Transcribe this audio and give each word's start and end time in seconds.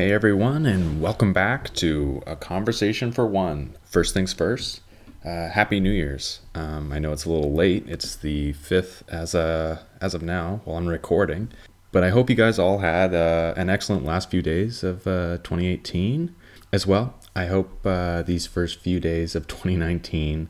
Hey 0.00 0.12
everyone, 0.12 0.64
and 0.64 1.02
welcome 1.02 1.34
back 1.34 1.74
to 1.74 2.22
a 2.26 2.34
conversation 2.34 3.12
for 3.12 3.26
one. 3.26 3.76
First 3.84 4.14
things 4.14 4.32
first, 4.32 4.80
uh, 5.26 5.50
Happy 5.50 5.78
New 5.78 5.90
Year's. 5.90 6.40
Um, 6.54 6.90
I 6.90 6.98
know 6.98 7.12
it's 7.12 7.26
a 7.26 7.30
little 7.30 7.52
late. 7.52 7.84
It's 7.86 8.16
the 8.16 8.54
fifth 8.54 9.04
as 9.08 9.34
a 9.34 9.84
as 10.00 10.14
of 10.14 10.22
now 10.22 10.62
while 10.64 10.78
I'm 10.78 10.86
recording, 10.86 11.50
but 11.92 12.02
I 12.02 12.08
hope 12.08 12.30
you 12.30 12.34
guys 12.34 12.58
all 12.58 12.78
had 12.78 13.12
uh, 13.12 13.52
an 13.58 13.68
excellent 13.68 14.06
last 14.06 14.30
few 14.30 14.40
days 14.40 14.82
of 14.82 15.06
uh, 15.06 15.36
2018 15.44 16.34
as 16.72 16.86
well. 16.86 17.16
I 17.36 17.44
hope 17.44 17.84
uh, 17.84 18.22
these 18.22 18.46
first 18.46 18.80
few 18.80 19.00
days 19.00 19.34
of 19.34 19.48
2019 19.48 20.48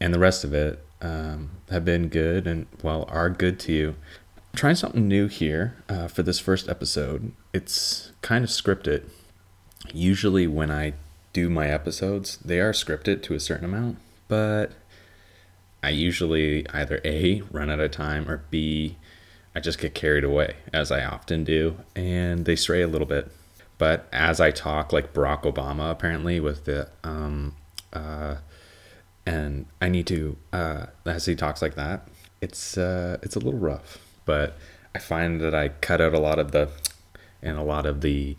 and 0.00 0.14
the 0.14 0.18
rest 0.18 0.42
of 0.42 0.54
it 0.54 0.82
um, 1.02 1.50
have 1.68 1.84
been 1.84 2.08
good 2.08 2.46
and 2.46 2.66
well 2.82 3.04
are 3.10 3.28
good 3.28 3.60
to 3.60 3.72
you. 3.74 3.96
Trying 4.56 4.76
something 4.76 5.06
new 5.06 5.26
here 5.26 5.76
uh, 5.86 6.08
for 6.08 6.22
this 6.22 6.38
first 6.38 6.66
episode. 6.66 7.32
It's 7.52 8.12
kind 8.22 8.42
of 8.42 8.48
scripted. 8.48 9.04
Usually, 9.92 10.46
when 10.46 10.70
I 10.70 10.94
do 11.34 11.50
my 11.50 11.68
episodes, 11.68 12.38
they 12.38 12.58
are 12.60 12.72
scripted 12.72 13.22
to 13.24 13.34
a 13.34 13.40
certain 13.40 13.66
amount, 13.66 13.98
but 14.28 14.72
I 15.82 15.90
usually 15.90 16.66
either 16.70 17.02
A, 17.04 17.42
run 17.50 17.68
out 17.68 17.80
of 17.80 17.90
time, 17.90 18.30
or 18.30 18.44
B, 18.48 18.96
I 19.54 19.60
just 19.60 19.78
get 19.78 19.94
carried 19.94 20.24
away, 20.24 20.56
as 20.72 20.90
I 20.90 21.04
often 21.04 21.44
do, 21.44 21.76
and 21.94 22.46
they 22.46 22.56
stray 22.56 22.80
a 22.80 22.88
little 22.88 23.06
bit. 23.06 23.30
But 23.76 24.08
as 24.10 24.40
I 24.40 24.52
talk, 24.52 24.90
like 24.90 25.12
Barack 25.12 25.42
Obama, 25.42 25.90
apparently, 25.90 26.40
with 26.40 26.64
the, 26.64 26.88
um, 27.04 27.56
uh, 27.92 28.36
and 29.26 29.66
I 29.82 29.90
need 29.90 30.06
to, 30.06 30.38
uh, 30.50 30.86
as 31.04 31.26
he 31.26 31.34
talks 31.34 31.60
like 31.60 31.74
that, 31.74 32.08
it's, 32.40 32.78
uh, 32.78 33.18
it's 33.22 33.36
a 33.36 33.38
little 33.38 33.60
rough. 33.60 33.98
But 34.26 34.58
I 34.94 34.98
find 34.98 35.40
that 35.40 35.54
I 35.54 35.68
cut 35.68 36.02
out 36.02 36.12
a 36.12 36.20
lot 36.20 36.38
of 36.38 36.52
the, 36.52 36.68
and 37.40 37.56
a 37.56 37.62
lot 37.62 37.86
of 37.86 38.02
the, 38.02 38.36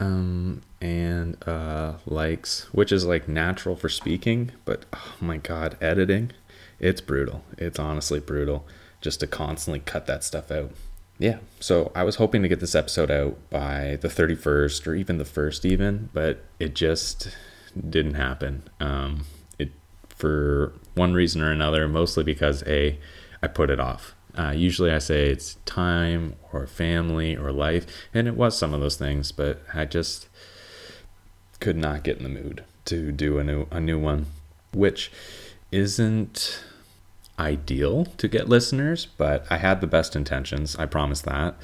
um, 0.00 0.62
and 0.80 1.36
uh, 1.46 1.94
likes, 2.06 2.62
which 2.72 2.90
is 2.90 3.04
like 3.04 3.28
natural 3.28 3.76
for 3.76 3.88
speaking, 3.88 4.52
but 4.64 4.84
oh 4.92 5.14
my 5.20 5.36
god, 5.36 5.76
editing, 5.80 6.32
it's 6.80 7.00
brutal. 7.00 7.44
It's 7.56 7.78
honestly 7.78 8.20
brutal 8.20 8.66
just 9.00 9.20
to 9.20 9.26
constantly 9.26 9.80
cut 9.80 10.06
that 10.06 10.24
stuff 10.24 10.50
out. 10.50 10.72
Yeah, 11.18 11.38
so 11.58 11.90
I 11.96 12.04
was 12.04 12.16
hoping 12.16 12.42
to 12.42 12.48
get 12.48 12.60
this 12.60 12.76
episode 12.76 13.10
out 13.10 13.36
by 13.50 13.98
the 14.00 14.08
31st 14.08 14.86
or 14.86 14.94
even 14.94 15.18
the 15.18 15.24
1st, 15.24 15.64
even, 15.64 16.10
but 16.12 16.44
it 16.60 16.76
just 16.76 17.36
didn't 17.88 18.14
happen. 18.14 18.62
Um, 18.78 19.24
it 19.58 19.72
for 20.08 20.74
one 20.94 21.14
reason 21.14 21.42
or 21.42 21.50
another, 21.50 21.88
mostly 21.88 22.22
because 22.22 22.62
a 22.68 23.00
I 23.42 23.48
put 23.48 23.68
it 23.68 23.80
off. 23.80 24.14
Uh, 24.38 24.52
usually 24.52 24.92
I 24.92 24.98
say 24.98 25.30
it's 25.30 25.56
time 25.66 26.36
or 26.52 26.66
family 26.66 27.36
or 27.36 27.50
life, 27.50 27.86
and 28.14 28.28
it 28.28 28.36
was 28.36 28.56
some 28.56 28.72
of 28.72 28.80
those 28.80 28.96
things, 28.96 29.32
but 29.32 29.62
I 29.74 29.84
just 29.84 30.28
could 31.60 31.76
not 31.76 32.04
get 32.04 32.18
in 32.18 32.22
the 32.22 32.28
mood 32.28 32.64
to 32.84 33.10
do 33.10 33.38
a 33.38 33.44
new 33.44 33.66
a 33.70 33.80
new 33.80 33.98
one, 33.98 34.26
which 34.72 35.10
isn't 35.72 36.62
ideal 37.38 38.06
to 38.16 38.28
get 38.28 38.48
listeners, 38.48 39.06
but 39.06 39.44
I 39.50 39.58
had 39.58 39.80
the 39.80 39.86
best 39.86 40.16
intentions. 40.16 40.76
I 40.76 40.86
promise 40.86 41.22
that. 41.22 41.56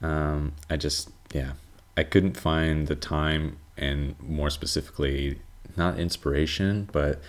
Um, 0.00 0.54
I 0.70 0.76
just 0.76 1.10
yeah, 1.32 1.52
I 1.96 2.02
couldn't 2.02 2.36
find 2.36 2.86
the 2.86 2.96
time 2.96 3.58
and 3.76 4.14
more 4.20 4.50
specifically 4.50 5.38
not 5.76 5.98
inspiration, 5.98 6.88
but 6.92 7.20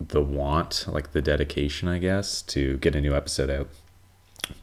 the 0.00 0.20
want, 0.20 0.86
like 0.88 1.12
the 1.12 1.22
dedication, 1.22 1.88
I 1.88 1.98
guess, 1.98 2.42
to 2.42 2.76
get 2.78 2.94
a 2.94 3.00
new 3.00 3.14
episode 3.14 3.50
out. 3.50 3.68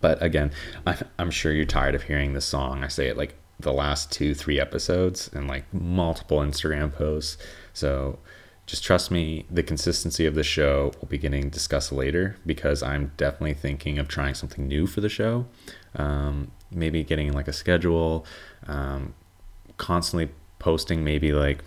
But 0.01 0.21
again, 0.21 0.51
I'm 1.17 1.31
sure 1.31 1.51
you're 1.51 1.65
tired 1.65 1.95
of 1.95 2.03
hearing 2.03 2.33
this 2.33 2.45
song. 2.45 2.83
I 2.83 2.87
say 2.87 3.07
it 3.07 3.17
like 3.17 3.35
the 3.59 3.73
last 3.73 4.11
two, 4.11 4.33
three 4.33 4.59
episodes 4.59 5.29
and 5.33 5.47
like 5.47 5.71
multiple 5.73 6.39
Instagram 6.39 6.93
posts. 6.93 7.37
So 7.73 8.19
just 8.65 8.83
trust 8.83 9.11
me, 9.11 9.45
the 9.49 9.63
consistency 9.63 10.25
of 10.25 10.35
the 10.35 10.43
show 10.43 10.93
will 10.99 11.07
be 11.07 11.17
getting 11.17 11.49
discussed 11.49 11.91
later 11.91 12.37
because 12.45 12.81
I'm 12.81 13.11
definitely 13.17 13.55
thinking 13.55 13.99
of 13.99 14.07
trying 14.07 14.35
something 14.35 14.67
new 14.67 14.87
for 14.87 15.01
the 15.01 15.09
show. 15.09 15.45
Um, 15.95 16.51
maybe 16.71 17.03
getting 17.03 17.33
like 17.33 17.47
a 17.47 17.53
schedule, 17.53 18.25
um, 18.67 19.13
constantly 19.77 20.29
posting, 20.59 21.03
maybe 21.03 21.33
like, 21.33 21.63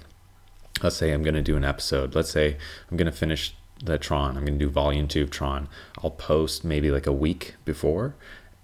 let's 0.82 0.96
say 0.96 1.12
I'm 1.12 1.22
going 1.22 1.34
to 1.34 1.42
do 1.42 1.56
an 1.56 1.64
episode. 1.64 2.14
Let's 2.14 2.30
say 2.30 2.56
I'm 2.90 2.96
going 2.96 3.10
to 3.10 3.16
finish 3.16 3.54
the 3.86 3.98
Tron. 3.98 4.36
I'm 4.36 4.44
going 4.44 4.58
to 4.58 4.64
do 4.64 4.70
volume 4.70 5.08
two 5.08 5.22
of 5.22 5.30
Tron. 5.30 5.68
I'll 6.02 6.10
post 6.10 6.64
maybe 6.64 6.90
like 6.90 7.06
a 7.06 7.12
week 7.12 7.54
before 7.64 8.14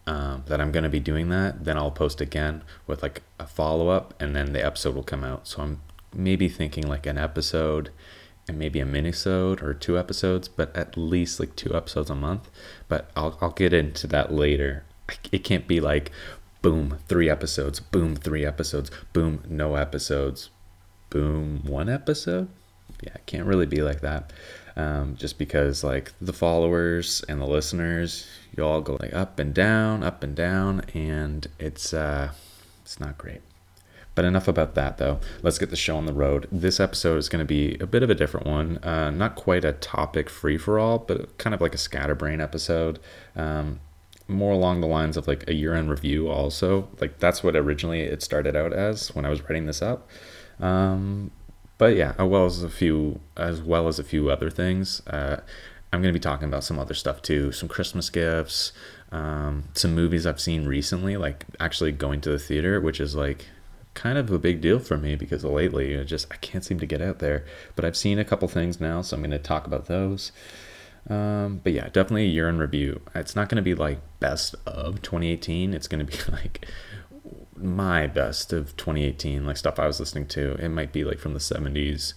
um, 0.07 0.45
that 0.47 0.61
I'm 0.61 0.73
going 0.73 0.85
to 0.85 0.91
be 0.91 1.01
doing 1.01 1.29
that. 1.31 1.65
Then 1.65 1.77
I'll 1.77 1.91
post 1.91 2.21
again 2.21 2.63
with 2.87 3.03
like 3.03 3.23
a 3.39 3.47
follow 3.47 3.89
up, 3.89 4.15
and 4.21 4.37
then 4.37 4.53
the 4.53 4.65
episode 4.65 4.95
will 4.95 5.03
come 5.03 5.25
out. 5.25 5.49
So 5.49 5.63
I'm 5.63 5.81
maybe 6.15 6.49
thinking 6.49 6.87
like 6.87 7.07
an 7.07 7.19
episode 7.19 7.91
and 8.49 8.59
maybe 8.59 8.81
a 8.81 8.85
minisode 8.85 9.63
or 9.63 9.73
two 9.73 9.99
episodes, 9.99 10.49
but 10.49 10.75
at 10.77 10.97
least 10.97 11.39
like 11.39 11.55
two 11.57 11.75
episodes 11.75 12.11
a 12.11 12.15
month. 12.15 12.51
But 12.89 13.11
I'll 13.17 13.39
I'll 13.41 13.53
get 13.53 13.73
into 13.73 14.07
that 14.09 14.33
later. 14.33 14.85
It 15.31 15.45
can't 15.45 15.69
be 15.69 15.81
like 15.81 16.11
boom 16.63 16.99
three 17.09 17.29
episodes, 17.29 17.81
boom 17.81 18.17
three 18.17 18.47
episodes, 18.47 18.91
boom 19.13 19.43
no 19.49 19.75
episodes, 19.75 20.51
boom 21.11 21.63
one 21.65 21.89
episode. 21.89 22.49
Yeah, 23.03 23.15
it 23.15 23.27
can't 23.27 23.47
really 23.47 23.67
be 23.67 23.83
like 23.83 24.01
that 24.01 24.33
um, 24.77 25.17
just 25.17 25.39
because 25.39 25.85
like 25.85 26.13
the 26.21 26.33
followers 26.33 27.25
and 27.29 27.41
the 27.41 27.47
listeners, 27.47 28.27
you 28.57 28.65
all 28.65 28.81
go 28.81 28.97
like 29.01 29.13
up 29.13 29.39
and 29.39 29.55
down, 29.55 30.03
up 30.03 30.23
and 30.23 30.35
down, 30.35 30.83
and 30.95 31.47
it's 31.59 31.93
uh, 31.93 32.33
it's 32.83 33.01
not 33.01 33.19
great. 33.19 33.41
But 34.15 34.27
enough 34.27 34.47
about 34.47 34.75
that, 34.75 34.99
though. 34.99 35.21
Let's 35.43 35.59
get 35.59 35.71
the 35.71 35.77
show 35.77 35.97
on 35.97 36.05
the 36.05 36.13
road. 36.13 36.47
This 36.53 36.81
episode 36.81 37.17
is 37.17 37.31
going 37.31 37.41
to 37.41 37.47
be 37.47 37.79
a 37.81 37.87
bit 37.87 38.03
of 38.03 38.11
a 38.11 38.15
different 38.15 38.47
one. 38.47 38.77
Uh, 38.79 39.11
not 39.11 39.37
quite 39.37 39.65
a 39.65 39.73
topic 39.73 40.29
free 40.29 40.59
for 40.59 40.79
all, 40.79 40.99
but 40.99 41.39
kind 41.39 41.55
of 41.55 41.63
like 41.63 41.75
a 41.75 41.79
scatterbrain 41.79 42.41
episode. 42.41 42.99
Um, 43.35 43.81
more 44.29 44.53
along 44.53 44.81
the 44.81 44.87
lines 44.87 45.17
of 45.17 45.27
like 45.27 45.49
a 45.49 45.55
year 45.55 45.75
end 45.75 45.89
review, 45.89 46.29
also. 46.29 46.89
Like 47.01 47.21
that's 47.21 47.43
what 47.43 47.57
originally 47.57 48.01
it 48.01 48.23
started 48.23 48.55
out 48.55 48.75
as 48.75 49.15
when 49.15 49.25
I 49.25 49.31
was 49.31 49.41
writing 49.43 49.65
this 49.65 49.81
up. 49.81 50.09
Um, 50.61 51.31
but 51.83 51.97
yeah, 51.97 52.15
as 52.17 52.29
well 52.29 52.45
as 52.45 52.63
a 52.63 52.69
few, 52.69 53.19
as 53.37 53.61
well 53.61 53.89
as 53.89 53.99
a 53.99 54.05
few 54.05 54.31
other 54.31 54.51
things. 54.51 55.05
Uh, 55.05 55.41
I'm 55.93 56.01
going 56.01 56.15
to 56.15 56.17
be 56.17 56.23
talking 56.23 56.47
about 56.47 56.63
some 56.63 56.79
other 56.79 56.95
stuff 56.95 57.23
too, 57.23 57.51
some 57.51 57.69
Christmas 57.69 58.09
gifts, 58.09 58.71
um, 59.11 59.65
some 59.75 59.93
movies 59.93 60.25
I've 60.25 60.41
seen 60.41 60.65
recently, 60.65 61.17
like 61.17 61.45
actually 61.59 61.91
going 61.91 62.21
to 62.21 62.31
the 62.31 62.39
theater, 62.39 62.81
which 62.81 63.01
is 63.01 63.17
like 63.17 63.47
kind 63.95 64.17
of 64.17 64.31
a 64.31 64.39
big 64.39 64.61
deal 64.61 64.79
for 64.79 64.97
me 64.97 65.17
because 65.17 65.43
lately 65.43 65.99
I 65.99 66.05
just 66.05 66.29
I 66.31 66.37
can't 66.37 66.65
seem 66.65 66.79
to 66.79 66.87
get 66.87 67.03
out 67.03 67.19
there. 67.19 67.45
But 67.75 67.85
I've 67.85 67.97
seen 67.97 68.21
a 68.21 68.25
couple 68.25 68.47
things 68.47 68.81
now, 68.81 69.03
so 69.03 69.17
I'm 69.17 69.21
going 69.21 69.33
to 69.33 69.39
talk 69.41 69.67
about 69.67 69.87
those. 69.87 70.31
Um, 71.11 71.63
but 71.65 71.73
yeah, 71.73 71.89
definitely 71.89 72.27
a 72.27 72.29
year 72.29 72.49
in 72.49 72.59
review. 72.59 73.01
It's 73.13 73.35
not 73.35 73.49
going 73.49 73.57
to 73.57 73.63
be 73.63 73.75
like 73.75 73.99
best 74.21 74.55
of 74.67 75.03
2018. 75.03 75.75
It's 75.75 75.89
going 75.89 76.07
to 76.07 76.17
be 76.17 76.33
like 76.33 76.65
my 77.63 78.07
best 78.07 78.53
of 78.53 78.77
2018, 78.77 79.47
like 79.47 79.57
stuff 79.57 79.79
I 79.79 79.87
was 79.87 80.01
listening 80.01 80.27
to. 80.29 80.55
It 80.55 80.69
might 80.69 80.93
be 80.93 81.05
like 81.05 81.19
from 81.19 81.35
the 81.35 81.41
70s. 81.41 82.15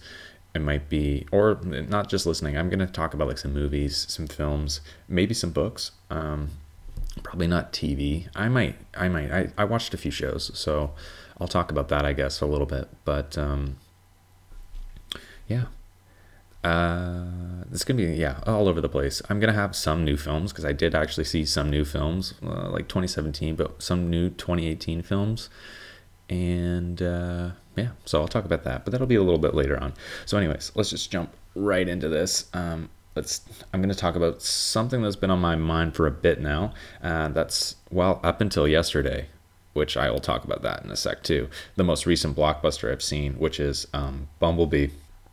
It 0.54 0.60
might 0.60 0.88
be, 0.88 1.26
or 1.30 1.60
not 1.64 2.08
just 2.08 2.26
listening. 2.26 2.56
I'm 2.56 2.70
gonna 2.70 2.86
talk 2.86 3.14
about 3.14 3.28
like 3.28 3.38
some 3.38 3.52
movies, 3.52 4.06
some 4.08 4.26
films, 4.26 4.80
maybe 5.06 5.34
some 5.34 5.50
books. 5.50 5.92
Um, 6.10 6.50
probably 7.22 7.46
not 7.46 7.72
TV. 7.72 8.28
I 8.34 8.48
might, 8.48 8.76
I 8.96 9.08
might. 9.08 9.30
I, 9.30 9.52
I 9.58 9.64
watched 9.64 9.92
a 9.94 9.98
few 9.98 10.10
shows, 10.10 10.50
so 10.58 10.92
I'll 11.40 11.48
talk 11.48 11.70
about 11.70 11.88
that, 11.88 12.04
I 12.04 12.12
guess, 12.12 12.40
a 12.40 12.46
little 12.46 12.66
bit. 12.66 12.88
But 13.04 13.36
um, 13.36 13.76
yeah, 15.46 15.66
uh, 16.66 17.24
it's 17.70 17.84
gonna 17.84 17.98
be 17.98 18.14
yeah 18.14 18.40
all 18.46 18.68
over 18.68 18.80
the 18.80 18.88
place. 18.88 19.22
I'm 19.28 19.38
gonna 19.38 19.52
have 19.52 19.76
some 19.76 20.04
new 20.04 20.16
films 20.16 20.52
because 20.52 20.64
I 20.64 20.72
did 20.72 20.94
actually 20.94 21.24
see 21.24 21.44
some 21.44 21.70
new 21.70 21.84
films 21.84 22.34
uh, 22.42 22.70
like 22.70 22.88
2017, 22.88 23.54
but 23.54 23.80
some 23.80 24.10
new 24.10 24.30
2018 24.30 25.02
films, 25.02 25.48
and 26.28 27.00
uh, 27.00 27.50
yeah, 27.76 27.90
so 28.04 28.20
I'll 28.20 28.28
talk 28.28 28.44
about 28.44 28.64
that, 28.64 28.84
but 28.84 28.90
that'll 28.90 29.06
be 29.06 29.14
a 29.14 29.22
little 29.22 29.38
bit 29.38 29.54
later 29.54 29.80
on. 29.80 29.94
So, 30.24 30.38
anyways, 30.38 30.72
let's 30.74 30.90
just 30.90 31.10
jump 31.10 31.30
right 31.54 31.86
into 31.86 32.08
this. 32.08 32.46
Um, 32.52 32.88
let's. 33.14 33.42
I'm 33.72 33.80
gonna 33.80 33.94
talk 33.94 34.16
about 34.16 34.42
something 34.42 35.02
that's 35.02 35.16
been 35.16 35.30
on 35.30 35.40
my 35.40 35.54
mind 35.54 35.94
for 35.94 36.08
a 36.08 36.10
bit 36.10 36.40
now. 36.40 36.74
Uh, 37.00 37.28
that's 37.28 37.76
well 37.90 38.18
up 38.24 38.40
until 38.40 38.66
yesterday, 38.66 39.26
which 39.74 39.96
I 39.96 40.10
will 40.10 40.20
talk 40.20 40.42
about 40.42 40.62
that 40.62 40.84
in 40.84 40.90
a 40.90 40.96
sec 40.96 41.22
too. 41.22 41.48
The 41.76 41.84
most 41.84 42.06
recent 42.06 42.36
blockbuster 42.36 42.90
I've 42.90 43.02
seen, 43.02 43.34
which 43.34 43.60
is 43.60 43.86
um, 43.92 44.28
Bumblebee. 44.40 44.88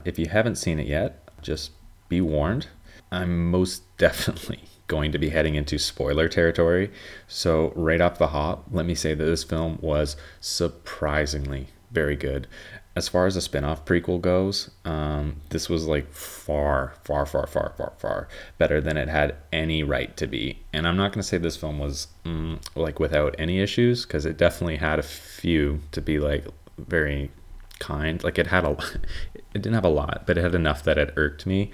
If 0.05 0.19
you 0.19 0.27
haven't 0.27 0.57
seen 0.57 0.79
it 0.79 0.87
yet, 0.87 1.22
just 1.43 1.71
be 2.09 2.21
warned. 2.21 2.67
I'm 3.11 3.51
most 3.51 3.83
definitely 3.97 4.61
going 4.87 5.11
to 5.11 5.17
be 5.17 5.29
heading 5.29 5.55
into 5.55 5.77
spoiler 5.79 6.27
territory. 6.27 6.91
So, 7.27 7.71
right 7.75 8.01
off 8.01 8.17
the 8.17 8.27
hop, 8.27 8.65
let 8.71 8.85
me 8.85 8.95
say 8.95 9.13
that 9.13 9.23
this 9.23 9.43
film 9.43 9.79
was 9.81 10.15
surprisingly 10.41 11.67
very 11.91 12.15
good. 12.15 12.47
As 12.95 13.07
far 13.07 13.25
as 13.25 13.33
the 13.33 13.41
spin 13.41 13.63
off 13.63 13.85
prequel 13.85 14.21
goes, 14.21 14.69
um, 14.85 15.37
this 15.49 15.67
was 15.67 15.87
like 15.87 16.11
far, 16.11 16.93
far, 17.03 17.25
far, 17.25 17.47
far, 17.47 17.73
far, 17.75 17.93
far 17.97 18.27
better 18.59 18.79
than 18.79 18.97
it 18.97 19.07
had 19.07 19.35
any 19.51 19.81
right 19.81 20.15
to 20.17 20.27
be. 20.27 20.59
And 20.71 20.87
I'm 20.87 20.97
not 20.97 21.11
going 21.11 21.21
to 21.21 21.27
say 21.27 21.39
this 21.39 21.57
film 21.57 21.79
was 21.79 22.07
mm, 22.23 22.61
like 22.75 22.99
without 22.99 23.33
any 23.39 23.59
issues, 23.59 24.05
because 24.05 24.27
it 24.27 24.37
definitely 24.37 24.77
had 24.77 24.99
a 24.99 25.03
few 25.03 25.81
to 25.91 26.01
be 26.01 26.19
like, 26.19 26.45
very 26.77 27.31
kind. 27.79 28.23
Like 28.23 28.37
it 28.37 28.47
had 28.47 28.65
a, 28.65 28.71
it 29.35 29.43
didn't 29.53 29.73
have 29.73 29.85
a 29.85 29.89
lot, 29.89 30.23
but 30.25 30.37
it 30.37 30.41
had 30.41 30.55
enough 30.55 30.83
that 30.83 30.97
it 30.97 31.13
irked 31.15 31.45
me. 31.45 31.71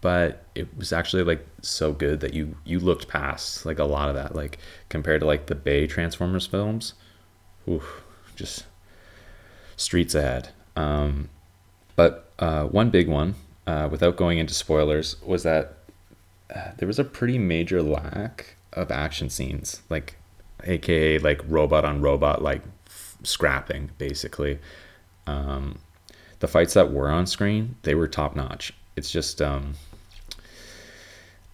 But 0.00 0.44
it 0.54 0.76
was 0.76 0.92
actually 0.92 1.22
like 1.22 1.46
so 1.60 1.92
good 1.92 2.20
that 2.20 2.34
you 2.34 2.56
you 2.64 2.80
looked 2.80 3.06
past 3.06 3.64
like 3.64 3.78
a 3.78 3.84
lot 3.84 4.08
of 4.08 4.16
that, 4.16 4.34
like 4.34 4.58
compared 4.88 5.20
to 5.20 5.26
like 5.26 5.46
the 5.46 5.54
Bay 5.54 5.86
Transformers 5.86 6.46
films. 6.46 6.94
Oof, 7.68 8.02
just 8.34 8.64
streets 9.76 10.14
ahead. 10.14 10.48
Um, 10.74 11.28
but 11.94 12.32
uh, 12.38 12.64
one 12.64 12.90
big 12.90 13.08
one, 13.08 13.34
uh, 13.66 13.88
without 13.90 14.16
going 14.16 14.38
into 14.38 14.54
spoilers, 14.54 15.20
was 15.22 15.42
that 15.44 15.76
uh, 16.54 16.72
there 16.78 16.88
was 16.88 16.98
a 16.98 17.04
pretty 17.04 17.38
major 17.38 17.82
lack 17.82 18.56
of 18.72 18.90
action 18.90 19.28
scenes, 19.30 19.82
like 19.88 20.16
aka 20.64 21.18
like 21.18 21.40
robot 21.46 21.84
on 21.84 22.00
robot, 22.00 22.42
like 22.42 22.62
f- 22.86 23.16
scrapping 23.22 23.90
basically. 23.98 24.58
Um, 25.26 25.78
the 26.40 26.48
fights 26.48 26.74
that 26.74 26.92
were 26.92 27.08
on 27.08 27.26
screen, 27.26 27.76
they 27.82 27.94
were 27.94 28.08
top 28.08 28.34
notch. 28.34 28.72
It's 28.96 29.10
just, 29.10 29.40
um, 29.40 29.74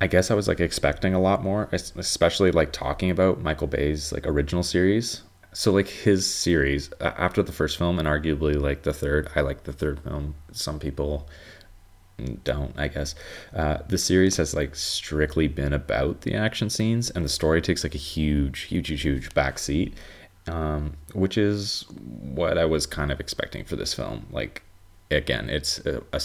I 0.00 0.06
guess 0.06 0.30
I 0.30 0.34
was 0.34 0.46
like 0.46 0.60
expecting 0.60 1.14
a 1.14 1.20
lot 1.20 1.42
more, 1.42 1.68
especially 1.72 2.52
like 2.52 2.72
talking 2.72 3.10
about 3.10 3.40
Michael 3.40 3.66
Bay's 3.66 4.12
like 4.12 4.26
original 4.26 4.62
series. 4.62 5.22
So 5.52 5.72
like 5.72 5.88
his 5.88 6.32
series 6.32 6.90
after 7.00 7.42
the 7.42 7.52
first 7.52 7.78
film 7.78 7.98
and 7.98 8.06
arguably 8.06 8.60
like 8.60 8.82
the 8.82 8.92
third 8.92 9.28
i 9.34 9.40
like 9.40 9.64
the 9.64 9.72
third 9.72 10.00
film. 10.00 10.34
Some 10.52 10.78
people 10.78 11.28
don't 12.44 12.78
i 12.78 12.88
guess. 12.88 13.14
Uh, 13.54 13.78
the 13.88 13.98
series 13.98 14.36
has 14.36 14.54
like 14.54 14.76
strictly 14.76 15.48
been 15.48 15.72
about 15.72 16.20
the 16.20 16.34
action 16.34 16.70
scenes 16.70 17.10
and 17.10 17.24
the 17.24 17.28
story 17.28 17.60
takes 17.60 17.82
like 17.82 17.94
a 17.94 17.98
huge 17.98 18.62
huge 18.62 18.88
huge 18.88 19.02
huge 19.02 19.30
backseat 19.30 19.94
um, 20.48 20.96
which 21.12 21.38
is 21.38 21.84
what 21.90 22.58
i 22.58 22.64
was 22.64 22.86
kind 22.86 23.10
of 23.10 23.20
expecting 23.20 23.64
for 23.64 23.76
this 23.76 23.94
film. 23.94 24.26
Like 24.30 24.62
again 25.10 25.48
it's 25.48 25.78
a, 25.86 26.02
a, 26.12 26.20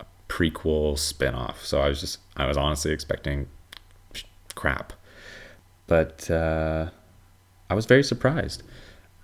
a 0.00 0.04
prequel 0.28 0.98
spin-off. 0.98 1.64
So 1.64 1.80
i 1.80 1.88
was 1.88 2.00
just 2.00 2.18
i 2.36 2.46
was 2.46 2.56
honestly 2.56 2.92
expecting 2.92 3.48
crap. 4.54 4.92
But 5.86 6.30
uh, 6.30 6.90
I 7.68 7.74
was 7.74 7.86
very 7.86 8.04
surprised 8.04 8.62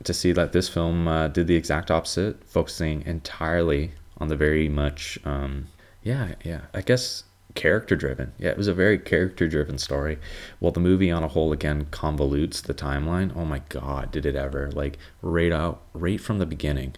to 0.05 0.13
see 0.13 0.33
that 0.33 0.53
this 0.53 0.69
film 0.69 1.07
uh, 1.07 1.29
did 1.29 1.47
the 1.47 1.57
exact 1.57 1.91
opposite, 1.91 2.43
focusing 2.45 3.03
entirely 3.07 3.93
on 4.19 4.29
the 4.29 4.37
very 4.37 4.69
much, 4.69 5.19
um, 5.25 5.69
yeah, 6.03 6.35
yeah, 6.45 6.63
I 6.75 6.81
guess 6.81 7.25
character 7.57 7.97
driven. 7.97 8.33
Yeah, 8.39 8.51
it 8.51 8.57
was 8.57 8.69
a 8.69 8.75
very 8.75 8.99
character 8.99 9.49
driven 9.49 9.79
story. 9.79 10.19
Well, 10.61 10.73
the 10.73 10.81
movie 10.81 11.11
on 11.11 11.25
a 11.25 11.29
whole 11.29 11.53
again 11.53 11.87
convolutes 11.87 12.63
the 12.63 12.75
timeline. 12.75 13.37
Oh 13.37 13.45
my 13.45 13.63
god, 13.69 14.13
did 14.13 14.27
it 14.27 14.37
ever? 14.37 14.71
Like 14.71 14.99
right 15.23 15.53
out, 15.53 15.83
right 15.93 16.21
from 16.21 16.39
the 16.39 16.47
beginning. 16.47 16.95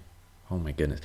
Oh 0.50 0.58
my 0.58 0.72
goodness. 0.72 1.00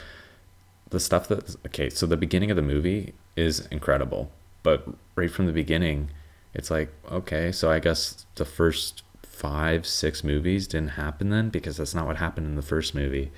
The 0.89 0.99
stuff 0.99 1.27
that 1.29 1.55
okay, 1.67 1.89
so 1.89 2.05
the 2.05 2.17
beginning 2.17 2.51
of 2.51 2.57
the 2.57 2.61
movie 2.61 3.13
is 3.35 3.67
incredible, 3.67 4.31
but 4.61 4.85
right 5.15 5.31
from 5.31 5.45
the 5.45 5.53
beginning, 5.53 6.09
it's 6.53 6.69
like 6.69 6.93
okay, 7.09 7.51
so 7.51 7.71
I 7.71 7.79
guess 7.79 8.25
the 8.35 8.45
first 8.45 9.03
five, 9.23 9.85
six 9.85 10.23
movies 10.23 10.67
didn't 10.67 10.89
happen 10.89 11.29
then 11.29 11.49
because 11.49 11.77
that's 11.77 11.95
not 11.95 12.05
what 12.05 12.17
happened 12.17 12.47
in 12.47 12.55
the 12.55 12.61
first 12.61 12.93
movie. 12.93 13.31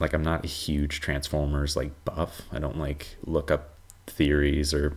Like 0.00 0.12
I'm 0.12 0.22
not 0.22 0.44
a 0.44 0.48
huge 0.48 1.00
Transformers 1.00 1.76
like 1.76 1.92
buff. 2.04 2.42
I 2.52 2.58
don't 2.58 2.78
like 2.78 3.16
look 3.24 3.50
up 3.50 3.74
theories 4.06 4.74
or 4.74 4.96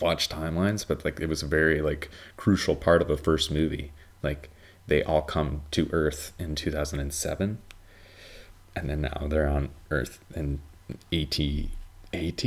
watch 0.00 0.28
timelines, 0.28 0.86
but 0.86 1.04
like 1.04 1.20
it 1.20 1.28
was 1.28 1.42
a 1.42 1.46
very 1.46 1.80
like 1.80 2.10
crucial 2.36 2.76
part 2.76 3.02
of 3.02 3.08
the 3.08 3.16
first 3.16 3.50
movie. 3.50 3.92
Like 4.22 4.50
they 4.86 5.02
all 5.02 5.22
come 5.22 5.62
to 5.72 5.88
Earth 5.92 6.32
in 6.38 6.54
2007 6.54 7.58
and 8.76 8.88
then 8.88 9.00
now 9.00 9.26
they're 9.28 9.48
on 9.48 9.70
Earth 9.90 10.20
in 10.34 10.60
AT 11.12 11.38
AT. 12.12 12.44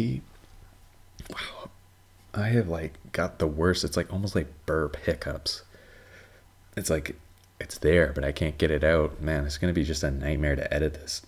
Wow. 1.30 1.70
I 2.34 2.48
have 2.48 2.68
like 2.68 2.94
got 3.12 3.40
the 3.40 3.48
worst. 3.48 3.84
It's 3.84 3.98
like 3.98 4.12
almost 4.12 4.36
like 4.36 4.66
burp 4.66 4.96
hiccups 4.98 5.64
it's 6.76 6.90
like 6.90 7.16
it's 7.60 7.78
there, 7.78 8.12
but 8.14 8.24
I 8.24 8.32
can't 8.32 8.58
get 8.58 8.72
it 8.72 8.84
out. 8.84 9.22
Man, 9.22 9.46
it's 9.46 9.58
gonna 9.58 9.74
be 9.74 9.84
just 9.84 10.04
a 10.04 10.12
nightmare 10.12 10.56
to 10.56 10.74
edit 10.74 10.96
this. 10.96 11.22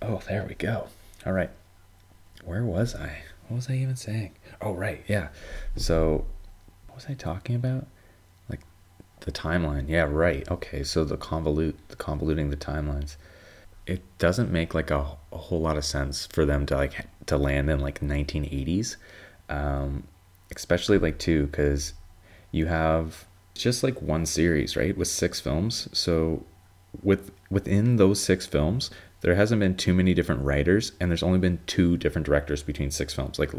Oh, 0.00 0.20
there 0.28 0.44
we 0.48 0.54
go. 0.54 0.88
All 1.24 1.32
right. 1.32 1.50
Where 2.44 2.64
was 2.64 2.94
I? 2.94 3.22
What 3.48 3.56
was 3.56 3.70
I 3.70 3.74
even 3.74 3.96
saying? 3.96 4.32
Oh, 4.60 4.72
right. 4.74 5.04
Yeah. 5.06 5.28
So, 5.76 6.26
what 6.88 6.96
was 6.96 7.06
I 7.08 7.14
talking 7.14 7.54
about? 7.54 7.86
Like 8.48 8.60
the 9.20 9.30
timeline. 9.30 9.88
Yeah, 9.88 10.02
right. 10.10 10.48
Okay. 10.50 10.82
So 10.82 11.04
the 11.04 11.16
convolute, 11.16 11.74
the 11.88 11.96
convoluting 11.96 12.50
the 12.50 12.56
timelines. 12.56 13.16
It 13.86 14.02
doesn't 14.18 14.50
make 14.50 14.74
like 14.74 14.90
a, 14.90 15.16
a 15.30 15.36
whole 15.36 15.60
lot 15.60 15.76
of 15.76 15.84
sense 15.84 16.26
for 16.26 16.44
them 16.44 16.66
to 16.66 16.76
like 16.76 17.06
to 17.26 17.36
land 17.36 17.70
in 17.70 17.78
like 17.78 18.00
1980s, 18.00 18.96
um, 19.48 20.08
especially 20.54 20.98
like 20.98 21.18
two 21.18 21.46
because 21.46 21.94
you 22.50 22.66
have 22.66 23.26
just 23.54 23.84
like 23.84 24.02
one 24.02 24.26
series, 24.26 24.76
right? 24.76 24.96
With 24.96 25.08
six 25.08 25.38
films. 25.38 25.88
So 25.92 26.44
with 27.02 27.30
within 27.48 27.96
those 27.96 28.20
six 28.20 28.44
films, 28.44 28.90
there 29.26 29.34
hasn't 29.34 29.58
been 29.58 29.76
too 29.76 29.92
many 29.92 30.14
different 30.14 30.40
writers 30.42 30.92
and 31.00 31.10
there's 31.10 31.24
only 31.24 31.40
been 31.40 31.58
two 31.66 31.96
different 31.96 32.24
directors 32.24 32.62
between 32.62 32.92
six 32.92 33.12
films. 33.12 33.40
Like 33.40 33.50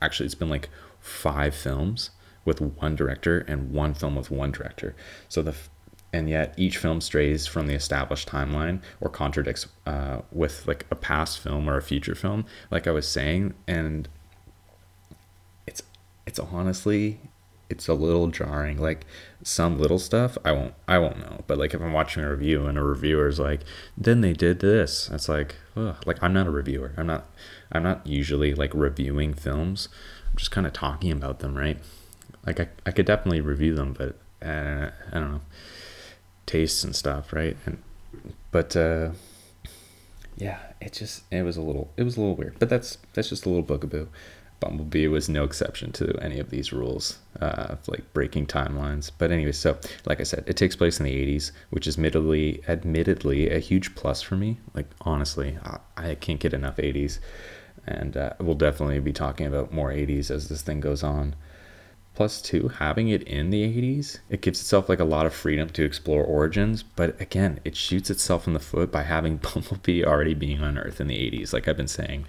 actually 0.00 0.24
it's 0.24 0.34
been 0.34 0.48
like 0.48 0.70
five 1.00 1.54
films 1.54 2.08
with 2.46 2.62
one 2.62 2.96
director 2.96 3.40
and 3.40 3.72
one 3.72 3.92
film 3.92 4.16
with 4.16 4.30
one 4.30 4.52
director. 4.52 4.96
So 5.28 5.42
the 5.42 5.54
and 6.14 6.30
yet 6.30 6.54
each 6.56 6.78
film 6.78 7.02
strays 7.02 7.46
from 7.46 7.66
the 7.66 7.74
established 7.74 8.26
timeline 8.26 8.80
or 9.02 9.10
contradicts 9.10 9.66
uh, 9.84 10.22
with 10.32 10.66
like 10.66 10.86
a 10.90 10.94
past 10.94 11.40
film 11.40 11.68
or 11.68 11.76
a 11.76 11.82
future 11.82 12.16
film 12.16 12.44
like 12.68 12.88
i 12.88 12.90
was 12.90 13.06
saying 13.06 13.54
and 13.68 14.08
it's 15.68 15.82
it's 16.26 16.40
honestly 16.40 17.20
it's 17.70 17.88
a 17.88 17.94
little 17.94 18.26
jarring. 18.26 18.76
Like 18.78 19.06
some 19.42 19.78
little 19.78 19.98
stuff, 19.98 20.36
I 20.44 20.52
won't 20.52 20.74
I 20.86 20.98
won't 20.98 21.18
know. 21.18 21.44
But 21.46 21.58
like 21.58 21.72
if 21.72 21.80
I'm 21.80 21.92
watching 21.92 22.22
a 22.22 22.30
review 22.30 22.66
and 22.66 22.76
a 22.76 22.82
reviewer's 22.82 23.38
like, 23.38 23.60
then 23.96 24.20
they 24.20 24.32
did 24.32 24.58
this, 24.60 25.08
it's 25.10 25.28
like, 25.28 25.54
ugh. 25.76 25.96
like 26.04 26.22
I'm 26.22 26.32
not 26.32 26.46
a 26.46 26.50
reviewer. 26.50 26.92
I'm 26.96 27.06
not 27.06 27.26
I'm 27.72 27.82
not 27.82 28.06
usually 28.06 28.54
like 28.54 28.72
reviewing 28.74 29.34
films. 29.34 29.88
I'm 30.30 30.36
just 30.36 30.50
kind 30.50 30.66
of 30.66 30.72
talking 30.72 31.12
about 31.12 31.38
them, 31.38 31.56
right? 31.56 31.78
Like 32.44 32.60
I, 32.60 32.68
I 32.84 32.90
could 32.90 33.06
definitely 33.06 33.40
review 33.40 33.74
them, 33.74 33.94
but 33.96 34.16
uh, 34.46 34.90
I 35.12 35.18
don't 35.18 35.32
know, 35.32 35.40
tastes 36.46 36.84
and 36.84 36.94
stuff, 36.96 37.32
right? 37.32 37.56
And 37.66 37.82
but 38.50 38.74
uh, 38.74 39.10
yeah, 40.36 40.58
it 40.80 40.94
just 40.94 41.22
it 41.30 41.42
was 41.42 41.56
a 41.56 41.62
little 41.62 41.90
it 41.96 42.02
was 42.02 42.16
a 42.16 42.20
little 42.20 42.36
weird. 42.36 42.58
But 42.58 42.68
that's 42.68 42.98
that's 43.12 43.28
just 43.28 43.46
a 43.46 43.48
little 43.48 43.62
bugaboo. 43.62 44.08
Bumblebee 44.60 45.08
was 45.08 45.28
no 45.28 45.44
exception 45.44 45.90
to 45.92 46.16
any 46.20 46.38
of 46.38 46.50
these 46.50 46.72
rules, 46.72 47.18
uh, 47.40 47.76
like 47.88 48.12
breaking 48.12 48.46
timelines. 48.46 49.10
But 49.16 49.32
anyway, 49.32 49.52
so 49.52 49.78
like 50.04 50.20
I 50.20 50.24
said, 50.24 50.44
it 50.46 50.56
takes 50.56 50.76
place 50.76 51.00
in 51.00 51.06
the 51.06 51.36
80s, 51.36 51.50
which 51.70 51.86
is 51.86 51.96
admittedly, 51.96 52.62
admittedly 52.68 53.50
a 53.50 53.58
huge 53.58 53.94
plus 53.94 54.20
for 54.20 54.36
me. 54.36 54.58
Like 54.74 54.86
honestly, 55.00 55.58
I, 55.64 55.78
I 55.96 56.14
can't 56.14 56.40
get 56.40 56.52
enough 56.52 56.76
80s, 56.76 57.20
and 57.86 58.16
uh, 58.16 58.34
we'll 58.38 58.54
definitely 58.54 59.00
be 59.00 59.14
talking 59.14 59.46
about 59.46 59.72
more 59.72 59.90
80s 59.90 60.30
as 60.30 60.48
this 60.48 60.62
thing 60.62 60.80
goes 60.80 61.02
on. 61.02 61.34
Plus, 62.14 62.42
two, 62.42 62.68
having 62.68 63.08
it 63.08 63.22
in 63.22 63.48
the 63.48 63.62
80s, 63.62 64.18
it 64.28 64.42
gives 64.42 64.60
itself 64.60 64.90
like 64.90 65.00
a 65.00 65.04
lot 65.04 65.24
of 65.24 65.32
freedom 65.32 65.70
to 65.70 65.84
explore 65.84 66.22
origins. 66.22 66.82
But 66.82 67.18
again, 67.18 67.60
it 67.64 67.76
shoots 67.76 68.10
itself 68.10 68.46
in 68.46 68.52
the 68.52 68.60
foot 68.60 68.92
by 68.92 69.04
having 69.04 69.36
Bumblebee 69.54 70.04
already 70.04 70.34
being 70.34 70.60
on 70.60 70.76
Earth 70.76 71.00
in 71.00 71.06
the 71.06 71.16
80s, 71.16 71.54
like 71.54 71.66
I've 71.66 71.78
been 71.78 71.88
saying 71.88 72.26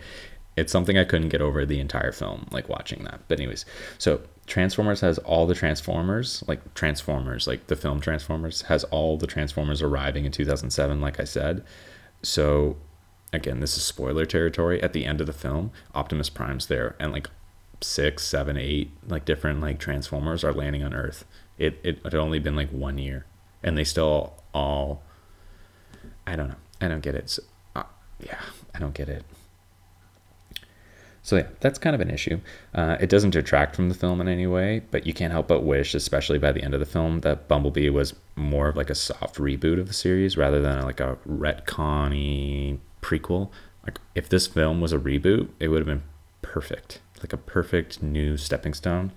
it's 0.56 0.72
something 0.72 0.98
I 0.98 1.06
couldn't 1.06 1.30
get 1.30 1.42
over 1.42 1.66
the 1.66 1.80
entire 1.80 2.12
film, 2.12 2.48
like 2.52 2.68
watching 2.68 3.04
that. 3.06 3.22
But 3.28 3.40
anyways, 3.40 3.66
so 3.98 4.22
Transformers 4.48 5.02
has 5.02 5.18
all 5.20 5.48
the 5.48 5.56
Transformers, 5.56 6.44
like 6.48 6.74
Transformers, 6.74 7.48
like 7.48 7.68
the 7.68 7.76
film 7.76 8.02
Transformers 8.02 8.64
has 8.64 8.84
all 8.86 9.18
the 9.18 9.28
Transformers 9.28 9.82
arriving 9.82 10.26
in 10.26 10.32
2007, 10.32 11.00
like 11.00 11.20
I 11.20 11.24
said. 11.24 11.64
So 12.22 12.78
again, 13.34 13.60
this 13.60 13.78
is 13.78 13.84
spoiler 13.84 14.26
territory. 14.26 14.82
At 14.84 14.94
the 14.94 15.06
end 15.06 15.22
of 15.22 15.28
the 15.28 15.34
film, 15.34 15.72
Optimus 15.96 16.30
Prime's 16.30 16.68
there, 16.68 16.96
and 17.00 17.12
like 17.12 17.30
six, 17.82 18.26
seven, 18.26 18.58
eight, 18.58 18.92
like 19.08 19.26
different 19.26 19.62
like 19.62 19.80
Transformers 19.80 20.44
are 20.44 20.54
landing 20.54 20.84
on 20.84 20.94
Earth. 20.94 21.26
It 21.58 21.80
it 21.84 22.04
had 22.04 22.16
only 22.16 22.40
been 22.40 22.56
like 22.56 22.70
one 22.72 22.98
year, 22.98 23.26
and 23.64 23.78
they 23.78 23.84
still 23.84 24.34
all. 24.54 25.04
I 26.28 26.36
don't 26.36 26.50
know. 26.50 26.56
I 26.80 26.88
don't 26.88 27.02
get 27.02 27.16
it. 27.16 27.30
So, 27.30 27.44
uh, 27.76 27.84
yeah, 28.20 28.40
I 28.76 28.80
don't 28.80 28.94
get 28.94 29.10
it. 29.10 29.24
So 31.32 31.38
yeah, 31.38 31.48
that's 31.62 31.80
kind 31.80 31.96
of 31.96 32.02
an 32.02 32.10
issue. 32.10 32.42
Uh, 32.76 32.98
it 33.00 33.10
doesn't 33.10 33.30
detract 33.30 33.74
from 33.74 33.88
the 33.88 33.96
film 33.96 34.20
in 34.20 34.28
any 34.28 34.48
way, 34.48 34.82
but 34.92 35.08
you 35.08 35.14
can't 35.14 35.32
help 35.32 35.48
but 35.48 35.64
wish, 35.64 35.96
especially 35.96 36.40
by 36.40 36.52
the 36.52 36.62
end 36.62 36.74
of 36.74 36.82
the 36.82 36.86
film, 36.86 37.22
that 37.22 37.48
Bumblebee 37.48 37.90
was 37.90 38.14
more 38.36 38.68
of 38.68 38.76
like 38.76 38.90
a 38.90 38.96
soft 38.96 39.38
reboot 39.38 39.80
of 39.80 39.88
the 39.88 39.94
series 39.94 40.36
rather 40.36 40.60
than 40.60 40.84
like 40.84 41.00
a 41.00 41.18
retconny 41.26 42.80
prequel. 43.02 43.50
Like 43.86 44.00
if 44.14 44.28
this 44.28 44.46
film 44.46 44.82
was 44.82 44.92
a 44.92 45.00
reboot, 45.00 45.48
it 45.58 45.70
would 45.70 45.78
have 45.78 45.88
been 45.88 46.04
perfect, 46.42 47.00
like 47.22 47.32
a 47.32 47.38
perfect 47.38 48.04
new 48.04 48.36
stepping 48.36 48.74
stone. 48.74 49.14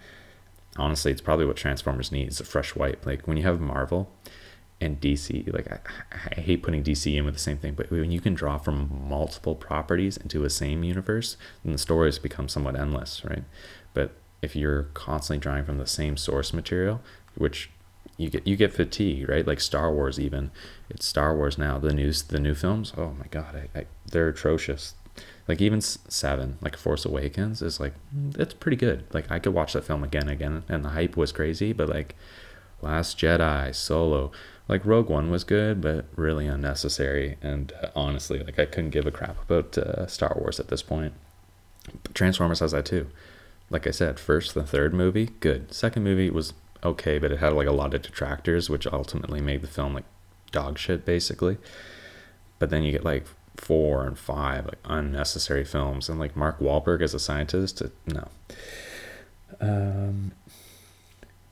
Honestly, 0.76 1.10
it's 1.10 1.20
probably 1.20 1.46
what 1.46 1.56
Transformers 1.56 2.12
needs—a 2.12 2.44
fresh 2.44 2.76
wipe. 2.76 3.04
Like 3.04 3.26
when 3.26 3.36
you 3.36 3.42
have 3.42 3.60
Marvel, 3.60 4.08
and 4.80 5.00
DC. 5.00 5.52
Like 5.52 5.70
I, 5.70 5.78
I 6.36 6.40
hate 6.40 6.62
putting 6.62 6.82
DC 6.82 7.14
in 7.14 7.24
with 7.24 7.34
the 7.34 7.40
same 7.40 7.58
thing, 7.58 7.74
but 7.74 7.90
when 7.90 8.10
you 8.10 8.20
can 8.20 8.34
draw 8.34 8.58
from 8.58 9.06
multiple 9.08 9.54
properties 9.54 10.16
into 10.16 10.44
a 10.44 10.50
same 10.50 10.84
universe, 10.84 11.36
then 11.64 11.72
the 11.72 11.78
stories 11.78 12.18
become 12.18 12.48
somewhat 12.48 12.78
endless, 12.78 13.24
right? 13.24 13.44
But 13.92 14.12
if 14.42 14.54
you're 14.54 14.84
constantly 14.94 15.40
drawing 15.40 15.64
from 15.64 15.78
the 15.78 15.86
same 15.86 16.16
source 16.16 16.52
material, 16.52 17.00
which 17.36 17.70
you 18.16 18.30
get 18.30 18.46
you 18.46 18.56
get 18.56 18.72
fatigue, 18.72 19.28
right? 19.28 19.46
Like 19.46 19.60
Star 19.60 19.92
Wars, 19.92 20.20
even 20.20 20.50
it's 20.88 21.06
Star 21.06 21.34
Wars 21.34 21.58
now. 21.58 21.78
The 21.78 21.94
news, 21.94 22.22
the 22.22 22.38
new 22.38 22.54
films. 22.54 22.92
Oh 22.96 23.12
my 23.18 23.26
god, 23.30 23.56
I, 23.74 23.78
I, 23.80 23.86
they're 24.06 24.28
atrocious. 24.28 24.94
Like 25.46 25.60
even 25.60 25.80
Seven, 25.80 26.58
like 26.60 26.76
Force 26.76 27.04
Awakens, 27.04 27.60
is 27.60 27.80
like 27.80 27.94
mm, 28.14 28.38
it's 28.38 28.54
pretty 28.54 28.76
good. 28.76 29.04
Like 29.12 29.30
I 29.30 29.38
could 29.38 29.54
watch 29.54 29.72
that 29.72 29.84
film 29.84 30.04
again 30.04 30.22
and 30.22 30.30
again, 30.30 30.64
and 30.68 30.84
the 30.84 30.90
hype 30.90 31.16
was 31.16 31.32
crazy. 31.32 31.72
But 31.72 31.88
like 31.88 32.14
Last 32.82 33.18
Jedi, 33.18 33.74
Solo, 33.74 34.30
like 34.68 34.84
Rogue 34.84 35.08
One 35.08 35.30
was 35.30 35.44
good, 35.44 35.80
but 35.80 36.06
really 36.16 36.46
unnecessary. 36.46 37.36
And 37.42 37.72
uh, 37.82 37.88
honestly, 37.94 38.42
like 38.42 38.58
I 38.58 38.64
couldn't 38.64 38.90
give 38.90 39.06
a 39.06 39.10
crap 39.10 39.42
about 39.42 39.76
uh, 39.76 40.06
Star 40.06 40.36
Wars 40.38 40.58
at 40.58 40.68
this 40.68 40.82
point. 40.82 41.12
But 42.02 42.14
Transformers 42.14 42.60
has 42.60 42.72
that 42.72 42.86
too. 42.86 43.08
Like 43.70 43.86
I 43.86 43.90
said, 43.90 44.18
first 44.18 44.54
the 44.54 44.64
third 44.64 44.94
movie, 44.94 45.30
good. 45.40 45.72
Second 45.72 46.04
movie 46.04 46.30
was 46.30 46.54
okay, 46.82 47.18
but 47.18 47.32
it 47.32 47.40
had 47.40 47.52
like 47.52 47.66
a 47.66 47.72
lot 47.72 47.94
of 47.94 48.02
detractors, 48.02 48.70
which 48.70 48.86
ultimately 48.86 49.40
made 49.40 49.62
the 49.62 49.68
film 49.68 49.94
like 49.94 50.04
dog 50.52 50.78
shit 50.78 51.04
basically. 51.04 51.58
But 52.58 52.70
then 52.70 52.82
you 52.84 52.92
get 52.92 53.04
like 53.04 53.26
four 53.56 54.06
and 54.06 54.18
five 54.18 54.64
like 54.66 54.78
unnecessary 54.84 55.64
films, 55.64 56.08
and 56.08 56.18
like 56.18 56.36
Mark 56.36 56.58
Wahlberg 56.58 57.02
as 57.02 57.14
a 57.14 57.18
scientist, 57.18 57.82
no. 58.06 58.28
Um, 59.60 60.32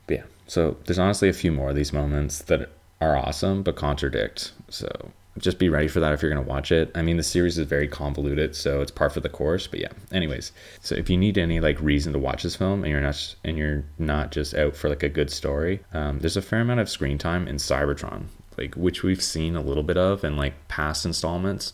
yeah, 0.07 0.23
so 0.47 0.77
there's 0.85 0.99
honestly 0.99 1.29
a 1.29 1.33
few 1.33 1.51
more 1.51 1.69
of 1.69 1.75
these 1.75 1.93
moments 1.93 2.39
that 2.43 2.69
are 3.03 3.17
awesome 3.17 3.63
but 3.63 3.75
contradict. 3.75 4.53
So 4.69 5.11
just 5.39 5.57
be 5.57 5.69
ready 5.69 5.87
for 5.87 5.99
that 5.99 6.13
if 6.13 6.21
you're 6.21 6.31
going 6.31 6.43
to 6.43 6.49
watch 6.49 6.71
it. 6.71 6.91
I 6.93 7.01
mean, 7.01 7.17
the 7.17 7.23
series 7.23 7.57
is 7.57 7.65
very 7.65 7.87
convoluted, 7.87 8.55
so 8.55 8.81
it's 8.81 8.91
par 8.91 9.09
for 9.09 9.19
the 9.19 9.29
course. 9.29 9.65
But 9.65 9.79
yeah, 9.79 9.91
anyways, 10.11 10.51
so 10.81 10.95
if 10.95 11.09
you 11.09 11.17
need 11.17 11.37
any 11.37 11.59
like 11.59 11.79
reason 11.81 12.13
to 12.13 12.19
watch 12.19 12.43
this 12.43 12.55
film 12.55 12.83
and 12.83 12.91
you're 12.91 13.01
not 13.01 13.35
and 13.43 13.57
you're 13.57 13.83
not 13.97 14.31
just 14.31 14.53
out 14.53 14.75
for 14.75 14.89
like 14.89 15.03
a 15.03 15.09
good 15.09 15.31
story, 15.31 15.83
um, 15.93 16.19
there's 16.19 16.37
a 16.37 16.41
fair 16.41 16.61
amount 16.61 16.81
of 16.81 16.89
screen 16.89 17.17
time 17.17 17.47
in 17.47 17.55
Cybertron, 17.55 18.25
like 18.57 18.75
which 18.75 19.01
we've 19.01 19.23
seen 19.23 19.55
a 19.55 19.61
little 19.61 19.83
bit 19.83 19.97
of 19.97 20.23
in 20.23 20.37
like 20.37 20.67
past 20.67 21.05
installments. 21.05 21.73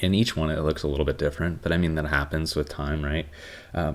In 0.00 0.14
each 0.14 0.36
one, 0.36 0.50
it 0.50 0.60
looks 0.62 0.82
a 0.82 0.88
little 0.88 1.04
bit 1.04 1.18
different, 1.18 1.62
but 1.62 1.70
I 1.70 1.76
mean 1.76 1.94
that 1.94 2.06
happens 2.06 2.56
with 2.56 2.68
time, 2.68 3.04
right? 3.04 3.28
Uh, 3.72 3.94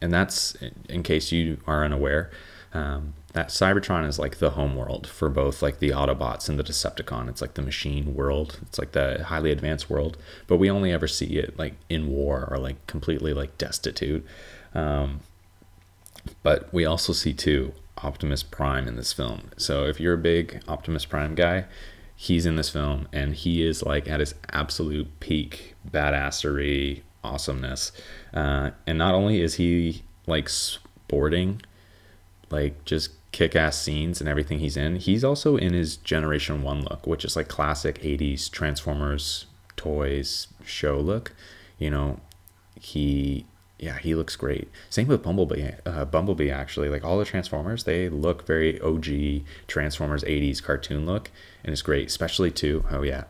and 0.00 0.12
that's 0.12 0.56
in 0.88 1.02
case 1.02 1.32
you 1.32 1.58
are 1.66 1.84
unaware. 1.84 2.30
Um, 2.72 3.12
that 3.32 3.48
Cybertron 3.48 4.06
is 4.06 4.18
like 4.18 4.38
the 4.38 4.50
home 4.50 4.76
world 4.76 5.06
for 5.06 5.28
both 5.28 5.62
like 5.62 5.78
the 5.78 5.90
Autobots 5.90 6.48
and 6.48 6.58
the 6.58 6.64
Decepticon. 6.64 7.28
It's 7.28 7.40
like 7.40 7.54
the 7.54 7.62
machine 7.62 8.14
world. 8.14 8.58
It's 8.62 8.78
like 8.78 8.92
the 8.92 9.24
highly 9.24 9.50
advanced 9.50 9.88
world, 9.88 10.18
but 10.46 10.58
we 10.58 10.70
only 10.70 10.92
ever 10.92 11.08
see 11.08 11.38
it 11.38 11.58
like 11.58 11.74
in 11.88 12.08
war 12.08 12.46
or 12.50 12.58
like 12.58 12.86
completely 12.86 13.32
like 13.32 13.56
destitute. 13.56 14.24
Um, 14.74 15.20
but 16.42 16.72
we 16.72 16.84
also 16.84 17.12
see 17.12 17.32
too 17.32 17.72
Optimus 17.98 18.42
Prime 18.42 18.86
in 18.86 18.96
this 18.96 19.12
film. 19.12 19.50
So 19.56 19.86
if 19.86 19.98
you're 19.98 20.14
a 20.14 20.18
big 20.18 20.62
Optimus 20.68 21.06
Prime 21.06 21.34
guy, 21.34 21.64
he's 22.14 22.44
in 22.44 22.56
this 22.56 22.68
film 22.68 23.08
and 23.12 23.34
he 23.34 23.66
is 23.66 23.82
like 23.82 24.08
at 24.08 24.20
his 24.20 24.34
absolute 24.50 25.20
peak 25.20 25.74
badassery 25.90 27.00
awesomeness. 27.24 27.92
Uh, 28.34 28.72
and 28.86 28.98
not 28.98 29.14
only 29.14 29.40
is 29.40 29.54
he 29.54 30.02
like 30.26 30.48
sporting 30.48 31.62
like 32.50 32.84
just 32.84 33.10
kick 33.32 33.56
ass 33.56 33.80
scenes 33.80 34.20
and 34.20 34.28
everything 34.28 34.58
he's 34.58 34.76
in. 34.76 34.96
He's 34.96 35.24
also 35.24 35.56
in 35.56 35.72
his 35.72 35.96
Generation 35.96 36.62
1 36.62 36.82
look, 36.82 37.06
which 37.06 37.24
is 37.24 37.34
like 37.34 37.48
classic 37.48 38.00
80s 38.02 38.50
Transformers 38.50 39.46
toys 39.76 40.48
show 40.64 41.00
look. 41.00 41.34
You 41.78 41.90
know, 41.90 42.20
he 42.80 43.46
yeah, 43.78 43.98
he 43.98 44.14
looks 44.14 44.36
great. 44.36 44.70
Same 44.90 45.08
with 45.08 45.24
Bumblebee. 45.24 45.70
Uh, 45.84 46.04
Bumblebee 46.04 46.50
actually, 46.50 46.88
like 46.88 47.02
all 47.04 47.18
the 47.18 47.24
Transformers, 47.24 47.82
they 47.82 48.08
look 48.08 48.46
very 48.46 48.80
OG 48.80 49.44
Transformers 49.66 50.22
80s 50.22 50.62
cartoon 50.62 51.04
look, 51.04 51.32
and 51.64 51.72
it's 51.72 51.82
great. 51.82 52.06
Especially 52.06 52.52
too. 52.52 52.84
Oh 52.90 53.02
yeah. 53.02 53.24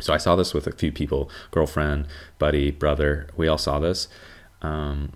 So 0.00 0.12
I 0.12 0.16
saw 0.16 0.34
this 0.36 0.54
with 0.54 0.66
a 0.66 0.72
few 0.72 0.90
people, 0.90 1.30
girlfriend, 1.50 2.06
buddy, 2.38 2.70
brother. 2.70 3.28
We 3.36 3.46
all 3.46 3.58
saw 3.58 3.78
this, 3.78 4.08
um, 4.62 5.12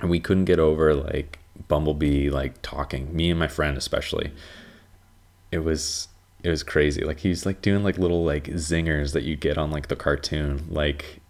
and 0.00 0.08
we 0.08 0.20
couldn't 0.20 0.46
get 0.46 0.58
over 0.58 0.94
like 0.94 1.38
Bumblebee 1.68 2.30
like 2.30 2.60
talking, 2.62 3.14
me 3.14 3.30
and 3.30 3.38
my 3.38 3.48
friend 3.48 3.76
especially. 3.76 4.32
It 5.52 5.60
was 5.60 6.08
it 6.42 6.50
was 6.50 6.62
crazy. 6.62 7.02
Like 7.02 7.20
he's 7.20 7.44
like 7.46 7.62
doing 7.62 7.84
like 7.84 7.98
little 7.98 8.24
like 8.24 8.44
zingers 8.44 9.12
that 9.12 9.24
you 9.24 9.36
get 9.36 9.58
on 9.58 9.70
like 9.70 9.88
the 9.88 9.96
cartoon. 9.96 10.66
Like 10.68 11.20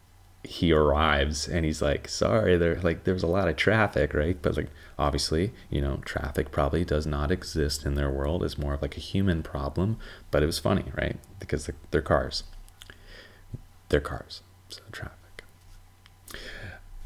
he 0.45 0.73
arrives 0.73 1.49
and 1.49 1.64
he's 1.64 1.83
like, 1.83 2.09
sorry, 2.09 2.57
there 2.57 2.80
like 2.80 3.04
there's 3.04 3.23
a 3.23 3.28
lot 3.28 3.49
of 3.49 3.57
traffic, 3.57 4.14
right? 4.14 4.40
But 4.40 4.57
like 4.57 4.68
obviously, 4.99 5.52
you 5.71 5.80
know, 5.80 6.00
traffic 6.04 6.50
probably 6.50 6.85
does 6.85 7.07
not 7.07 7.30
exist 7.30 7.85
in 7.85 7.95
their 7.95 8.11
world. 8.11 8.45
It's 8.45 8.59
more 8.59 8.75
of 8.75 8.83
like 8.83 8.97
a 8.97 9.00
human 9.00 9.42
problem. 9.42 9.99
But 10.30 10.42
it 10.42 10.47
was 10.47 10.59
funny, 10.59 10.85
right? 10.97 11.16
Because 11.38 11.68
they're, 11.90 12.02
cars. 12.02 12.45
They're 13.88 14.00
cars. 14.00 14.42
So 14.68 14.83
traffic. 14.92 15.14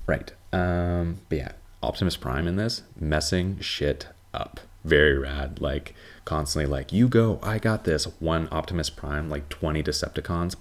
Right. 0.06 0.32
Um, 0.52 1.20
but 1.28 1.38
yeah, 1.38 1.52
Optimus 1.82 2.16
Prime 2.16 2.46
in 2.46 2.56
this 2.56 2.82
messing 2.98 3.58
shit 3.60 4.08
up. 4.32 4.60
Very 4.84 5.16
rad. 5.16 5.60
Like 5.60 5.94
constantly 6.24 6.70
like 6.70 6.92
you 6.92 7.08
go, 7.08 7.38
I 7.42 7.58
got 7.58 7.84
this. 7.84 8.04
One 8.20 8.48
Optimus 8.50 8.90
Prime, 8.90 9.28
like 9.28 9.48
20 9.48 9.82
Decepticons. 9.82 10.56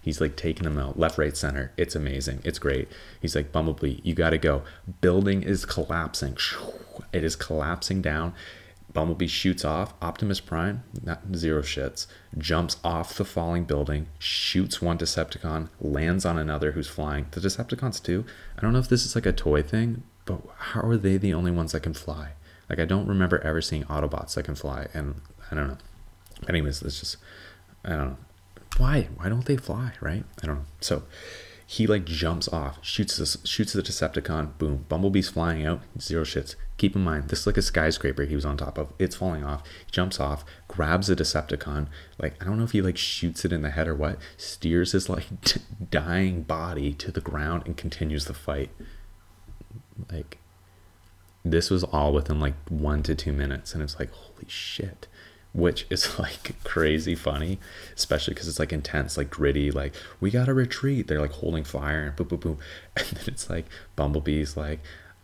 He's 0.00 0.20
like 0.20 0.36
taking 0.36 0.64
them 0.64 0.78
out 0.78 0.98
left, 0.98 1.18
right, 1.18 1.36
center. 1.36 1.72
It's 1.76 1.94
amazing. 1.94 2.40
It's 2.44 2.58
great. 2.58 2.88
He's 3.20 3.34
like 3.34 3.52
Bumblebee, 3.52 4.00
you 4.02 4.14
got 4.14 4.30
to 4.30 4.38
go. 4.38 4.62
Building 5.00 5.42
is 5.42 5.64
collapsing. 5.64 6.36
It 7.12 7.24
is 7.24 7.36
collapsing 7.36 8.00
down. 8.00 8.32
Bumblebee 8.92 9.26
shoots 9.26 9.62
off. 9.62 9.92
Optimus 10.00 10.40
Prime, 10.40 10.82
not 11.04 11.20
zero 11.34 11.60
shits, 11.60 12.06
jumps 12.38 12.78
off 12.82 13.14
the 13.14 13.26
falling 13.26 13.64
building, 13.64 14.06
shoots 14.18 14.80
one 14.80 14.96
Decepticon, 14.96 15.68
lands 15.78 16.24
on 16.24 16.38
another 16.38 16.72
who's 16.72 16.88
flying. 16.88 17.26
The 17.32 17.40
Decepticons 17.40 18.02
too. 18.02 18.24
I 18.56 18.62
don't 18.62 18.72
know 18.72 18.78
if 18.78 18.88
this 18.88 19.04
is 19.04 19.14
like 19.14 19.26
a 19.26 19.34
toy 19.34 19.60
thing, 19.60 20.02
but 20.26 20.42
how 20.58 20.82
are 20.82 20.96
they 20.96 21.16
the 21.16 21.32
only 21.32 21.50
ones 21.50 21.72
that 21.72 21.82
can 21.82 21.94
fly? 21.94 22.32
Like 22.68 22.78
I 22.78 22.84
don't 22.84 23.06
remember 23.06 23.38
ever 23.38 23.62
seeing 23.62 23.84
Autobots 23.84 24.34
that 24.34 24.44
can 24.44 24.54
fly, 24.56 24.88
and 24.92 25.22
I 25.50 25.54
don't 25.54 25.68
know. 25.68 25.78
Anyways, 26.48 26.82
it's 26.82 27.00
just 27.00 27.16
I 27.84 27.90
don't 27.90 28.08
know 28.10 28.16
why 28.76 29.08
why 29.16 29.28
don't 29.28 29.46
they 29.46 29.56
fly 29.56 29.92
right? 30.00 30.24
I 30.42 30.46
don't 30.46 30.56
know. 30.56 30.64
So 30.80 31.04
he 31.68 31.86
like 31.86 32.04
jumps 32.04 32.48
off, 32.48 32.78
shoots 32.84 33.16
this, 33.16 33.36
shoots 33.44 33.72
the 33.72 33.82
Decepticon. 33.82 34.56
Boom! 34.58 34.84
Bumblebee's 34.88 35.28
flying 35.28 35.66
out. 35.66 35.80
Zero 36.00 36.24
shits. 36.24 36.54
Keep 36.76 36.94
in 36.94 37.02
mind 37.02 37.28
this 37.28 37.40
is 37.40 37.46
like 37.46 37.56
a 37.56 37.62
skyscraper 37.62 38.24
he 38.24 38.34
was 38.34 38.44
on 38.44 38.56
top 38.56 38.78
of. 38.78 38.92
It's 38.98 39.16
falling 39.16 39.44
off. 39.44 39.62
He 39.86 39.90
jumps 39.90 40.20
off, 40.20 40.44
grabs 40.68 41.10
a 41.10 41.16
Decepticon. 41.16 41.88
Like 42.18 42.40
I 42.40 42.44
don't 42.44 42.58
know 42.58 42.64
if 42.64 42.72
he 42.72 42.82
like 42.82 42.96
shoots 42.96 43.44
it 43.44 43.52
in 43.52 43.62
the 43.62 43.70
head 43.70 43.88
or 43.88 43.94
what. 43.94 44.18
Steers 44.36 44.92
his 44.92 45.08
like 45.08 45.26
dying 45.90 46.42
body 46.42 46.92
to 46.94 47.10
the 47.10 47.20
ground 47.20 47.62
and 47.66 47.76
continues 47.76 48.26
the 48.26 48.34
fight. 48.34 48.70
Like 50.10 50.38
this 51.44 51.70
was 51.70 51.84
all 51.84 52.12
within 52.12 52.40
like 52.40 52.54
one 52.68 53.02
to 53.04 53.14
two 53.14 53.32
minutes, 53.32 53.74
and 53.74 53.82
it's 53.82 53.98
like 53.98 54.10
holy 54.12 54.48
shit, 54.48 55.06
which 55.52 55.86
is 55.90 56.18
like 56.18 56.62
crazy 56.64 57.14
funny, 57.14 57.58
especially 57.94 58.34
because 58.34 58.48
it's 58.48 58.58
like 58.58 58.72
intense, 58.72 59.16
like 59.16 59.30
gritty. 59.30 59.70
Like 59.70 59.94
we 60.20 60.30
gotta 60.30 60.54
retreat. 60.54 61.06
They're 61.06 61.20
like 61.20 61.32
holding 61.32 61.64
fire 61.64 62.06
and 62.06 62.16
boom, 62.16 62.28
boom, 62.28 62.40
boom, 62.40 62.58
and 62.96 63.06
then 63.06 63.24
it's 63.26 63.50
like 63.50 63.66
Bumblebee's 63.96 64.56
like. 64.56 64.80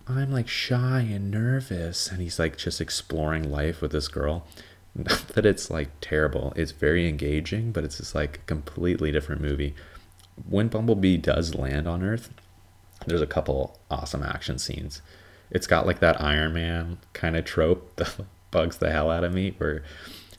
I'm 0.09 0.33
like 0.33 0.49
shy 0.49 1.01
and 1.01 1.31
nervous, 1.31 2.11
and 2.11 2.21
he's 2.21 2.39
like 2.39 2.57
just 2.57 2.81
exploring 2.81 3.51
life 3.51 3.81
with 3.81 3.93
this 3.93 4.09
girl. 4.09 4.47
Not 4.95 5.29
that 5.29 5.47
it's 5.47 5.71
like 5.71 5.89
terrible, 6.01 6.53
it's 6.57 6.73
very 6.73 7.09
engaging, 7.09 7.73
but 7.73 7.85
it's 7.85 7.99
just 7.99 8.15
like 8.15 8.39
a 8.39 8.41
completely 8.41 9.13
different 9.13 9.41
movie. 9.41 9.75
When 10.49 10.69
Bumblebee 10.69 11.19
does 11.19 11.55
land 11.55 11.87
on 11.87 12.03
Earth, 12.03 12.31
there's 13.07 13.21
a 13.21 13.27
couple 13.27 13.79
awesome 13.91 14.23
action 14.23 14.59
scenes. 14.59 15.03
It's 15.51 15.67
got 15.67 15.87
like 15.87 16.01
that 16.01 16.21
Iron 16.21 16.55
Man 16.55 16.99
kind 17.13 17.37
of 17.37 17.45
trope 17.45 17.97
that 17.97 18.15
bugs 18.51 18.79
the 18.79 18.91
hell 18.91 19.11
out 19.11 19.25
of 19.25 19.33
me. 19.33 19.55
Where 19.59 19.83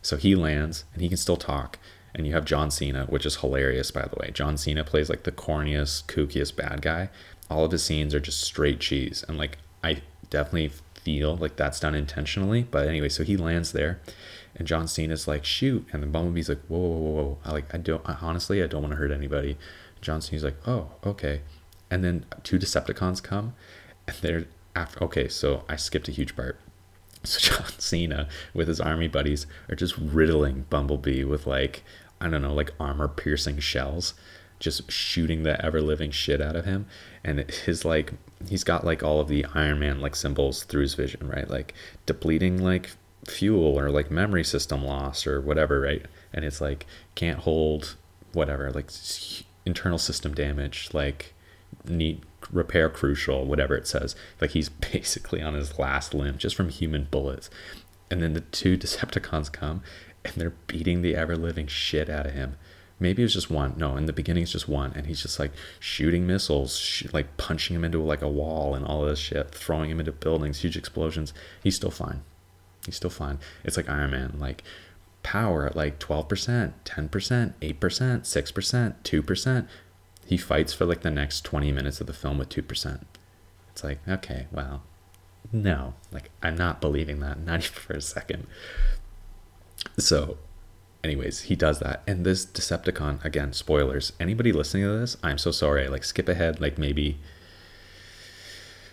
so 0.01 0.17
he 0.17 0.35
lands 0.35 0.85
and 0.93 1.01
he 1.01 1.07
can 1.07 1.17
still 1.17 1.37
talk, 1.37 1.79
and 2.13 2.27
you 2.27 2.33
have 2.33 2.45
John 2.45 2.71
Cena, 2.71 3.05
which 3.05 3.25
is 3.25 3.37
hilarious 3.37 3.91
by 3.91 4.03
the 4.03 4.15
way. 4.19 4.31
John 4.31 4.57
Cena 4.57 4.83
plays 4.83 5.09
like 5.09 5.23
the 5.23 5.31
corniest, 5.31 6.05
kookiest 6.05 6.55
bad 6.55 6.81
guy. 6.81 7.09
All 7.49 7.65
of 7.65 7.71
his 7.71 7.83
scenes 7.83 8.15
are 8.15 8.19
just 8.19 8.41
straight 8.41 8.79
cheese, 8.79 9.23
and 9.27 9.37
like 9.37 9.57
I 9.83 10.01
definitely 10.29 10.71
feel 10.95 11.35
like 11.35 11.57
that's 11.57 11.79
done 11.79 11.95
intentionally. 11.95 12.63
But 12.63 12.87
anyway, 12.87 13.09
so 13.09 13.23
he 13.23 13.37
lands 13.37 13.71
there, 13.73 13.99
and 14.55 14.67
John 14.67 14.87
Cena's 14.87 15.27
like, 15.27 15.45
shoot, 15.45 15.85
and 15.91 16.01
then 16.01 16.11
Bumblebee's 16.11 16.49
like, 16.49 16.61
whoa, 16.67 16.79
whoa, 16.79 16.97
whoa, 16.97 17.11
whoa. 17.11 17.37
I 17.45 17.51
like 17.51 17.73
I 17.73 17.77
don't 17.77 18.03
honestly 18.23 18.63
I 18.63 18.67
don't 18.67 18.81
want 18.81 18.93
to 18.93 18.97
hurt 18.97 19.11
anybody. 19.11 19.57
John 20.01 20.21
Cena's 20.21 20.43
like, 20.43 20.67
oh, 20.67 20.91
okay 21.05 21.41
and 21.93 22.03
then 22.03 22.25
two 22.41 22.57
Decepticons 22.57 23.21
come, 23.21 23.53
and 24.07 24.17
they're 24.21 24.45
after. 24.75 25.03
Okay, 25.03 25.27
so 25.27 25.63
I 25.69 25.75
skipped 25.75 26.07
a 26.07 26.11
huge 26.11 26.35
part. 26.35 26.59
So 27.25 27.39
John 27.39 27.71
Cena 27.79 28.27
with 28.53 28.67
his 28.67 28.81
army 28.81 29.07
buddies 29.07 29.47
are 29.69 29.75
just 29.75 29.97
riddling 29.97 30.65
Bumblebee 30.69 31.23
with 31.23 31.47
like 31.47 31.81
I 32.19 32.27
don't 32.27 32.41
know, 32.41 32.53
like 32.53 32.73
armor 32.81 33.07
piercing 33.07 33.59
shells, 33.59 34.13
just 34.59 34.91
shooting 34.91 35.43
the 35.43 35.63
ever 35.63 35.81
living 35.81 36.11
shit 36.11 36.41
out 36.41 36.57
of 36.57 36.65
him. 36.65 36.85
And 37.23 37.49
his 37.49 37.85
like 37.85 38.11
he's 38.49 38.65
got 38.65 38.83
like 38.83 39.03
all 39.03 39.21
of 39.21 39.29
the 39.29 39.45
Iron 39.53 39.79
Man 39.79 40.01
like 40.01 40.17
symbols 40.17 40.63
through 40.63 40.81
his 40.81 40.95
vision, 40.95 41.29
right? 41.29 41.49
Like 41.49 41.73
depleting 42.05 42.61
like 42.61 42.89
fuel 43.25 43.79
or 43.79 43.89
like 43.89 44.11
memory 44.11 44.43
system 44.43 44.83
loss 44.83 45.25
or 45.25 45.39
whatever, 45.39 45.79
right? 45.79 46.05
And 46.33 46.43
it's 46.43 46.59
like 46.59 46.85
can't 47.15 47.39
hold 47.39 47.95
whatever, 48.33 48.69
like 48.71 48.89
internal 49.65 49.97
system 49.97 50.33
damage, 50.33 50.89
like 50.91 51.33
need 51.85 52.21
repair 52.51 52.89
crucial, 52.89 53.45
whatever 53.45 53.75
it 53.75 53.87
says. 53.87 54.15
Like 54.41 54.51
he's 54.51 54.69
basically 54.93 55.41
on 55.41 55.53
his 55.53 55.77
last 55.79 56.13
limb 56.13 56.37
just 56.37 56.55
from 56.55 56.69
human 56.69 57.07
bullets. 57.09 57.49
And 58.09 58.21
then 58.21 58.33
the 58.33 58.41
two 58.41 58.77
Decepticons 58.79 59.51
come 59.51 59.81
and 60.25 60.33
they're 60.35 60.53
beating 60.67 61.01
the 61.01 61.15
ever 61.15 61.35
living 61.35 61.67
shit 61.67 62.09
out 62.09 62.25
of 62.25 62.33
him. 62.33 62.57
Maybe 62.99 63.21
it 63.21 63.25
was 63.25 63.33
just 63.33 63.49
one. 63.49 63.73
No, 63.75 63.97
in 63.97 64.05
the 64.05 64.13
beginning 64.13 64.43
it's 64.43 64.51
just 64.51 64.69
one, 64.69 64.93
and 64.95 65.07
he's 65.07 65.21
just 65.21 65.39
like 65.39 65.51
shooting 65.79 66.25
missiles, 66.25 66.77
sh- 66.77 67.05
like 67.11 67.35
punching 67.35 67.75
him 67.75 67.83
into 67.83 68.01
like 68.01 68.21
a 68.21 68.29
wall 68.29 68.75
and 68.75 68.85
all 68.85 69.03
this 69.03 69.19
shit, 69.19 69.51
throwing 69.51 69.89
him 69.89 69.99
into 69.99 70.13
buildings, 70.13 70.61
huge 70.61 70.77
explosions. 70.77 71.33
He's 71.61 71.75
still 71.75 71.91
fine. 71.91 72.21
He's 72.85 72.95
still 72.95 73.09
fine. 73.09 73.39
It's 73.63 73.75
like 73.75 73.89
Iron 73.89 74.11
Man, 74.11 74.35
like 74.39 74.63
power 75.23 75.65
at 75.65 75.75
like 75.75 75.99
12%, 75.99 76.73
10%, 76.85 77.53
8%, 77.61 77.73
6%, 77.73 78.95
2%. 79.03 79.67
He 80.25 80.37
fights 80.37 80.73
for 80.73 80.85
like 80.85 81.01
the 81.01 81.11
next 81.11 81.43
20 81.45 81.71
minutes 81.71 82.01
of 82.01 82.07
the 82.07 82.13
film 82.13 82.37
with 82.37 82.49
2%. 82.49 83.01
It's 83.71 83.83
like, 83.83 83.99
okay, 84.07 84.47
well, 84.51 84.83
no, 85.51 85.95
like 86.11 86.29
I'm 86.41 86.55
not 86.55 86.81
believing 86.81 87.19
that, 87.19 87.39
not 87.39 87.59
even 87.63 87.73
for 87.73 87.93
a 87.93 88.01
second. 88.01 88.47
So, 89.97 90.37
anyways, 91.03 91.41
he 91.41 91.55
does 91.55 91.79
that. 91.79 92.03
And 92.07 92.25
this 92.25 92.45
Decepticon, 92.45 93.23
again, 93.25 93.53
spoilers. 93.53 94.13
Anybody 94.19 94.51
listening 94.51 94.83
to 94.83 94.99
this, 94.99 95.17
I'm 95.21 95.37
so 95.37 95.51
sorry. 95.51 95.87
Like, 95.87 96.03
skip 96.03 96.29
ahead, 96.29 96.61
like 96.61 96.77
maybe 96.77 97.19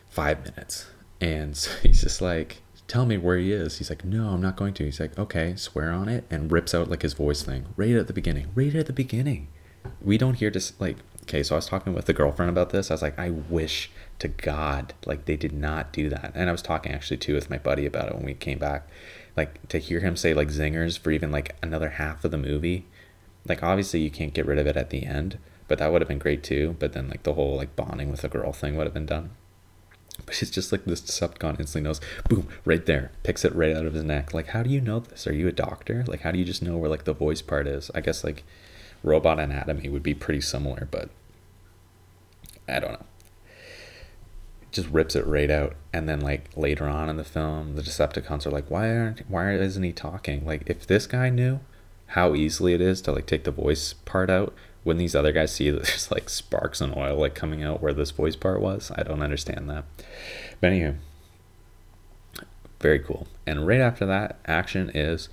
five 0.09 0.45
minutes. 0.45 0.87
And 1.21 1.57
so 1.57 1.71
he's 1.83 2.03
just 2.03 2.21
like, 2.21 2.63
tell 2.89 3.07
me 3.07 3.17
where 3.17 3.39
he 3.39 3.53
is. 3.53 3.79
He's 3.79 3.91
like, 3.91 4.05
no, 4.05 4.31
I'm 4.31 4.43
not 4.43 4.57
going 4.57 4.75
to. 4.75 4.85
He's 4.85 5.01
like, 5.01 5.19
okay, 5.19 5.55
swear 5.57 5.93
on 5.93 6.09
it. 6.09 6.25
And 6.31 6.51
rips 6.51 6.75
out 6.75 6.91
like 6.91 7.03
his 7.03 7.15
voice 7.15 7.43
thing 7.43 7.67
right 7.77 7.95
at 7.95 8.07
the 8.07 8.13
beginning. 8.13 8.49
Right 8.55 8.75
at 8.75 8.87
the 8.87 8.93
beginning. 8.93 9.49
We 10.03 10.19
don't 10.19 10.35
hear 10.35 10.51
just 10.51 10.81
like, 10.81 10.97
okay, 11.23 11.43
so 11.43 11.55
I 11.55 11.59
was 11.59 11.67
talking 11.67 11.95
with 11.95 12.07
the 12.07 12.13
girlfriend 12.13 12.51
about 12.51 12.71
this. 12.71 12.91
I 12.91 12.95
was 12.95 13.03
like, 13.03 13.19
I 13.19 13.31
wish 13.31 13.91
to 14.19 14.29
God, 14.29 14.95
like, 15.07 15.25
they 15.25 15.37
did 15.37 15.53
not 15.53 15.93
do 15.93 16.09
that. 16.11 16.33
And 16.35 16.49
I 16.49 16.53
was 16.53 16.63
talking 16.63 16.93
actually 16.93 17.17
too 17.19 17.35
with 17.35 17.51
my 17.51 17.59
buddy 17.59 17.87
about 17.87 18.09
it 18.09 18.15
when 18.15 18.25
we 18.25 18.35
came 18.35 18.59
back 18.59 18.89
like 19.37 19.69
to 19.69 19.79
hear 19.79 20.01
him 20.01 20.17
say 20.17 20.35
like 20.35 20.49
zingers 20.49 20.99
for 20.99 21.11
even 21.11 21.31
like 21.31 21.57
another 21.63 21.91
half 21.91 22.25
of 22.25 22.31
the 22.31 22.39
movie 22.39 22.87
like 23.47 23.63
obviously 23.63 24.01
you 24.01 24.11
can't 24.11 24.35
get 24.35 24.47
rid 24.47 24.59
of 24.59 24.67
it 24.67 24.77
at 24.77 24.91
the 24.91 25.07
end 25.07 25.39
but 25.69 25.79
that 25.79 25.91
would 25.91 26.01
have 26.01 26.09
been 26.09 26.19
great 26.19 26.43
too 26.43 26.77
but 26.79 26.93
then 26.93 27.09
like 27.09 27.23
the 27.23 27.35
whole 27.35 27.57
like 27.57 27.75
bonding 27.77 28.11
with 28.11 28.25
a 28.25 28.29
girl 28.29 28.53
thing 28.53 28.77
would 28.77 28.87
have 28.87 28.95
been 28.95 29.07
done 29.07 29.31
but 30.27 30.43
it's 30.43 30.51
just 30.51 30.73
like 30.73 30.85
this 30.85 31.01
Decepticon 31.01 31.59
instantly 31.59 31.81
knows, 31.81 31.99
boom, 32.29 32.47
right 32.67 32.85
there, 32.85 33.11
picks 33.23 33.43
it 33.43 33.55
right 33.55 33.75
out 33.75 33.87
of 33.87 33.95
his 33.95 34.05
neck. 34.05 34.35
Like, 34.35 34.49
how 34.49 34.63
do 34.63 34.69
you 34.69 34.79
know 34.79 35.01
this? 35.01 35.27
Are 35.27 35.33
you 35.33 35.49
a 35.49 35.53
doctor? 35.53 36.05
Like, 36.07 36.21
how 36.21 36.31
do 36.31 36.39
you 36.39 36.45
just 36.45 36.63
know 36.63 36.77
where 36.77 36.91
like 36.91 37.05
the 37.05 37.15
voice 37.15 37.41
part 37.41 37.67
is? 37.67 37.91
I 37.95 38.03
guess 38.03 38.23
like 38.23 38.45
robot 39.03 39.39
anatomy 39.39 39.89
would 39.89 40.03
be 40.03 40.15
pretty 40.15 40.41
similar, 40.41 40.89
but 40.91 41.11
I 42.69 42.81
don't 42.81 42.93
know. 42.93 43.07
Just 44.71 44.89
rips 44.89 45.17
it 45.17 45.27
right 45.27 45.51
out 45.51 45.75
and 45.93 46.09
then 46.09 46.21
like 46.21 46.51
later 46.57 46.87
on 46.89 47.09
in 47.09 47.17
the 47.17 47.25
film 47.25 47.75
the 47.75 47.83
decepticons 47.83 48.47
are 48.47 48.51
like 48.51 48.71
why 48.71 48.89
aren't 48.89 49.29
why 49.29 49.53
isn't 49.55 49.83
he 49.83 49.93
talking? 49.93 50.47
Like 50.47 50.63
if 50.67 50.87
this 50.87 51.07
guy 51.07 51.29
knew 51.29 51.61
how 52.09 52.35
easily 52.35 52.75
it 52.75 52.81
is 52.81 53.01
to 53.03 53.13
like 53.13 53.27
take 53.27 53.45
the 53.45 53.51
voice 53.51 53.93
part 53.93 54.31
out 54.31 54.55
when 54.85 54.97
these 54.97 55.15
other 55.15 55.33
guys 55.33 55.53
see 55.53 55.71
that 55.71 55.83
there's 55.85 56.11
like 56.11 56.29
sparks 56.29 56.81
and 56.81 56.97
oil 56.97 57.19
like 57.19 57.35
coming 57.35 57.65
out 57.65 57.83
where 57.83 57.93
this 57.93 58.13
voice 58.13 58.37
part 58.37 58.61
was? 58.61 58.93
I 58.95 59.03
don't 59.03 59.23
understand 59.23 59.69
that. 59.69 59.85
But 60.61 60.69
anyway 60.69 60.95
very 62.81 62.99
cool. 62.99 63.29
And 63.47 63.67
right 63.67 63.81
after 63.81 64.07
that 64.07 64.39
action 64.47 64.91
is 64.95 65.29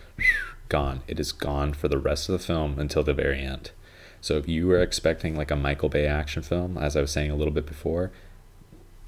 gone 0.69 1.01
it 1.07 1.19
is 1.19 1.31
gone 1.31 1.73
for 1.73 1.87
the 1.87 1.97
rest 1.97 2.29
of 2.29 2.33
the 2.33 2.45
film 2.45 2.79
until 2.79 3.03
the 3.03 3.13
very 3.13 3.39
end 3.39 3.71
so 4.21 4.37
if 4.37 4.47
you 4.47 4.67
were 4.67 4.81
expecting 4.81 5.35
like 5.35 5.51
a 5.51 5.55
michael 5.55 5.89
bay 5.89 6.07
action 6.07 6.41
film 6.41 6.77
as 6.77 6.95
i 6.95 7.01
was 7.01 7.11
saying 7.11 7.31
a 7.31 7.35
little 7.35 7.53
bit 7.53 7.65
before 7.65 8.11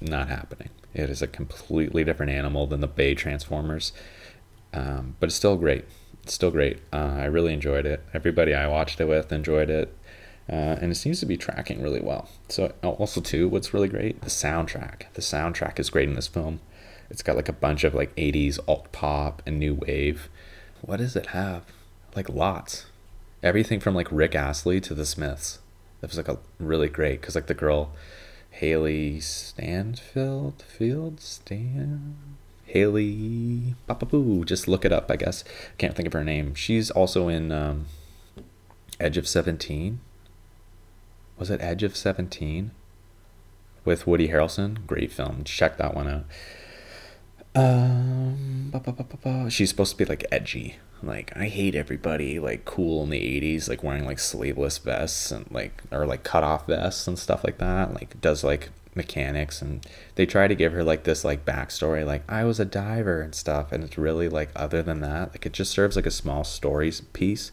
not 0.00 0.28
happening. 0.28 0.70
It 0.94 1.10
is 1.10 1.22
a 1.22 1.26
completely 1.26 2.04
different 2.04 2.32
animal 2.32 2.66
than 2.66 2.80
the 2.80 2.86
Bay 2.86 3.14
Transformers, 3.14 3.92
um, 4.72 5.16
but 5.20 5.28
it's 5.28 5.36
still 5.36 5.56
great. 5.56 5.84
It's 6.22 6.34
still 6.34 6.50
great. 6.50 6.80
Uh, 6.92 7.16
I 7.18 7.24
really 7.26 7.52
enjoyed 7.52 7.86
it. 7.86 8.02
Everybody 8.12 8.54
I 8.54 8.66
watched 8.66 9.00
it 9.00 9.06
with 9.06 9.32
enjoyed 9.32 9.70
it, 9.70 9.96
uh, 10.48 10.78
and 10.80 10.90
it 10.90 10.96
seems 10.96 11.20
to 11.20 11.26
be 11.26 11.36
tracking 11.36 11.82
really 11.82 12.00
well. 12.00 12.28
So 12.48 12.72
also 12.82 13.20
too, 13.20 13.48
what's 13.48 13.72
really 13.72 13.88
great, 13.88 14.22
the 14.22 14.30
soundtrack. 14.30 15.12
The 15.14 15.22
soundtrack 15.22 15.78
is 15.78 15.90
great 15.90 16.08
in 16.08 16.14
this 16.14 16.26
film. 16.26 16.60
It's 17.08 17.22
got 17.22 17.36
like 17.36 17.48
a 17.48 17.52
bunch 17.52 17.84
of 17.84 17.94
like 17.94 18.14
'80s 18.16 18.58
alt 18.66 18.90
pop 18.92 19.42
and 19.46 19.58
new 19.58 19.74
wave. 19.74 20.28
What 20.82 20.98
does 20.98 21.16
it 21.16 21.26
have? 21.26 21.64
Like 22.14 22.28
lots. 22.28 22.86
Everything 23.42 23.80
from 23.80 23.94
like 23.94 24.08
Rick 24.10 24.34
Astley 24.34 24.80
to 24.82 24.94
the 24.94 25.06
Smiths. 25.06 25.58
That 26.00 26.10
was 26.10 26.16
like 26.16 26.28
a 26.28 26.38
really 26.58 26.88
great 26.88 27.20
because 27.20 27.34
like 27.34 27.46
the 27.46 27.54
girl 27.54 27.92
Haley 28.50 29.20
Stanfield 29.20 30.62
Field 30.62 31.20
Stan 31.20 32.16
Hailee 32.74 33.74
Papapoo. 33.88 34.44
Just 34.44 34.68
look 34.68 34.84
it 34.84 34.92
up, 34.92 35.10
I 35.10 35.16
guess. 35.16 35.44
Can't 35.78 35.94
think 35.94 36.06
of 36.06 36.12
her 36.12 36.24
name. 36.24 36.54
She's 36.54 36.90
also 36.90 37.28
in 37.28 37.52
um, 37.52 37.86
Edge 38.98 39.16
of 39.16 39.28
Seventeen. 39.28 40.00
Was 41.38 41.50
it 41.50 41.60
Edge 41.60 41.82
of 41.82 41.96
Seventeen? 41.96 42.72
With 43.84 44.06
Woody 44.06 44.28
Harrelson. 44.28 44.86
Great 44.86 45.10
film. 45.10 45.42
Check 45.44 45.78
that 45.78 45.94
one 45.94 46.06
out. 46.06 46.24
Um, 47.54 48.72
she's 49.48 49.70
supposed 49.70 49.92
to 49.92 49.96
be 49.96 50.04
like 50.04 50.24
edgy. 50.30 50.76
Like 51.02 51.36
I 51.36 51.46
hate 51.46 51.74
everybody 51.74 52.38
like 52.38 52.64
cool 52.64 53.02
in 53.02 53.10
the 53.10 53.20
'80s, 53.20 53.68
like 53.68 53.82
wearing 53.82 54.04
like 54.04 54.18
sleeveless 54.18 54.78
vests 54.78 55.30
and 55.30 55.50
like 55.50 55.82
or 55.90 56.06
like 56.06 56.22
cut 56.22 56.44
off 56.44 56.66
vests 56.66 57.06
and 57.08 57.18
stuff 57.18 57.42
like 57.42 57.58
that. 57.58 57.94
Like 57.94 58.20
does 58.20 58.44
like 58.44 58.70
mechanics 58.94 59.62
and 59.62 59.86
they 60.16 60.26
try 60.26 60.48
to 60.48 60.54
give 60.54 60.72
her 60.72 60.82
like 60.82 61.04
this 61.04 61.24
like 61.24 61.44
backstory 61.44 62.04
like 62.04 62.22
i 62.28 62.42
was 62.42 62.58
a 62.58 62.64
diver 62.64 63.20
and 63.20 63.34
stuff 63.34 63.70
and 63.70 63.84
it's 63.84 63.96
really 63.96 64.28
like 64.28 64.50
other 64.56 64.82
than 64.82 65.00
that 65.00 65.30
like 65.30 65.46
it 65.46 65.52
just 65.52 65.70
serves 65.70 65.94
like 65.94 66.06
a 66.06 66.10
small 66.10 66.42
stories 66.42 67.00
piece 67.12 67.52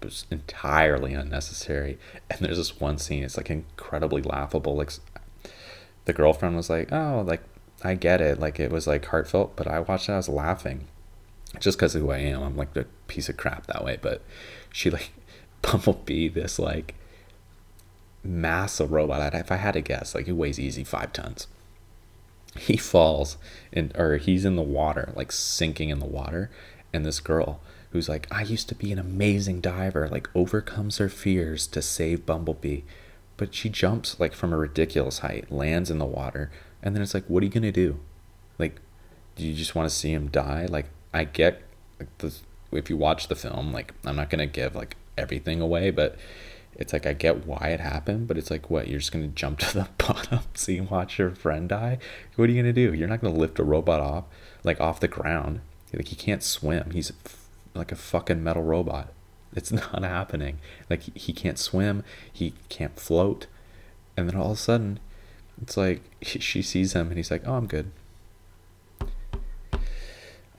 but 0.00 0.08
it's 0.08 0.26
entirely 0.32 1.14
unnecessary 1.14 1.96
and 2.28 2.40
there's 2.40 2.56
this 2.56 2.80
one 2.80 2.98
scene 2.98 3.22
it's 3.22 3.36
like 3.36 3.50
incredibly 3.50 4.20
laughable 4.20 4.74
like 4.74 4.90
the 6.06 6.12
girlfriend 6.12 6.56
was 6.56 6.68
like 6.68 6.90
oh 6.92 7.22
like 7.24 7.42
i 7.84 7.94
get 7.94 8.20
it 8.20 8.40
like 8.40 8.58
it 8.58 8.70
was 8.70 8.86
like 8.86 9.04
heartfelt 9.06 9.54
but 9.54 9.66
i 9.66 9.78
watched 9.78 10.08
it 10.08 10.12
i 10.12 10.16
was 10.16 10.28
laughing 10.28 10.86
just 11.58 11.78
because 11.78 11.94
of 11.94 12.02
who 12.02 12.10
I 12.10 12.18
am. 12.18 12.42
I'm 12.42 12.56
like 12.56 12.76
a 12.76 12.84
piece 13.06 13.28
of 13.28 13.36
crap 13.36 13.66
that 13.66 13.84
way. 13.84 13.98
But 14.00 14.22
she 14.70 14.90
like 14.90 15.12
Bumblebee, 15.62 16.28
this 16.28 16.58
like 16.58 16.94
massive 18.22 18.92
robot. 18.92 19.34
If 19.34 19.52
I 19.52 19.56
had 19.56 19.74
to 19.74 19.80
guess, 19.80 20.14
like 20.14 20.26
he 20.26 20.32
weighs 20.32 20.60
easy 20.60 20.84
five 20.84 21.12
tons. 21.12 21.46
He 22.56 22.76
falls 22.76 23.36
and 23.72 23.92
or 23.96 24.18
he's 24.18 24.44
in 24.44 24.56
the 24.56 24.62
water, 24.62 25.12
like 25.16 25.32
sinking 25.32 25.88
in 25.88 25.98
the 25.98 26.06
water, 26.06 26.50
and 26.92 27.04
this 27.04 27.20
girl 27.20 27.60
who's 27.90 28.08
like, 28.08 28.26
I 28.30 28.42
used 28.42 28.68
to 28.68 28.74
be 28.74 28.90
an 28.92 28.98
amazing 28.98 29.60
diver, 29.60 30.08
like 30.08 30.28
overcomes 30.34 30.98
her 30.98 31.08
fears 31.08 31.66
to 31.68 31.80
save 31.82 32.26
Bumblebee. 32.26 32.82
But 33.36 33.54
she 33.54 33.68
jumps 33.68 34.20
like 34.20 34.34
from 34.34 34.52
a 34.52 34.56
ridiculous 34.56 35.20
height, 35.20 35.50
lands 35.50 35.90
in 35.90 35.98
the 35.98 36.04
water, 36.04 36.50
and 36.84 36.94
then 36.94 37.02
it's 37.02 37.14
like, 37.14 37.24
what 37.26 37.42
are 37.42 37.46
you 37.46 37.52
gonna 37.52 37.72
do? 37.72 37.98
Like, 38.58 38.80
do 39.34 39.44
you 39.44 39.54
just 39.54 39.74
want 39.74 39.88
to 39.88 39.94
see 39.94 40.12
him 40.12 40.28
die? 40.28 40.66
Like, 40.66 40.86
I 41.12 41.24
get 41.24 41.62
like, 41.98 42.16
the 42.18 42.32
if 42.70 42.90
you 42.90 42.96
watch 42.96 43.28
the 43.28 43.34
film, 43.34 43.72
like 43.72 43.94
I'm 44.04 44.16
not 44.16 44.30
gonna 44.30 44.46
give 44.46 44.76
like 44.76 44.96
everything 45.16 45.60
away, 45.60 45.90
but 45.90 46.16
it's 46.76 46.92
like 46.92 47.06
I 47.06 47.12
get 47.14 47.46
why 47.46 47.68
it 47.68 47.80
happened, 47.80 48.28
but 48.28 48.36
it's 48.36 48.50
like 48.50 48.68
what 48.68 48.88
you're 48.88 48.98
just 48.98 49.12
gonna 49.12 49.28
jump 49.28 49.58
to 49.60 49.74
the 49.74 49.88
bottom, 49.98 50.40
see 50.54 50.80
watch 50.80 51.18
your 51.18 51.30
friend 51.30 51.68
die. 51.68 51.98
What 52.36 52.48
are 52.48 52.52
you 52.52 52.60
gonna 52.60 52.72
do? 52.72 52.92
You're 52.92 53.08
not 53.08 53.20
gonna 53.20 53.34
lift 53.34 53.58
a 53.58 53.64
robot 53.64 54.00
off 54.00 54.24
like 54.62 54.80
off 54.80 55.00
the 55.00 55.08
ground. 55.08 55.60
Like 55.92 56.08
he 56.08 56.16
can't 56.16 56.42
swim. 56.42 56.90
He's 56.90 57.12
like 57.74 57.92
a 57.92 57.96
fucking 57.96 58.42
metal 58.42 58.62
robot. 58.62 59.12
It's 59.54 59.70
not 59.72 60.02
happening. 60.02 60.58
Like 60.90 61.02
he 61.16 61.32
can't 61.32 61.58
swim. 61.58 62.02
He 62.30 62.54
can't 62.68 62.98
float. 62.98 63.46
And 64.16 64.28
then 64.28 64.36
all 64.36 64.52
of 64.52 64.58
a 64.58 64.60
sudden, 64.60 65.00
it's 65.60 65.76
like 65.76 66.02
she 66.22 66.62
sees 66.62 66.92
him 66.92 67.08
and 67.08 67.16
he's 67.16 67.30
like, 67.30 67.42
"Oh, 67.46 67.54
I'm 67.54 67.66
good. 67.66 67.90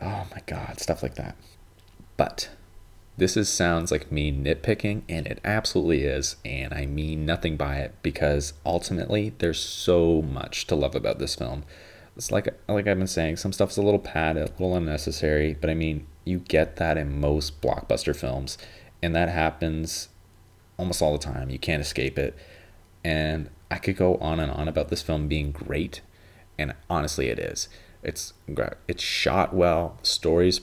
Oh 0.01 0.27
my 0.31 0.41
God, 0.45 0.79
stuff 0.79 1.01
like 1.01 1.15
that. 1.15 1.35
But 2.17 2.49
this 3.17 3.37
is 3.37 3.49
sounds 3.49 3.91
like 3.91 4.11
me 4.11 4.31
nitpicking, 4.31 5.03
and 5.07 5.25
it 5.25 5.39
absolutely 5.43 6.03
is, 6.03 6.35
and 6.43 6.73
I 6.73 6.85
mean 6.85 7.25
nothing 7.25 7.57
by 7.57 7.77
it 7.77 7.95
because 8.03 8.53
ultimately 8.65 9.33
there's 9.39 9.59
so 9.59 10.21
much 10.21 10.67
to 10.67 10.75
love 10.75 10.95
about 10.95 11.19
this 11.19 11.35
film. 11.35 11.63
it's 12.15 12.31
like 12.31 12.47
like 12.67 12.87
I've 12.87 12.97
been 12.97 13.07
saying, 13.07 13.37
some 13.37 13.53
stuff's 13.53 13.77
a 13.77 13.81
little 13.81 13.99
padded, 13.99 14.49
a 14.49 14.51
little 14.51 14.75
unnecessary, 14.75 15.53
but 15.59 15.69
I 15.69 15.73
mean, 15.75 16.07
you 16.25 16.39
get 16.39 16.75
that 16.77 16.97
in 16.97 17.19
most 17.19 17.61
blockbuster 17.61 18.15
films, 18.15 18.57
and 19.01 19.15
that 19.15 19.29
happens 19.29 20.09
almost 20.77 21.01
all 21.01 21.13
the 21.13 21.17
time. 21.17 21.49
You 21.49 21.59
can't 21.59 21.81
escape 21.81 22.17
it. 22.19 22.35
And 23.03 23.49
I 23.69 23.77
could 23.77 23.97
go 23.97 24.15
on 24.17 24.39
and 24.39 24.51
on 24.51 24.67
about 24.67 24.89
this 24.89 25.01
film 25.01 25.27
being 25.27 25.51
great, 25.51 26.01
and 26.57 26.73
honestly, 26.89 27.27
it 27.27 27.39
is. 27.39 27.67
It's 28.03 28.33
it's 28.87 29.03
shot 29.03 29.53
well, 29.53 29.97
stories 30.03 30.61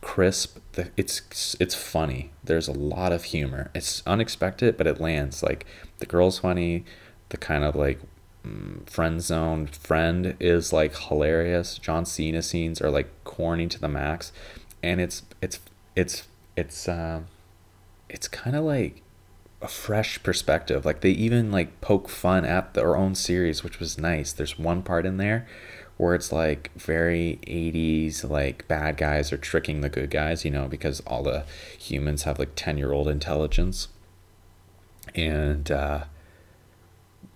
crisp. 0.00 0.58
It's 0.96 1.56
it's 1.58 1.74
funny. 1.74 2.30
There's 2.44 2.68
a 2.68 2.72
lot 2.72 3.12
of 3.12 3.24
humor. 3.24 3.70
It's 3.74 4.02
unexpected, 4.06 4.76
but 4.76 4.86
it 4.86 5.00
lands. 5.00 5.42
Like 5.42 5.66
the 5.98 6.06
girl's 6.06 6.38
funny. 6.38 6.84
The 7.30 7.36
kind 7.36 7.64
of 7.64 7.74
like 7.74 8.00
mm, 8.46 8.88
friend 8.88 9.20
zone 9.20 9.66
friend 9.66 10.36
is 10.40 10.72
like 10.72 10.96
hilarious. 10.96 11.78
John 11.78 12.04
Cena 12.04 12.42
scenes 12.42 12.80
are 12.80 12.90
like 12.90 13.08
corny 13.24 13.66
to 13.68 13.80
the 13.80 13.88
max, 13.88 14.32
and 14.82 15.00
it's 15.00 15.22
it's 15.42 15.60
it's 15.96 16.28
it's 16.56 16.88
uh, 16.88 17.22
it's 18.08 18.28
kind 18.28 18.56
of 18.56 18.64
like 18.64 19.02
a 19.60 19.68
fresh 19.68 20.22
perspective. 20.22 20.84
Like 20.84 21.00
they 21.00 21.10
even 21.10 21.50
like 21.50 21.80
poke 21.80 22.08
fun 22.08 22.44
at 22.44 22.74
their 22.74 22.96
own 22.96 23.14
series, 23.14 23.64
which 23.64 23.80
was 23.80 23.98
nice. 23.98 24.32
There's 24.32 24.58
one 24.58 24.82
part 24.82 25.06
in 25.06 25.16
there 25.16 25.46
where 25.96 26.14
it's 26.14 26.30
like 26.30 26.70
very 26.76 27.40
80s 27.46 28.28
like 28.28 28.68
bad 28.68 28.96
guys 28.96 29.32
are 29.32 29.36
tricking 29.36 29.80
the 29.80 29.88
good 29.88 30.10
guys, 30.10 30.44
you 30.44 30.50
know, 30.50 30.68
because 30.68 31.00
all 31.00 31.24
the 31.24 31.44
humans 31.76 32.22
have 32.22 32.38
like 32.38 32.54
10-year-old 32.54 33.08
intelligence. 33.08 33.88
And 35.14 35.70
uh 35.70 36.04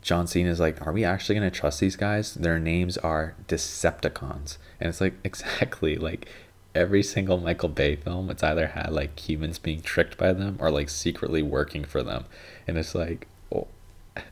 John 0.02 0.26
Cena 0.26 0.50
is 0.50 0.58
like, 0.58 0.84
are 0.84 0.92
we 0.92 1.04
actually 1.04 1.36
going 1.36 1.48
to 1.48 1.56
trust 1.56 1.78
these 1.78 1.94
guys? 1.94 2.34
Their 2.34 2.58
names 2.58 2.98
are 2.98 3.36
Decepticons. 3.46 4.58
And 4.80 4.88
it's 4.88 5.00
like 5.00 5.14
exactly 5.24 5.96
like 5.96 6.28
every 6.74 7.02
single 7.02 7.38
Michael 7.38 7.68
Bay 7.68 7.96
film, 7.96 8.30
it's 8.30 8.42
either 8.42 8.68
had 8.68 8.92
like 8.92 9.18
humans 9.18 9.58
being 9.58 9.80
tricked 9.80 10.16
by 10.16 10.32
them 10.32 10.56
or 10.58 10.70
like 10.70 10.88
secretly 10.88 11.42
working 11.42 11.84
for 11.84 12.02
them. 12.02 12.24
And 12.66 12.78
it's 12.78 12.94
like, 12.94 13.26
oh, 13.54 13.68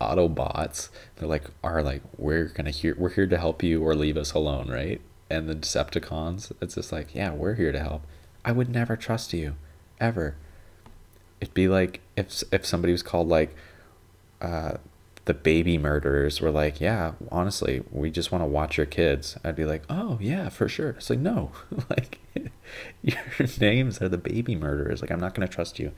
Autobots, 0.00 0.88
they're 1.16 1.28
like, 1.28 1.44
are 1.62 1.82
like, 1.82 2.02
we're 2.16 2.46
gonna 2.46 2.70
here, 2.70 2.94
we're 2.98 3.10
here 3.10 3.26
to 3.26 3.38
help 3.38 3.62
you 3.62 3.82
or 3.82 3.94
leave 3.94 4.16
us 4.16 4.32
alone, 4.32 4.68
right? 4.68 5.00
And 5.30 5.48
the 5.48 5.54
Decepticons, 5.54 6.52
it's 6.60 6.74
just 6.74 6.92
like, 6.92 7.14
yeah, 7.14 7.32
we're 7.32 7.54
here 7.54 7.72
to 7.72 7.80
help. 7.80 8.02
I 8.44 8.52
would 8.52 8.68
never 8.68 8.96
trust 8.96 9.32
you, 9.32 9.56
ever. 10.00 10.36
It'd 11.40 11.54
be 11.54 11.68
like 11.68 12.00
if 12.16 12.42
if 12.52 12.66
somebody 12.66 12.92
was 12.92 13.02
called 13.02 13.28
like, 13.28 13.54
uh, 14.40 14.74
the 15.26 15.34
baby 15.34 15.78
murderers 15.78 16.40
were 16.40 16.50
like, 16.50 16.80
yeah, 16.80 17.12
honestly, 17.30 17.82
we 17.90 18.10
just 18.10 18.30
want 18.30 18.42
to 18.42 18.46
watch 18.46 18.76
your 18.76 18.86
kids. 18.86 19.38
I'd 19.42 19.56
be 19.56 19.64
like, 19.64 19.82
oh 19.88 20.18
yeah, 20.20 20.48
for 20.48 20.68
sure. 20.68 20.90
It's 20.90 21.08
like, 21.08 21.18
no, 21.18 21.52
like 21.90 22.18
your 23.02 23.48
names 23.60 24.02
are 24.02 24.08
the 24.08 24.18
baby 24.18 24.54
murderers. 24.54 25.00
Like, 25.00 25.10
I'm 25.10 25.20
not 25.20 25.34
going 25.34 25.46
to 25.46 25.54
trust 25.54 25.78
you. 25.78 25.92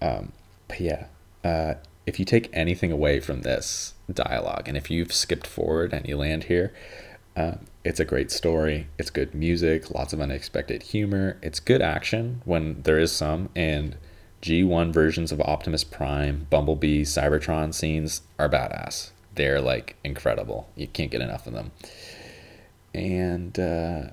Um, 0.00 0.32
but 0.66 0.80
yeah, 0.80 1.06
uh, 1.44 1.74
if 2.06 2.18
you 2.18 2.24
take 2.24 2.50
anything 2.52 2.90
away 2.90 3.20
from 3.20 3.42
this 3.42 3.94
dialogue, 4.12 4.66
and 4.66 4.76
if 4.76 4.90
you've 4.90 5.12
skipped 5.12 5.46
forward 5.46 5.92
and 5.92 6.08
you 6.08 6.16
land 6.16 6.44
here, 6.44 6.72
uh, 7.36 7.54
it's 7.84 8.00
a 8.00 8.04
great 8.04 8.30
story. 8.30 8.88
It's 8.98 9.10
good 9.10 9.34
music, 9.34 9.90
lots 9.90 10.12
of 10.12 10.20
unexpected 10.20 10.82
humor. 10.82 11.38
It's 11.42 11.60
good 11.60 11.80
action 11.80 12.42
when 12.44 12.82
there 12.82 12.98
is 12.98 13.12
some, 13.12 13.48
and 13.54 13.96
G1 14.42 14.92
versions 14.92 15.30
of 15.30 15.40
Optimus 15.40 15.84
Prime, 15.84 16.48
Bumblebee, 16.50 17.04
Cybertron 17.04 17.72
scenes 17.72 18.22
are 18.38 18.48
badass. 18.48 19.10
They're 19.34 19.60
like 19.60 19.96
incredible. 20.04 20.68
You 20.76 20.88
can't 20.88 21.10
get 21.10 21.22
enough 21.22 21.46
of 21.46 21.54
them. 21.54 21.70
And 22.92 23.58
uh, 23.58 24.08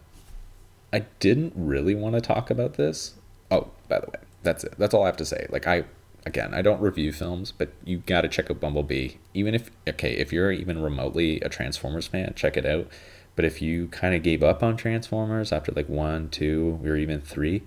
I 0.93 0.99
didn't 1.19 1.53
really 1.55 1.95
want 1.95 2.15
to 2.15 2.21
talk 2.21 2.49
about 2.49 2.75
this. 2.75 3.15
Oh, 3.51 3.71
by 3.87 3.99
the 3.99 4.05
way, 4.05 4.19
that's 4.43 4.63
it. 4.63 4.75
That's 4.77 4.93
all 4.93 5.03
I 5.03 5.07
have 5.07 5.17
to 5.17 5.25
say. 5.25 5.47
Like 5.49 5.67
I 5.67 5.83
again, 6.25 6.53
I 6.53 6.61
don't 6.61 6.79
review 6.79 7.11
films, 7.11 7.51
but 7.51 7.73
you 7.83 7.97
got 7.97 8.21
to 8.21 8.27
check 8.27 8.51
out 8.51 8.59
Bumblebee. 8.59 9.13
Even 9.33 9.55
if 9.55 9.71
okay, 9.87 10.13
if 10.13 10.31
you're 10.31 10.51
even 10.51 10.81
remotely 10.81 11.41
a 11.41 11.49
Transformers 11.49 12.07
fan, 12.07 12.33
check 12.35 12.55
it 12.55 12.65
out. 12.65 12.87
But 13.35 13.45
if 13.45 13.61
you 13.61 13.87
kind 13.87 14.13
of 14.13 14.21
gave 14.21 14.43
up 14.43 14.61
on 14.61 14.77
Transformers 14.77 15.51
after 15.51 15.71
like 15.71 15.89
one, 15.89 16.29
two, 16.29 16.79
or 16.83 16.95
even 16.95 17.21
three, 17.21 17.63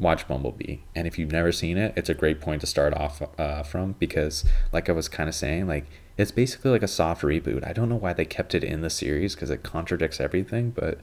watch 0.00 0.26
Bumblebee. 0.26 0.78
And 0.96 1.06
if 1.06 1.18
you've 1.18 1.30
never 1.30 1.52
seen 1.52 1.76
it, 1.76 1.92
it's 1.94 2.08
a 2.08 2.14
great 2.14 2.40
point 2.40 2.62
to 2.62 2.66
start 2.66 2.94
off 2.94 3.22
uh, 3.38 3.62
from 3.62 3.92
because, 3.98 4.44
like 4.72 4.88
I 4.88 4.92
was 4.92 5.08
kind 5.08 5.28
of 5.28 5.34
saying, 5.34 5.68
like 5.68 5.86
it's 6.16 6.32
basically 6.32 6.70
like 6.70 6.82
a 6.82 6.88
soft 6.88 7.22
reboot. 7.22 7.66
I 7.66 7.72
don't 7.72 7.88
know 7.88 7.96
why 7.96 8.14
they 8.14 8.24
kept 8.24 8.54
it 8.54 8.64
in 8.64 8.80
the 8.80 8.90
series 8.90 9.34
because 9.34 9.50
it 9.50 9.62
contradicts 9.62 10.18
everything, 10.18 10.70
but 10.70 10.98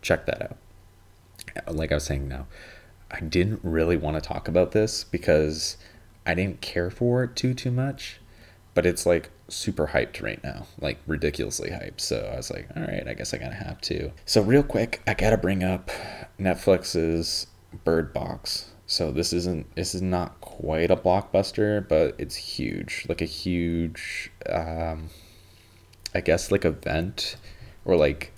check 0.00 0.24
that 0.26 0.42
out. 0.42 0.56
Like 1.74 1.92
I 1.92 1.96
was 1.96 2.04
saying 2.04 2.28
now, 2.28 2.46
I 3.10 3.20
didn't 3.20 3.60
really 3.62 3.96
want 3.96 4.14
to 4.16 4.26
talk 4.26 4.48
about 4.48 4.72
this 4.72 5.04
because 5.04 5.76
I 6.24 6.34
didn't 6.34 6.60
care 6.60 6.90
for 6.90 7.24
it 7.24 7.36
too 7.36 7.54
too 7.54 7.70
much, 7.70 8.20
but 8.74 8.86
it's 8.86 9.04
like 9.04 9.30
super 9.48 9.88
hyped 9.88 10.22
right 10.22 10.42
now, 10.44 10.66
like 10.80 10.98
ridiculously 11.06 11.70
hyped. 11.70 12.00
So 12.00 12.30
I 12.32 12.36
was 12.36 12.50
like, 12.50 12.68
all 12.76 12.82
right, 12.82 13.06
I 13.06 13.14
guess 13.14 13.34
I 13.34 13.38
gotta 13.38 13.54
have 13.54 13.80
to. 13.82 14.12
So 14.26 14.42
real 14.42 14.62
quick, 14.62 15.02
I 15.06 15.14
gotta 15.14 15.38
bring 15.38 15.64
up 15.64 15.90
Netflix's 16.38 17.48
Bird 17.84 18.12
Box. 18.12 18.70
So 18.86 19.10
this 19.12 19.32
isn't 19.32 19.74
this 19.74 19.94
is 19.94 20.00
not 20.02 20.40
quite 20.40 20.90
a 20.90 20.96
blockbuster, 20.96 21.86
but 21.86 22.14
it's 22.18 22.36
huge, 22.36 23.04
like 23.08 23.20
a 23.20 23.26
huge, 23.26 24.30
um, 24.48 25.10
I 26.14 26.20
guess 26.20 26.50
like 26.50 26.64
event 26.64 27.36
or 27.84 27.96
like 27.96 28.32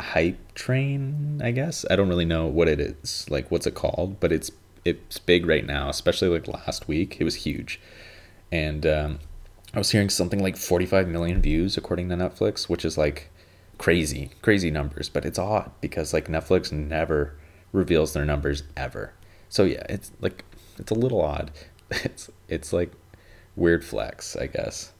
hype 0.00 0.54
train. 0.54 1.40
I 1.44 1.50
guess 1.50 1.84
I 1.90 1.96
don't 1.96 2.08
really 2.08 2.24
know 2.24 2.46
what 2.46 2.68
it 2.68 2.80
is, 2.80 3.26
like 3.28 3.50
what's 3.50 3.66
it 3.66 3.74
called, 3.74 4.20
but 4.20 4.32
it's 4.32 4.50
it's 4.84 5.18
big 5.18 5.46
right 5.46 5.66
now, 5.66 5.90
especially 5.90 6.28
like 6.28 6.48
last 6.48 6.88
week. 6.88 7.18
It 7.20 7.24
was 7.24 7.34
huge, 7.34 7.78
and 8.50 8.86
um, 8.86 9.18
I 9.74 9.78
was 9.78 9.90
hearing 9.90 10.08
something 10.08 10.42
like 10.42 10.56
45 10.56 11.08
million 11.08 11.42
views 11.42 11.76
according 11.76 12.08
to 12.08 12.16
Netflix, 12.16 12.68
which 12.68 12.84
is 12.84 12.96
like 12.96 13.30
crazy, 13.78 14.30
crazy 14.42 14.70
numbers. 14.70 15.08
But 15.08 15.24
it's 15.26 15.38
odd 15.38 15.70
because 15.80 16.14
like 16.14 16.28
Netflix 16.28 16.72
never 16.72 17.34
reveals 17.72 18.12
their 18.12 18.24
numbers 18.24 18.62
ever. 18.76 19.12
So 19.48 19.64
yeah, 19.64 19.84
it's 19.88 20.12
like 20.20 20.44
it's 20.78 20.90
a 20.90 20.94
little 20.94 21.20
odd. 21.20 21.50
It's 22.04 22.30
it's 22.46 22.72
like 22.72 22.92
weird 23.56 23.84
flex, 23.84 24.36
I 24.36 24.46
guess. 24.46 24.92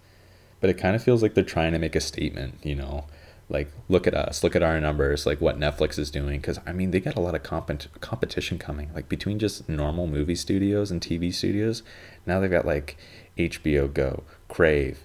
But 0.61 0.71
it 0.71 0.75
kind 0.75 0.97
of 0.97 1.03
feels 1.05 1.23
like 1.23 1.35
they're 1.35 1.45
trying 1.45 1.73
to 1.73 1.79
make 1.79 1.95
a 1.95 2.01
statement, 2.01 2.59
you 2.65 2.75
know, 2.75 3.07
like 3.49 3.71
look 3.89 4.09
at 4.09 4.15
us, 4.15 4.43
look 4.43 4.57
at 4.57 4.63
our 4.65 4.81
numbers, 4.81 5.25
like 5.25 5.41
what 5.41 5.61
Netflix 5.61 6.01
is 6.01 6.11
doing 6.11 6.43
cuz 6.43 6.59
I 6.67 6.73
mean, 6.73 6.91
they 6.91 6.99
got 6.99 7.15
a 7.15 7.21
lot 7.21 7.37
of 7.37 7.45
comp- 7.45 8.01
competition 8.01 8.59
coming 8.59 8.91
like 8.93 9.09
between 9.09 9.39
just 9.39 9.69
normal 9.69 10.09
movie 10.09 10.35
studios 10.35 10.91
and 10.91 11.01
TV 11.01 11.33
studios. 11.33 11.85
Now 12.27 12.41
they've 12.41 12.51
got 12.51 12.67
like 12.67 12.97
HBO 13.39 13.93
Go, 13.93 14.25
Crave, 14.49 15.05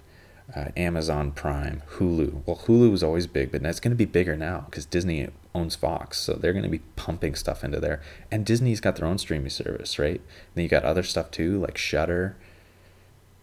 uh, 0.54 0.66
Amazon 0.76 1.32
Prime, 1.32 1.82
Hulu. 1.92 2.42
Well, 2.46 2.62
Hulu 2.66 2.90
was 2.90 3.02
always 3.02 3.26
big, 3.26 3.50
but 3.50 3.62
now 3.62 3.70
it's 3.70 3.80
going 3.80 3.92
to 3.92 3.96
be 3.96 4.04
bigger 4.04 4.36
now 4.36 4.66
because 4.70 4.86
Disney 4.86 5.28
owns 5.56 5.74
Fox, 5.74 6.18
so 6.18 6.34
they're 6.34 6.52
going 6.52 6.62
to 6.62 6.68
be 6.68 6.82
pumping 6.96 7.34
stuff 7.34 7.64
into 7.64 7.80
there. 7.80 8.00
And 8.30 8.44
Disney's 8.44 8.80
got 8.80 8.96
their 8.96 9.08
own 9.08 9.18
streaming 9.18 9.50
service, 9.50 9.98
right? 9.98 10.20
And 10.20 10.54
then 10.54 10.62
you 10.64 10.68
got 10.68 10.84
other 10.84 11.02
stuff 11.02 11.30
too, 11.30 11.58
like 11.58 11.78
Shudder. 11.78 12.36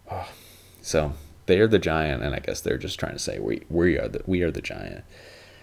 Oh, 0.10 0.30
so 0.82 1.14
they're 1.46 1.68
the 1.68 1.80
giant, 1.80 2.24
and 2.24 2.36
I 2.36 2.40
guess 2.40 2.62
they're 2.62 2.78
just 2.78 3.00
trying 3.00 3.14
to 3.14 3.20
say 3.20 3.40
we 3.40 3.64
we 3.70 3.98
are 3.98 4.08
the 4.08 4.22
we 4.26 4.44
are 4.44 4.52
the 4.52 4.62
giant. 4.62 5.04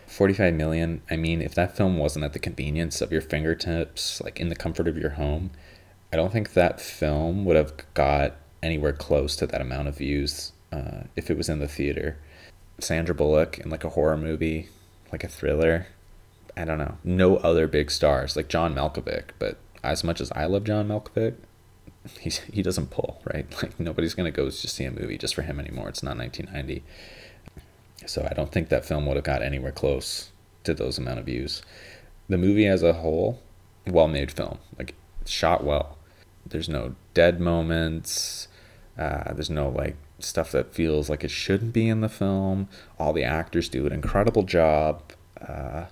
45 0.06 0.54
million. 0.54 1.02
I 1.08 1.16
mean, 1.16 1.40
if 1.40 1.54
that 1.54 1.76
film 1.76 1.96
wasn't 1.96 2.24
at 2.24 2.32
the 2.32 2.40
convenience 2.40 3.00
of 3.00 3.12
your 3.12 3.20
fingertips, 3.20 4.20
like 4.20 4.40
in 4.40 4.48
the 4.48 4.56
comfort 4.56 4.88
of 4.88 4.98
your 4.98 5.10
home, 5.10 5.52
I 6.12 6.16
don't 6.16 6.32
think 6.32 6.54
that 6.54 6.80
film 6.80 7.44
would 7.44 7.54
have 7.54 7.72
got 7.94 8.34
anywhere 8.60 8.92
close 8.92 9.36
to 9.36 9.46
that 9.46 9.60
amount 9.60 9.86
of 9.86 9.98
views 9.98 10.52
uh, 10.72 11.02
if 11.14 11.30
it 11.30 11.36
was 11.36 11.48
in 11.48 11.60
the 11.60 11.68
theater. 11.68 12.18
Sandra 12.80 13.14
Bullock 13.14 13.58
in 13.58 13.70
like 13.70 13.84
a 13.84 13.90
horror 13.90 14.16
movie, 14.16 14.68
like 15.12 15.22
a 15.22 15.28
thriller. 15.28 15.86
I 16.56 16.64
don't 16.64 16.78
know. 16.78 16.98
No 17.04 17.36
other 17.36 17.66
big 17.66 17.90
stars 17.90 18.36
like 18.36 18.48
John 18.48 18.74
Malkovich, 18.74 19.30
but 19.38 19.58
as 19.82 20.04
much 20.04 20.20
as 20.20 20.30
I 20.32 20.44
love 20.46 20.64
John 20.64 20.88
Malkovich, 20.88 21.36
he's 22.20 22.38
he 22.38 22.62
doesn't 22.62 22.90
pull 22.90 23.20
right. 23.24 23.46
Like 23.62 23.78
nobody's 23.78 24.14
gonna 24.14 24.30
go 24.30 24.46
just 24.46 24.74
see 24.74 24.84
a 24.84 24.90
movie 24.90 25.18
just 25.18 25.34
for 25.34 25.42
him 25.42 25.60
anymore. 25.60 25.88
It's 25.88 26.02
not 26.02 26.16
1990, 26.16 26.82
so 28.06 28.26
I 28.30 28.34
don't 28.34 28.52
think 28.52 28.68
that 28.68 28.84
film 28.84 29.06
would 29.06 29.16
have 29.16 29.24
got 29.24 29.42
anywhere 29.42 29.72
close 29.72 30.30
to 30.64 30.74
those 30.74 30.98
amount 30.98 31.18
of 31.18 31.26
views. 31.26 31.62
The 32.28 32.38
movie 32.38 32.66
as 32.66 32.82
a 32.82 32.94
whole, 32.94 33.40
well 33.86 34.08
made 34.08 34.30
film, 34.30 34.58
like 34.78 34.94
shot 35.26 35.64
well. 35.64 35.98
There's 36.46 36.68
no 36.68 36.94
dead 37.14 37.40
moments. 37.40 38.48
Uh, 38.98 39.32
there's 39.32 39.50
no 39.50 39.68
like 39.68 39.96
stuff 40.18 40.52
that 40.52 40.74
feels 40.74 41.08
like 41.08 41.24
it 41.24 41.30
shouldn't 41.30 41.72
be 41.72 41.88
in 41.88 42.00
the 42.00 42.08
film. 42.08 42.68
All 42.98 43.12
the 43.12 43.24
actors 43.24 43.68
do 43.68 43.86
an 43.86 43.92
incredible 43.92 44.42
job. 44.42 45.02
Uh, 45.40 45.86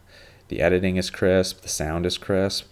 the 0.48 0.61
editing 0.61 0.96
is 0.96 1.11
crisp, 1.11 1.61
the 1.62 1.68
sound 1.68 2.06
is 2.06 2.18
crisp. 2.18 2.66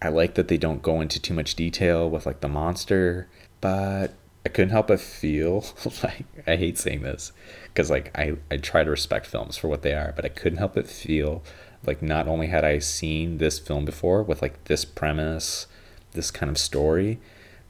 I 0.00 0.08
like 0.08 0.34
that 0.34 0.48
they 0.48 0.56
don't 0.56 0.82
go 0.82 1.00
into 1.00 1.20
too 1.20 1.34
much 1.34 1.56
detail 1.56 2.08
with 2.08 2.24
like 2.24 2.40
the 2.40 2.48
monster, 2.48 3.28
but 3.60 4.14
I 4.46 4.48
couldn't 4.48 4.70
help 4.70 4.88
but 4.88 5.00
feel 5.00 5.64
like 6.02 6.24
I 6.46 6.56
hate 6.56 6.78
saying 6.78 7.02
this 7.02 7.32
because 7.66 7.90
like 7.90 8.16
I, 8.16 8.36
I 8.50 8.56
try 8.56 8.84
to 8.84 8.90
respect 8.90 9.26
films 9.26 9.56
for 9.56 9.68
what 9.68 9.82
they 9.82 9.94
are, 9.94 10.12
but 10.14 10.24
I 10.24 10.28
couldn't 10.28 10.58
help 10.58 10.74
but 10.74 10.88
feel 10.88 11.42
like 11.84 12.02
not 12.02 12.28
only 12.28 12.46
had 12.46 12.64
I 12.64 12.78
seen 12.78 13.38
this 13.38 13.58
film 13.58 13.84
before 13.84 14.22
with 14.22 14.42
like 14.42 14.64
this 14.64 14.84
premise, 14.84 15.66
this 16.12 16.30
kind 16.30 16.50
of 16.50 16.58
story, 16.58 17.18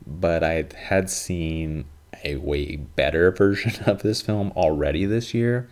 but 0.07 0.44
I 0.44 0.66
had 0.76 1.11
seen 1.11 1.87
a 2.24 2.37
way 2.37 2.76
better 2.76 3.31
version 3.33 3.83
of 3.85 4.02
this 4.02 4.22
film 4.22 4.52
already 4.57 5.04
this 5.07 5.35
year. 5.35 5.68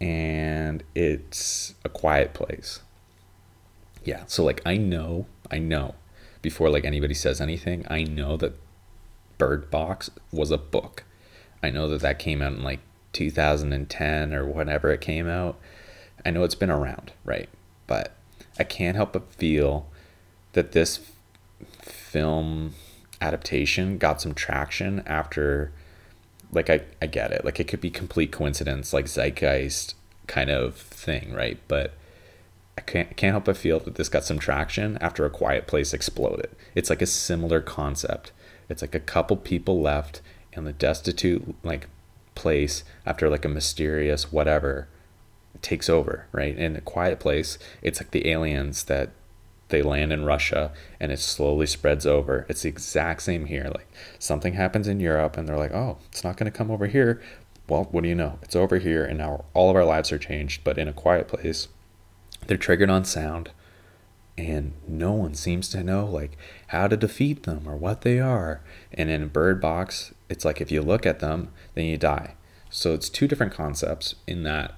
And 0.00 0.82
it's 0.94 1.74
A 1.84 1.88
Quiet 1.88 2.32
Place. 2.32 2.80
Yeah, 4.04 4.24
so 4.26 4.42
like 4.44 4.62
I 4.64 4.76
know, 4.76 5.26
I 5.50 5.58
know 5.58 5.94
before 6.42 6.70
like 6.70 6.84
anybody 6.84 7.14
says 7.14 7.40
anything, 7.40 7.84
I 7.88 8.02
know 8.04 8.36
that 8.38 8.54
Bird 9.38 9.70
Box 9.70 10.10
was 10.32 10.50
a 10.50 10.58
book. 10.58 11.04
I 11.62 11.70
know 11.70 11.88
that 11.88 12.00
that 12.00 12.18
came 12.18 12.40
out 12.40 12.52
in 12.52 12.62
like 12.62 12.80
2010 13.12 14.32
or 14.32 14.46
whenever 14.46 14.90
it 14.90 15.00
came 15.00 15.28
out. 15.28 15.58
I 16.24 16.30
know 16.30 16.44
it's 16.44 16.54
been 16.54 16.70
around, 16.70 17.12
right? 17.24 17.48
But 17.86 18.14
I 18.58 18.64
can't 18.64 18.96
help 18.96 19.12
but 19.12 19.32
feel 19.32 19.86
that 20.52 20.72
this 20.72 21.00
film 21.82 22.74
adaptation 23.20 23.98
got 23.98 24.20
some 24.20 24.34
traction 24.34 25.02
after 25.06 25.72
like 26.52 26.70
I, 26.70 26.82
I 27.00 27.06
get 27.06 27.32
it. 27.32 27.44
Like 27.44 27.60
it 27.60 27.68
could 27.68 27.80
be 27.80 27.90
complete 27.90 28.32
coincidence, 28.32 28.92
like 28.92 29.06
zeitgeist 29.06 29.94
kind 30.26 30.50
of 30.50 30.76
thing, 30.76 31.32
right? 31.32 31.58
But 31.68 31.94
I 32.78 32.82
can't 32.82 33.16
can't 33.16 33.32
help 33.32 33.44
but 33.44 33.56
feel 33.56 33.80
that 33.80 33.96
this 33.96 34.08
got 34.08 34.24
some 34.24 34.38
traction 34.38 34.96
after 35.00 35.24
a 35.24 35.30
quiet 35.30 35.66
place 35.66 35.92
exploded. 35.92 36.50
It's 36.74 36.90
like 36.90 37.02
a 37.02 37.06
similar 37.06 37.60
concept. 37.60 38.32
It's 38.68 38.82
like 38.82 38.94
a 38.94 39.00
couple 39.00 39.36
people 39.36 39.80
left 39.80 40.22
in 40.52 40.64
the 40.64 40.72
destitute 40.72 41.54
like 41.62 41.88
place 42.34 42.84
after 43.04 43.28
like 43.28 43.44
a 43.44 43.48
mysterious 43.48 44.32
whatever 44.32 44.88
takes 45.62 45.88
over, 45.88 46.26
right? 46.32 46.56
In 46.56 46.76
a 46.76 46.80
quiet 46.80 47.20
place, 47.20 47.58
it's 47.82 48.00
like 48.00 48.12
the 48.12 48.28
aliens 48.28 48.84
that 48.84 49.10
they 49.70 49.82
land 49.82 50.12
in 50.12 50.24
Russia 50.24 50.72
and 50.98 51.10
it 51.10 51.18
slowly 51.18 51.66
spreads 51.66 52.06
over. 52.06 52.46
It's 52.48 52.62
the 52.62 52.68
exact 52.68 53.22
same 53.22 53.46
here. 53.46 53.70
Like 53.74 53.88
something 54.18 54.54
happens 54.54 54.88
in 54.88 55.00
Europe 55.00 55.36
and 55.36 55.48
they're 55.48 55.56
like, 55.56 55.72
oh, 55.72 55.98
it's 56.10 56.24
not 56.24 56.36
going 56.36 56.50
to 56.50 56.56
come 56.56 56.70
over 56.70 56.86
here. 56.86 57.20
Well, 57.68 57.88
what 57.90 58.02
do 58.02 58.08
you 58.08 58.14
know? 58.14 58.38
It's 58.42 58.56
over 58.56 58.78
here 58.78 59.04
and 59.04 59.18
now 59.18 59.44
all 59.54 59.70
of 59.70 59.76
our 59.76 59.84
lives 59.84 60.12
are 60.12 60.18
changed, 60.18 60.64
but 60.64 60.78
in 60.78 60.88
a 60.88 60.92
quiet 60.92 61.28
place. 61.28 61.68
They're 62.46 62.56
triggered 62.56 62.90
on 62.90 63.04
sound 63.04 63.50
and 64.36 64.72
no 64.86 65.12
one 65.12 65.34
seems 65.34 65.68
to 65.68 65.84
know 65.84 66.06
like 66.06 66.36
how 66.68 66.88
to 66.88 66.96
defeat 66.96 67.42
them 67.42 67.68
or 67.68 67.76
what 67.76 68.02
they 68.02 68.18
are. 68.18 68.60
And 68.92 69.10
in 69.10 69.22
a 69.22 69.26
Bird 69.26 69.60
Box, 69.60 70.14
it's 70.28 70.44
like 70.44 70.60
if 70.60 70.70
you 70.70 70.82
look 70.82 71.06
at 71.06 71.20
them, 71.20 71.52
then 71.74 71.84
you 71.84 71.96
die. 71.96 72.34
So 72.70 72.94
it's 72.94 73.08
two 73.08 73.28
different 73.28 73.52
concepts 73.52 74.14
in 74.26 74.42
that 74.44 74.74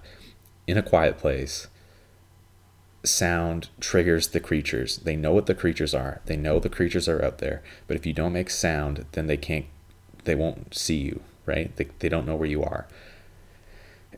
in 0.66 0.78
a 0.78 0.82
quiet 0.82 1.18
place, 1.18 1.68
sound 3.04 3.68
triggers 3.80 4.28
the 4.28 4.40
creatures. 4.40 4.98
They 4.98 5.16
know 5.16 5.32
what 5.32 5.46
the 5.46 5.54
creatures 5.54 5.94
are. 5.94 6.20
They 6.26 6.36
know 6.36 6.58
the 6.58 6.68
creatures 6.68 7.08
are 7.08 7.24
out 7.24 7.38
there. 7.38 7.62
But 7.86 7.96
if 7.96 8.06
you 8.06 8.12
don't 8.12 8.32
make 8.32 8.50
sound, 8.50 9.06
then 9.12 9.26
they 9.26 9.36
can't 9.36 9.66
they 10.24 10.34
won't 10.34 10.74
see 10.74 10.98
you, 10.98 11.20
right? 11.46 11.74
They, 11.76 11.88
they 11.98 12.08
don't 12.08 12.26
know 12.26 12.36
where 12.36 12.48
you 12.48 12.62
are. 12.62 12.86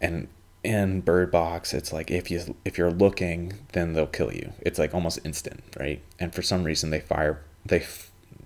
And 0.03 0.29
in 0.63 1.01
Bird 1.01 1.31
Box, 1.31 1.73
it's 1.73 1.93
like 1.93 2.11
if 2.11 2.31
you 2.31 2.57
if 2.65 2.77
you're 2.77 2.91
looking, 2.91 3.55
then 3.73 3.95
they'll 3.95 4.07
kill 4.07 4.33
you. 4.33 4.53
It's 4.61 4.79
like 4.79 4.95
almost 4.95 5.21
instant, 5.25 5.63
right? 5.79 6.03
And 6.19 6.35
for 6.35 6.43
some 6.43 6.65
reason 6.65 6.91
they 6.91 7.01
fire 7.01 7.43
they 7.65 7.87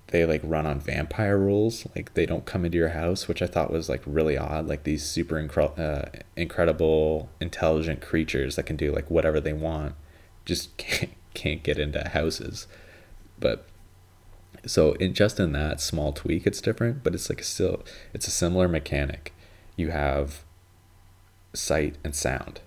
they 0.09 0.25
like 0.25 0.41
run 0.45 0.67
on 0.67 0.81
vampire 0.81 1.37
rules. 1.37 1.87
Like 1.95 2.15
they 2.15 2.27
don't 2.27 2.47
come 2.47 2.65
into 2.65 2.79
your 2.79 2.91
house, 2.91 3.29
which 3.29 3.43
I 3.43 3.47
thought 3.47 3.73
was 3.73 3.89
like 3.89 4.03
really 4.07 4.39
odd. 4.39 4.67
Like 4.67 4.85
these 4.85 5.05
super 5.05 5.35
incre- 5.35 5.79
uh, 5.79 6.09
incredible, 6.37 7.29
intelligent 7.41 8.01
creatures 8.01 8.57
that 8.57 8.67
can 8.67 8.77
do 8.77 8.93
like 8.93 9.11
whatever 9.11 9.41
they 9.41 9.53
want 9.53 9.95
just 10.49 10.77
can't, 10.79 11.13
can't 11.35 11.63
get 11.63 11.79
into 11.79 12.09
houses. 12.09 12.67
But 13.39 13.67
so 14.67 14.95
in 14.95 15.15
just 15.15 15.39
in 15.39 15.53
that 15.53 15.81
small 15.81 16.13
tweak, 16.13 16.47
it's 16.47 16.61
different, 16.61 17.05
but 17.05 17.15
it's 17.15 17.29
like 17.31 17.45
still 17.45 17.85
it's 18.13 18.27
a 18.27 18.33
similar 18.33 18.67
mechanic. 18.67 19.33
You 19.77 19.91
have 19.91 20.43
sight 21.53 21.97
and 22.03 22.17
sound, 22.17 22.61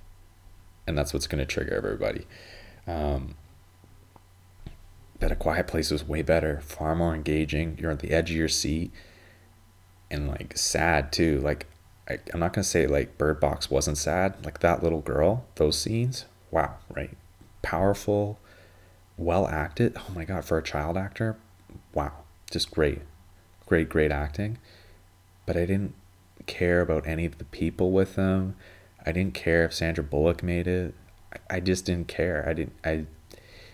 and 0.87 0.97
that's 0.97 1.13
what's 1.13 1.27
going 1.27 1.39
to 1.39 1.45
trigger 1.45 1.75
everybody. 1.75 2.25
Um, 2.87 3.35
but 5.19 5.31
a 5.31 5.35
quiet 5.35 5.67
place 5.67 5.91
was 5.91 6.07
way 6.07 6.21
better, 6.21 6.61
far 6.61 6.95
more 6.95 7.13
engaging. 7.13 7.77
You're 7.79 7.91
at 7.91 7.99
the 7.99 8.11
edge 8.11 8.31
of 8.31 8.37
your 8.37 8.47
seat, 8.47 8.91
and 10.09 10.29
like 10.29 10.57
sad 10.57 11.11
too. 11.11 11.39
Like 11.41 11.67
I, 12.09 12.19
I'm 12.33 12.39
not 12.39 12.53
gonna 12.53 12.63
say 12.63 12.87
like 12.87 13.17
Bird 13.17 13.39
Box 13.41 13.69
wasn't 13.69 13.97
sad. 13.97 14.45
Like 14.45 14.59
that 14.59 14.81
little 14.81 15.01
girl, 15.01 15.45
those 15.55 15.77
scenes, 15.77 16.25
wow, 16.49 16.75
right? 16.89 17.17
Powerful, 17.62 18.39
well 19.17 19.47
acted. 19.47 19.93
Oh 19.97 20.12
my 20.13 20.26
god, 20.26 20.45
for 20.45 20.58
a 20.58 20.63
child 20.63 20.97
actor, 20.97 21.38
wow, 21.93 22.13
just 22.50 22.71
great, 22.71 23.02
great, 23.65 23.89
great 23.89 24.12
acting. 24.12 24.58
But 25.45 25.58
I 25.58 25.65
didn't 25.65 25.93
care 26.45 26.82
about 26.82 27.08
any 27.08 27.26
of 27.26 27.38
the 27.38 27.45
people 27.45 27.91
with 27.91 28.15
them. 28.15 28.56
I 29.06 29.12
didn't 29.12 29.34
care 29.34 29.65
if 29.65 29.74
Sandra 29.74 30.04
Bullock 30.04 30.43
made 30.43 30.67
it. 30.67 30.93
I, 31.50 31.60
just 31.60 31.86
didn't 31.86 32.08
care. 32.08 32.47
I 32.47 32.54
didn't. 32.54 32.74
I. 32.84 33.06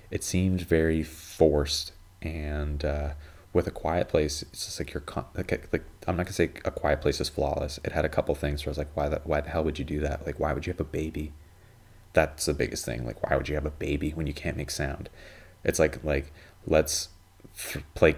It 0.09 0.23
seemed 0.23 0.61
very 0.61 1.03
forced, 1.03 1.91
and 2.21 2.85
uh, 2.85 3.09
with 3.51 3.67
a 3.67 3.71
quiet 3.71 4.07
place, 4.07 4.43
it's 4.43 4.65
just 4.65 4.79
like 4.79 4.93
you're 4.93 5.01
con- 5.01 5.25
like, 5.35 5.51
like 5.73 5.83
I'm 6.07 6.15
not 6.15 6.27
gonna 6.27 6.33
say 6.33 6.51
a 6.63 6.71
quiet 6.71 7.01
place 7.01 7.19
is 7.19 7.29
flawless. 7.29 7.79
It 7.83 7.91
had 7.91 8.05
a 8.05 8.09
couple 8.09 8.33
things 8.35 8.63
where 8.63 8.69
I 8.69 8.71
was 8.71 8.77
like, 8.77 8.95
why 8.95 9.09
that? 9.09 9.25
Why 9.25 9.41
the 9.41 9.49
hell 9.49 9.63
would 9.63 9.79
you 9.79 9.85
do 9.85 9.99
that? 10.01 10.25
Like, 10.25 10.39
why 10.39 10.53
would 10.53 10.65
you 10.65 10.73
have 10.73 10.79
a 10.79 10.85
baby? 10.85 11.33
That's 12.17 12.47
the 12.47 12.53
biggest 12.55 12.83
thing. 12.83 13.05
Like, 13.05 13.21
why 13.21 13.37
would 13.37 13.47
you 13.47 13.53
have 13.53 13.65
a 13.67 13.69
baby 13.69 14.09
when 14.09 14.25
you 14.25 14.33
can't 14.33 14.57
make 14.57 14.71
sound? 14.71 15.07
It's 15.63 15.77
like 15.77 16.03
like 16.03 16.31
let's 16.65 17.09
th- 17.55 17.85
play 17.93 18.15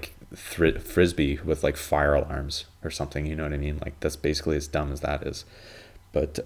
th- 0.55 0.79
frisbee 0.79 1.37
with 1.43 1.65
like 1.65 1.75
fire 1.75 2.13
alarms 2.13 2.63
or 2.81 2.91
something. 2.91 3.25
You 3.25 3.35
know 3.35 3.43
what 3.43 3.51
I 3.51 3.57
mean? 3.57 3.79
Like 3.83 3.99
that's 3.99 4.15
basically 4.15 4.55
as 4.55 4.69
dumb 4.69 4.93
as 4.93 5.01
that 5.01 5.27
is. 5.27 5.43
But 6.13 6.39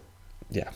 yeah, 0.50 0.72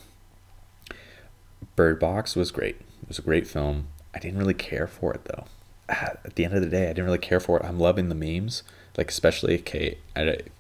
Bird 1.76 2.00
Box 2.00 2.36
was 2.36 2.52
great. 2.52 2.76
It 3.02 3.08
was 3.08 3.18
a 3.18 3.24
great 3.24 3.48
film. 3.48 3.88
I 4.14 4.20
didn't 4.20 4.38
really 4.38 4.54
care 4.54 4.86
for 4.86 5.12
it 5.16 5.26
though. 5.26 5.46
Ah, 5.90 6.12
at 6.24 6.36
the 6.36 6.46
end 6.46 6.54
of 6.54 6.62
the 6.62 6.70
day, 6.70 6.84
I 6.84 6.90
didn't 6.90 7.06
really 7.06 7.18
care 7.18 7.40
for 7.40 7.58
it. 7.58 7.66
I'm 7.66 7.80
loving 7.80 8.10
the 8.10 8.16
memes, 8.16 8.62
like 8.98 9.10
especially 9.10 9.58
Kate. 9.58 9.98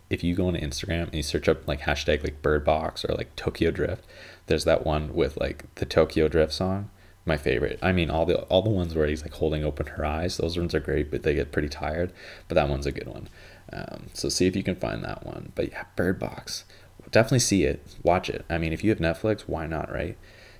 If 0.09 0.23
you 0.23 0.33
go 0.33 0.47
on 0.47 0.55
Instagram 0.55 1.03
and 1.03 1.15
you 1.15 1.21
search 1.21 1.47
up 1.47 1.67
like 1.67 1.81
hashtag 1.81 2.23
like 2.23 2.41
Bird 2.41 2.65
Box 2.65 3.05
or 3.05 3.13
like 3.13 3.35
Tokyo 3.35 3.69
Drift, 3.69 4.03
there's 4.47 4.65
that 4.65 4.85
one 4.85 5.13
with 5.13 5.37
like 5.37 5.73
the 5.75 5.85
Tokyo 5.85 6.27
Drift 6.27 6.53
song, 6.53 6.89
my 7.25 7.37
favorite. 7.37 7.79
I 7.81 7.91
mean, 7.91 8.09
all 8.09 8.25
the 8.25 8.41
all 8.43 8.61
the 8.61 8.69
ones 8.69 8.95
where 8.95 9.07
he's 9.07 9.21
like 9.21 9.33
holding 9.33 9.63
open 9.63 9.85
her 9.87 10.05
eyes, 10.05 10.37
those 10.37 10.57
ones 10.57 10.73
are 10.73 10.79
great, 10.79 11.11
but 11.11 11.23
they 11.23 11.35
get 11.35 11.51
pretty 11.51 11.69
tired. 11.69 12.11
But 12.47 12.55
that 12.55 12.69
one's 12.69 12.85
a 12.85 12.91
good 12.91 13.07
one. 13.07 13.29
Um, 13.71 14.07
so 14.13 14.29
see 14.29 14.47
if 14.47 14.55
you 14.55 14.63
can 14.63 14.75
find 14.75 15.03
that 15.03 15.25
one. 15.25 15.51
But 15.55 15.71
yeah, 15.71 15.83
Bird 15.95 16.19
Box, 16.19 16.65
definitely 17.11 17.39
see 17.39 17.63
it, 17.63 17.85
watch 18.03 18.29
it. 18.29 18.45
I 18.49 18.57
mean, 18.57 18.73
if 18.73 18.83
you 18.83 18.89
have 18.89 18.99
Netflix, 18.99 19.41
why 19.41 19.67
not, 19.67 19.91
right? 19.91 20.17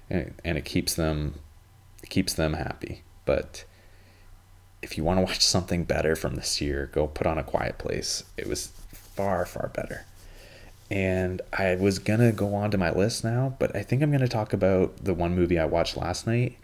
And, 0.10 0.34
and 0.44 0.58
it 0.58 0.66
keeps 0.66 0.96
them, 0.96 1.36
keeps 2.10 2.34
them 2.34 2.54
happy. 2.54 3.04
But 3.26 3.66
if 4.82 4.98
you 4.98 5.04
want 5.04 5.18
to 5.20 5.24
watch 5.24 5.42
something 5.42 5.84
better 5.84 6.16
from 6.16 6.36
this 6.36 6.62
year, 6.62 6.90
go 6.92 7.08
put 7.08 7.28
on 7.28 7.38
a 7.38 7.44
Quiet 7.44 7.78
Place. 7.78 8.24
It 8.38 8.48
was 8.48 8.68
far 8.92 9.46
far 9.46 9.70
better. 9.70 10.06
And 10.90 11.42
I 11.52 11.76
was 11.76 12.00
to 12.20 12.32
go 12.32 12.56
on 12.56 12.72
to 12.72 12.78
my 12.78 12.92
list 12.92 13.24
now, 13.24 13.56
but 13.60 13.76
I 13.76 13.84
think 13.84 14.02
I'm 14.02 14.12
to 14.22 14.28
talk 14.28 14.54
about 14.54 15.04
the 15.04 15.14
one 15.14 15.36
movie 15.36 15.60
I 15.60 15.66
watched 15.66 15.98
last 15.98 16.26
night. 16.26 16.58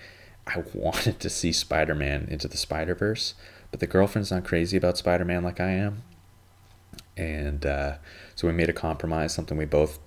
I 0.48 0.64
wanted 0.74 1.20
to 1.20 1.30
see 1.30 1.52
Spider 1.52 1.96
Man 1.96 2.28
Into 2.30 2.48
the 2.48 2.58
Spider 2.58 2.96
Verse, 2.96 3.34
but 3.72 3.80
the 3.80 3.88
girlfriend's 3.88 4.32
not 4.32 4.46
crazy 4.46 4.78
about 4.78 4.98
Spider 4.98 5.26
Man 5.26 5.44
like 5.44 5.60
I 5.60 5.72
am. 5.72 6.04
And 7.18 7.66
uh, 7.66 7.96
so 8.36 8.48
we 8.48 8.54
made 8.54 8.70
a 8.70 8.74
compromise, 8.74 9.34
something 9.34 9.58
we 9.58 9.66
both 9.66 10.00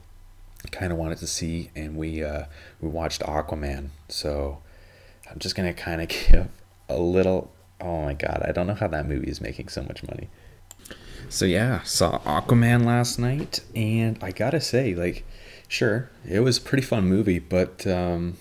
kind 0.72 0.92
of 0.92 0.98
wanted 0.98 1.18
to 1.18 1.26
see, 1.26 1.70
and 1.76 1.96
we 1.96 2.24
uh, 2.24 2.44
we 2.80 2.88
watched 2.88 3.22
Aquaman. 3.22 3.90
So 4.08 4.58
I'm 5.30 5.38
just 5.38 5.54
gonna 5.54 5.74
kind 5.74 6.00
of 6.00 6.08
give 6.30 6.48
a 6.88 6.96
little. 6.96 7.52
Oh 7.80 8.02
my 8.02 8.14
god, 8.14 8.42
I 8.46 8.52
don't 8.52 8.66
know 8.66 8.74
how 8.74 8.88
that 8.88 9.06
movie 9.06 9.28
is 9.28 9.40
making 9.40 9.68
so 9.68 9.82
much 9.82 10.02
money. 10.02 10.28
So 11.28 11.44
yeah, 11.44 11.82
saw 11.82 12.18
Aquaman 12.20 12.84
last 12.84 13.18
night, 13.18 13.60
and 13.74 14.18
I 14.22 14.30
gotta 14.30 14.60
say, 14.60 14.94
like, 14.94 15.24
sure, 15.68 16.10
it 16.28 16.40
was 16.40 16.58
a 16.58 16.60
pretty 16.60 16.82
fun 16.82 17.04
movie, 17.04 17.38
but 17.38 17.86
um, 17.86 18.36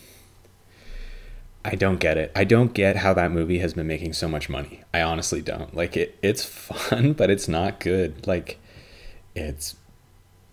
I 1.64 1.76
don't 1.76 2.00
get 2.00 2.18
it. 2.18 2.32
I 2.36 2.44
don't 2.44 2.74
get 2.74 2.98
how 2.98 3.14
that 3.16 3.32
movie 3.32 3.60
has 3.60 3.74
been 3.74 3.88
making 3.88 4.14
so 4.14 4.28
much 4.28 4.50
money. 4.50 4.84
I 4.94 5.02
honestly 5.02 5.42
don't. 5.42 5.76
Like, 5.76 5.98
it, 5.98 6.18
it's 6.22 6.46
fun, 6.72 7.14
but 7.14 7.30
it's 7.30 7.48
not 7.48 7.80
good. 7.80 8.28
Like, 8.28 8.60
it's 9.36 9.76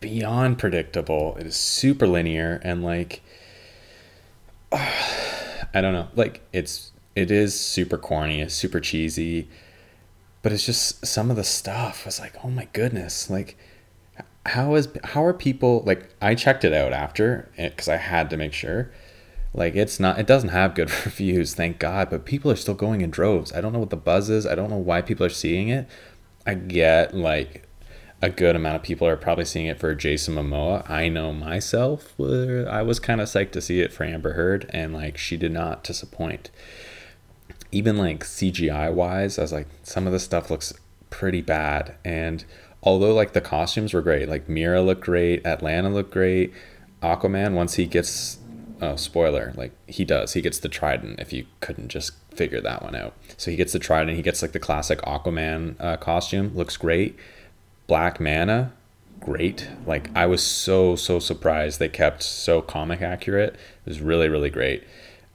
beyond 0.01 0.59
predictable. 0.59 1.37
It 1.37 1.47
is 1.47 1.57
super 1.57 2.07
linear, 2.07 2.61
and 2.65 2.83
like, 2.83 3.23
I 4.73 5.81
don't 5.81 5.93
know. 5.93 6.09
Like, 6.15 6.41
it's 6.53 6.93
it 7.15 7.31
is 7.31 7.59
super 7.59 7.99
corny. 7.99 8.41
It's 8.41 8.55
super 8.55 8.81
cheesy 8.81 9.49
but 10.43 10.53
it's 10.53 10.67
just 10.67 11.07
some 11.07 11.31
of 11.31 11.37
the 11.37 11.45
stuff 11.45 12.05
was 12.05 12.21
like, 12.21 12.35
oh 12.45 12.51
my 12.51 12.69
goodness, 12.73 13.31
like 13.31 13.57
how 14.45 14.75
is 14.75 14.89
how 15.05 15.25
are 15.25 15.33
people 15.33 15.83
like 15.87 16.09
I 16.21 16.35
checked 16.35 16.65
it 16.65 16.73
out 16.73 16.93
after 16.93 17.51
eh, 17.57 17.69
because 17.69 17.89
I 17.89 17.97
had 17.97 18.29
to 18.31 18.37
make 18.37 18.53
sure. 18.53 18.93
Like 19.55 19.77
it's 19.77 20.01
not 20.01 20.19
it 20.19 20.27
doesn't 20.27 20.51
have 20.51 20.75
good 20.75 20.91
reviews, 21.05 21.55
thank 21.55 21.79
God, 21.79 22.11
but 22.11 22.25
people 22.25 22.51
are 22.51 22.57
still 22.57 22.75
going 22.75 23.03
in 23.03 23.11
droves. 23.11 23.53
I 23.53 23.61
don't 23.61 23.73
know 23.73 23.79
what 23.79 23.91
the 23.91 23.97
buzz 23.97 24.31
is. 24.31 24.47
I 24.47 24.55
don't 24.55 24.71
know 24.71 24.77
why 24.77 25.03
people 25.03 25.25
are 25.27 25.31
seeing 25.31 25.69
it. 25.69 25.89
I 26.47 26.55
get 26.55 27.15
like 27.15 27.69
a 28.21 28.31
good 28.31 28.55
amount 28.57 28.77
of 28.77 28.83
people 28.83 29.07
are 29.07 29.17
probably 29.17 29.45
seeing 29.45 29.67
it 29.67 29.81
for 29.81 29.95
Jason 29.95 30.37
Momoa. 30.37 30.89
I 30.89 31.09
know 31.09 31.33
myself, 31.33 32.15
I 32.21 32.81
was 32.83 33.01
kind 33.01 33.21
of 33.21 33.29
psyched 33.29 33.51
to 33.53 33.61
see 33.61 33.81
it 33.81 33.93
for 33.93 34.05
Amber 34.05 34.35
Heard, 34.35 34.71
and 34.71 34.95
like 34.95 35.19
she 35.19 35.37
did 35.37 35.51
not 35.53 35.83
disappoint. 35.83 36.51
Even 37.73 37.97
like 37.97 38.25
CGI 38.25 38.93
wise, 38.93 39.39
I 39.39 39.43
was 39.43 39.53
like, 39.53 39.67
some 39.83 40.07
of 40.07 40.13
the 40.13 40.21
stuff 40.21 40.51
looks 40.51 40.73
pretty 41.11 41.41
bad. 41.41 41.95
And 42.05 42.45
although 42.83 43.15
like 43.15 43.33
the 43.33 43.41
costumes 43.41 43.95
were 43.95 44.03
great, 44.03 44.29
like 44.29 44.49
Mera 44.49 44.83
looked 44.83 45.05
great, 45.05 45.43
Atlanna 45.45 45.93
looked 45.93 46.13
great, 46.13 46.53
Aquaman, 47.03 47.55
once 47.55 47.75
he 47.75 47.87
gets, 47.87 48.39
oh, 48.81 48.97
spoiler, 48.97 49.53
like 49.57 49.73
he 49.87 50.05
does, 50.05 50.35
he 50.35 50.41
gets 50.41 50.59
the 50.59 50.69
trident 50.69 51.19
if 51.19 51.33
you 51.33 51.47
couldn't 51.61 51.89
just 51.89 52.13
figure 52.31 52.61
that 52.61 52.83
one 52.83 52.95
out. 52.95 53.15
So 53.37 53.51
he 53.51 53.57
gets 53.57 53.73
the 53.73 53.79
trident, 53.79 54.17
he 54.17 54.23
gets 54.23 54.43
like 54.43 54.53
the 54.53 54.61
classic 54.61 55.01
Aquaman 55.03 55.75
uh, 55.81 55.97
costume, 55.97 56.55
looks 56.55 56.77
great 56.77 57.19
Black 57.87 58.21
Manta, 58.21 58.73
great. 59.21 59.69
Like 59.87 60.11
I 60.17 60.27
was 60.27 60.43
so 60.43 60.97
so 60.97 61.19
surprised 61.19 61.79
they 61.79 61.89
kept 61.89 62.23
so 62.23 62.63
comic 62.63 63.03
accurate. 63.03 63.55
It 63.55 63.89
was 63.91 64.01
really 64.01 64.29
really 64.29 64.51
great. 64.51 64.85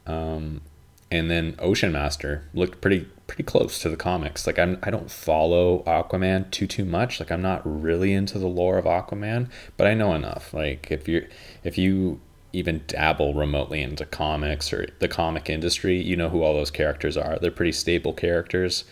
Um, 0.06 0.62
and 1.10 1.30
then 1.30 1.56
Ocean 1.60 1.92
Master 1.92 2.44
looked 2.54 2.82
pretty 2.82 3.08
pretty 3.28 3.44
close 3.44 3.80
to 3.80 3.90
the 3.90 3.98
comics. 3.98 4.48
Like 4.48 4.60
I'm 4.60 4.78
I 4.84 4.90
don't 4.90 5.12
follow 5.12 5.84
Aquaman 5.84 6.50
too 6.52 6.68
too 6.68 6.86
much. 6.86 7.20
Like 7.20 7.32
I'm 7.32 7.42
not 7.42 7.62
really 7.66 8.14
into 8.14 8.40
the 8.40 8.48
lore 8.48 8.78
of 8.78 8.86
Aquaman, 8.86 9.50
but 9.78 9.88
I 9.88 9.94
know 9.94 10.14
enough. 10.14 10.54
Like 10.54 10.92
if 10.92 11.08
you 11.08 11.28
if 11.64 11.78
you 11.78 12.20
even 12.54 12.84
dabble 12.88 13.34
remotely 13.34 13.82
into 13.82 14.06
comics 14.06 14.72
or 14.72 14.88
the 15.00 15.08
comic 15.08 15.50
industry, 15.50 16.02
you 16.02 16.16
know 16.16 16.30
who 16.30 16.44
all 16.44 16.54
those 16.54 16.72
characters 16.72 17.18
are. 17.18 17.38
They're 17.40 17.52
pretty 17.52 17.74
stable 17.74 18.14
characters 18.14 18.84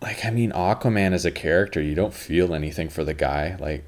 like 0.00 0.24
I 0.24 0.30
mean 0.30 0.52
Aquaman 0.52 1.12
as 1.12 1.24
a 1.24 1.30
character, 1.30 1.80
you 1.80 1.94
don't 1.94 2.14
feel 2.14 2.54
anything 2.54 2.88
for 2.88 3.04
the 3.04 3.14
guy. 3.14 3.56
Like 3.58 3.84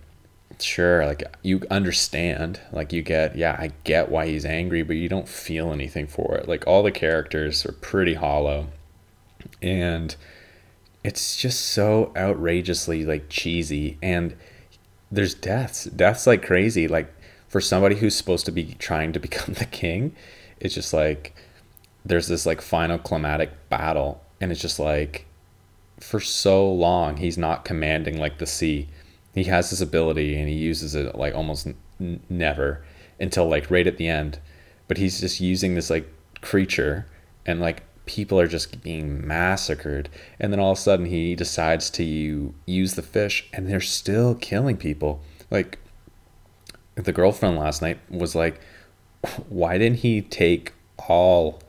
sure, 0.62 1.06
like 1.06 1.24
you 1.42 1.62
understand, 1.70 2.60
like 2.72 2.92
you 2.92 3.02
get, 3.02 3.36
yeah, 3.36 3.56
I 3.58 3.72
get 3.84 4.10
why 4.10 4.26
he's 4.26 4.44
angry, 4.44 4.82
but 4.82 4.96
you 4.96 5.08
don't 5.08 5.28
feel 5.28 5.72
anything 5.72 6.06
for 6.06 6.36
it. 6.36 6.48
Like 6.48 6.66
all 6.66 6.82
the 6.82 6.90
characters 6.90 7.64
are 7.66 7.72
pretty 7.72 8.14
hollow. 8.14 8.68
And 9.62 10.14
it's 11.02 11.36
just 11.36 11.60
so 11.60 12.12
outrageously 12.16 13.04
like 13.04 13.28
cheesy 13.28 13.98
and 14.02 14.36
there's 15.10 15.34
deaths. 15.34 15.84
Deaths 15.84 16.26
like 16.26 16.44
crazy. 16.44 16.86
Like 16.86 17.12
for 17.48 17.60
somebody 17.60 17.96
who's 17.96 18.14
supposed 18.14 18.46
to 18.46 18.52
be 18.52 18.74
trying 18.78 19.12
to 19.12 19.20
become 19.20 19.54
the 19.58 19.64
king, 19.64 20.14
it's 20.58 20.74
just 20.74 20.92
like 20.92 21.34
there's 22.04 22.28
this 22.28 22.46
like 22.46 22.60
final 22.60 22.98
climatic 22.98 23.50
battle 23.68 24.22
and 24.40 24.50
it's 24.50 24.60
just 24.60 24.78
like 24.78 25.26
for 25.98 26.18
so 26.18 26.70
long 26.70 27.18
he's 27.18 27.36
not 27.36 27.64
commanding 27.64 28.18
like 28.18 28.38
the 28.38 28.46
sea. 28.46 28.88
He 29.34 29.44
has 29.44 29.70
this 29.70 29.80
ability 29.80 30.36
and 30.36 30.48
he 30.48 30.54
uses 30.54 30.94
it 30.94 31.14
like 31.14 31.34
almost 31.34 31.68
n- 32.00 32.20
never 32.28 32.84
until 33.18 33.48
like 33.48 33.70
right 33.70 33.86
at 33.86 33.96
the 33.96 34.08
end. 34.08 34.38
But 34.88 34.96
he's 34.96 35.20
just 35.20 35.40
using 35.40 35.74
this 35.74 35.90
like 35.90 36.12
creature 36.40 37.06
and 37.46 37.60
like 37.60 37.82
people 38.06 38.40
are 38.40 38.48
just 38.48 38.82
being 38.82 39.24
massacred 39.26 40.08
and 40.40 40.52
then 40.52 40.58
all 40.58 40.72
of 40.72 40.78
a 40.78 40.80
sudden 40.80 41.06
he 41.06 41.36
decides 41.36 41.90
to 41.90 42.52
use 42.66 42.94
the 42.94 43.02
fish 43.02 43.48
and 43.52 43.68
they're 43.68 43.80
still 43.80 44.34
killing 44.34 44.76
people. 44.76 45.20
Like 45.50 45.78
the 46.96 47.12
girlfriend 47.12 47.58
last 47.58 47.82
night 47.82 47.98
was 48.10 48.34
like 48.34 48.60
why 49.48 49.78
didn't 49.78 49.98
he 49.98 50.22
take 50.22 50.72
all 51.08 51.60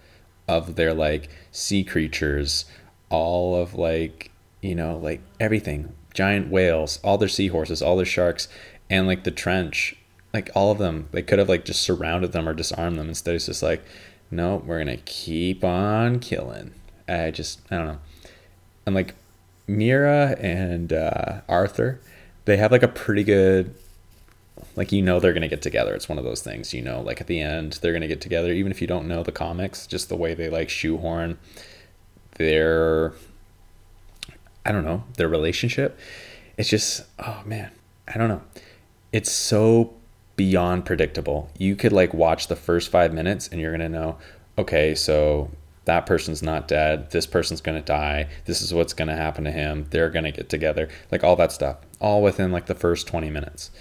of 0.47 0.75
their 0.75 0.93
like 0.93 1.29
sea 1.51 1.83
creatures 1.83 2.65
all 3.09 3.55
of 3.55 3.75
like 3.75 4.31
you 4.61 4.75
know 4.75 4.97
like 4.97 5.21
everything 5.39 5.93
giant 6.13 6.49
whales 6.49 6.99
all 7.03 7.17
their 7.17 7.29
seahorses 7.29 7.81
all 7.81 7.95
their 7.95 8.05
sharks 8.05 8.47
and 8.91 9.07
like 9.07 9.23
the 9.23 9.31
trench. 9.31 9.95
Like 10.33 10.51
all 10.53 10.71
of 10.71 10.77
them. 10.77 11.07
They 11.11 11.23
could 11.23 11.39
have 11.39 11.49
like 11.49 11.65
just 11.65 11.81
surrounded 11.81 12.33
them 12.33 12.47
or 12.47 12.53
disarmed 12.53 12.97
them. 12.97 13.07
Instead 13.09 13.35
it's 13.35 13.47
just 13.47 13.63
like 13.63 13.83
no 14.29 14.57
we're 14.57 14.77
gonna 14.77 14.97
keep 14.97 15.63
on 15.63 16.19
killing. 16.19 16.73
I 17.07 17.31
just 17.31 17.61
i 17.71 17.77
don't 17.77 17.87
know. 17.87 17.99
And 18.85 18.93
like 18.93 19.15
mera 19.67 20.35
and 20.39 20.91
uh, 20.91 21.41
arthur 21.47 22.01
they 22.43 22.57
have 22.57 22.71
like 22.71 22.83
a 22.83 22.87
pretty 22.87 23.23
good 23.23 23.73
like 24.75 24.91
you 24.91 25.01
know 25.01 25.19
they're 25.19 25.33
gonna 25.33 25.47
get 25.47 25.61
together. 25.61 25.95
It's 25.95 26.09
one 26.09 26.17
of 26.17 26.23
those 26.23 26.41
things 26.41 26.73
you 26.73 26.81
know 26.81 27.01
like 27.01 27.21
at 27.21 27.27
the 27.27 27.39
end 27.39 27.79
they're 27.81 27.93
gonna 27.93 28.07
get 28.07 28.21
together. 28.21 28.51
Even 28.51 28.71
if 28.71 28.81
you 28.81 28.87
don't 28.87 29.07
know 29.07 29.23
the 29.23 29.31
comics 29.31 29.87
just 29.87 30.09
the 30.09 30.17
way 30.17 30.33
they 30.33 30.49
like 30.49 30.69
shoehorn 30.69 31.37
their 32.35 33.13
I 34.65 34.71
don't 34.71 34.85
know, 34.85 35.03
their 35.17 35.27
relationship. 35.27 35.99
It's 36.57 36.69
just, 36.69 37.05
oh 37.19 37.41
man, 37.45 37.71
I 38.07 38.17
don't 38.17 38.29
know. 38.29 38.41
It's 39.11 39.31
so 39.31 39.93
beyond 40.35 40.85
predictable. 40.85 41.49
You 41.57 41.75
could 41.75 41.91
like 41.91 42.13
watch 42.13 42.47
the 42.47 42.55
first 42.55 42.89
five 42.89 43.13
minutes 43.13 43.47
and 43.47 43.59
you're 43.59 43.75
going 43.75 43.91
to 43.91 43.97
know, 43.97 44.17
okay, 44.57 44.95
so 44.95 45.49
that 45.85 46.05
person's 46.05 46.43
not 46.43 46.67
dead. 46.67 47.11
This 47.11 47.25
person's 47.25 47.61
going 47.61 47.77
to 47.77 47.85
die. 47.85 48.27
This 48.45 48.61
is 48.61 48.73
what's 48.73 48.93
going 48.93 49.07
to 49.07 49.15
happen 49.15 49.43
to 49.45 49.51
him. 49.51 49.87
They're 49.89 50.09
going 50.09 50.25
to 50.25 50.31
get 50.31 50.49
together. 50.49 50.89
Like 51.11 51.23
all 51.23 51.35
that 51.37 51.51
stuff, 51.51 51.77
all 51.99 52.21
within 52.21 52.51
like 52.51 52.67
the 52.67 52.75
first 52.75 53.07
20 53.07 53.29
minutes. 53.29 53.71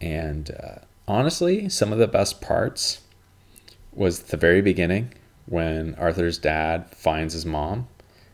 And 0.00 0.50
uh, 0.50 0.78
honestly, 1.06 1.68
some 1.68 1.92
of 1.92 1.98
the 1.98 2.08
best 2.08 2.40
parts 2.40 3.00
was 3.92 4.20
the 4.24 4.36
very 4.36 4.62
beginning 4.62 5.14
when 5.46 5.94
Arthur's 5.96 6.38
dad 6.38 6.90
finds 6.94 7.34
his 7.34 7.44
mom, 7.44 7.88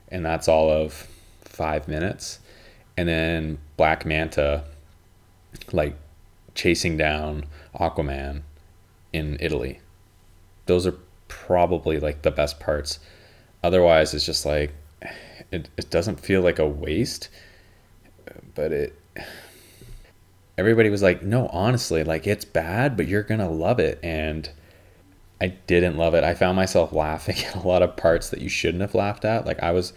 and 0.08 0.24
that's 0.24 0.48
all 0.48 0.70
of 0.70 1.08
five 1.56 1.88
minutes, 1.88 2.38
and 2.96 3.08
then 3.08 3.58
Black 3.76 4.04
Manta, 4.04 4.64
like 5.72 5.96
chasing 6.54 6.96
down 6.96 7.46
Aquaman 7.74 8.42
in 9.12 9.36
Italy. 9.40 9.80
Those 10.66 10.86
are 10.86 10.94
probably 11.28 11.98
like 11.98 12.22
the 12.22 12.30
best 12.30 12.60
parts. 12.60 12.98
Otherwise, 13.62 14.12
it's 14.12 14.26
just 14.26 14.44
like 14.44 14.72
it, 15.50 15.68
it 15.76 15.90
doesn't 15.90 16.20
feel 16.20 16.42
like 16.42 16.58
a 16.58 16.66
waste, 16.66 17.28
but 18.54 18.72
it. 18.72 19.00
Everybody 20.58 20.88
was 20.88 21.02
like, 21.02 21.22
no, 21.22 21.48
honestly, 21.48 22.02
like 22.02 22.26
it's 22.26 22.44
bad, 22.44 22.96
but 22.96 23.06
you're 23.06 23.22
gonna 23.22 23.50
love 23.50 23.78
it. 23.78 23.98
And 24.02 24.48
I 25.40 25.48
didn't 25.48 25.96
love 25.96 26.14
it. 26.14 26.24
I 26.24 26.34
found 26.34 26.56
myself 26.56 26.92
laughing 26.92 27.36
at 27.46 27.54
a 27.56 27.66
lot 27.66 27.82
of 27.82 27.96
parts 27.96 28.30
that 28.30 28.40
you 28.40 28.48
shouldn't 28.48 28.80
have 28.80 28.94
laughed 28.94 29.24
at. 29.24 29.46
Like 29.46 29.62
I 29.62 29.72
was 29.72 29.92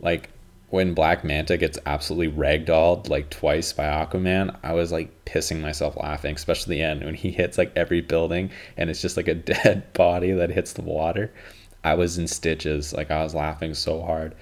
like 0.00 0.30
when 0.70 0.92
Black 0.92 1.24
Manta 1.24 1.56
gets 1.56 1.78
absolutely 1.86 2.30
ragdolled 2.30 3.08
like 3.08 3.30
twice 3.30 3.72
by 3.72 3.84
Aquaman, 3.84 4.54
I 4.62 4.74
was 4.74 4.92
like 4.92 5.24
pissing 5.24 5.60
myself 5.60 5.96
laughing, 5.96 6.34
especially 6.34 6.76
the 6.76 6.82
end 6.82 7.04
when 7.04 7.14
he 7.14 7.30
hits 7.30 7.56
like 7.56 7.72
every 7.74 8.02
building 8.02 8.50
and 8.76 8.90
it's 8.90 9.00
just 9.00 9.16
like 9.16 9.28
a 9.28 9.34
dead 9.34 9.92
body 9.94 10.32
that 10.32 10.50
hits 10.50 10.74
the 10.74 10.82
water. 10.82 11.32
I 11.82 11.94
was 11.94 12.18
in 12.18 12.26
stitches. 12.28 12.92
Like 12.92 13.10
I 13.10 13.22
was 13.22 13.34
laughing 13.34 13.74
so 13.74 14.02
hard. 14.02 14.34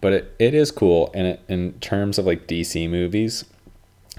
But 0.00 0.12
it, 0.12 0.36
it 0.38 0.54
is 0.54 0.70
cool. 0.70 1.10
And 1.14 1.26
it, 1.26 1.40
in 1.48 1.72
terms 1.80 2.18
of 2.18 2.26
like 2.26 2.46
DC 2.46 2.88
movies, 2.88 3.44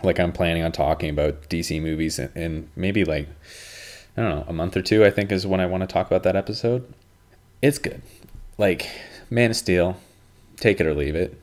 like 0.03 0.19
I'm 0.19 0.33
planning 0.33 0.63
on 0.63 0.71
talking 0.71 1.09
about 1.09 1.49
DC 1.49 1.81
movies 1.81 2.19
in, 2.19 2.29
in 2.35 2.69
maybe 2.75 3.05
like, 3.05 3.29
I 4.17 4.21
don't 4.21 4.35
know, 4.35 4.45
a 4.47 4.53
month 4.53 4.75
or 4.75 4.81
two, 4.81 5.05
I 5.05 5.11
think 5.11 5.31
is 5.31 5.47
when 5.47 5.61
I 5.61 5.65
want 5.65 5.81
to 5.81 5.87
talk 5.87 6.07
about 6.07 6.23
that 6.23 6.35
episode. 6.35 6.91
It's 7.61 7.77
good. 7.77 8.01
Like 8.57 8.89
Man 9.29 9.51
of 9.51 9.55
Steel, 9.55 9.97
take 10.63 10.79
it 10.79 10.87
or 10.87 10.93
leave 10.93 11.15
it. 11.15 11.37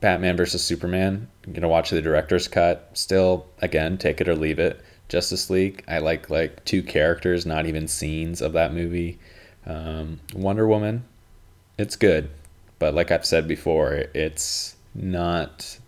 Batman 0.00 0.36
versus 0.36 0.62
Superman, 0.62 1.28
I'm 1.46 1.52
gonna 1.52 1.68
watch 1.68 1.90
the 1.90 2.02
director's 2.02 2.48
cut. 2.48 2.90
Still, 2.94 3.46
again, 3.62 3.96
take 3.96 4.20
it 4.20 4.28
or 4.28 4.34
leave 4.34 4.58
it. 4.58 4.82
Justice 5.08 5.48
League, 5.48 5.84
I 5.86 5.98
like 6.00 6.28
like 6.28 6.64
two 6.64 6.82
characters, 6.82 7.46
not 7.46 7.66
even 7.66 7.86
scenes 7.86 8.42
of 8.42 8.52
that 8.54 8.74
movie. 8.74 9.20
Um, 9.64 10.18
Wonder 10.34 10.66
Woman, 10.66 11.04
it's 11.78 11.94
good, 11.94 12.28
but 12.80 12.92
like 12.92 13.12
I've 13.12 13.24
said 13.24 13.46
before, 13.46 14.06
it's 14.14 14.74
not 14.94 15.78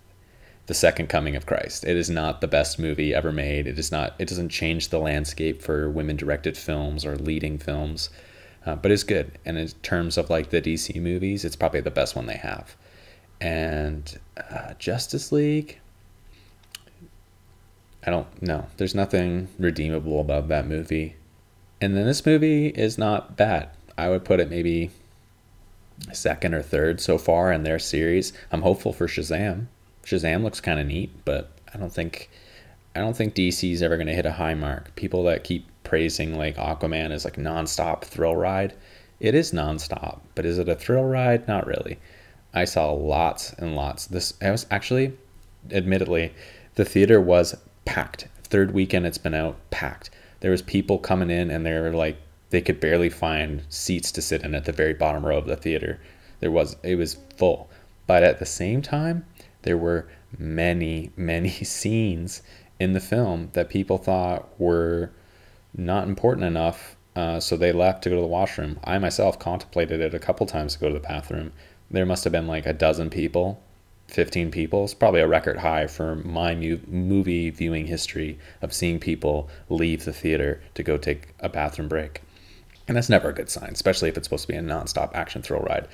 the 0.66 0.74
second 0.74 1.09
coming 1.09 1.35
of 1.35 1.47
Christ. 1.47 1.85
It 1.85 1.97
is 1.97 2.09
not 2.09 2.41
the 2.41 2.47
best 2.47 2.79
movie 2.79 3.12
ever 3.12 3.33
made. 3.33 3.66
It 3.66 3.79
is 3.79 3.91
not. 3.91 4.14
It 4.20 4.29
doesn't 4.29 4.51
change 4.51 4.89
the 4.89 5.01
landscape 5.01 5.62
for 5.62 5.91
women-directed 5.91 6.57
films 6.57 7.05
or 7.05 7.16
leading 7.16 7.59
films 7.59 8.09
uh, 8.67 8.77
but 8.77 8.91
it's 8.91 9.03
good. 9.03 9.39
And 9.45 9.59
in 9.59 9.69
terms 9.83 10.17
of 10.17 10.31
like 10.31 10.51
the 10.51 10.61
DC 10.61 11.01
movies, 11.01 11.45
it's 11.45 11.57
probably 11.57 11.81
the 11.81 11.91
best 11.91 12.17
one 12.17 12.27
they 12.27 12.37
have. 12.37 12.77
And 13.41 14.19
uh, 14.37 14.75
Justice 14.79 15.33
League, 15.33 15.79
I 18.05 18.11
don't 18.11 18.43
know. 18.43 18.67
There's 18.77 18.95
nothing 18.95 19.49
redeemable 19.59 20.21
about 20.21 20.49
that 20.49 20.67
movie. 20.67 21.17
And 21.81 21.97
then 21.97 22.07
this 22.07 22.25
movie 22.27 22.69
is 22.69 22.99
not 22.99 23.37
bad. 23.37 23.71
I 23.97 24.09
would 24.09 24.25
put 24.25 24.41
it 24.41 24.51
maybe 24.51 24.91
second 26.13 26.55
or 26.55 26.63
third 26.63 27.01
so 27.01 27.19
far 27.19 27.53
in 27.53 27.63
their 27.63 27.79
series. 27.79 28.33
I'm 28.51 28.63
hopeful 28.63 28.93
for 28.93 29.07
Shazam. 29.07 29.67
Shazam 30.05 30.43
looks 30.43 30.61
kind 30.61 30.81
of 30.81 30.87
neat, 30.87 31.11
but 31.25 31.51
I 31.73 31.79
don't 31.79 31.93
think 31.93 32.31
I 32.99 33.01
don't 33.01 33.16
think 33.16 33.36
DC 33.36 33.72
is 33.72 33.80
ever 33.80 33.96
going 33.96 34.09
to 34.09 34.12
hit 34.12 34.26
a 34.26 34.32
high 34.32 34.55
mark. 34.55 34.92
People 34.96 35.22
that 35.22 35.44
keep 35.44 35.68
praising 35.84 36.36
like 36.36 36.57
Aquaman 36.57 37.12
as 37.12 37.24
like 37.24 37.36
nonstop 37.36 38.03
thrill 38.03 38.34
ride, 38.34 38.74
it 39.20 39.36
is 39.36 39.53
nonstop, 39.53 40.18
but 40.34 40.44
is 40.44 40.59
it 40.59 40.68
a 40.68 40.74
thrill 40.74 41.05
ride? 41.05 41.46
Not 41.46 41.68
really. 41.68 42.01
I 42.53 42.64
saw 42.64 42.90
lots 42.90 43.53
and 43.53 43.76
lots. 43.76 44.07
This 44.07 44.34
I 44.42 44.51
was 44.51 44.66
actually, 44.72 45.16
admittedly, 45.70 46.34
the 46.74 46.84
theater 46.84 47.20
was 47.20 47.57
packed. 47.84 48.26
Third 48.42 48.72
weekend 48.72 49.07
it's 49.07 49.16
been 49.16 49.32
out, 49.32 49.55
packed. 49.70 50.11
There 50.40 50.51
was 50.51 50.62
people 50.62 50.99
coming 50.99 51.30
in 51.30 51.53
and 51.53 51.64
they 51.64 51.78
were 51.78 51.92
like 51.92 52.16
they 52.51 52.61
could 52.61 52.80
barely 52.80 53.11
find 53.11 53.62
seats 53.68 54.11
to 54.11 54.20
sit 54.20 54.42
in 54.42 54.57
at 54.57 54.64
the 54.64 54.72
very 54.72 54.94
bottom 54.94 55.24
row 55.24 55.38
of 55.38 55.46
the 55.46 55.55
theater. 55.55 56.01
There 56.40 56.51
was 56.51 56.74
it 56.82 56.96
was 56.96 57.16
full. 57.36 57.70
But 58.09 58.24
at 58.24 58.40
the 58.40 58.46
same 58.46 58.82
time, 58.82 59.24
there 59.62 59.78
were 59.78 60.09
many, 60.36 61.12
many 61.16 61.51
scenes 61.62 62.42
in 62.81 62.93
the 62.93 63.01
film 63.01 63.51
that 63.55 63.68
people 63.68 63.99
thought 63.99 64.49
were 64.59 65.11
not 65.76 66.09
important 66.09 66.47
enough, 66.47 66.97
uh, 67.16 67.41
so 67.41 67.57
they 67.57 67.72
left 67.72 68.03
to 68.03 68.11
go 68.11 68.16
to 68.16 68.22
the 68.22 68.26
washroom. 68.26 68.79
I 68.85 68.99
myself 68.99 69.39
contemplated 69.39 70.01
it 70.01 70.14
a 70.14 70.18
couple 70.18 70.47
times 70.47 70.74
to 70.74 70.81
go 70.81 70.89
to 70.89 70.95
the 70.95 71.01
bathroom. 71.01 71.53
There 71.91 72.07
must 72.07 72.24
have 72.24 72.33
been 72.33 72.47
like 72.47 72.66
a 72.66 72.72
dozen 72.72 73.11
people, 73.11 73.61
15 74.09 74.51
people. 74.51 74.85
It's 74.85 74.95
probably 74.95 75.20
a 75.20 75.29
record 75.29 75.59
high 75.59 75.87
for 75.87 76.16
my 76.16 76.55
mu- 76.55 76.81
movie 76.87 77.51
viewing 77.51 77.87
history 77.87 78.39
of 78.62 78.72
seeing 78.72 79.01
people 79.01 79.49
leave 79.68 80.05
the 80.05 80.12
theater 80.12 80.62
to 80.74 80.83
go 80.83 80.97
take 80.97 81.35
a 81.41 81.49
bathroom 81.49 81.89
break. 81.89 82.22
And 82.87 82.97
that's 82.97 83.11
never 83.11 83.29
a 83.29 83.35
good 83.35 83.51
sign, 83.51 83.70
especially 83.72 84.09
if 84.09 84.16
it's 84.16 84.26
supposed 84.26 84.47
to 84.47 84.53
be 84.53 84.57
a 84.57 84.62
nonstop 84.62 85.14
action 85.14 85.43
thrill 85.43 85.61
ride. 85.61 85.89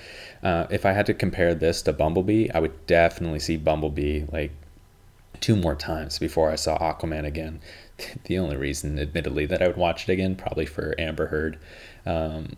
Uh, 0.44 0.66
if 0.70 0.86
I 0.86 0.92
had 0.92 1.06
to 1.06 1.14
compare 1.14 1.52
this 1.52 1.82
to 1.82 1.92
Bumblebee, 1.92 2.50
I 2.54 2.60
would 2.60 2.86
definitely 2.86 3.40
see 3.40 3.56
Bumblebee 3.56 4.24
like 4.30 4.52
two 5.44 5.56
more 5.56 5.74
times 5.74 6.18
before 6.18 6.50
I 6.50 6.56
saw 6.56 6.78
Aquaman 6.78 7.24
again. 7.24 7.60
The 8.24 8.38
only 8.38 8.56
reason, 8.56 8.98
admittedly, 8.98 9.46
that 9.46 9.62
I 9.62 9.68
would 9.68 9.76
watch 9.76 10.08
it 10.08 10.12
again, 10.12 10.34
probably 10.34 10.66
for 10.66 10.96
Amber 10.98 11.26
Heard. 11.26 11.60
Um, 12.04 12.56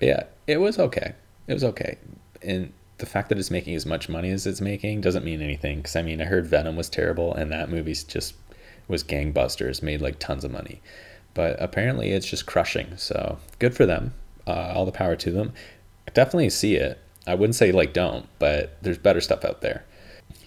yeah, 0.00 0.22
it 0.46 0.56
was 0.56 0.78
okay. 0.78 1.12
It 1.46 1.52
was 1.52 1.62
okay. 1.64 1.98
And 2.40 2.72
the 2.96 3.04
fact 3.04 3.28
that 3.28 3.38
it's 3.38 3.50
making 3.50 3.74
as 3.74 3.84
much 3.84 4.08
money 4.08 4.30
as 4.30 4.46
it's 4.46 4.62
making 4.62 5.02
doesn't 5.02 5.26
mean 5.26 5.42
anything. 5.42 5.78
Because 5.78 5.94
I 5.94 6.00
mean, 6.00 6.22
I 6.22 6.24
heard 6.24 6.46
Venom 6.46 6.74
was 6.74 6.88
terrible, 6.88 7.34
and 7.34 7.52
that 7.52 7.68
movie's 7.68 8.02
just 8.02 8.34
was 8.88 9.04
gangbusters, 9.04 9.82
made 9.82 10.00
like 10.00 10.18
tons 10.18 10.42
of 10.42 10.50
money 10.50 10.80
but 11.34 11.56
apparently 11.60 12.10
it's 12.10 12.26
just 12.26 12.46
crushing. 12.46 12.96
So 12.96 13.38
good 13.58 13.74
for 13.74 13.86
them. 13.86 14.14
Uh, 14.46 14.72
all 14.74 14.86
the 14.86 14.92
power 14.92 15.16
to 15.16 15.30
them. 15.30 15.52
I 16.08 16.10
definitely 16.12 16.50
see 16.50 16.74
it. 16.74 16.98
I 17.26 17.34
wouldn't 17.34 17.54
say 17.54 17.72
like 17.72 17.92
don't, 17.92 18.26
but 18.38 18.76
there's 18.82 18.98
better 18.98 19.20
stuff 19.20 19.44
out 19.44 19.60
there. 19.60 19.84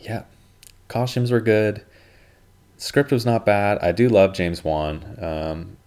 Yeah, 0.01 0.23
costumes 0.93 1.31
were 1.31 1.41
good. 1.41 1.83
Script 2.77 3.11
was 3.11 3.25
not 3.25 3.47
bad. 3.47 3.79
I 3.79 3.91
do 3.91 4.09
love 4.09 4.33
James 4.33 4.63
Wan. 4.63 5.17
Um, 5.19 5.77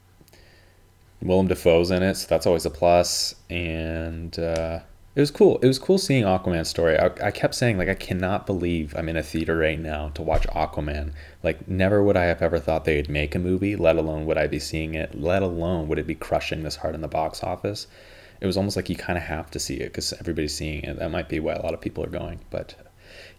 Willem 1.23 1.47
Dafoe's 1.47 1.93
in 1.93 2.03
it, 2.03 2.17
so 2.17 2.27
that's 2.29 2.47
always 2.47 2.67
a 2.67 2.71
plus. 2.71 3.37
And 3.49 4.37
uh, 4.37 4.81
it 5.15 5.21
was 5.21 5.31
cool. 5.31 5.59
It 5.59 5.69
was 5.69 5.79
cool 5.79 5.99
seeing 5.99 6.25
Aquaman's 6.25 6.69
story. 6.69 6.99
I, 6.99 7.07
I 7.23 7.31
kept 7.31 7.55
saying 7.55 7.79
like 7.79 7.89
I 7.89 7.95
cannot 7.95 8.47
believe 8.47 8.97
I'm 8.97 9.09
in 9.09 9.17
a 9.17 9.23
theater 9.23 9.57
right 9.57 9.79
now 9.79 10.09
to 10.11 10.23
watch 10.23 10.47
Aquaman. 10.49 11.13
Like 11.43 11.69
never 11.69 12.03
would 12.03 12.17
I 12.17 12.25
have 12.25 12.43
ever 12.43 12.59
thought 12.59 12.85
they'd 12.85 13.09
make 13.09 13.35
a 13.35 13.39
movie, 13.39 13.77
let 13.77 13.97
alone 13.97 14.27
would 14.27 14.39
I 14.39 14.49
be 14.49 14.59
seeing 14.59 14.95
it, 14.95 15.19
let 15.19 15.43
alone 15.43 15.87
would 15.87 16.01
it 16.01 16.07
be 16.07 16.17
crushing 16.17 16.65
this 16.65 16.77
hard 16.77 16.97
in 16.97 17.01
the 17.01 17.09
box 17.09 17.45
office. 17.45 17.87
It 18.41 18.47
was 18.47 18.57
almost 18.57 18.77
like 18.77 18.91
you 18.91 18.97
kind 18.97 19.17
of 19.17 19.25
have 19.25 19.51
to 19.53 19.61
see 19.61 19.77
it 19.77 19.93
because 19.93 20.13
everybody's 20.15 20.55
seeing 20.55 20.83
it. 20.83 20.99
That 20.99 21.11
might 21.11 21.29
be 21.29 21.41
why 21.41 21.55
a 21.55 21.63
lot 21.63 21.75
of 21.75 21.81
people 21.81 22.05
are 22.05 22.09
going. 22.09 22.41
But 22.51 22.75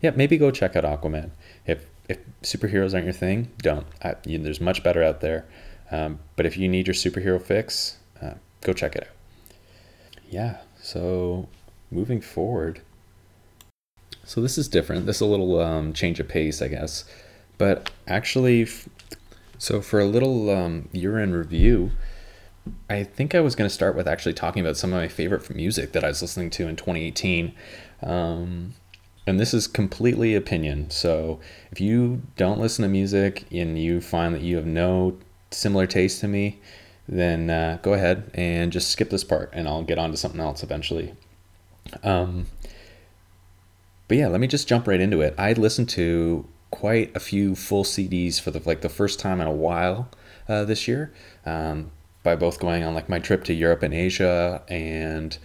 yeah, 0.02 0.12
maybe 0.16 0.38
go 0.38 0.52
check 0.52 0.76
out 0.76 0.84
Aquaman. 0.84 1.32
If 1.66 1.86
if 2.10 2.20
superheroes 2.42 2.94
aren't 2.94 3.06
your 3.06 3.14
thing, 3.14 3.52
don't. 3.60 3.86
I, 4.04 4.16
you, 4.26 4.38
there's 4.38 4.62
much 4.62 4.84
better 4.84 5.04
out 5.04 5.22
there. 5.22 5.46
Um, 5.92 6.20
but 6.36 6.46
if 6.46 6.58
you 6.58 6.68
need 6.68 6.88
your 6.88 6.94
superhero 6.94 7.42
fix, 7.42 7.98
uh, 8.22 8.36
go 8.62 8.74
check 8.74 8.96
it 8.96 9.04
out. 9.04 9.44
Yeah. 10.30 10.58
So 10.82 11.50
moving 11.92 12.22
forward. 12.22 12.82
So 14.24 14.42
this 14.42 14.58
is 14.58 14.68
different. 14.68 15.06
This 15.06 15.18
is 15.18 15.22
a 15.22 15.26
little 15.26 15.60
um, 15.60 15.94
change 15.94 16.20
of 16.20 16.28
pace, 16.28 16.62
I 16.62 16.68
guess. 16.68 17.06
But 17.58 17.92
actually, 18.08 18.68
so 19.58 19.82
for 19.82 20.00
a 20.00 20.06
little 20.06 20.50
um, 20.50 20.90
year 20.92 21.20
in 21.20 21.34
review, 21.34 21.92
I 22.90 23.04
think 23.04 23.34
I 23.34 23.40
was 23.40 23.56
going 23.56 23.70
to 23.70 23.74
start 23.74 23.96
with 23.96 24.08
actually 24.08 24.34
talking 24.34 24.62
about 24.62 24.78
some 24.78 24.92
of 24.92 25.00
my 25.00 25.08
favorite 25.08 25.54
music 25.56 25.94
that 25.94 26.04
I 26.04 26.10
was 26.10 26.22
listening 26.22 26.50
to 26.52 26.68
in 26.68 26.76
2018. 26.76 27.54
Um, 28.04 28.74
and 29.28 29.40
this 29.40 29.54
is 29.54 29.68
completely 29.68 30.34
opinion. 30.34 30.90
So 30.90 31.40
if 31.70 31.82
you 31.82 32.22
don't 32.38 32.60
listen 32.60 32.84
to 32.84 32.90
music 32.90 33.46
and 33.52 33.78
you 33.78 34.00
find 34.00 34.34
that 34.34 34.42
you 34.42 34.56
have 34.56 34.66
no 34.66 35.18
similar 35.52 35.86
taste 35.86 36.22
to 36.22 36.28
me, 36.30 36.60
then 37.08 37.50
uh, 37.50 37.80
go 37.82 37.94
ahead 37.94 38.32
and 38.34 38.72
just 38.72 38.90
skip 38.90 39.10
this 39.10 39.26
part 39.26 39.50
and 39.52 39.68
I'll 39.68 39.84
get 39.84 40.00
on 40.00 40.12
to 40.12 40.18
something 40.18 40.40
else 40.40 40.64
eventually. 40.64 41.14
Um, 42.04 42.48
but 44.08 44.18
yeah, 44.18 44.28
let 44.28 44.40
me 44.40 44.48
just 44.48 44.68
jump 44.68 44.88
right 44.88 45.00
into 45.00 45.22
it. 45.22 45.36
I 45.38 45.52
listened 45.54 45.90
to 45.90 46.48
quite 46.72 47.16
a 47.16 47.20
few 47.20 47.54
full 47.54 47.84
CDs 47.84 48.40
for 48.40 48.52
the 48.52 48.62
like 48.66 48.82
the 48.82 48.90
first 48.90 49.20
time 49.20 49.42
in 49.42 49.48
a 49.48 49.52
while 49.52 50.10
uh, 50.48 50.64
this 50.64 50.88
year. 50.88 51.14
Um, 51.46 51.92
by 52.24 52.36
both 52.36 52.60
going 52.60 52.84
on 52.84 52.94
like 52.94 53.08
my 53.08 53.20
trip 53.20 53.46
to 53.46 53.54
Europe 53.54 53.84
and 53.84 53.94
Asia 53.94 54.62
and 54.68 55.38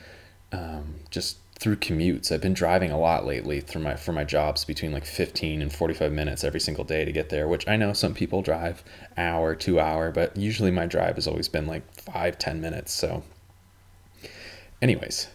um, 0.51 0.97
just 1.11 1.39
through 1.63 1.77
commutes. 1.77 2.33
I've 2.33 2.41
been 2.41 2.55
driving 2.55 2.91
a 2.91 2.99
lot 2.99 3.25
lately 3.25 3.61
through 3.61 3.83
my 3.83 3.95
for 3.95 4.13
my 4.13 4.25
jobs 4.25 4.65
between 4.65 4.91
like 4.91 5.05
15 5.05 5.63
and 5.63 5.73
45 5.73 6.11
minutes 6.11 6.43
every 6.43 6.59
single 6.59 6.83
day 6.83 7.05
to 7.05 7.13
get 7.13 7.29
there, 7.29 7.47
which 7.47 7.69
I 7.69 7.77
know 7.77 7.93
some 7.93 8.15
people 8.15 8.43
drive 8.43 8.83
hour, 9.17 9.55
2 9.55 9.79
hour, 9.79 10.11
but 10.11 10.37
usually 10.37 10.73
my 10.73 10.87
drive 10.87 11.15
has 11.15 11.29
always 11.29 11.49
been 11.49 11.69
like 11.69 11.85
5 11.95 12.37
10 12.37 12.61
minutes. 12.61 12.93
So 12.93 13.23
anyways, 14.83 15.29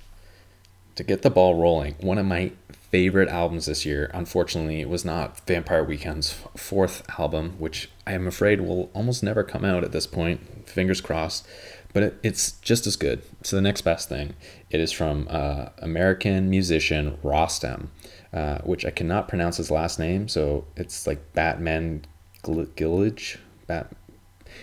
to 0.95 1.03
get 1.03 1.21
the 1.21 1.30
ball 1.30 1.55
rolling, 1.55 1.95
one 2.01 2.17
of 2.17 2.25
my 2.25 2.51
favorite 2.91 3.30
albums 3.30 3.67
this 3.67 3.86
year, 3.86 4.11
unfortunately, 4.13 4.82
it 4.82 4.89
was 4.89 5.05
not 5.05 5.39
Vampire 5.47 5.84
Weekend's 5.84 6.34
fourth 6.57 7.09
album, 7.17 7.51
which 7.57 7.89
I 8.05 8.11
am 8.11 8.28
afraid 8.28 8.59
will 8.59 8.89
almost 8.93 9.23
never 9.23 9.43
come 9.43 9.63
out 9.63 9.86
at 9.86 9.93
this 9.93 10.07
point. 10.07 10.67
Fingers 10.67 10.99
crossed. 10.99 11.47
But 11.93 12.03
it, 12.03 12.19
it's 12.23 12.51
just 12.53 12.85
as 12.88 12.95
good. 12.95 13.21
So 13.43 13.55
the 13.55 13.61
next 13.61 13.81
best 13.81 14.09
thing. 14.09 14.33
It 14.69 14.79
is 14.79 14.91
from 14.91 15.27
uh, 15.29 15.69
American 15.79 16.49
musician 16.49 17.17
Rostam, 17.23 17.88
uh, 18.33 18.59
which 18.59 18.85
I 18.85 18.91
cannot 18.91 19.27
pronounce 19.27 19.57
his 19.57 19.71
last 19.71 19.99
name, 19.99 20.27
so 20.27 20.65
it's 20.75 21.07
like 21.07 21.33
Batman 21.33 22.05
Gillage. 22.43 23.39
Bat, 23.67 23.91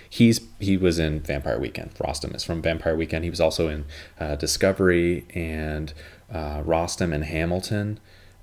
he's 0.08 0.40
he 0.60 0.76
was 0.76 0.98
in 0.98 1.20
Vampire 1.20 1.58
Weekend. 1.58 1.94
Rostam 1.94 2.34
is 2.34 2.44
from 2.44 2.62
Vampire 2.62 2.96
Weekend. 2.96 3.24
He 3.24 3.30
was 3.30 3.40
also 3.40 3.68
in 3.68 3.84
uh, 4.20 4.36
Discovery 4.36 5.26
and 5.34 5.92
uh, 6.30 6.62
Rostam 6.62 7.14
and 7.14 7.24
Hamilton, 7.24 8.00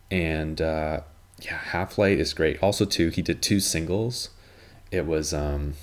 and 0.10 0.62
uh, 0.62 1.02
yeah, 1.42 1.58
Half 1.58 1.98
Light 1.98 2.20
is 2.20 2.34
great. 2.34 2.62
Also, 2.62 2.86
too, 2.86 3.10
he 3.10 3.22
did 3.22 3.42
two 3.42 3.60
singles. 3.60 4.30
It 4.92 5.06
was 5.06 5.34
um, 5.34 5.74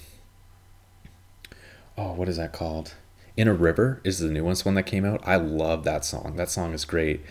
oh, 1.99 2.13
what 2.13 2.29
is 2.29 2.37
that 2.37 2.53
called? 2.53 2.95
In 3.37 3.49
a 3.49 3.53
River 3.53 4.01
is 4.05 4.21
the 4.21 4.31
newest 4.31 4.65
one 4.65 4.75
that 4.75 4.85
came 4.85 5.05
out. 5.05 5.21
I 5.25 5.37
love 5.37 5.85
that 5.85 6.05
song. 6.05 6.37
That 6.37 6.51
song 6.51 6.73
is 6.73 6.85
great, 6.85 7.23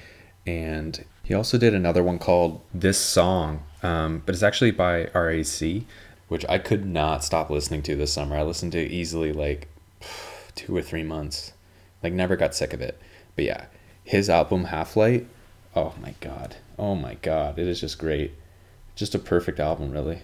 and 0.46 1.04
he 1.24 1.34
also 1.34 1.58
did 1.58 1.74
another 1.74 2.04
one 2.04 2.20
called 2.20 2.62
This 2.74 2.98
Song, 2.98 3.64
um, 3.82 4.24
but 4.26 4.36
it's 4.36 4.44
actually 4.44 4.72
by 4.72 5.06
RAC, 5.14 5.84
which 6.28 6.46
I 6.48 6.60
could 6.60 6.86
not 6.86 7.24
stop 7.24 7.50
listening 7.50 7.82
to 7.84 7.96
this 7.96 8.14
summer. 8.14 8.38
I 8.38 8.44
listened 8.44 8.74
to 8.74 8.80
easily 8.80 9.32
like 9.34 9.70
two 10.56 10.76
or 10.76 10.82
three 10.82 11.04
months, 11.04 11.54
like 12.04 12.14
never 12.14 12.36
got 12.36 12.56
sick 12.56 12.74
of 12.74 12.82
it. 12.82 13.00
But 13.36 13.46
yeah, 13.46 13.66
his 14.04 14.30
album 14.30 14.66
Half 14.66 14.96
Light, 14.96 15.28
oh 15.76 15.94
my 16.02 16.14
god, 16.20 16.58
oh 16.78 16.96
my 16.96 17.16
god, 17.16 17.58
it 17.58 17.68
is 17.68 17.82
just 17.82 18.00
great, 18.00 18.34
just 18.96 19.16
a 19.16 19.20
perfect 19.20 19.60
album, 19.60 19.92
really. 19.92 20.22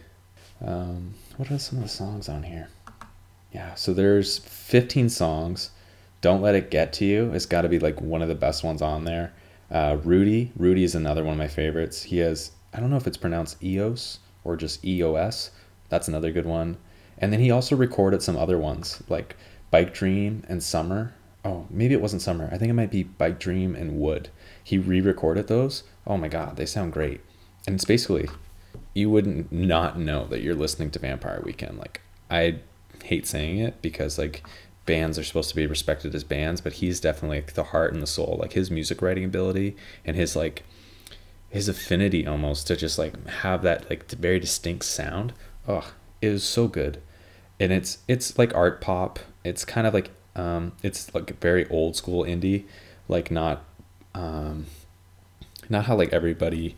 Um, 0.61 1.13
what 1.35 1.51
are 1.51 1.59
some 1.59 1.79
of 1.79 1.83
the 1.83 1.89
songs 1.89 2.29
on 2.29 2.43
here? 2.43 2.69
Yeah, 3.53 3.75
so 3.75 3.93
there's 3.93 4.39
15 4.39 5.09
songs. 5.09 5.71
Don't 6.21 6.41
let 6.41 6.55
it 6.55 6.71
get 6.71 6.91
to 6.93 7.05
you. 7.05 7.31
It's 7.33 7.45
got 7.45 7.61
to 7.61 7.69
be 7.69 7.79
like 7.79 8.01
one 8.01 8.21
of 8.21 8.27
the 8.27 8.35
best 8.35 8.63
ones 8.63 8.81
on 8.81 9.05
there. 9.05 9.33
Uh, 9.71 9.97
Rudy, 10.03 10.51
Rudy 10.57 10.83
is 10.83 10.95
another 10.95 11.23
one 11.23 11.33
of 11.33 11.39
my 11.39 11.47
favorites. 11.47 12.03
He 12.03 12.17
has, 12.17 12.51
I 12.73 12.79
don't 12.79 12.89
know 12.89 12.97
if 12.97 13.07
it's 13.07 13.17
pronounced 13.17 13.63
EOS 13.63 14.19
or 14.43 14.57
just 14.57 14.83
EOS. 14.83 15.51
That's 15.89 16.07
another 16.07 16.31
good 16.31 16.45
one. 16.45 16.77
And 17.17 17.31
then 17.31 17.39
he 17.39 17.51
also 17.51 17.75
recorded 17.75 18.21
some 18.21 18.37
other 18.37 18.57
ones 18.57 19.01
like 19.07 19.35
Bike 19.71 19.93
Dream 19.93 20.43
and 20.49 20.61
Summer 20.61 21.13
oh, 21.45 21.67
maybe 21.69 21.93
it 21.93 22.01
wasn't 22.01 22.21
Summer. 22.21 22.49
I 22.51 22.57
think 22.57 22.69
it 22.69 22.73
might 22.73 22.91
be 22.91 23.03
Bike 23.03 23.39
Dream 23.39 23.75
and 23.75 23.99
Wood. 23.99 24.29
He 24.63 24.77
re 24.77 25.01
recorded 25.01 25.47
those. 25.47 25.83
Oh 26.07 26.17
my 26.17 26.27
God, 26.27 26.55
they 26.55 26.65
sound 26.65 26.93
great. 26.93 27.21
And 27.67 27.75
it's 27.75 27.85
basically, 27.85 28.29
you 28.93 29.09
wouldn't 29.09 29.51
not 29.51 29.97
know 29.97 30.25
that 30.27 30.41
you're 30.41 30.55
listening 30.55 30.91
to 30.91 30.99
Vampire 30.99 31.41
Weekend. 31.43 31.77
Like, 31.77 32.01
I 32.29 32.59
hate 33.03 33.27
saying 33.27 33.59
it 33.59 33.81
because, 33.81 34.17
like, 34.17 34.43
bands 34.85 35.17
are 35.17 35.23
supposed 35.23 35.49
to 35.49 35.55
be 35.55 35.65
respected 35.65 36.13
as 36.13 36.23
bands, 36.23 36.61
but 36.61 36.73
he's 36.73 36.99
definitely 36.99 37.37
like 37.37 37.53
the 37.53 37.65
heart 37.65 37.93
and 37.93 38.01
the 38.01 38.07
soul. 38.07 38.37
Like 38.39 38.53
his 38.53 38.69
music 38.69 39.01
writing 39.01 39.23
ability 39.23 39.75
and 40.05 40.15
his 40.15 40.35
like 40.35 40.63
his 41.49 41.69
affinity 41.69 42.25
almost 42.27 42.67
to 42.67 42.75
just 42.75 42.97
like 42.97 43.27
have 43.27 43.61
that 43.63 43.89
like 43.89 44.09
very 44.11 44.39
distinct 44.39 44.85
sound. 44.85 45.33
Oh, 45.67 45.93
it 46.21 46.39
so 46.39 46.67
good. 46.67 47.01
And 47.59 47.71
it's 47.71 47.99
it's 48.07 48.37
like 48.37 48.53
art 48.55 48.81
pop. 48.81 49.19
It's 49.43 49.63
kind 49.65 49.87
of 49.87 49.93
like 49.93 50.11
um 50.35 50.73
it's 50.81 51.13
like 51.13 51.39
very 51.39 51.67
old 51.69 51.95
school 51.95 52.23
indie, 52.23 52.65
like 53.07 53.31
not 53.31 53.63
um 54.13 54.65
not 55.69 55.85
how 55.85 55.95
like 55.95 56.11
everybody 56.11 56.75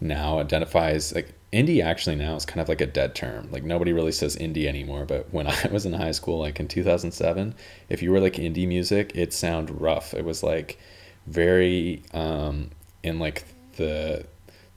now 0.00 0.38
identifies 0.38 1.14
like 1.14 1.32
indie 1.54 1.82
actually 1.82 2.16
now 2.16 2.34
is 2.34 2.44
kind 2.44 2.60
of 2.60 2.68
like 2.68 2.80
a 2.80 2.86
dead 2.86 3.14
term. 3.14 3.48
Like 3.50 3.62
nobody 3.62 3.92
really 3.92 4.12
says 4.12 4.36
indie 4.36 4.66
anymore. 4.66 5.04
But 5.06 5.32
when 5.32 5.46
I 5.48 5.68
was 5.70 5.86
in 5.86 5.92
high 5.92 6.12
school, 6.12 6.38
like 6.38 6.58
in 6.60 6.68
2007, 6.68 7.54
if 7.88 8.02
you 8.02 8.10
were 8.10 8.20
like 8.20 8.34
indie 8.34 8.66
music, 8.66 9.12
it 9.14 9.32
sounded 9.32 9.80
rough. 9.80 10.12
It 10.14 10.24
was 10.24 10.42
like 10.42 10.78
very 11.26 12.02
um, 12.12 12.70
in 13.02 13.18
like 13.18 13.44
the 13.76 14.26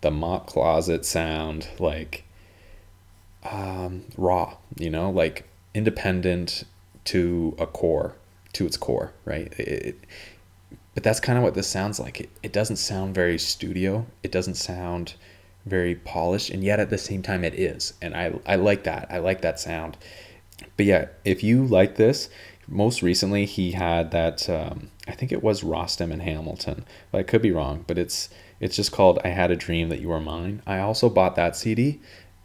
the 0.01 0.11
mop 0.11 0.47
closet 0.47 1.05
sound, 1.05 1.67
like 1.79 2.23
um, 3.43 4.05
raw. 4.15 4.55
You 4.77 4.89
know, 4.89 5.09
like 5.09 5.49
independent 5.73 6.63
to 7.05 7.55
a 7.57 7.65
core, 7.65 8.15
to 8.53 8.65
its 8.65 8.77
core, 8.77 9.13
right? 9.25 9.51
It, 9.59 9.97
but 10.93 11.03
that's 11.03 11.19
kind 11.19 11.37
of 11.37 11.43
what 11.43 11.53
this 11.53 11.67
sounds 11.67 11.99
like. 11.99 12.21
It, 12.21 12.29
it 12.41 12.53
doesn't 12.53 12.77
sound 12.77 13.13
very 13.13 13.37
studio. 13.37 14.05
It 14.23 14.31
doesn't 14.31 14.55
sound 14.55 15.13
very 15.67 15.95
polished 15.95 16.49
and 16.49 16.63
yet 16.63 16.79
at 16.79 16.89
the 16.89 16.97
same 16.97 17.21
time 17.21 17.43
it 17.43 17.53
is. 17.55 17.93
And 18.01 18.15
i 18.15 18.33
i 18.45 18.55
like 18.55 18.83
that. 18.83 19.07
I 19.09 19.19
like 19.19 19.41
that 19.41 19.59
sound. 19.59 19.97
But 20.75 20.85
yeah 20.85 21.07
if 21.25 21.43
you 21.43 21.65
like 21.65 21.95
this 21.95 22.29
most 22.67 23.01
recently 23.01 23.45
he 23.45 23.71
had 23.71 24.11
that 24.11 24.49
um, 24.49 24.91
i 25.07 25.11
think 25.11 25.31
it 25.31 25.43
was 25.43 25.61
rostam 25.61 26.11
and 26.11 26.21
hamilton. 26.21 26.85
But 27.11 27.19
i 27.19 27.23
could 27.23 27.41
be 27.41 27.51
wrong 27.51 27.83
but 27.87 27.97
it's 27.97 28.29
it's 28.59 28.75
just 28.75 28.91
called 28.91 29.19
i 29.23 29.29
had 29.29 29.51
a 29.51 29.55
dream 29.55 29.89
that 29.89 30.01
you 30.01 30.09
were 30.09 30.19
mine. 30.19 30.61
I 30.67 30.79
also 30.79 31.09
bought 31.09 31.35
that 31.35 31.55
cd 31.55 31.99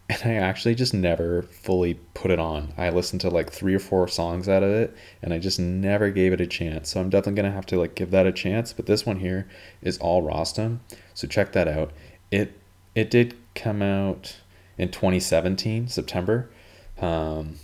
and 0.09 0.21
i 0.25 0.35
actually 0.35 0.75
just 0.75 0.95
never 0.95 1.43
fully 1.43 1.95
put 2.15 2.31
it 2.31 2.39
on. 2.39 2.73
I 2.77 2.91
listened 2.91 3.21
to 3.23 3.31
like 3.31 3.51
three 3.51 3.75
or 3.75 3.79
four 3.79 4.07
songs 4.09 4.49
out 4.49 4.63
of 4.63 4.71
it 4.71 4.95
and 5.23 5.33
i 5.33 5.39
just 5.39 5.59
never 5.59 6.11
gave 6.11 6.33
it 6.33 6.41
a 6.41 6.47
chance. 6.47 6.91
So 6.91 7.01
i'm 7.01 7.11
definitely 7.11 7.43
gonna 7.43 7.55
have 7.55 7.67
to 7.67 7.79
like 7.79 7.95
give 7.95 8.11
that 8.13 8.27
a 8.27 8.33
chance. 8.33 8.73
But 8.73 8.87
this 8.87 9.05
one 9.05 9.19
here 9.19 9.49
is 9.83 9.99
all 9.99 10.23
rostam. 10.23 10.79
So 11.15 11.27
check 11.27 11.53
that 11.53 11.69
out. 11.69 11.93
It 12.31 12.59
it 12.95 13.11
did 13.11 13.35
come 13.55 13.83
out 13.83 14.37
in 14.79 14.91
2017 14.91 15.89
September. 15.89 16.51
Um, 17.01 17.57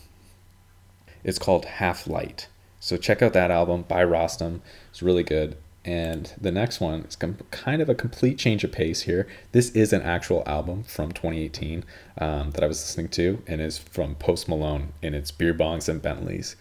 it's 1.25 1.39
called 1.39 1.65
Half 1.65 2.07
Light. 2.07 2.49
So 2.81 2.97
check 2.97 3.23
out 3.23 3.33
that 3.33 3.51
album 3.51 3.83
by 3.83 4.05
Rostam. 4.05 4.61
It's 4.91 5.03
really 5.03 5.23
good. 5.23 5.57
And 5.85 6.33
the 6.39 6.53
next 6.53 6.81
one 6.81 7.01
is 7.03 7.17
kind 7.17 7.81
of 7.81 7.89
a 7.89 7.95
complete 7.95 8.37
change 8.39 8.63
of 8.63 8.73
pace 8.73 9.03
here. 9.03 9.27
This 9.53 9.71
is 9.71 9.93
an 9.93 10.03
actual 10.03 10.43
album 10.47 10.83
from 10.83 11.13
2018 11.13 11.85
um, 12.19 12.51
that 12.51 12.63
I 12.63 12.67
was 12.67 12.83
listening 12.83 13.09
to, 13.09 13.43
and 13.47 13.61
is 13.61 13.79
from 13.79 14.15
Post 14.17 14.49
Malone, 14.49 14.93
and 15.03 15.15
it's 15.15 15.31
Beer 15.31 15.55
Bongs 15.55 15.89
and 15.89 16.03
Bentleys. 16.03 16.57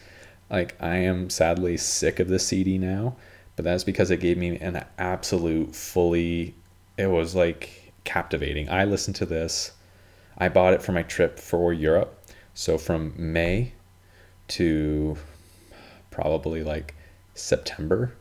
Like 0.50 0.76
I 0.80 0.98
am 0.98 1.30
sadly 1.30 1.76
sick 1.76 2.20
of 2.20 2.30
this 2.30 2.48
CD 2.48 2.78
now, 2.78 3.18
but 3.58 3.66
that's 3.66 3.84
because 3.84 4.12
it 4.12 4.22
gave 4.22 4.38
me 4.38 4.58
an 4.60 4.86
absolute 4.98 5.76
fully. 5.76 6.56
It 6.98 7.08
was 7.08 7.36
like 7.36 7.87
captivating. 8.08 8.70
I 8.70 8.86
listened 8.86 9.18
to 9.18 9.26
this. 9.26 9.74
I 10.38 10.48
bought 10.50 10.74
it 10.74 10.82
for 10.82 10.94
my 10.94 11.04
trip 11.04 11.38
for 11.38 11.74
Europe. 11.74 12.24
So 12.54 12.78
from 12.78 13.14
May 13.18 13.74
to 14.50 15.18
probably 16.10 16.64
like 16.64 16.96
September, 17.36 18.14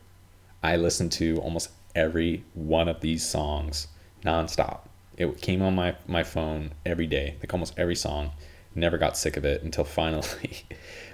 I 0.62 0.76
listened 0.76 1.12
to 1.12 1.38
almost 1.38 1.70
every 1.94 2.44
one 2.52 2.88
of 2.88 3.00
these 3.00 3.24
songs 3.24 3.86
nonstop. 4.24 4.80
It 5.16 5.40
came 5.40 5.62
on 5.62 5.74
my, 5.74 5.94
my 6.06 6.24
phone 6.24 6.72
every 6.84 7.06
day, 7.06 7.36
like 7.38 7.54
almost 7.54 7.78
every 7.78 7.94
song. 7.94 8.32
Never 8.74 8.98
got 8.98 9.16
sick 9.16 9.36
of 9.36 9.44
it 9.44 9.62
until 9.62 9.84
finally 10.00 10.64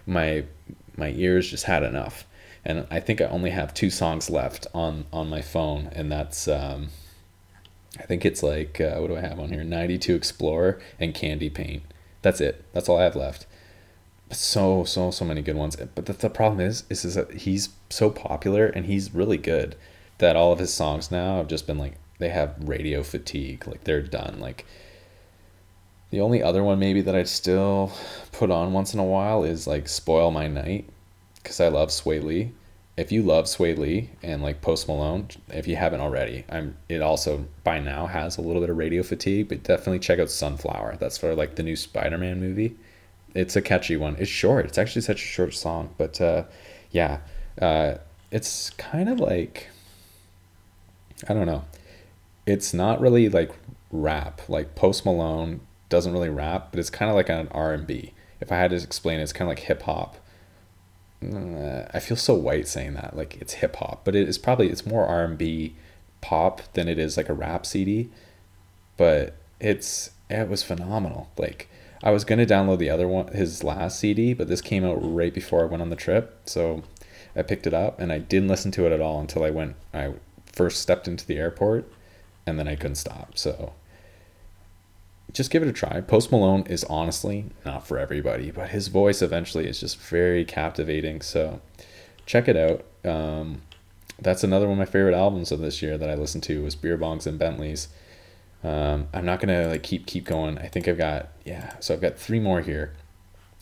my 0.07 0.45
my 0.97 1.11
ears 1.11 1.49
just 1.49 1.65
had 1.65 1.83
enough. 1.83 2.27
And 2.65 2.87
I 2.91 3.01
think 3.01 3.21
I 3.21 3.27
only 3.27 3.51
have 3.51 3.75
two 3.75 3.91
songs 3.91 4.31
left 4.31 4.67
on 4.73 5.07
on 5.13 5.29
my 5.29 5.43
phone, 5.43 5.91
and 5.93 6.11
that's 6.11 6.49
um, 6.49 6.89
I 7.99 8.05
think 8.05 8.25
it's 8.25 8.43
like 8.43 8.81
uh, 8.81 8.97
what 8.97 9.09
do 9.09 9.17
I 9.17 9.21
have 9.21 9.39
on 9.39 9.51
here? 9.51 9.65
92 9.65 10.15
Explorer 10.15 10.81
and 10.99 11.15
Candy 11.15 11.51
Paint. 11.51 11.83
That's 12.23 12.41
it. 12.41 12.65
That's 12.73 12.89
all 12.89 12.99
I 12.99 13.05
have 13.05 13.17
left. 13.17 13.47
So 14.31 14.85
so 14.85 15.11
so 15.11 15.25
many 15.25 15.43
good 15.43 15.57
ones. 15.57 15.77
But 15.77 16.07
the, 16.07 16.15
the 16.15 16.31
problem 16.31 16.61
is, 16.61 16.85
is 16.89 17.05
is 17.05 17.15
that 17.17 17.33
he's 17.33 17.71
so 17.91 18.11
popular 18.11 18.67
and 18.67 18.87
he's 18.87 19.15
really 19.15 19.37
good 19.37 19.77
that 20.19 20.37
all 20.37 20.53
of 20.53 20.59
his 20.59 20.73
songs 20.73 21.11
now 21.11 21.39
have 21.39 21.49
just 21.49 21.67
been 21.67 21.79
like 21.79 21.95
they 22.19 22.31
have 22.31 22.55
radio 22.59 23.03
fatigue. 23.03 23.67
Like 23.67 23.85
they're 23.85 24.03
done. 24.03 24.41
Like 24.41 24.65
the 26.11 26.21
only 26.21 26.43
other 26.43 26.63
one 26.63 26.79
maybe 26.79 27.03
that 27.03 27.15
I'd 27.15 27.29
still 27.29 27.93
put 28.33 28.51
on 28.51 28.73
once 28.73 28.95
in 28.95 29.01
a 29.01 29.05
while 29.05 29.45
is 29.45 29.67
like 29.67 29.89
Spoil 29.89 30.31
My 30.31 30.47
Night 30.47 30.89
because 31.37 31.61
I 31.61 31.69
love 31.69 31.91
Swae 31.91 32.23
Lee 32.23 32.53
if 32.97 33.11
you 33.11 33.23
love 33.23 33.47
Swae 33.47 33.77
Lee 33.77 34.11
and 34.23 34.43
like 34.43 34.61
Post 34.61 34.87
Malone, 34.87 35.29
if 35.49 35.67
you 35.67 35.77
haven't 35.77 36.01
already, 36.01 36.45
I'm 36.49 36.77
it 36.89 37.01
also 37.01 37.47
by 37.65 37.79
now 37.79 38.07
has 38.07 38.37
a 38.37 38.43
little 38.43 38.61
bit 38.61 38.71
of 38.71 38.77
radio 38.77 39.03
fatigue, 39.03 39.49
but 39.49 39.63
definitely 39.63 39.99
check 39.99 40.19
out 40.19 40.31
Sunflower. 40.31 40.97
That's 41.01 41.17
for 41.17 41.35
like 41.35 41.55
the 41.55 41.63
new 41.63 41.77
Spider-Man 41.77 42.39
movie. 42.41 42.77
It's 43.35 43.57
a 43.57 43.63
catchy 43.63 43.97
one. 43.97 44.17
It's 44.19 44.31
short. 44.31 44.67
It's 44.67 44.77
actually 44.77 45.03
such 45.03 45.23
a 45.23 45.27
short 45.27 45.55
song, 45.55 45.95
but 45.97 46.21
uh, 46.21 46.45
yeah, 46.91 47.21
uh, 47.61 47.95
it's 48.31 48.71
kind 48.71 49.09
of 49.09 49.21
like 49.21 49.69
I 51.29 51.33
don't 51.33 51.47
know. 51.47 51.65
It's 52.45 52.75
not 52.75 53.01
really 53.01 53.31
like 53.31 53.53
rap. 53.91 54.43
Like 54.49 54.75
Post 54.75 55.07
Malone 55.07 55.61
doesn't 55.89 56.13
really 56.13 56.29
rap, 56.29 56.69
but 56.73 56.79
it's 56.79 56.91
kind 56.91 57.11
of 57.11 57.17
like 57.17 57.31
an 57.31 57.49
R 57.53 57.73
and 57.73 57.87
B. 57.87 58.13
If 58.39 58.53
I 58.53 58.57
had 58.57 58.71
to 58.73 58.77
explain 58.77 59.19
it, 59.19 59.23
it's 59.23 59.33
kind 59.33 59.51
of 59.51 59.57
like 59.57 59.61
hip 59.61 59.83
hop 59.83 60.17
I 61.93 62.01
feel 62.01 62.17
so 62.17 62.35
white 62.35 62.69
saying 62.69 62.95
that 62.95 63.17
like 63.17 63.37
it's 63.41 63.55
hip 63.55 63.77
hop, 63.77 64.05
but 64.05 64.15
it 64.15 64.29
is 64.29 64.39
probably 64.39 64.69
it's 64.69 64.87
more 64.87 65.07
R 65.07 65.25
and 65.25 65.39
B 65.39 65.75
pop 66.21 66.63
than 66.75 66.89
it 66.89 66.99
is 66.99 67.17
like 67.17 67.29
a 67.29 67.35
rap 67.35 67.67
CD. 67.67 68.09
But 68.97 69.35
it's 69.61 70.11
it 70.29 70.49
was 70.49 70.63
phenomenal. 70.63 71.31
Like 71.37 71.69
I 72.03 72.11
was 72.11 72.25
gonna 72.25 72.47
download 72.47 72.79
the 72.79 72.91
other 72.91 73.07
one, 73.09 73.29
his 73.29 73.63
last 73.63 74.01
CD, 74.01 74.35
but 74.35 74.49
this 74.49 74.61
came 74.61 74.85
out 74.85 74.99
right 75.01 75.33
before 75.33 75.63
I 75.63 75.67
went 75.67 75.83
on 75.83 75.91
the 75.91 75.97
trip, 75.97 76.41
so 76.47 76.83
I 77.37 77.43
picked 77.43 77.67
it 77.67 77.75
up 77.75 78.01
and 78.01 78.13
I 78.13 78.19
didn't 78.19 78.49
listen 78.49 78.71
to 78.73 78.87
it 78.87 78.93
at 78.93 79.01
all 79.01 79.21
until 79.21 79.45
I 79.45 79.51
went. 79.51 79.77
I 79.95 80.15
first 80.53 80.81
stepped 80.83 81.09
into 81.09 81.27
the 81.27 81.39
airport, 81.39 81.91
and 82.47 82.59
then 82.59 82.69
I 82.69 82.77
couldn't 82.77 82.97
stop. 82.97 83.39
So 83.39 83.73
just 85.33 85.51
give 85.51 85.63
it 85.63 85.69
a 85.69 85.73
try. 85.73 86.01
Post 86.01 86.31
Malone 86.31 86.63
is 86.67 86.85
honestly 86.85 87.47
not 87.65 87.87
for 87.87 87.99
everybody, 87.99 88.51
but 88.51 88.71
his 88.71 88.89
voice 88.89 89.23
eventually 89.23 89.67
is 89.67 89.81
just 89.81 89.99
very 89.99 90.45
captivating. 90.45 91.23
So 91.23 91.61
check 92.27 92.49
it 92.49 92.57
out. 92.57 92.85
Um, 93.11 93.63
that's 94.21 94.45
another 94.45 94.67
one 94.67 94.75
of 94.75 94.79
my 94.79 94.91
favorite 94.91 95.15
albums 95.15 95.51
of 95.51 95.61
this 95.61 95.83
year 95.83 95.99
that 95.99 96.11
I 96.11 96.15
listened 96.15 96.45
to 96.45 96.63
was 96.63 96.77
Beer 96.77 96.99
Bongs 96.99 97.27
and 97.27 97.39
Bentleys. 97.39 97.89
Um, 98.63 99.09
I'm 99.13 99.25
not 99.25 99.41
gonna 99.41 99.69
like 99.69 99.83
keep 99.83 100.07
keep 100.07 100.25
going. 100.25 100.59
I 100.59 100.69
think 100.69 100.87
I've 100.87 100.99
got 100.99 101.29
yeah, 101.45 101.79
so 101.81 101.95
I've 101.95 102.01
got 102.01 102.17
three 102.17 102.39
more 102.39 102.61
here, 102.61 102.93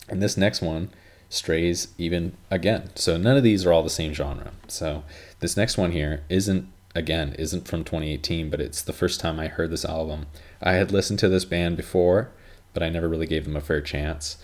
and 0.09 0.21
this 0.21 0.37
next 0.37 0.61
one 0.61 0.89
strays 1.29 1.87
even 1.97 2.33
again. 2.51 2.91
So 2.95 3.17
none 3.17 3.37
of 3.37 3.43
these 3.43 3.65
are 3.65 3.73
all 3.73 3.81
the 3.81 3.89
same 3.89 4.13
genre. 4.13 4.51
So 4.67 5.03
this 5.39 5.57
next 5.57 5.77
one 5.77 5.91
here 5.91 6.23
isn't 6.29 6.67
again 6.95 7.35
isn't 7.39 7.67
from 7.67 7.83
2018, 7.83 8.49
but 8.49 8.61
it's 8.61 8.81
the 8.81 8.93
first 8.93 9.19
time 9.19 9.39
I 9.39 9.47
heard 9.47 9.71
this 9.71 9.85
album. 9.85 10.27
I 10.61 10.73
had 10.73 10.91
listened 10.91 11.19
to 11.19 11.29
this 11.29 11.45
band 11.45 11.77
before, 11.77 12.31
but 12.73 12.83
I 12.83 12.89
never 12.89 13.07
really 13.07 13.27
gave 13.27 13.45
them 13.45 13.55
a 13.55 13.61
fair 13.61 13.81
chance. 13.81 14.37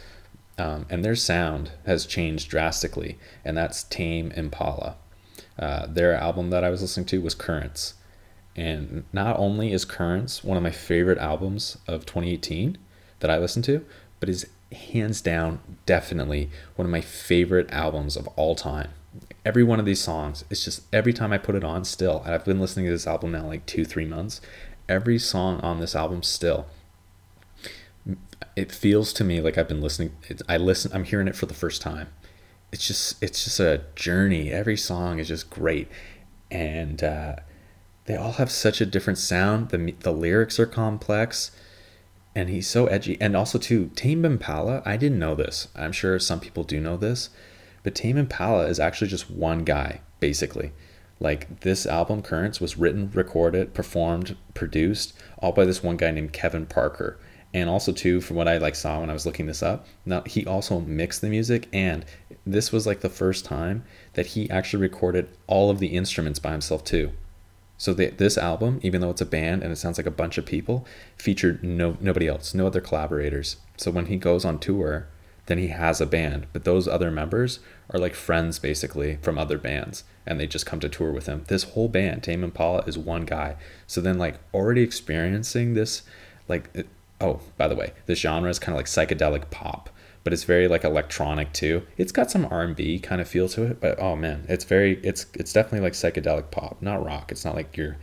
Um, 0.58 0.86
and 0.90 1.06
their 1.06 1.16
sound 1.16 1.72
has 1.86 2.06
changed 2.06 2.50
drastically, 2.50 3.18
and 3.46 3.56
that's 3.56 3.84
Tame 3.84 4.32
Impala. 4.32 4.96
Uh, 5.60 5.86
their 5.88 6.14
album 6.14 6.50
that 6.50 6.64
I 6.64 6.70
was 6.70 6.82
listening 6.82 7.06
to 7.08 7.22
was 7.22 7.36
Currents. 7.36 7.96
And 8.56 9.04
not 9.14 9.38
only 9.38 9.72
is 9.72 9.86
Currents 9.86 10.44
one 10.44 10.58
of 10.58 10.64
my 10.64 10.72
favorite 10.72 11.20
albums 11.20 11.78
of 11.88 12.06
2018 12.06 12.78
that 13.20 13.30
I 13.30 13.38
listened 13.38 13.66
to, 13.66 13.86
but 14.20 14.30
is 14.30 14.48
hands 14.72 15.22
down 15.22 15.60
definitely 15.86 16.50
one 16.76 16.86
of 16.86 16.92
my 16.92 17.02
favorite 17.02 17.72
albums 17.72 18.18
of 18.18 18.28
all 18.30 18.56
time. 18.56 18.90
Every 19.46 19.64
one 19.64 19.80
of 19.80 19.86
these 19.86 20.02
songs, 20.02 20.44
it's 20.50 20.64
just 20.64 20.84
every 20.94 21.14
time 21.14 21.32
I 21.32 21.38
put 21.38 21.56
it 21.56 21.64
on, 21.64 21.86
still, 21.86 22.24
I've 22.26 22.46
been 22.46 22.60
listening 22.60 22.86
to 22.88 22.92
this 22.92 23.08
album 23.08 23.32
now 23.32 23.48
like 23.48 23.66
two, 23.66 23.86
three 23.86 24.06
months, 24.06 24.42
every 24.90 25.18
song 25.18 25.60
on 25.62 25.80
this 25.80 25.96
album 25.96 26.24
still 26.24 26.68
it 28.56 28.72
feels 28.72 29.14
to 29.14 29.24
me 29.24 29.40
like 29.42 29.58
I've 29.58 29.68
been 29.68 29.82
listening 29.82 30.16
I 30.50 30.58
listen 30.58 30.92
I'm 30.94 31.04
hearing 31.04 31.28
it 31.28 31.36
for 31.36 31.46
the 31.46 31.54
first 31.54 31.82
time. 31.82 32.10
It's 32.72 32.86
just 32.88 33.22
it's 33.22 33.44
just 33.44 33.60
a 33.60 33.84
journey. 33.96 34.52
Every 34.52 34.78
song 34.78 35.20
is 35.20 35.28
just 35.28 35.50
great. 35.50 35.88
And 36.50 37.04
uh, 37.04 37.36
they 38.06 38.16
all 38.16 38.34
have 38.34 38.52
such 38.52 38.82
a 38.82 38.86
different 38.86 39.20
sound. 39.20 39.70
The 39.70 39.94
the 40.00 40.12
lyrics 40.12 40.60
are 40.60 40.66
complex 40.66 41.52
and 42.36 42.50
he's 42.50 42.68
so 42.68 42.88
edgy. 42.88 43.18
And 43.22 43.36
also 43.36 43.60
too 43.60 43.92
Tame 43.96 44.26
Impala 44.26 44.82
I 44.86 44.98
didn't 44.98 45.20
know 45.20 45.36
this. 45.36 45.68
I'm 45.76 45.92
sure 45.92 46.18
some 46.20 46.40
people 46.40 46.64
do 46.64 46.80
know 46.80 46.98
this 46.98 47.30
But 47.88 47.96
Tame 47.96 48.18
Impala 48.18 48.66
is 48.68 48.82
actually 48.82 49.08
just 49.08 49.32
one 49.32 49.64
guy, 49.64 50.02
basically. 50.20 50.74
Like 51.22 51.62
this 51.62 51.86
album, 51.86 52.22
Currents, 52.22 52.60
was 52.60 52.78
written, 52.78 53.10
recorded, 53.14 53.74
performed, 53.74 54.36
produced, 54.54 55.18
all 55.38 55.54
by 55.54 55.64
this 55.64 55.82
one 55.82 55.96
guy 55.96 56.12
named 56.12 56.34
Kevin 56.34 56.66
Parker. 56.66 57.18
And 57.54 57.70
also 57.70 57.94
too, 57.94 58.20
from 58.20 58.36
what 58.36 58.50
I 58.50 58.58
like 58.58 58.76
saw 58.76 59.00
when 59.00 59.10
I 59.10 59.14
was 59.14 59.26
looking 59.26 59.46
this 59.46 59.64
up, 59.64 59.88
now 60.06 60.22
he 60.26 60.46
also 60.46 60.82
mixed 60.82 61.22
the 61.22 61.30
music, 61.30 61.70
and 61.72 62.04
this 62.46 62.74
was 62.74 62.86
like 62.86 63.00
the 63.00 63.08
first 63.08 63.46
time 63.46 63.86
that 64.16 64.26
he 64.26 64.50
actually 64.50 64.82
recorded 64.82 65.30
all 65.48 65.70
of 65.70 65.80
the 65.80 65.96
instruments 65.96 66.40
by 66.40 66.52
himself 66.52 66.84
too. 66.84 67.14
So 67.78 67.94
the, 67.94 68.10
this 68.10 68.38
album, 68.38 68.82
even 68.84 69.00
though 69.00 69.12
it's 69.12 69.22
a 69.22 69.26
band 69.26 69.64
and 69.64 69.72
it 69.72 69.78
sounds 69.78 69.98
like 69.98 70.08
a 70.08 70.12
bunch 70.12 70.38
of 70.38 70.46
people, 70.46 70.86
featured 71.16 71.64
no 71.64 71.96
nobody 72.02 72.28
else, 72.28 72.54
no 72.54 72.68
other 72.68 72.82
collaborators. 72.82 73.56
So 73.78 73.92
when 73.92 74.08
he 74.08 74.18
goes 74.18 74.44
on 74.44 74.60
tour, 74.60 75.08
then 75.48 75.58
he 75.58 75.70
has 75.70 76.00
a 76.00 76.06
band, 76.06 76.48
but 76.54 76.66
those 76.66 76.88
other 76.88 77.10
members 77.10 77.60
are 77.90 78.00
like 78.00 78.16
friends 78.16 78.60
basically 78.60 79.18
from 79.22 79.38
other 79.38 79.58
bands, 79.58 80.04
and 80.26 80.40
they 80.40 80.48
just 80.48 80.66
come 80.66 80.80
to 80.82 80.90
tour 80.90 81.12
with 81.12 81.26
him. 81.28 81.46
This 81.48 81.64
whole 81.64 81.88
band, 81.88 82.24
Tame 82.24 82.44
Impala, 82.44 82.84
is 82.86 82.98
one 82.98 83.26
guy. 83.26 83.56
So 83.88 84.02
then 84.02 84.18
like 84.18 84.40
already 84.54 84.82
experiencing 84.82 85.74
this, 85.74 86.04
like 86.48 86.70
it, 86.74 86.88
oh 87.22 87.42
by 87.58 87.68
the 87.68 87.76
way, 87.76 87.94
this 88.06 88.20
genre 88.20 88.50
is 88.50 88.60
kind 88.60 88.76
of 88.76 88.78
like 88.78 88.88
psychedelic 88.88 89.50
pop 89.50 89.90
but 90.28 90.34
it's 90.34 90.44
very 90.44 90.68
like 90.68 90.84
electronic 90.84 91.54
too. 91.54 91.82
It's 91.96 92.12
got 92.12 92.30
some 92.30 92.46
R&B 92.52 93.00
kind 93.00 93.22
of 93.22 93.30
feel 93.30 93.48
to 93.48 93.64
it, 93.64 93.80
but 93.80 93.98
oh 93.98 94.18
man, 94.18 94.44
it's 94.50 94.66
very 94.66 95.00
it's 95.02 95.26
it's 95.34 95.54
definitely 95.54 95.80
like 95.80 95.94
psychedelic 95.94 96.52
pop, 96.52 96.82
not 96.82 97.02
rock. 97.02 97.32
It's 97.32 97.46
not 97.46 97.56
like 97.56 97.78
your 97.78 97.96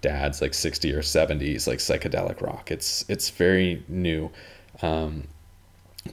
dad's 0.00 0.40
like 0.40 0.54
60 0.54 0.92
or 0.92 1.00
70s 1.00 1.66
like 1.66 1.80
psychedelic 1.80 2.40
rock. 2.40 2.70
It's 2.70 3.04
it's 3.08 3.28
very 3.28 3.82
new. 3.88 4.30
Um, 4.82 5.24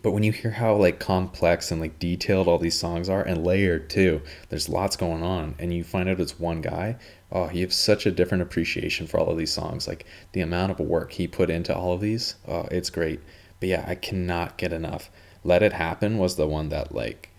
but 0.01 0.11
when 0.11 0.23
you 0.23 0.31
hear 0.31 0.51
how 0.51 0.75
like 0.75 0.99
complex 0.99 1.69
and 1.69 1.81
like 1.81 1.99
detailed 1.99 2.47
all 2.47 2.57
these 2.57 2.79
songs 2.79 3.09
are 3.09 3.21
and 3.21 3.45
layered 3.45 3.89
too, 3.89 4.21
there's 4.49 4.69
lots 4.69 4.95
going 4.95 5.21
on 5.21 5.55
and 5.59 5.73
you 5.73 5.83
find 5.83 6.07
out 6.07 6.19
it's 6.19 6.39
one 6.39 6.61
guy, 6.61 6.95
oh, 7.31 7.49
you 7.49 7.61
have 7.61 7.73
such 7.73 8.05
a 8.05 8.11
different 8.11 8.41
appreciation 8.41 9.05
for 9.05 9.19
all 9.19 9.29
of 9.29 9.37
these 9.37 9.53
songs. 9.53 9.87
Like 9.87 10.05
the 10.31 10.41
amount 10.41 10.71
of 10.71 10.79
work 10.79 11.11
he 11.11 11.27
put 11.27 11.49
into 11.49 11.75
all 11.75 11.93
of 11.93 12.01
these, 12.01 12.35
oh, 12.47 12.67
it's 12.71 12.89
great. 12.89 13.19
But 13.59 13.69
yeah, 13.69 13.85
I 13.85 13.95
cannot 13.95 14.57
get 14.57 14.71
enough. 14.71 15.11
Let 15.43 15.61
It 15.61 15.73
Happen 15.73 16.17
was 16.17 16.35
the 16.35 16.47
one 16.47 16.69
that 16.69 16.95
like 16.95 17.29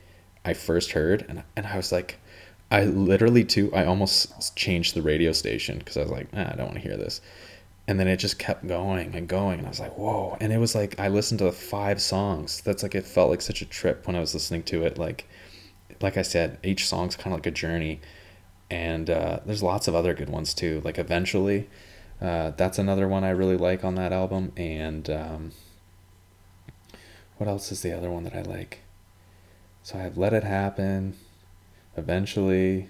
I 0.44 0.53
first 0.53 0.92
heard 0.92 1.24
and 1.28 1.42
and 1.57 1.66
I 1.66 1.76
was 1.76 1.90
like 1.90 2.18
I 2.70 2.84
literally 2.84 3.44
too 3.44 3.72
I 3.74 3.86
almost 3.86 4.57
changed 4.57 4.94
the 4.94 5.03
radio 5.03 5.32
station 5.32 5.78
because 5.78 5.96
I 5.96 6.03
was 6.03 6.11
like, 6.11 6.28
I 6.34 6.55
don't 6.55 6.66
want 6.66 6.74
to 6.74 6.80
hear 6.80 6.96
this. 6.96 7.22
And 7.88 7.98
then 7.98 8.06
it 8.06 8.18
just 8.18 8.38
kept 8.38 8.66
going 8.66 9.14
and 9.14 9.26
going 9.26 9.58
and 9.58 9.66
I 9.66 9.70
was 9.70 9.80
like, 9.80 9.98
whoa. 9.98 10.36
And 10.40 10.52
it 10.52 10.58
was 10.58 10.74
like 10.74 10.98
I 11.00 11.08
listened 11.08 11.40
to 11.40 11.50
five 11.50 12.00
songs. 12.00 12.60
That's 12.60 12.82
like 12.82 12.94
it 12.94 13.06
felt 13.06 13.30
like 13.30 13.42
such 13.42 13.60
a 13.60 13.66
trip 13.66 14.06
when 14.06 14.14
I 14.14 14.20
was 14.20 14.34
listening 14.34 14.62
to 14.64 14.84
it. 14.84 14.98
Like 14.98 15.26
like 16.00 16.16
I 16.16 16.22
said, 16.22 16.58
each 16.62 16.86
song's 16.86 17.16
kind 17.16 17.28
of 17.28 17.38
like 17.38 17.46
a 17.46 17.50
journey. 17.50 18.00
And 18.70 19.10
uh, 19.10 19.40
there's 19.44 19.62
lots 19.62 19.88
of 19.88 19.94
other 19.94 20.14
good 20.14 20.30
ones 20.30 20.54
too. 20.54 20.80
Like 20.84 20.98
eventually, 20.98 21.68
uh, 22.20 22.52
that's 22.56 22.78
another 22.78 23.08
one 23.08 23.24
I 23.24 23.30
really 23.30 23.56
like 23.56 23.84
on 23.84 23.96
that 23.96 24.12
album. 24.12 24.52
And 24.56 25.10
um, 25.10 25.52
what 27.36 27.48
else 27.48 27.70
is 27.72 27.82
the 27.82 27.96
other 27.96 28.10
one 28.10 28.24
that 28.24 28.34
I 28.34 28.42
like? 28.42 28.80
So 29.82 29.98
I 29.98 30.02
have 30.02 30.16
Let 30.16 30.32
It 30.32 30.44
Happen, 30.44 31.14
Eventually. 31.96 32.88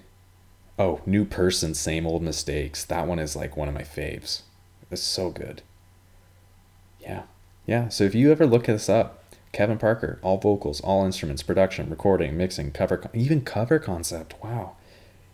Oh, 0.79 1.01
New 1.05 1.25
Person, 1.25 1.73
Same 1.73 2.07
Old 2.07 2.23
Mistakes. 2.23 2.85
That 2.85 3.07
one 3.07 3.19
is 3.19 3.35
like 3.35 3.57
one 3.57 3.67
of 3.67 3.73
my 3.73 3.83
faves. 3.83 4.41
It's 4.93 5.01
so 5.01 5.29
good. 5.29 5.61
Yeah. 6.99 7.23
Yeah. 7.65 7.89
So 7.89 8.03
if 8.03 8.15
you 8.15 8.31
ever 8.31 8.45
look 8.45 8.65
this 8.65 8.89
up, 8.89 9.23
Kevin 9.51 9.77
Parker, 9.77 10.19
all 10.21 10.37
vocals, 10.37 10.81
all 10.81 11.05
instruments, 11.05 11.43
production, 11.43 11.89
recording, 11.89 12.37
mixing, 12.37 12.71
cover, 12.71 13.09
even 13.13 13.41
cover 13.41 13.79
concept. 13.79 14.35
Wow. 14.43 14.75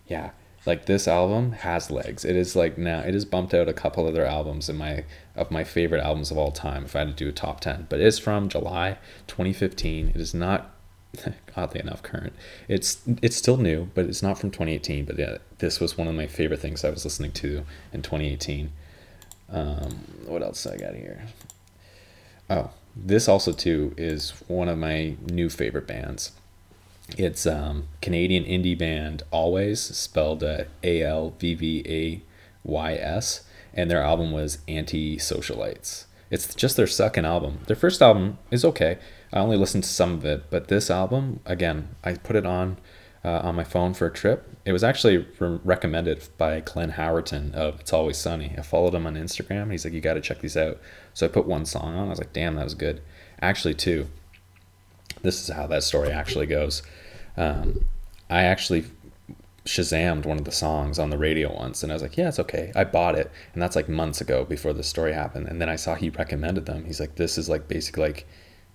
Yeah 0.08 0.32
like 0.66 0.86
this 0.86 1.08
album 1.08 1.54
has 1.54 1.90
legs. 1.90 2.26
It 2.26 2.36
is 2.36 2.56
like 2.56 2.78
now 2.78 3.00
it 3.00 3.14
has 3.14 3.26
bumped 3.26 3.54
out 3.54 3.68
a 3.68 3.74
couple 3.74 4.08
other 4.08 4.26
albums 4.26 4.70
in 4.70 4.78
my 4.78 5.04
of 5.36 5.52
my 5.52 5.64
favorite 5.64 6.04
albums 6.04 6.32
of 6.32 6.38
all 6.38 6.52
time 6.52 6.86
if 6.86 6.96
I 6.96 7.00
had 7.00 7.10
to 7.10 7.14
do 7.14 7.30
a 7.30 7.34
top 7.34 7.60
10. 7.62 7.88
But 7.90 8.00
it's 8.00 8.20
from 8.20 8.50
July 8.50 8.98
2015. 9.28 10.10
It 10.10 10.18
is 10.18 10.34
not 10.34 10.76
oddly 11.56 11.80
enough 11.80 12.04
current. 12.04 12.34
It's 12.68 13.02
it's 13.22 13.36
still 13.36 13.58
new, 13.58 13.90
but 13.94 14.06
it's 14.06 14.22
not 14.22 14.38
from 14.38 14.52
2018, 14.52 15.06
but 15.06 15.18
yeah, 15.18 15.38
this 15.60 15.80
was 15.80 15.98
one 15.98 16.08
of 16.08 16.16
my 16.16 16.28
favorite 16.28 16.60
things 16.60 16.84
I 16.84 16.90
was 16.90 17.04
listening 17.04 17.32
to 17.34 17.66
in 17.94 18.02
2018. 18.02 18.72
Um, 19.52 19.92
what 20.26 20.44
else 20.44 20.66
I 20.66 20.78
got 20.78 20.96
here? 20.96 21.26
Oh, 22.50 22.72
this 22.96 23.28
also 23.28 23.52
too 23.52 23.94
is 23.98 24.32
one 24.48 24.70
of 24.70 24.78
my 24.78 25.16
new 25.32 25.50
favorite 25.50 25.88
bands. 25.88 26.32
It's 27.18 27.48
um, 27.48 27.88
Canadian 28.02 28.44
indie 28.44 28.78
band 28.78 29.24
Alvvays, 29.34 29.78
spelled 29.78 30.44
uh, 30.44 30.66
A 30.84 31.02
L 31.02 31.34
V 31.40 31.56
V 31.56 31.84
A 31.88 32.22
Y 32.64 32.94
S, 32.94 33.46
and 33.74 33.90
their 33.90 34.04
album 34.04 34.32
was 34.32 34.60
Anti 34.68 35.18
Socialites. 35.18 36.06
It's 36.30 36.54
just 36.54 36.78
their 36.78 36.88
second 36.88 37.26
album. 37.26 37.60
Their 37.66 37.76
first 37.76 38.02
album 38.02 38.38
is 38.52 38.64
okay. 38.64 39.00
I 39.34 39.40
only 39.40 39.58
listened 39.58 39.84
to 39.84 39.90
some 39.90 40.14
of 40.14 40.26
it, 40.26 40.46
but 40.50 40.68
this 40.68 40.92
album, 40.92 41.40
again, 41.46 41.90
I 42.04 42.14
put 42.14 42.36
it 42.36 42.46
on 42.46 42.78
uh, 43.24 43.40
on 43.40 43.56
my 43.56 43.64
phone 43.64 43.94
for 43.94 44.08
a 44.08 44.12
trip. 44.12 44.50
It 44.66 44.72
was 44.72 44.84
actually 44.84 45.26
re- 45.40 45.60
recommended 45.64 46.28
by 46.38 46.62
Glenn 46.62 46.94
Howerton 46.94 47.54
of 47.54 47.80
It's 47.80 47.94
Always 47.94 48.18
Sunny. 48.18 48.54
I 48.58 48.62
followed 48.62 48.96
him 48.96 49.06
on 49.06 49.16
Instagram, 49.16 49.64
and 49.64 49.72
he's 49.72 49.86
like, 49.86 49.94
"You 49.94 50.02
got 50.02 50.14
to 50.14 50.22
check 50.22 50.40
these 50.40 50.58
out." 50.58 50.80
So 51.14 51.26
I 51.26 51.30
put 51.30 51.46
one 51.46 51.66
song 51.66 51.96
on. 51.96 52.08
I 52.08 52.10
was 52.10 52.20
like, 52.20 52.34
"Damn, 52.34 52.56
that 52.56 52.64
was 52.64 52.76
good." 52.76 53.02
Actually, 53.42 53.76
too. 53.76 54.08
This 55.22 55.42
is 55.42 55.54
how 55.54 55.68
that 55.68 55.84
story 55.84 56.12
actually 56.12 56.46
goes. 56.46 56.82
Um, 57.36 57.86
I 58.30 58.44
actually 58.44 58.86
Shazammed 59.66 60.26
one 60.26 60.40
of 60.40 60.46
the 60.46 60.52
songs 60.52 60.98
on 60.98 61.10
the 61.10 61.18
radio 61.18 61.54
once, 61.54 61.84
and 61.84 61.92
I 61.92 61.96
was 61.96 62.02
like, 62.02 62.18
"Yeah, 62.18 62.30
it's 62.30 62.40
okay." 62.40 62.72
I 62.76 62.86
bought 62.86 63.16
it, 63.16 63.30
and 63.54 63.62
that's 63.62 63.76
like 63.76 63.88
months 63.90 64.22
ago 64.22 64.44
before 64.46 64.74
the 64.74 64.84
story 64.84 65.14
happened. 65.14 65.48
And 65.48 65.62
then 65.62 65.70
I 65.70 65.76
saw 65.76 65.96
he 65.96 66.10
recommended 66.10 66.66
them. 66.66 66.86
He's 66.86 67.00
like, 67.00 67.16
"This 67.16 67.38
is 67.38 67.50
like 67.50 67.68
basically 67.68 68.04
like 68.04 68.28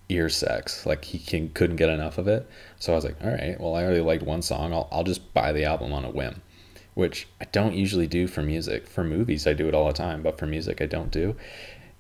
ear 0.09 0.29
sex. 0.29 0.87
Like 0.87 1.05
he 1.05 1.19
can, 1.19 1.51
couldn't 1.51 1.77
get 1.77 1.89
enough 1.89 2.19
of 2.19 2.29
it." 2.29 2.49
So 2.79 2.93
I 2.93 2.97
was 2.97 3.05
like, 3.05 3.17
"All 3.23 3.31
right, 3.31 3.61
well, 3.61 3.75
I 3.75 3.85
already 3.85 4.01
liked 4.01 4.23
one 4.23 4.43
song. 4.43 4.73
I'll 4.73 4.89
I'll 4.91 5.05
just 5.05 5.33
buy 5.35 5.53
the 5.53 5.65
album 5.65 5.93
on 5.93 6.05
a 6.05 6.11
whim." 6.11 6.43
Which 6.95 7.27
I 7.41 7.47
don't 7.47 7.75
usually 7.75 8.07
do 8.07 8.29
for 8.29 8.43
music. 8.43 8.87
For 8.87 9.03
movies, 9.03 9.49
I 9.49 9.53
do 9.53 9.67
it 9.67 9.75
all 9.75 9.89
the 9.89 9.93
time, 9.93 10.23
but 10.23 10.39
for 10.39 10.47
music, 10.47 10.81
I 10.81 10.87
don't 10.87 11.11
do. 11.11 11.35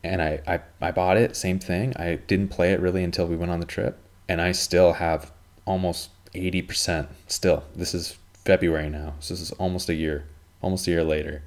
And 0.04 0.22
I, 0.22 0.40
I, 0.46 0.60
I 0.80 0.92
bought 0.92 1.16
it, 1.16 1.34
same 1.34 1.58
thing. 1.58 1.94
I 1.96 2.16
didn't 2.26 2.48
play 2.48 2.72
it 2.72 2.80
really 2.80 3.02
until 3.02 3.26
we 3.26 3.36
went 3.36 3.50
on 3.50 3.58
the 3.58 3.66
trip. 3.66 3.98
And 4.28 4.40
I 4.40 4.52
still 4.52 4.92
have 4.92 5.32
almost 5.64 6.10
80% 6.34 7.08
still. 7.26 7.64
This 7.74 7.94
is 7.94 8.18
February 8.44 8.90
now. 8.90 9.14
So 9.20 9.34
this 9.34 9.40
is 9.40 9.52
almost 9.52 9.88
a 9.88 9.94
year, 9.94 10.26
almost 10.60 10.86
a 10.86 10.90
year 10.90 11.04
later. 11.04 11.42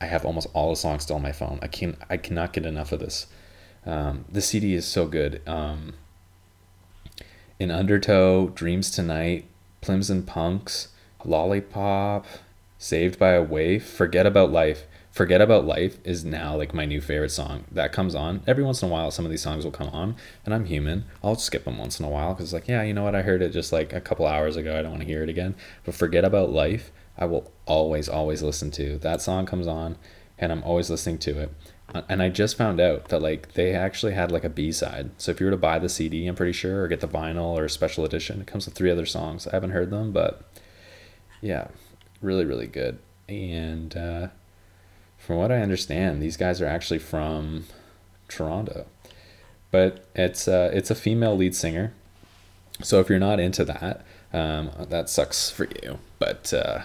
I 0.00 0.06
have 0.06 0.24
almost 0.24 0.48
all 0.52 0.70
the 0.70 0.76
songs 0.76 1.04
still 1.04 1.16
on 1.16 1.22
my 1.22 1.32
phone. 1.32 1.58
I 1.62 1.66
can 1.66 1.96
I 2.08 2.18
cannot 2.18 2.52
get 2.52 2.66
enough 2.66 2.92
of 2.92 3.00
this. 3.00 3.26
Um, 3.88 4.26
the 4.30 4.42
CD 4.42 4.74
is 4.74 4.86
so 4.86 5.06
good. 5.06 5.40
Um, 5.48 5.94
in 7.58 7.70
Undertow, 7.70 8.48
Dreams 8.48 8.90
Tonight, 8.90 9.46
Plimsoll 9.80 10.26
Punks, 10.26 10.88
Lollipop, 11.24 12.26
Saved 12.76 13.18
by 13.18 13.30
a 13.30 13.42
Waif, 13.42 13.88
Forget 13.88 14.26
About 14.26 14.52
Life. 14.52 14.84
Forget 15.10 15.40
About 15.40 15.64
Life 15.64 15.98
is 16.04 16.24
now 16.24 16.54
like 16.54 16.74
my 16.74 16.84
new 16.84 17.00
favorite 17.00 17.30
song. 17.30 17.64
That 17.72 17.92
comes 17.92 18.14
on 18.14 18.42
every 18.46 18.62
once 18.62 18.82
in 18.82 18.88
a 18.88 18.92
while. 18.92 19.10
Some 19.10 19.24
of 19.24 19.32
these 19.32 19.42
songs 19.42 19.64
will 19.64 19.72
come 19.72 19.88
on, 19.88 20.14
and 20.44 20.54
I'm 20.54 20.66
human. 20.66 21.06
I'll 21.24 21.34
skip 21.34 21.64
them 21.64 21.78
once 21.78 21.98
in 21.98 22.06
a 22.06 22.10
while 22.10 22.34
because, 22.34 22.44
it's 22.44 22.52
like, 22.52 22.68
yeah, 22.68 22.82
you 22.82 22.94
know 22.94 23.02
what? 23.02 23.16
I 23.16 23.22
heard 23.22 23.42
it 23.42 23.50
just 23.50 23.72
like 23.72 23.92
a 23.92 24.00
couple 24.00 24.26
hours 24.26 24.56
ago. 24.56 24.78
I 24.78 24.82
don't 24.82 24.92
want 24.92 25.02
to 25.02 25.08
hear 25.08 25.24
it 25.24 25.28
again. 25.28 25.56
But 25.84 25.94
Forget 25.94 26.24
About 26.24 26.50
Life, 26.50 26.92
I 27.16 27.24
will 27.24 27.50
always, 27.66 28.08
always 28.08 28.42
listen 28.42 28.70
to. 28.72 28.98
That 28.98 29.22
song 29.22 29.46
comes 29.46 29.66
on, 29.66 29.96
and 30.38 30.52
I'm 30.52 30.62
always 30.62 30.90
listening 30.90 31.18
to 31.18 31.40
it. 31.40 31.52
Uh, 31.94 32.02
and 32.08 32.22
I 32.22 32.28
just 32.28 32.56
found 32.56 32.80
out 32.80 33.08
that 33.08 33.22
like 33.22 33.54
they 33.54 33.72
actually 33.72 34.12
had 34.12 34.30
like 34.30 34.44
a 34.44 34.50
B 34.50 34.72
side. 34.72 35.10
So 35.16 35.30
if 35.30 35.40
you 35.40 35.46
were 35.46 35.52
to 35.52 35.56
buy 35.56 35.78
the 35.78 35.88
CD, 35.88 36.26
I'm 36.26 36.34
pretty 36.34 36.52
sure, 36.52 36.82
or 36.82 36.88
get 36.88 37.00
the 37.00 37.08
vinyl 37.08 37.58
or 37.58 37.68
special 37.68 38.04
edition, 38.04 38.40
it 38.40 38.46
comes 38.46 38.66
with 38.66 38.74
three 38.74 38.90
other 38.90 39.06
songs. 39.06 39.46
I 39.46 39.52
haven't 39.52 39.70
heard 39.70 39.90
them, 39.90 40.12
but 40.12 40.42
yeah, 41.40 41.68
really, 42.20 42.44
really 42.44 42.66
good. 42.66 42.98
And 43.28 43.96
uh, 43.96 44.28
from 45.16 45.36
what 45.36 45.50
I 45.52 45.60
understand, 45.60 46.22
these 46.22 46.36
guys 46.36 46.60
are 46.60 46.66
actually 46.66 46.98
from 46.98 47.64
Toronto, 48.28 48.86
but 49.70 50.06
it's 50.14 50.46
uh, 50.46 50.70
it's 50.72 50.90
a 50.90 50.94
female 50.94 51.36
lead 51.36 51.54
singer. 51.54 51.94
So 52.82 53.00
if 53.00 53.08
you're 53.08 53.18
not 53.18 53.40
into 53.40 53.64
that, 53.64 54.04
um, 54.32 54.70
that 54.88 55.08
sucks 55.08 55.50
for 55.50 55.66
you. 55.82 55.98
But 56.18 56.52
uh, 56.52 56.82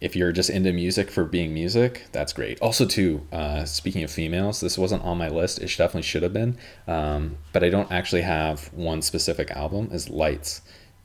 if 0.00 0.14
you're 0.14 0.32
just 0.32 0.50
into 0.50 0.72
music 0.72 1.10
for 1.10 1.24
being 1.24 1.54
music, 1.54 2.06
that's 2.12 2.32
great. 2.32 2.60
Also, 2.60 2.84
too, 2.84 3.26
uh, 3.32 3.64
speaking 3.64 4.02
of 4.02 4.10
females, 4.10 4.60
this 4.60 4.76
wasn't 4.76 5.02
on 5.02 5.18
my 5.18 5.28
list. 5.28 5.58
It 5.58 5.68
definitely 5.68 6.02
should 6.02 6.22
have 6.22 6.32
been, 6.32 6.58
um, 6.86 7.36
but 7.52 7.64
I 7.64 7.70
don't 7.70 7.90
actually 7.90 8.22
have 8.22 8.72
one 8.72 9.02
specific 9.02 9.50
album. 9.52 9.88
Is 9.92 10.10
Lights, 10.10 10.62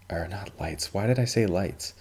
or 0.10 0.28
not 0.28 0.52
Lights? 0.60 0.94
Why 0.94 1.08
did 1.08 1.20
I 1.20 1.26
say 1.26 1.46
Lights? 1.46 1.94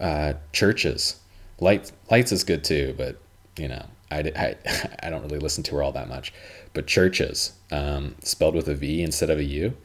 Uh, 0.00 0.34
Chvrches. 0.52 1.16
Lights 1.60 1.92
Lights 2.10 2.32
is 2.32 2.42
good 2.42 2.64
too, 2.64 2.94
but 2.96 3.20
you 3.58 3.68
know, 3.68 3.84
I, 4.10 4.32
I, 4.34 4.56
I 5.02 5.10
don't 5.10 5.22
really 5.22 5.38
listen 5.38 5.62
to 5.64 5.76
her 5.76 5.82
all 5.82 5.92
that 5.92 6.08
much. 6.08 6.32
But 6.72 6.86
Chvrches, 6.86 7.52
um, 7.70 8.14
spelled 8.22 8.54
with 8.54 8.68
a 8.68 8.74
V 8.74 9.02
instead 9.02 9.30
of 9.30 9.38
a 9.38 9.44
U, 9.44 9.76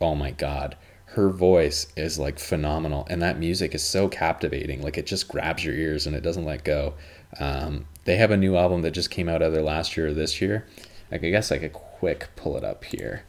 oh 0.00 0.14
my 0.14 0.30
God. 0.30 0.76
Her 1.12 1.28
voice 1.28 1.88
is 1.94 2.18
like 2.18 2.38
phenomenal 2.38 3.06
and 3.10 3.20
that 3.20 3.38
music 3.38 3.74
is 3.74 3.84
so 3.84 4.08
captivating 4.08 4.80
like 4.80 4.96
it 4.96 5.04
just 5.04 5.28
grabs 5.28 5.62
your 5.62 5.74
ears 5.74 6.06
and 6.06 6.16
it 6.16 6.22
doesn't 6.22 6.46
let 6.46 6.64
go. 6.64 6.94
Um, 7.38 7.84
they 8.06 8.16
have 8.16 8.30
a 8.30 8.36
new 8.36 8.56
album 8.56 8.80
that 8.82 8.92
just 8.92 9.10
came 9.10 9.28
out 9.28 9.42
either 9.42 9.60
last 9.60 9.94
year 9.94 10.08
or 10.08 10.14
this 10.14 10.40
year. 10.40 10.66
Like 11.10 11.22
i 11.22 11.28
guess 11.28 11.52
i 11.52 11.58
could 11.58 11.74
quick 11.74 12.30
pull 12.34 12.56
it 12.56 12.64
up 12.64 12.84
here. 12.84 13.24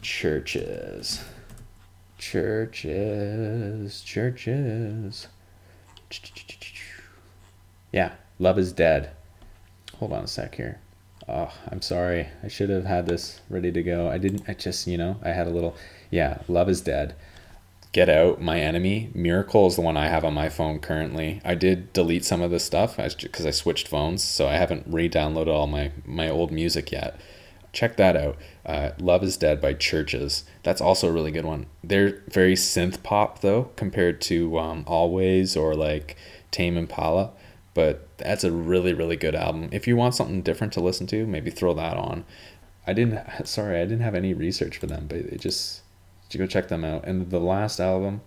Chvrches. 0.00 1.20
Chvrches. 2.20 4.04
Chvrches. 4.04 5.26
Yeah 7.90 8.12
love 8.38 8.60
is 8.60 8.72
dead. 8.72 9.10
Hold 9.96 10.12
on 10.12 10.22
a 10.22 10.28
sec 10.28 10.54
here. 10.54 10.78
Oh 11.28 11.52
i'm 11.68 11.82
sorry. 11.82 12.28
I 12.44 12.48
should 12.48 12.70
have 12.70 12.84
had 12.84 13.06
this 13.06 13.40
ready 13.50 13.72
to 13.72 13.82
go. 13.82 14.08
I 14.08 14.18
didn't 14.18 14.44
i 14.46 14.54
just 14.54 14.86
you 14.86 14.96
know 14.96 15.16
i 15.24 15.30
had 15.30 15.48
a 15.48 15.50
little 15.50 15.74
yeah, 16.10 16.38
Love 16.48 16.68
is 16.68 16.80
Dead. 16.80 17.14
Get 17.92 18.08
Out, 18.08 18.40
My 18.40 18.60
Enemy. 18.60 19.10
Miracle 19.14 19.66
is 19.66 19.76
the 19.76 19.80
one 19.80 19.96
I 19.96 20.08
have 20.08 20.24
on 20.24 20.34
my 20.34 20.48
phone 20.48 20.78
currently. 20.78 21.40
I 21.44 21.54
did 21.54 21.92
delete 21.92 22.24
some 22.24 22.42
of 22.42 22.50
this 22.50 22.64
stuff 22.64 22.96
because 22.96 23.46
I 23.46 23.50
switched 23.50 23.88
phones, 23.88 24.22
so 24.22 24.46
I 24.46 24.54
haven't 24.56 24.86
re-downloaded 24.86 25.52
all 25.52 25.66
my 25.66 25.92
my 26.04 26.28
old 26.28 26.52
music 26.52 26.92
yet. 26.92 27.18
Check 27.72 27.96
that 27.96 28.16
out. 28.16 28.36
Uh, 28.64 28.90
Love 28.98 29.22
is 29.22 29.36
Dead 29.36 29.60
by 29.60 29.74
Chvrches. 29.74 30.44
That's 30.62 30.80
also 30.80 31.08
a 31.08 31.12
really 31.12 31.30
good 31.30 31.44
one. 31.46 31.66
They're 31.82 32.22
very 32.28 32.54
synth 32.54 33.02
pop 33.02 33.40
though, 33.40 33.70
compared 33.76 34.20
to 34.22 34.58
um, 34.58 34.84
Alvvays 34.84 35.56
or 35.56 35.74
like 35.74 36.16
Tame 36.50 36.76
Impala. 36.76 37.30
But 37.72 38.06
that's 38.18 38.44
a 38.44 38.52
really 38.52 38.92
really 38.92 39.16
good 39.16 39.34
album. 39.34 39.70
If 39.72 39.86
you 39.86 39.96
want 39.96 40.14
something 40.14 40.42
different 40.42 40.74
to 40.74 40.80
listen 40.80 41.06
to, 41.08 41.26
maybe 41.26 41.50
throw 41.50 41.72
that 41.74 41.96
on. 41.96 42.26
I 42.86 42.92
didn't. 42.92 43.18
Sorry, 43.46 43.78
I 43.78 43.84
didn't 43.84 44.00
have 44.00 44.14
any 44.14 44.34
research 44.34 44.76
for 44.76 44.86
them, 44.86 45.06
but 45.08 45.18
it 45.18 45.40
just 45.40 45.82
you 46.30 46.38
go 46.38 46.46
check 46.46 46.68
them 46.68 46.84
out. 46.84 47.04
And 47.04 47.30
the 47.30 47.40
last 47.40 47.80
album 47.80 48.20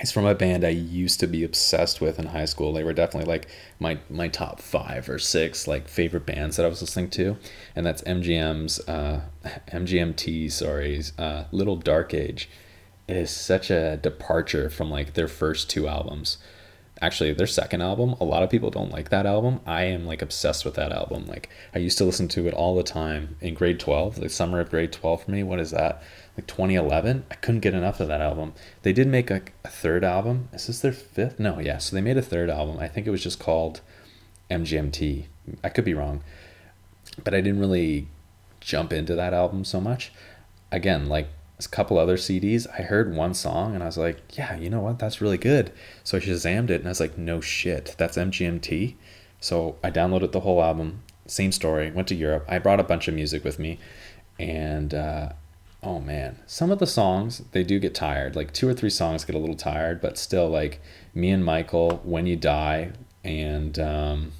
is 0.00 0.10
from 0.10 0.24
a 0.24 0.34
band 0.34 0.64
I 0.64 0.70
used 0.70 1.20
to 1.20 1.26
be 1.26 1.44
obsessed 1.44 2.00
with 2.00 2.18
in 2.18 2.26
high 2.26 2.46
school. 2.46 2.72
They 2.72 2.84
were 2.84 2.92
definitely 2.92 3.30
like 3.30 3.48
my 3.78 3.98
my 4.08 4.28
top 4.28 4.60
five 4.60 5.08
or 5.08 5.18
six 5.18 5.68
like 5.68 5.88
favorite 5.88 6.26
bands 6.26 6.56
that 6.56 6.66
I 6.66 6.68
was 6.68 6.80
listening 6.80 7.10
to, 7.10 7.36
and 7.76 7.86
that's 7.86 8.02
MGM's 8.02 8.80
uh, 8.88 9.22
MGMT. 9.68 10.50
Sorry, 10.50 11.02
uh, 11.18 11.44
Little 11.52 11.76
Dark 11.76 12.14
Age. 12.14 12.48
It 13.06 13.16
is 13.16 13.30
such 13.30 13.70
a 13.70 13.98
departure 13.98 14.70
from 14.70 14.90
like 14.90 15.12
their 15.12 15.28
first 15.28 15.68
two 15.68 15.86
albums. 15.86 16.38
Actually, 17.00 17.32
their 17.32 17.46
second 17.46 17.82
album, 17.82 18.14
a 18.20 18.24
lot 18.24 18.42
of 18.42 18.50
people 18.50 18.70
don't 18.70 18.92
like 18.92 19.10
that 19.10 19.26
album. 19.26 19.60
I 19.66 19.84
am 19.84 20.06
like 20.06 20.22
obsessed 20.22 20.64
with 20.64 20.74
that 20.74 20.92
album. 20.92 21.26
Like 21.26 21.50
I 21.74 21.78
used 21.78 21.98
to 21.98 22.04
listen 22.04 22.28
to 22.28 22.46
it 22.46 22.54
all 22.54 22.76
the 22.76 22.84
time 22.84 23.36
in 23.40 23.54
grade 23.54 23.80
12, 23.80 24.20
the 24.20 24.28
summer 24.28 24.60
of 24.60 24.70
grade 24.70 24.92
12 24.92 25.24
for 25.24 25.30
me. 25.30 25.42
What 25.42 25.60
is 25.60 25.72
that? 25.72 26.02
like 26.36 26.46
2011. 26.46 27.24
I 27.30 27.34
couldn't 27.36 27.60
get 27.60 27.74
enough 27.74 28.00
of 28.00 28.08
that 28.08 28.20
album. 28.20 28.54
They 28.82 28.92
did 28.92 29.06
make 29.06 29.30
a, 29.30 29.42
a 29.64 29.68
third 29.68 30.04
album. 30.04 30.48
Is 30.52 30.66
this 30.66 30.80
their 30.80 30.92
fifth? 30.92 31.38
No, 31.38 31.60
yeah. 31.60 31.78
So 31.78 31.94
they 31.94 32.02
made 32.02 32.16
a 32.16 32.22
third 32.22 32.50
album. 32.50 32.78
I 32.78 32.88
think 32.88 33.06
it 33.06 33.10
was 33.10 33.22
just 33.22 33.38
called 33.38 33.80
MGMT. 34.50 35.26
I 35.62 35.68
could 35.68 35.84
be 35.84 35.94
wrong, 35.94 36.22
but 37.22 37.34
I 37.34 37.40
didn't 37.40 37.60
really 37.60 38.08
jump 38.60 38.92
into 38.92 39.14
that 39.14 39.34
album 39.34 39.64
so 39.64 39.80
much. 39.80 40.12
Again, 40.72 41.06
like 41.06 41.28
couple 41.66 41.98
other 41.98 42.16
CDs, 42.16 42.66
I 42.78 42.82
heard 42.82 43.14
one 43.14 43.34
song 43.34 43.74
and 43.74 43.82
I 43.82 43.86
was 43.86 43.98
like, 43.98 44.36
yeah, 44.36 44.56
you 44.56 44.70
know 44.70 44.80
what? 44.80 44.98
That's 44.98 45.20
really 45.20 45.38
good. 45.38 45.72
So 46.02 46.18
I 46.18 46.20
Shazammed 46.20 46.70
it 46.70 46.80
and 46.80 46.86
I 46.86 46.90
was 46.90 47.00
like, 47.00 47.18
no 47.18 47.40
shit, 47.40 47.94
that's 47.98 48.16
MGMT. 48.16 48.94
So 49.44 49.76
I 49.84 49.90
downloaded 49.90 50.32
the 50.32 50.40
whole 50.40 50.62
album. 50.62 51.02
Same 51.26 51.52
story. 51.52 51.90
Went 51.90 52.08
to 52.08 52.14
Europe. 52.14 52.46
I 52.48 52.58
brought 52.58 52.80
a 52.80 52.84
bunch 52.84 53.08
of 53.08 53.14
music 53.14 53.44
with 53.44 53.58
me, 53.58 53.78
and 54.38 54.94
uh, 54.94 55.32
oh 55.82 56.00
man, 56.00 56.38
some 56.46 56.70
of 56.70 56.78
the 56.78 56.86
songs 56.86 57.42
they 57.52 57.62
do 57.62 57.78
get 57.78 57.94
tired. 57.94 58.36
Like 58.36 58.54
two 58.54 58.66
or 58.66 58.72
three 58.72 58.88
songs 58.88 59.22
get 59.22 59.36
a 59.36 59.38
little 59.38 59.54
tired, 59.54 60.00
but 60.00 60.16
still, 60.16 60.48
like 60.48 60.80
me 61.14 61.30
and 61.30 61.44
Michael, 61.44 62.00
when 62.04 62.26
you 62.26 62.36
die, 62.36 62.92
and 63.22 63.78
um, 63.78 64.32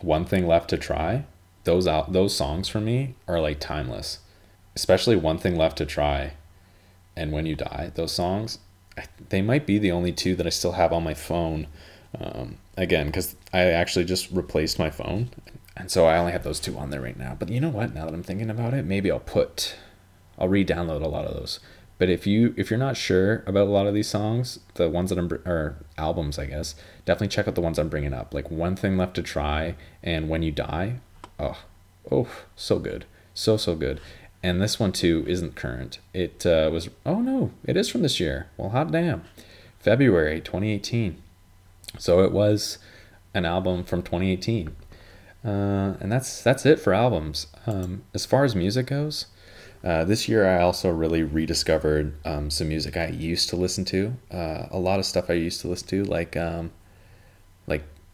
one 0.00 0.24
thing 0.24 0.46
left 0.46 0.70
to 0.70 0.78
try. 0.78 1.26
Those 1.64 1.86
out 1.86 2.12
those 2.14 2.34
songs 2.34 2.66
for 2.66 2.80
me 2.80 3.14
are 3.28 3.40
like 3.40 3.60
timeless, 3.60 4.20
especially 4.74 5.16
one 5.16 5.36
thing 5.36 5.56
left 5.56 5.76
to 5.78 5.84
try, 5.84 6.32
and 7.16 7.32
when 7.32 7.46
you 7.46 7.56
die. 7.56 7.92
Those 7.94 8.12
songs, 8.12 8.58
they 9.28 9.42
might 9.42 9.66
be 9.66 9.78
the 9.78 9.92
only 9.92 10.12
two 10.12 10.36
that 10.36 10.46
I 10.46 10.50
still 10.50 10.72
have 10.72 10.92
on 10.92 11.04
my 11.04 11.14
phone. 11.14 11.66
Um, 12.18 12.58
again, 12.76 13.06
because 13.06 13.36
I 13.52 13.62
actually 13.62 14.04
just 14.04 14.30
replaced 14.30 14.78
my 14.78 14.90
phone, 14.90 15.30
and 15.76 15.90
so 15.90 16.06
I 16.06 16.18
only 16.18 16.32
have 16.32 16.44
those 16.44 16.60
two 16.60 16.78
on 16.78 16.90
there 16.90 17.02
right 17.02 17.18
now. 17.18 17.36
But 17.38 17.48
you 17.48 17.60
know 17.60 17.68
what? 17.68 17.94
Now 17.94 18.04
that 18.06 18.14
I'm 18.14 18.22
thinking 18.22 18.50
about 18.50 18.74
it, 18.74 18.84
maybe 18.84 19.10
I'll 19.10 19.20
put 19.20 19.76
I'll 20.38 20.48
re-download 20.48 21.02
a 21.02 21.08
lot 21.08 21.24
of 21.24 21.34
those. 21.34 21.60
But 21.98 22.10
if 22.10 22.26
you 22.26 22.52
if 22.56 22.70
you're 22.70 22.78
not 22.78 22.96
sure 22.96 23.42
about 23.46 23.68
a 23.68 23.70
lot 23.70 23.86
of 23.86 23.94
these 23.94 24.08
songs, 24.08 24.60
the 24.74 24.88
ones 24.88 25.10
that 25.10 25.18
I'm 25.18 25.32
or 25.32 25.76
albums, 25.96 26.38
I 26.38 26.46
guess, 26.46 26.74
definitely 27.06 27.28
check 27.28 27.48
out 27.48 27.54
the 27.54 27.62
ones 27.62 27.78
I'm 27.78 27.88
bringing 27.88 28.12
up. 28.12 28.34
Like 28.34 28.50
One 28.50 28.76
Thing 28.76 28.98
Left 28.98 29.14
to 29.14 29.22
Try 29.22 29.76
and 30.02 30.28
When 30.28 30.42
You 30.42 30.52
Die. 30.52 31.00
Oh, 31.38 31.58
oh, 32.10 32.28
so 32.54 32.78
good, 32.78 33.06
so 33.32 33.56
so 33.56 33.74
good. 33.74 34.00
And 34.42 34.60
this 34.60 34.78
one 34.78 34.92
too 34.92 35.24
isn't 35.26 35.56
current. 35.56 35.98
It 36.14 36.46
uh, 36.46 36.70
was 36.72 36.88
oh 37.04 37.20
no, 37.20 37.52
it 37.64 37.76
is 37.76 37.88
from 37.88 38.02
this 38.02 38.20
year. 38.20 38.48
Well, 38.56 38.70
hot 38.70 38.92
damn, 38.92 39.24
February 39.78 40.40
2018. 40.40 41.22
So 41.98 42.20
it 42.20 42.32
was 42.32 42.78
an 43.34 43.44
album 43.44 43.84
from 43.84 44.02
2018. 44.02 44.76
Uh, 45.44 45.94
and 46.00 46.10
that's 46.10 46.42
that's 46.42 46.66
it 46.66 46.80
for 46.80 46.92
albums. 46.92 47.46
Um, 47.66 48.02
as 48.14 48.26
far 48.26 48.44
as 48.44 48.54
music 48.54 48.86
goes, 48.86 49.26
uh, 49.84 50.04
this 50.04 50.28
year, 50.28 50.48
I 50.48 50.62
also 50.62 50.90
really 50.90 51.22
rediscovered 51.22 52.14
um, 52.24 52.50
some 52.50 52.68
music 52.68 52.96
I 52.96 53.06
used 53.06 53.48
to 53.50 53.56
listen 53.56 53.84
to. 53.86 54.14
Uh, 54.32 54.66
a 54.70 54.78
lot 54.78 54.98
of 54.98 55.06
stuff 55.06 55.30
I 55.30 55.34
used 55.34 55.60
to 55.60 55.68
listen 55.68 55.86
to, 55.88 56.04
like 56.04 56.36
um, 56.36 56.72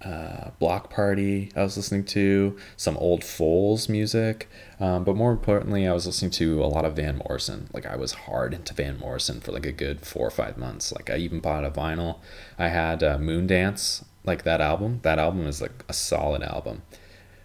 uh, 0.04 0.50
Bloc 0.58 0.90
Party. 0.90 1.50
I 1.54 1.62
was 1.62 1.76
listening 1.76 2.04
to 2.06 2.56
some 2.76 2.96
old 2.96 3.22
Foals 3.24 3.88
music, 3.88 4.48
um, 4.80 5.04
but 5.04 5.16
more 5.16 5.32
importantly, 5.32 5.86
I 5.86 5.92
was 5.92 6.06
listening 6.06 6.30
to 6.32 6.62
a 6.62 6.66
lot 6.66 6.84
of 6.84 6.96
Van 6.96 7.18
Morrison. 7.18 7.68
Like 7.72 7.86
I 7.86 7.96
was 7.96 8.12
hard 8.12 8.52
into 8.54 8.74
Van 8.74 8.98
Morrison 8.98 9.40
for 9.40 9.52
like 9.52 9.66
a 9.66 9.72
good 9.72 10.04
four 10.04 10.26
or 10.26 10.30
five 10.30 10.56
months. 10.56 10.92
Like 10.92 11.10
I 11.10 11.16
even 11.16 11.40
bought 11.40 11.64
a 11.64 11.70
vinyl. 11.70 12.18
I 12.58 12.68
had 12.68 13.02
uh, 13.02 13.18
Moondance, 13.18 14.04
like 14.24 14.44
that 14.44 14.60
album. 14.60 15.00
That 15.02 15.18
album 15.18 15.46
is 15.46 15.62
like 15.62 15.84
a 15.88 15.92
solid 15.92 16.42
album. 16.42 16.82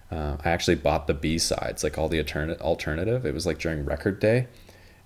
Uh, 0.09 0.37
I 0.43 0.51
actually 0.51 0.75
bought 0.75 1.07
the 1.07 1.13
B 1.13 1.37
sides, 1.37 1.83
like 1.83 1.97
all 1.97 2.07
the 2.09 2.19
alternate 2.19 2.61
alternative. 2.61 3.25
It 3.25 3.33
was 3.33 3.45
like 3.45 3.59
during 3.59 3.85
record 3.85 4.19
day 4.19 4.47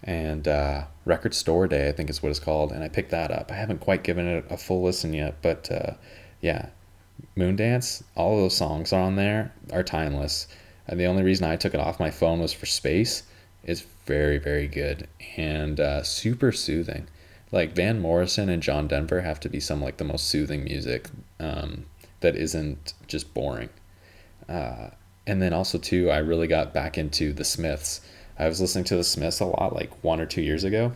and 0.04 0.48
uh, 0.48 0.86
record 1.06 1.34
store 1.34 1.68
day, 1.68 1.90
I 1.90 1.92
think 1.92 2.10
is 2.10 2.22
what 2.22 2.30
it's 2.30 2.40
called. 2.40 2.72
And 2.72 2.84
I 2.84 2.90
picked 2.90 3.12
that 3.12 3.32
up. 3.32 3.52
I 3.52 3.56
haven't 3.56 3.80
quite 3.80 4.04
given 4.04 4.28
it 4.28 4.46
a 4.50 4.58
full 4.58 4.84
listen 4.84 5.14
yet, 5.14 5.42
but 5.42 5.72
uh, 5.72 5.94
yeah, 6.40 6.70
Moondance, 7.36 8.04
all 8.16 8.38
those 8.38 8.56
songs 8.56 8.94
on 8.94 9.16
there 9.16 9.54
are 9.72 9.84
timeless. 9.84 10.48
And 10.88 11.00
the 11.00 11.06
only 11.06 11.24
reason 11.24 11.46
I 11.46 11.56
took 11.56 11.74
it 11.74 11.80
off 11.80 12.00
my 12.00 12.12
phone 12.12 12.40
was 12.40 12.54
for 12.54 12.66
space. 12.66 13.24
It's 13.64 13.86
very, 14.06 14.38
very 14.38 14.68
good 14.68 15.08
and 15.38 15.80
uh, 15.80 16.04
super 16.04 16.52
soothing. 16.52 17.08
Like 17.52 17.76
Van 17.76 18.00
Morrison 18.00 18.50
and 18.50 18.64
John 18.64 18.88
Denver 18.88 19.22
have 19.22 19.40
to 19.42 19.50
be 19.50 19.60
some 19.60 19.82
like 19.82 19.98
the 19.98 20.04
most 20.04 20.28
soothing 20.28 20.64
music 20.64 21.10
um, 21.40 21.86
that 22.22 22.36
isn't 22.36 22.94
just 23.08 23.34
boring. 23.34 23.70
Uh, 24.48 24.90
and 25.28 25.42
then 25.42 25.54
also 25.54 25.78
too, 25.78 26.10
I 26.10 26.18
really 26.18 26.48
got 26.48 26.74
back 26.74 26.98
into 26.98 27.34
the 27.34 27.44
Smiths. 27.44 28.02
I 28.40 28.48
was 28.48 28.60
listening 28.60 28.86
to 28.86 28.96
the 28.96 29.04
Smiths 29.04 29.40
a 29.40 29.46
lot, 29.46 29.74
like 29.74 30.04
one 30.04 30.20
or 30.20 30.26
two 30.26 30.42
years 30.42 30.64
ago, 30.64 30.94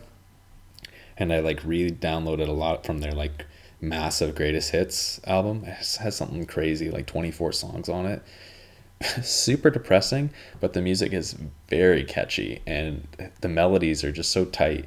and 1.16 1.32
I 1.32 1.40
like 1.40 1.64
re-downloaded 1.64 2.48
a 2.48 2.52
lot 2.52 2.84
from 2.84 2.98
their 2.98 3.12
like 3.12 3.46
massive 3.80 4.34
greatest 4.34 4.70
hits 4.70 5.20
album. 5.24 5.64
It 5.64 5.96
has 5.98 6.16
something 6.16 6.46
crazy, 6.46 6.90
like 6.90 7.06
twenty 7.06 7.30
four 7.30 7.52
songs 7.52 7.88
on 7.88 8.06
it. 8.06 8.22
Super 9.22 9.70
depressing, 9.70 10.30
but 10.60 10.72
the 10.72 10.80
music 10.80 11.12
is 11.12 11.36
very 11.68 12.04
catchy, 12.04 12.62
and 12.66 13.06
the 13.40 13.48
melodies 13.48 14.02
are 14.04 14.12
just 14.12 14.32
so 14.32 14.44
tight. 14.44 14.86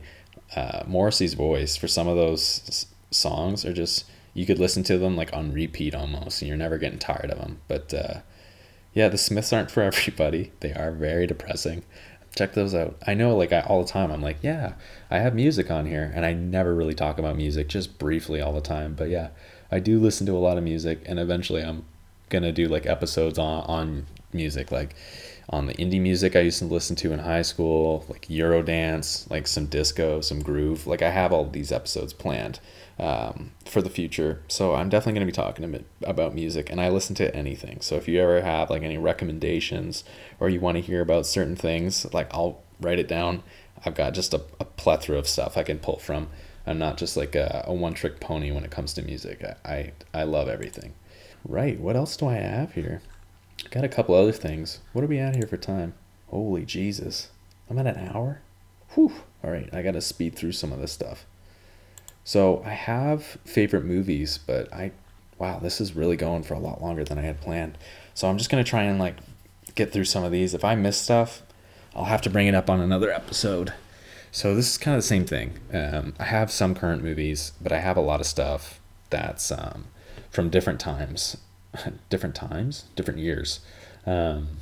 Uh, 0.55 0.83
Morrissey's 0.87 1.35
voice 1.35 1.75
for 1.75 1.87
some 1.87 2.07
of 2.07 2.15
those 2.15 2.87
songs 3.11 3.65
are 3.65 3.73
just 3.73 4.05
you 4.33 4.45
could 4.45 4.59
listen 4.59 4.83
to 4.83 4.97
them 4.97 5.15
like 5.15 5.33
on 5.33 5.51
repeat 5.51 5.93
almost, 5.93 6.41
and 6.41 6.49
you're 6.49 6.57
never 6.57 6.77
getting 6.77 6.99
tired 6.99 7.29
of 7.31 7.39
them. 7.39 7.59
But 7.67 7.93
uh, 7.93 8.19
yeah, 8.93 9.09
the 9.09 9.17
Smiths 9.17 9.53
aren't 9.53 9.71
for 9.71 9.83
everybody. 9.83 10.51
They 10.59 10.73
are 10.73 10.91
very 10.91 11.27
depressing. 11.27 11.83
Check 12.35 12.53
those 12.53 12.75
out. 12.75 12.95
I 13.05 13.13
know, 13.15 13.35
like, 13.35 13.51
I, 13.51 13.61
all 13.61 13.83
the 13.83 13.89
time, 13.89 14.11
I'm 14.11 14.21
like, 14.21 14.37
yeah, 14.41 14.73
I 15.09 15.19
have 15.19 15.33
music 15.33 15.71
on 15.71 15.85
here, 15.85 16.11
and 16.15 16.25
I 16.25 16.33
never 16.33 16.73
really 16.75 16.93
talk 16.93 17.17
about 17.17 17.35
music, 17.35 17.67
just 17.67 17.97
briefly 17.97 18.39
all 18.39 18.53
the 18.53 18.61
time. 18.61 18.93
But 18.93 19.09
yeah, 19.09 19.29
I 19.71 19.79
do 19.79 19.99
listen 19.99 20.25
to 20.27 20.33
a 20.33 20.39
lot 20.39 20.57
of 20.57 20.63
music, 20.63 21.01
and 21.05 21.19
eventually 21.19 21.63
I'm 21.63 21.85
gonna 22.29 22.51
do 22.51 22.67
like 22.67 22.85
episodes 22.85 23.39
on 23.39 23.63
on 23.63 24.05
music, 24.31 24.71
like 24.71 24.95
on 25.49 25.65
the 25.65 25.73
indie 25.75 25.99
music 25.99 26.35
I 26.35 26.41
used 26.41 26.59
to 26.59 26.65
listen 26.65 26.95
to 26.97 27.11
in 27.11 27.19
high 27.19 27.41
school, 27.41 28.05
like 28.07 28.27
Eurodance, 28.27 29.29
like 29.29 29.47
some 29.47 29.65
disco, 29.65 30.21
some 30.21 30.41
groove. 30.41 30.85
Like 30.85 31.01
I 31.01 31.09
have 31.09 31.33
all 31.33 31.45
these 31.45 31.71
episodes 31.71 32.13
planned 32.13 32.59
um, 32.99 33.51
for 33.65 33.81
the 33.81 33.89
future. 33.89 34.41
So 34.47 34.75
I'm 34.75 34.89
definitely 34.89 35.19
going 35.19 35.27
to 35.27 35.31
be 35.31 35.43
talking 35.43 35.85
about 36.03 36.35
music, 36.35 36.69
and 36.69 36.81
I 36.81 36.89
listen 36.89 37.15
to 37.15 37.35
anything. 37.35 37.81
So 37.81 37.95
if 37.95 38.07
you 38.07 38.21
ever 38.21 38.41
have 38.41 38.69
like 38.69 38.83
any 38.83 38.97
recommendations 38.97 40.03
or 40.39 40.49
you 40.49 40.59
want 40.59 40.75
to 40.77 40.81
hear 40.81 41.01
about 41.01 41.25
certain 41.25 41.55
things, 41.55 42.11
like 42.13 42.33
I'll 42.33 42.61
write 42.79 42.99
it 42.99 43.07
down. 43.07 43.43
I've 43.85 43.95
got 43.95 44.13
just 44.13 44.33
a, 44.33 44.41
a 44.59 44.65
plethora 44.65 45.17
of 45.17 45.27
stuff 45.27 45.57
I 45.57 45.63
can 45.63 45.79
pull 45.79 45.99
from. 45.99 46.29
I'm 46.67 46.77
not 46.77 46.97
just 46.97 47.15
like 47.15 47.35
a, 47.35 47.63
a 47.65 47.73
one 47.73 47.93
trick 47.93 48.19
pony 48.19 48.51
when 48.51 48.65
it 48.65 48.71
comes 48.71 48.93
to 48.93 49.01
music. 49.01 49.43
I, 49.43 49.71
I, 49.71 49.93
I 50.13 50.23
love 50.23 50.49
everything. 50.49 50.93
Right. 51.45 51.79
What 51.79 51.95
else 51.95 52.17
do 52.17 52.27
I 52.27 52.35
have 52.35 52.73
here? 52.73 53.01
Got 53.71 53.85
a 53.85 53.89
couple 53.89 54.15
other 54.15 54.33
things. 54.33 54.79
What 54.93 55.03
are 55.03 55.07
we 55.07 55.19
at 55.19 55.35
here 55.35 55.47
for 55.47 55.57
time? 55.57 55.93
Holy 56.27 56.65
Jesus. 56.65 57.29
I'm 57.69 57.79
at 57.79 57.87
an 57.87 58.09
hour? 58.09 58.41
Whew. 58.93 59.13
All 59.43 59.51
right. 59.51 59.69
I 59.73 59.81
got 59.81 59.93
to 59.93 60.01
speed 60.01 60.35
through 60.35 60.51
some 60.51 60.73
of 60.73 60.79
this 60.79 60.91
stuff. 60.91 61.25
So 62.29 62.61
I 62.63 62.73
have 62.73 63.23
favorite 63.43 63.85
movies, 63.85 64.37
but 64.37 64.71
I, 64.71 64.91
wow, 65.39 65.57
this 65.57 65.81
is 65.81 65.95
really 65.95 66.15
going 66.15 66.43
for 66.43 66.53
a 66.53 66.59
lot 66.59 66.79
longer 66.79 67.03
than 67.03 67.17
I 67.17 67.23
had 67.23 67.41
planned. 67.41 67.75
So 68.13 68.29
I'm 68.29 68.37
just 68.37 68.51
going 68.51 68.63
to 68.63 68.69
try 68.69 68.83
and 68.83 68.99
like 68.99 69.15
get 69.73 69.91
through 69.91 70.05
some 70.05 70.23
of 70.23 70.31
these. 70.31 70.53
If 70.53 70.63
I 70.63 70.75
miss 70.75 70.95
stuff, 70.95 71.41
I'll 71.95 72.05
have 72.05 72.21
to 72.21 72.29
bring 72.29 72.45
it 72.45 72.53
up 72.53 72.69
on 72.69 72.81
another 72.81 73.11
episode. 73.11 73.73
So 74.31 74.53
this 74.53 74.69
is 74.69 74.77
kind 74.77 74.95
of 74.95 75.01
the 75.01 75.07
same 75.07 75.25
thing. 75.25 75.53
Um, 75.73 76.13
I 76.19 76.25
have 76.25 76.51
some 76.51 76.75
current 76.75 77.03
movies, 77.03 77.53
but 77.59 77.71
I 77.71 77.79
have 77.79 77.97
a 77.97 78.01
lot 78.01 78.19
of 78.19 78.27
stuff 78.27 78.79
that's 79.09 79.51
um, 79.51 79.85
from 80.29 80.51
different 80.51 80.79
times, 80.79 81.35
different 82.11 82.35
times, 82.35 82.83
different 82.95 83.21
years. 83.21 83.61
Um, 84.05 84.59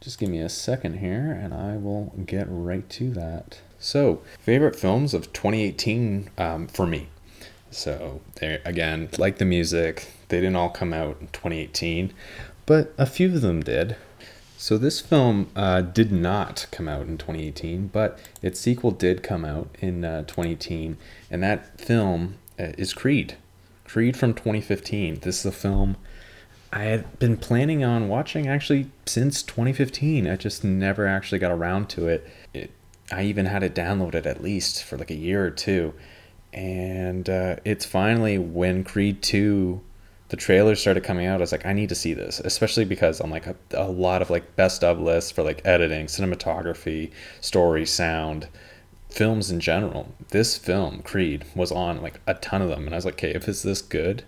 just 0.00 0.20
give 0.20 0.28
me 0.28 0.38
a 0.38 0.48
second 0.48 1.00
here, 1.00 1.32
and 1.32 1.52
I 1.54 1.76
will 1.76 2.12
get 2.24 2.46
right 2.48 2.88
to 2.90 3.10
that. 3.14 3.58
So, 3.80 4.20
favorite 4.38 4.76
films 4.76 5.14
of 5.14 5.32
2018 5.32 6.30
um, 6.38 6.66
for 6.68 6.86
me. 6.86 7.08
So, 7.70 8.20
again, 8.40 9.08
like 9.18 9.38
the 9.38 9.44
music, 9.44 10.12
they 10.28 10.38
didn't 10.38 10.56
all 10.56 10.68
come 10.70 10.92
out 10.92 11.16
in 11.20 11.28
2018, 11.28 12.12
but 12.66 12.92
a 12.98 13.06
few 13.06 13.34
of 13.34 13.40
them 13.40 13.62
did. 13.62 13.96
So 14.58 14.76
this 14.76 15.00
film 15.00 15.50
uh, 15.56 15.80
did 15.80 16.12
not 16.12 16.66
come 16.70 16.86
out 16.86 17.06
in 17.06 17.16
2018, 17.16 17.86
but 17.86 18.18
its 18.42 18.60
sequel 18.60 18.90
did 18.90 19.22
come 19.22 19.42
out 19.42 19.74
in 19.80 20.04
uh, 20.04 20.20
2018, 20.24 20.98
and 21.30 21.42
that 21.42 21.80
film 21.80 22.34
uh, 22.58 22.72
is 22.76 22.92
Creed. 22.92 23.38
Creed 23.86 24.18
from 24.18 24.34
2015. 24.34 25.20
This 25.20 25.40
is 25.40 25.46
a 25.46 25.52
film 25.52 25.96
I 26.72 26.84
had 26.84 27.18
been 27.18 27.36
planning 27.36 27.82
on 27.82 28.08
watching 28.08 28.46
actually 28.46 28.90
since 29.06 29.42
2015. 29.42 30.28
I 30.28 30.36
just 30.36 30.62
never 30.62 31.06
actually 31.06 31.38
got 31.38 31.50
around 31.50 31.88
to 31.90 32.06
it. 32.06 32.28
it 32.54 32.70
I 33.10 33.24
even 33.24 33.46
had 33.46 33.62
it 33.62 33.74
downloaded 33.74 34.26
at 34.26 34.42
least 34.42 34.84
for 34.84 34.96
like 34.96 35.10
a 35.10 35.16
year 35.16 35.44
or 35.44 35.50
two, 35.50 35.94
and 36.52 37.28
uh, 37.28 37.56
it's 37.64 37.84
finally 37.84 38.38
when 38.38 38.84
Creed 38.84 39.22
2 39.22 39.80
the 40.30 40.36
trailers 40.36 40.80
started 40.80 41.02
coming 41.02 41.26
out, 41.26 41.40
I 41.40 41.40
was 41.40 41.50
like, 41.50 41.66
I 41.66 41.72
need 41.72 41.88
to 41.88 41.96
see 41.96 42.14
this, 42.14 42.38
especially 42.38 42.84
because 42.84 43.18
I'm 43.18 43.32
like 43.32 43.48
a, 43.48 43.56
a 43.72 43.88
lot 43.88 44.22
of 44.22 44.30
like 44.30 44.54
best 44.54 44.84
of 44.84 45.00
lists 45.00 45.32
for 45.32 45.42
like 45.42 45.60
editing, 45.64 46.06
cinematography, 46.06 47.10
story, 47.40 47.84
sound, 47.84 48.46
films 49.10 49.50
in 49.50 49.58
general. 49.58 50.14
This 50.28 50.56
film, 50.56 51.02
Creed, 51.02 51.44
was 51.56 51.72
on 51.72 52.00
like 52.00 52.20
a 52.28 52.34
ton 52.34 52.62
of 52.62 52.68
them, 52.68 52.86
and 52.86 52.94
I 52.94 52.98
was 52.98 53.04
like, 53.04 53.14
okay, 53.14 53.34
if 53.34 53.48
it's 53.48 53.62
this 53.62 53.82
good, 53.82 54.22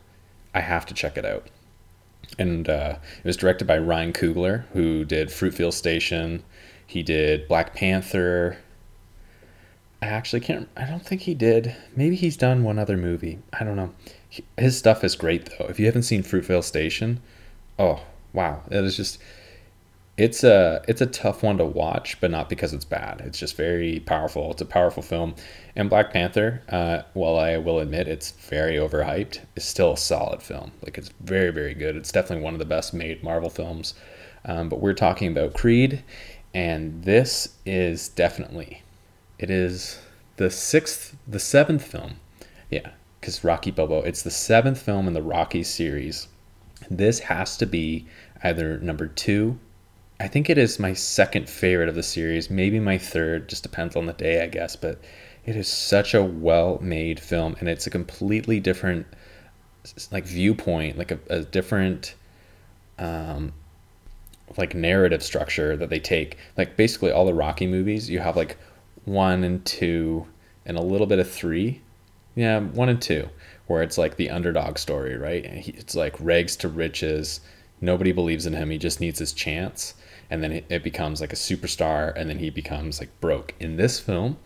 I 0.53 0.61
have 0.61 0.85
to 0.87 0.95
check 0.95 1.17
it 1.17 1.25
out. 1.25 1.47
And 2.37 2.69
uh, 2.69 2.97
it 3.19 3.25
was 3.25 3.37
directed 3.37 3.67
by 3.67 3.79
Ryan 3.79 4.13
Coogler, 4.13 4.65
who 4.73 5.05
did 5.05 5.29
Fruitvale 5.29 5.73
Station. 5.73 6.43
He 6.85 7.05
did 7.05 7.47
Black 7.47 7.75
Panther. 7.75 8.59
I 10.03 10.07
actually 10.07 10.41
can't. 10.41 10.69
I 10.77 10.85
don't 10.85 11.07
think 11.07 11.23
he 11.23 11.35
did. 11.35 11.75
Maybe 11.97 12.17
he's 12.17 12.37
done 12.37 12.65
one 12.65 12.79
other 12.79 12.97
movie. 12.97 13.39
I 13.53 13.65
don't 13.65 13.77
know 13.77 13.95
his 14.57 14.79
stuff 14.79 15.05
is 15.05 15.15
great 15.15 15.47
though. 15.47 15.67
If 15.67 15.79
you 15.79 15.87
haven't 15.87 16.05
seen 16.05 16.23
Fruitvale 16.23 16.65
Station, 16.65 17.21
oh 17.79 18.01
wow, 18.33 18.63
it 18.71 18.85
is 18.85 18.97
just 18.97 19.19
it's 20.17 20.45
a 20.45 20.83
it's 20.89 21.01
a 21.01 21.07
tough 21.07 21.43
one 21.43 21.59
to 21.59 21.65
watch, 21.65 22.21
but 22.21 22.31
not 22.31 22.49
because 22.49 22.73
it's 22.73 22.85
bad. 22.85 23.21
It's 23.21 23.39
just 23.39 23.57
very 23.57 24.01
powerful. 24.01 24.51
It's 24.53 24.63
a 24.63 24.67
powerful 24.67 25.03
film. 25.03 25.35
And 25.77 25.91
Black 25.91 26.13
Panther, 26.13 26.63
uh, 26.69 27.03
while 27.15 27.39
I 27.39 27.59
will 27.59 27.79
admit 27.79 28.09
it's 28.09 28.31
very 28.31 28.77
overhyped, 28.77 29.41
is 29.57 29.65
still 29.65 29.93
a 29.93 29.99
solid 29.99 30.43
film. 30.43 30.73
Like 30.83 30.97
it's 30.99 31.11
very 31.21 31.51
very 31.51 31.75
good. 31.75 31.97
It's 31.97 32.13
definitely 32.13 32.45
one 32.45 32.55
of 32.55 32.59
the 32.59 32.65
best 32.65 32.95
made 32.95 33.23
Marvel 33.23 33.51
films. 33.51 33.95
Um, 34.45 34.69
but 34.69 34.81
we're 34.81 34.95
talking 34.95 35.31
about 35.31 35.55
Creed, 35.55 36.03
and 36.53 37.05
this 37.05 37.57
is 37.65 38.09
definitely 38.09 38.82
it 39.43 39.51
is 39.51 39.99
the 40.37 40.51
sixth, 40.51 41.17
the 41.27 41.41
seventh 41.41 41.85
film. 41.85 42.15
Yeah, 42.71 42.91
because 43.21 43.43
Rocky 43.43 43.73
Balboa. 43.73 44.03
It's 44.05 44.23
the 44.23 44.31
seventh 44.31 44.81
film 44.81 45.09
in 45.09 45.15
the 45.15 45.23
Rocky 45.23 45.65
series. 45.65 46.29
This 46.89 47.19
has 47.19 47.57
to 47.57 47.67
be 47.67 48.07
either 48.45 48.79
number 48.79 49.09
two. 49.09 49.59
I 50.21 50.29
think 50.29 50.49
it 50.49 50.59
is 50.59 50.79
my 50.79 50.93
second 50.93 51.49
favorite 51.49 51.89
of 51.89 51.97
the 51.97 52.03
series, 52.05 52.51
maybe 52.51 52.79
my 52.79 52.97
third, 52.97 53.49
just 53.49 53.65
depends 53.65 53.97
on 53.97 54.07
the 54.07 54.13
day, 54.13 54.45
I 54.45 54.47
guess. 54.47 54.77
But 54.77 55.01
it 55.45 55.57
is 55.57 55.67
such 55.67 56.15
a 56.15 56.23
well 56.23 56.79
made 56.81 57.19
film, 57.19 57.57
and 57.59 57.69
it's 57.69 57.89
a 57.89 57.91
completely 57.91 58.61
different 58.61 59.07
like 60.13 60.25
viewpoint, 60.25 60.97
like 60.97 61.11
a, 61.11 61.19
a 61.29 61.41
different 61.41 62.15
um, 63.01 63.53
like 64.57 64.77
narrative 64.77 65.25
structure 65.25 65.77
that 65.77 65.91
they 65.91 65.99
take. 65.99 66.39
Like 66.57 66.77
basically 66.77 67.11
all 67.11 67.25
the 67.25 67.35
Rocky 67.35 67.67
movies, 67.67 68.09
you 68.09 68.21
have 68.21 68.37
like 68.37 68.57
one 69.05 69.45
and 69.45 69.65
two 69.65 70.27
and 70.65 70.77
a 70.77 70.83
little 70.83 71.07
bit 71.07 71.19
of 71.19 71.31
three 71.31 71.83
yeah, 72.35 72.61
one 72.61 72.89
and 72.89 73.01
two, 73.01 73.29
where 73.67 73.83
it's 73.83 73.99
like 73.99 74.17
the 74.17 74.31
underdog 74.31 74.79
story, 74.79 75.17
right? 75.17 75.45
It's 75.45 75.95
like 75.95 76.17
rags 76.19 76.57
to 76.57 76.69
riches. 76.69 77.41
Nobody 77.81 78.13
believes 78.13 78.47
in 78.47 78.55
him. 78.55 78.71
He 78.71 78.79
just 78.79 79.01
needs 79.01 79.19
his 79.19 79.33
chance. 79.33 79.95
And 80.31 80.43
then 80.43 80.65
it 80.69 80.83
becomes 80.83 81.21
like 81.21 81.33
a 81.33 81.37
superstar, 81.37 82.17
and 82.17 82.31
then 82.31 82.39
he 82.39 82.49
becomes 82.49 83.01
like 83.01 83.21
broke. 83.21 83.55
In 83.61 83.77
this 83.77 84.01
film, 84.01 84.39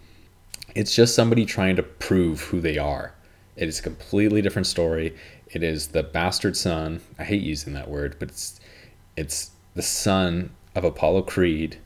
it's 0.75 0.95
just 0.95 1.15
somebody 1.15 1.45
trying 1.47 1.77
to 1.77 1.83
prove 1.83 2.41
who 2.41 2.61
they 2.61 2.77
are. 2.77 3.15
It 3.55 3.69
is 3.69 3.79
a 3.79 3.83
completely 3.83 4.43
different 4.43 4.67
story. 4.67 5.15
It 5.49 5.63
is 5.63 5.89
the 5.89 6.03
bastard 6.03 6.57
son. 6.57 7.01
I 7.21 7.25
hate 7.25 7.43
using 7.43 7.73
that 7.75 7.89
word, 7.89 8.17
but 8.19 8.31
it's 8.31 8.59
it's 9.17 9.53
the 9.75 9.83
son 9.83 10.51
of 10.75 10.83
Apollo 10.83 11.23
Creed, 11.23 11.79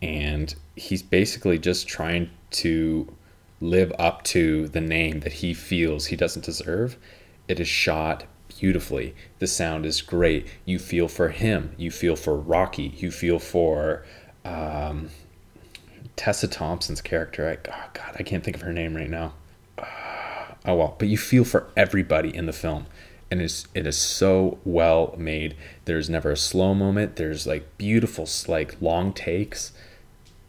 and 0.00 0.54
he's 0.76 1.02
basically 1.02 1.58
just 1.58 1.88
trying 1.88 2.30
to 2.50 3.12
live 3.60 3.92
up 3.98 4.22
to 4.22 4.68
the 4.68 4.80
name 4.80 5.20
that 5.20 5.32
he 5.32 5.54
feels 5.54 6.06
he 6.06 6.16
doesn't 6.16 6.44
deserve, 6.44 6.96
it 7.48 7.58
is 7.58 7.66
shot 7.66 8.24
beautifully. 8.48 9.14
The 9.38 9.46
sound 9.46 9.86
is 9.86 10.02
great. 10.02 10.46
You 10.64 10.78
feel 10.78 11.08
for 11.08 11.30
him. 11.30 11.74
You 11.76 11.90
feel 11.90 12.16
for 12.16 12.36
Rocky. 12.36 12.94
You 12.96 13.10
feel 13.10 13.38
for 13.38 14.04
um, 14.44 15.10
Tessa 16.16 16.48
Thompson's 16.48 17.00
character. 17.00 17.48
I, 17.48 17.70
oh 17.70 17.90
God, 17.94 18.16
I 18.18 18.22
can't 18.22 18.44
think 18.44 18.56
of 18.56 18.62
her 18.62 18.72
name 18.72 18.94
right 18.94 19.10
now. 19.10 19.34
oh 19.78 20.74
well, 20.74 20.96
but 20.98 21.08
you 21.08 21.16
feel 21.16 21.44
for 21.44 21.68
everybody 21.76 22.34
in 22.34 22.46
the 22.46 22.52
film. 22.52 22.86
And 23.30 23.42
it's, 23.42 23.66
it 23.74 23.86
is 23.86 23.98
so 23.98 24.58
well 24.64 25.14
made. 25.18 25.56
There's 25.84 26.08
never 26.08 26.30
a 26.30 26.36
slow 26.36 26.74
moment. 26.74 27.16
There's 27.16 27.46
like 27.46 27.76
beautiful, 27.76 28.28
like 28.46 28.80
long 28.80 29.12
takes 29.12 29.72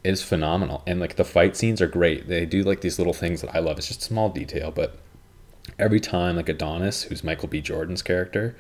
is 0.08 0.24
phenomenal. 0.24 0.84
And 0.88 1.00
like 1.00 1.18
the 1.18 1.26
fight 1.26 1.58
scenes 1.58 1.82
are 1.82 1.88
great. 1.88 2.28
They 2.28 2.46
do 2.46 2.64
like 2.64 2.82
these 2.82 2.98
little 2.98 3.14
things 3.14 3.42
that 3.42 3.54
I 3.54 3.60
love. 3.60 3.78
It's 3.78 3.88
just 3.88 4.02
small 4.02 4.30
detail, 4.30 4.72
but 4.72 4.98
every 5.78 6.00
time 6.00 6.38
like 6.38 6.48
Adonis, 6.50 7.04
who's 7.04 7.24
Michael 7.24 7.50
B. 7.50 7.60
Jordan's 7.60 8.02
character, 8.02 8.56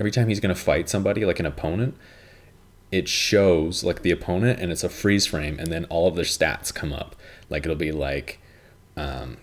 every 0.00 0.10
time 0.10 0.28
he's 0.28 0.40
gonna 0.40 0.56
fight 0.56 0.88
somebody 0.88 1.24
like 1.24 1.38
an 1.38 1.46
opponent, 1.46 1.96
it 2.90 3.08
shows 3.08 3.84
like 3.84 4.02
the 4.02 4.10
opponent 4.10 4.58
and 4.58 4.72
it's 4.72 4.82
a 4.82 4.88
freeze 4.88 5.26
frame 5.26 5.58
and 5.58 5.68
then 5.68 5.84
all 5.84 6.08
of 6.08 6.16
their 6.16 6.24
stats 6.24 6.74
come 6.74 6.92
up. 6.92 7.14
Like 7.48 7.64
it'll 7.64 7.76
be 7.76 7.92
like 7.92 8.40
um 8.96 9.36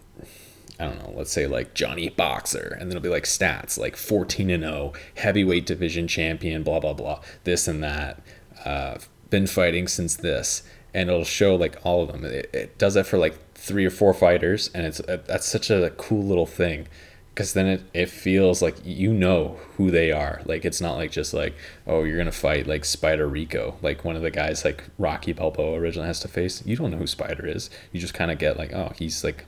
I 0.77 0.83
don't 0.83 0.99
know, 0.99 1.13
let's 1.15 1.31
say 1.31 1.47
like 1.47 1.73
Johnny 1.73 2.09
Boxer, 2.09 2.75
and 2.77 2.91
then 2.91 2.97
it'll 2.97 3.03
be 3.03 3.07
like 3.07 3.23
stats 3.23 3.77
like 3.77 3.95
14 3.95 4.49
and 4.49 4.63
0, 4.63 4.91
heavyweight 5.15 5.65
division 5.65 6.05
champion, 6.05 6.63
blah 6.63 6.81
blah 6.81 6.93
blah, 6.93 7.21
this 7.45 7.65
and 7.65 7.81
that. 7.81 8.21
Uh, 8.65 8.97
been 9.29 9.47
fighting 9.47 9.87
since 9.87 10.15
this 10.15 10.63
and 10.95 11.09
it'll 11.09 11.25
show 11.25 11.55
like 11.55 11.77
all 11.83 12.03
of 12.03 12.11
them. 12.11 12.23
It, 12.23 12.49
it 12.53 12.77
does 12.77 12.93
that 12.93 13.05
for 13.05 13.17
like 13.17 13.53
three 13.53 13.85
or 13.85 13.89
four 13.89 14.13
fighters, 14.13 14.71
and 14.73 14.85
it's 14.85 15.01
uh, 15.01 15.21
that's 15.27 15.45
such 15.45 15.69
a 15.69 15.91
cool 15.97 16.23
little 16.23 16.45
thing 16.45 16.87
because 17.33 17.51
then 17.51 17.67
it, 17.67 17.83
it 17.93 18.09
feels 18.09 18.61
like 18.61 18.77
you 18.85 19.13
know 19.13 19.59
who 19.75 19.91
they 19.91 20.13
are. 20.13 20.41
Like 20.45 20.63
it's 20.63 20.79
not 20.79 20.95
like 20.95 21.11
just 21.11 21.33
like 21.33 21.53
oh 21.85 22.05
you're 22.05 22.17
gonna 22.17 22.31
fight 22.31 22.65
like 22.65 22.85
Spider 22.85 23.27
Rico, 23.27 23.77
like 23.81 24.05
one 24.05 24.15
of 24.15 24.21
the 24.21 24.31
guys 24.31 24.63
like 24.63 24.85
Rocky 24.97 25.33
Balboa 25.33 25.77
originally 25.77 26.07
has 26.07 26.21
to 26.21 26.29
face. 26.29 26.65
You 26.65 26.77
don't 26.77 26.91
know 26.91 26.97
who 26.97 27.07
Spider 27.07 27.45
is. 27.45 27.69
You 27.91 27.99
just 27.99 28.13
kind 28.13 28.31
of 28.31 28.39
get 28.39 28.57
like 28.57 28.71
oh 28.71 28.93
he's 28.97 29.21
like 29.21 29.45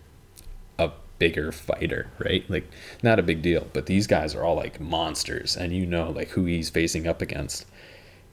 a 0.77 0.91
bigger 1.17 1.53
fighter, 1.53 2.11
right? 2.19 2.43
Like 2.49 2.69
not 3.01 3.19
a 3.19 3.23
big 3.23 3.41
deal. 3.41 3.67
But 3.71 3.85
these 3.85 4.05
guys 4.05 4.35
are 4.35 4.43
all 4.43 4.57
like 4.57 4.81
monsters, 4.81 5.55
and 5.55 5.71
you 5.71 5.85
know 5.85 6.11
like 6.11 6.31
who 6.31 6.43
he's 6.43 6.69
facing 6.69 7.07
up 7.07 7.21
against. 7.21 7.65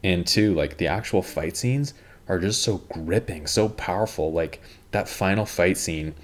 And 0.03 0.27
two, 0.27 0.53
like 0.53 0.79
the 0.79 0.89
actual 0.89 1.23
fight 1.23 1.57
scenes 1.57 1.95
are 2.29 2.39
just 2.39 2.63
so 2.63 2.79
gripping, 2.91 3.47
so 3.47 3.69
powerful. 3.69 4.33
Like 4.33 4.61
that 4.91 5.09
final 5.09 5.47
fight 5.47 5.77
scene. 5.77 6.15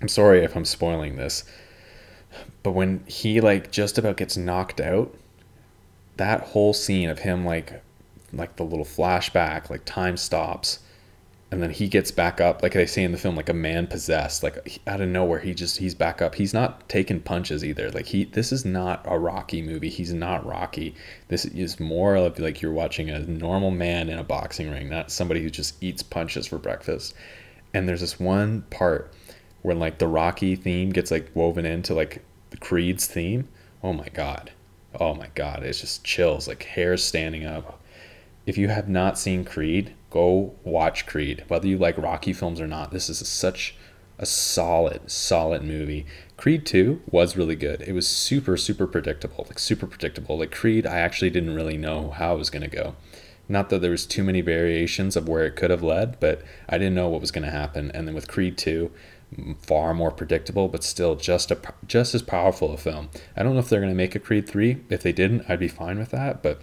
I'm 0.00 0.08
sorry 0.08 0.44
if 0.44 0.54
I'm 0.54 0.64
spoiling 0.64 1.16
this, 1.16 1.44
but 2.62 2.72
when 2.72 3.02
he 3.06 3.40
like 3.40 3.72
just 3.72 3.98
about 3.98 4.16
gets 4.16 4.36
knocked 4.36 4.80
out, 4.80 5.14
that 6.16 6.40
whole 6.40 6.72
scene 6.72 7.08
of 7.08 7.20
him 7.20 7.44
like 7.44 7.82
like 8.32 8.56
the 8.56 8.64
little 8.64 8.84
flashback, 8.84 9.70
like 9.70 9.84
time 9.84 10.16
stops, 10.16 10.80
and 11.50 11.62
then 11.62 11.70
he 11.70 11.88
gets 11.88 12.10
back 12.10 12.42
up 12.42 12.62
like 12.62 12.74
they 12.74 12.84
say 12.84 13.02
in 13.02 13.12
the 13.12 13.18
film 13.18 13.34
like 13.34 13.48
a 13.48 13.54
man 13.54 13.86
possessed 13.86 14.42
like 14.42 14.80
out 14.86 15.00
of 15.00 15.08
nowhere 15.08 15.38
he 15.38 15.54
just 15.54 15.78
he's 15.78 15.94
back 15.94 16.20
up. 16.20 16.34
He's 16.34 16.52
not 16.52 16.86
taking 16.88 17.20
punches 17.20 17.64
either. 17.64 17.90
Like 17.90 18.06
he 18.06 18.24
this 18.24 18.52
is 18.52 18.66
not 18.66 19.02
a 19.06 19.18
rocky 19.18 19.62
movie. 19.62 19.88
He's 19.88 20.12
not 20.12 20.44
rocky. 20.44 20.94
This 21.28 21.46
is 21.46 21.80
more 21.80 22.16
of 22.16 22.38
like 22.38 22.60
you're 22.60 22.72
watching 22.72 23.08
a 23.08 23.20
normal 23.20 23.70
man 23.70 24.10
in 24.10 24.18
a 24.18 24.24
boxing 24.24 24.70
ring 24.70 24.90
not 24.90 25.10
somebody 25.10 25.42
who 25.42 25.48
just 25.48 25.82
eats 25.82 26.02
punches 26.02 26.46
for 26.46 26.58
breakfast. 26.58 27.14
And 27.72 27.88
there's 27.88 28.00
this 28.00 28.20
one 28.20 28.62
part 28.70 29.14
where 29.62 29.74
like 29.74 29.98
the 29.98 30.08
rocky 30.08 30.54
theme 30.54 30.90
gets 30.90 31.10
like 31.10 31.30
woven 31.34 31.64
into 31.64 31.94
like 31.94 32.22
the 32.50 32.58
creed's 32.58 33.06
theme. 33.06 33.48
Oh 33.82 33.94
my 33.94 34.08
god. 34.12 34.50
Oh 35.00 35.14
my 35.14 35.28
god. 35.34 35.62
It's 35.62 35.80
just 35.80 36.04
chills 36.04 36.46
like 36.46 36.62
hairs 36.64 37.02
standing 37.02 37.46
up. 37.46 37.80
If 38.44 38.58
you 38.58 38.68
have 38.68 38.88
not 38.88 39.18
seen 39.18 39.46
creed 39.46 39.94
go 40.10 40.54
watch 40.64 41.06
Creed. 41.06 41.44
Whether 41.48 41.68
you 41.68 41.78
like 41.78 41.98
Rocky 41.98 42.32
films 42.32 42.60
or 42.60 42.66
not, 42.66 42.90
this 42.90 43.08
is 43.08 43.20
a, 43.20 43.24
such 43.24 43.76
a 44.18 44.26
solid, 44.26 45.10
solid 45.10 45.62
movie. 45.62 46.06
Creed 46.36 46.66
2 46.66 47.02
was 47.10 47.36
really 47.36 47.56
good. 47.56 47.82
It 47.82 47.92
was 47.92 48.08
super, 48.08 48.56
super 48.56 48.86
predictable. 48.86 49.44
Like 49.48 49.58
super 49.58 49.86
predictable. 49.86 50.38
Like 50.38 50.50
Creed, 50.50 50.86
I 50.86 50.98
actually 50.98 51.30
didn't 51.30 51.54
really 51.54 51.76
know 51.76 52.10
how 52.10 52.34
it 52.34 52.38
was 52.38 52.50
gonna 52.50 52.68
go. 52.68 52.96
Not 53.48 53.70
that 53.70 53.80
there 53.80 53.90
was 53.90 54.06
too 54.06 54.22
many 54.22 54.40
variations 54.40 55.16
of 55.16 55.28
where 55.28 55.46
it 55.46 55.56
could 55.56 55.70
have 55.70 55.82
led, 55.82 56.20
but 56.20 56.42
I 56.68 56.78
didn't 56.78 56.94
know 56.94 57.08
what 57.08 57.20
was 57.20 57.30
gonna 57.30 57.50
happen. 57.50 57.90
And 57.92 58.06
then 58.06 58.14
with 58.14 58.28
Creed 58.28 58.58
2, 58.58 58.90
far 59.60 59.94
more 59.94 60.10
predictable, 60.10 60.68
but 60.68 60.84
still 60.84 61.14
just 61.14 61.50
a 61.50 61.58
just 61.86 62.14
as 62.14 62.22
powerful 62.22 62.72
a 62.72 62.76
film. 62.76 63.10
I 63.36 63.42
don't 63.42 63.54
know 63.54 63.60
if 63.60 63.68
they're 63.68 63.80
gonna 63.80 63.94
make 63.94 64.14
a 64.14 64.20
Creed 64.20 64.48
3. 64.48 64.84
If 64.88 65.02
they 65.02 65.12
didn't, 65.12 65.44
I'd 65.48 65.60
be 65.60 65.68
fine 65.68 65.98
with 65.98 66.10
that, 66.10 66.42
but 66.42 66.62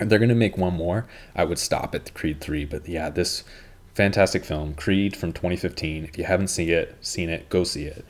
if 0.00 0.08
they're 0.08 0.18
gonna 0.18 0.34
make 0.34 0.56
one 0.56 0.74
more, 0.74 1.06
I 1.34 1.44
would 1.44 1.58
stop 1.58 1.94
at 1.94 2.12
Creed 2.14 2.40
three. 2.40 2.64
But 2.64 2.88
yeah, 2.88 3.10
this 3.10 3.44
fantastic 3.94 4.44
film, 4.44 4.74
Creed 4.74 5.16
from 5.16 5.32
2015. 5.32 6.04
If 6.04 6.18
you 6.18 6.24
haven't 6.24 6.48
seen 6.48 6.70
it, 6.70 6.96
seen 7.00 7.28
it, 7.28 7.48
go 7.48 7.64
see 7.64 7.84
it. 7.84 8.04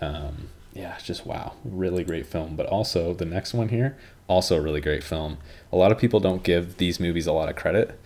Um, 0.00 0.48
yeah, 0.72 0.94
it's 0.94 1.04
just 1.04 1.24
wow, 1.26 1.54
really 1.64 2.04
great 2.04 2.26
film. 2.26 2.56
But 2.56 2.66
also 2.66 3.14
the 3.14 3.24
next 3.24 3.54
one 3.54 3.68
here, 3.68 3.96
also 4.26 4.56
a 4.56 4.60
really 4.60 4.80
great 4.80 5.04
film. 5.04 5.38
A 5.72 5.76
lot 5.76 5.92
of 5.92 5.98
people 5.98 6.20
don't 6.20 6.42
give 6.42 6.78
these 6.78 6.98
movies 6.98 7.26
a 7.26 7.32
lot 7.32 7.48
of 7.48 7.56
credit, 7.56 7.98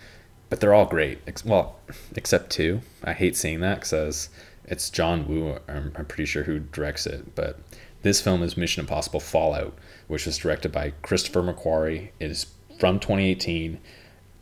but 0.49 0.59
they're 0.59 0.73
all 0.73 0.85
great. 0.85 1.19
Well, 1.45 1.79
except 2.15 2.51
two. 2.51 2.81
I 3.03 3.13
hate 3.13 3.35
saying 3.35 3.61
that 3.61 3.81
because 3.81 4.29
it's 4.65 4.89
John 4.89 5.27
Woo. 5.27 5.57
I'm, 5.67 5.93
I'm 5.95 6.05
pretty 6.05 6.25
sure 6.25 6.43
who 6.43 6.59
directs 6.59 7.07
it, 7.07 7.35
but 7.35 7.59
this 8.01 8.21
film 8.21 8.43
is 8.43 8.55
Mission 8.55 8.81
Impossible 8.81 9.19
Fallout, 9.19 9.77
which 10.07 10.25
was 10.25 10.37
directed 10.37 10.71
by 10.71 10.93
Christopher 11.01 11.41
McQuarrie. 11.41 12.09
It 12.19 12.31
is 12.31 12.45
from 12.79 12.99
2018, 12.99 13.79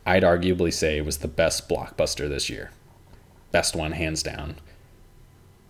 I'd 0.06 0.22
arguably 0.22 0.72
say 0.72 1.00
was 1.00 1.18
the 1.18 1.28
best 1.28 1.68
blockbuster 1.68 2.28
this 2.28 2.48
year. 2.48 2.70
Best 3.50 3.74
one, 3.76 3.92
hands 3.92 4.22
down. 4.22 4.56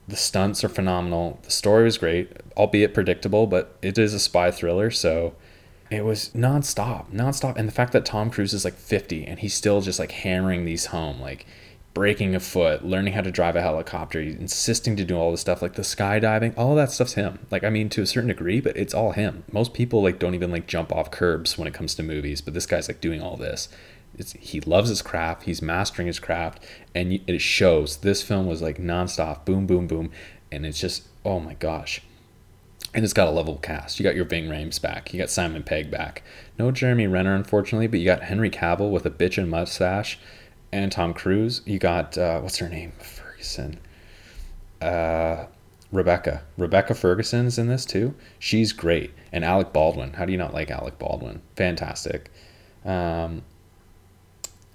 The 0.07 0.17
stunts 0.17 0.63
are 0.65 0.69
phenomenal. 0.69 1.39
The 1.43 1.51
story 1.51 1.85
was 1.85 1.99
great, 1.99 2.31
albeit 2.57 2.95
predictable, 2.95 3.47
but 3.47 3.77
it 3.83 3.99
is 3.99 4.15
a 4.15 4.21
spy 4.21 4.51
thriller, 4.51 4.91
so 4.91 5.35
it 5.91 6.05
was 6.05 6.31
nonstop, 6.31 7.11
nonstop. 7.11 7.57
And 7.57 7.69
the 7.69 7.73
fact 7.73 7.93
that 7.93 8.05
Tom 8.05 8.31
Cruise 8.31 8.55
is 8.55 8.65
like 8.65 8.75
50 8.75 9.27
and 9.27 9.39
he's 9.39 9.55
still 9.55 9.81
just 9.81 9.99
like 9.99 10.13
hammering 10.13 10.65
these 10.65 10.87
home, 10.87 11.21
like 11.21 11.47
breaking 11.99 12.33
a 12.33 12.39
foot, 12.39 12.85
learning 12.85 13.13
how 13.13 13.21
to 13.21 13.31
drive 13.33 13.57
a 13.57 13.61
helicopter, 13.61 14.21
insisting 14.21 14.95
to 14.95 15.05
do 15.05 15.17
all 15.17 15.33
this 15.33 15.41
stuff 15.41 15.61
like 15.61 15.75
the 15.75 15.83
skydiving, 15.83 16.57
all 16.57 16.77
that 16.77 16.93
stuff's 16.93 17.15
him. 17.15 17.41
Like 17.51 17.65
I 17.65 17.71
mean 17.71 17.89
to 17.89 18.03
a 18.03 18.07
certain 18.07 18.29
degree, 18.29 18.61
but 18.61 18.77
it's 18.77 18.95
all 18.95 19.11
him. 19.11 19.43
Most 19.51 19.75
people 19.75 20.01
like 20.01 20.21
don't 20.21 20.37
even 20.37 20.53
like 20.53 20.69
jump 20.69 20.93
off 20.93 21.11
curbs 21.11 21.59
when 21.59 21.67
it 21.67 21.75
comes 21.75 21.97
to 21.97 22.05
movies, 22.05 22.41
but 22.41 22.55
this 22.55 22.67
guy's 22.67 22.87
like 22.87 23.01
doing 23.01 23.21
all 23.21 23.37
this. 23.37 23.69
It's, 24.17 24.33
he 24.35 24.61
loves 24.61 24.91
his 24.91 25.03
craft, 25.03 25.43
he's 25.43 25.61
mastering 25.61 26.07
his 26.07 26.21
craft, 26.21 26.65
and 26.95 27.19
it 27.27 27.41
shows. 27.41 27.97
This 27.97 28.23
film 28.23 28.47
was 28.47 28.63
like 28.63 28.79
nonstop, 28.79 29.45
boom, 29.45 29.67
boom, 29.67 29.89
boom, 29.89 30.13
and 30.53 30.65
it's 30.65 30.79
just 30.79 31.09
oh 31.25 31.41
my 31.41 31.55
gosh. 31.55 32.01
And 32.95 33.03
it's 33.03 33.13
got 33.13 33.27
a 33.27 33.33
level 33.33 33.57
cast. 33.57 33.99
You 33.99 34.05
got 34.05 34.15
your 34.15 34.25
Ving 34.25 34.47
Rhames 34.47 34.81
back. 34.81 35.13
You 35.13 35.19
got 35.19 35.31
Simon 35.31 35.65
Pegg 35.65 35.91
back. 35.91 36.23
No 36.61 36.71
Jeremy 36.71 37.09
Renner, 37.09 37.35
unfortunately, 37.35 37.89
but 37.89 37.99
you 37.99 38.07
got 38.07 38.23
Henry 38.23 38.51
Cavill 38.51 38.93
with 38.93 39.05
a 39.05 39.11
bitch 39.11 39.37
and 39.37 39.51
mustache 39.51 40.17
and 40.73 40.91
Tom 40.93 41.15
Cruise. 41.15 41.63
You 41.65 41.79
got 41.79 42.17
uh, 42.19 42.41
what's 42.41 42.59
her 42.59 42.69
name? 42.69 42.93
Ferguson. 42.99 43.79
Uh, 44.81 45.47
Rebecca. 45.91 46.43
Rebecca 46.57 46.95
Ferguson's 46.95 47.59
in 47.59 47.69
this 47.69 47.85
too. 47.85 48.15
She's 48.39 48.73
great. 48.73 49.13
And 49.33 49.45
Alec 49.45 49.73
Baldwin. 49.73 50.15
How 50.15 50.25
do 50.25 50.33
you 50.33 50.39
not 50.39 50.53
like 50.53 50.71
Alec 50.71 50.99
Baldwin? 50.99 51.43
Fantastic. 51.57 52.31
Um, 52.85 53.43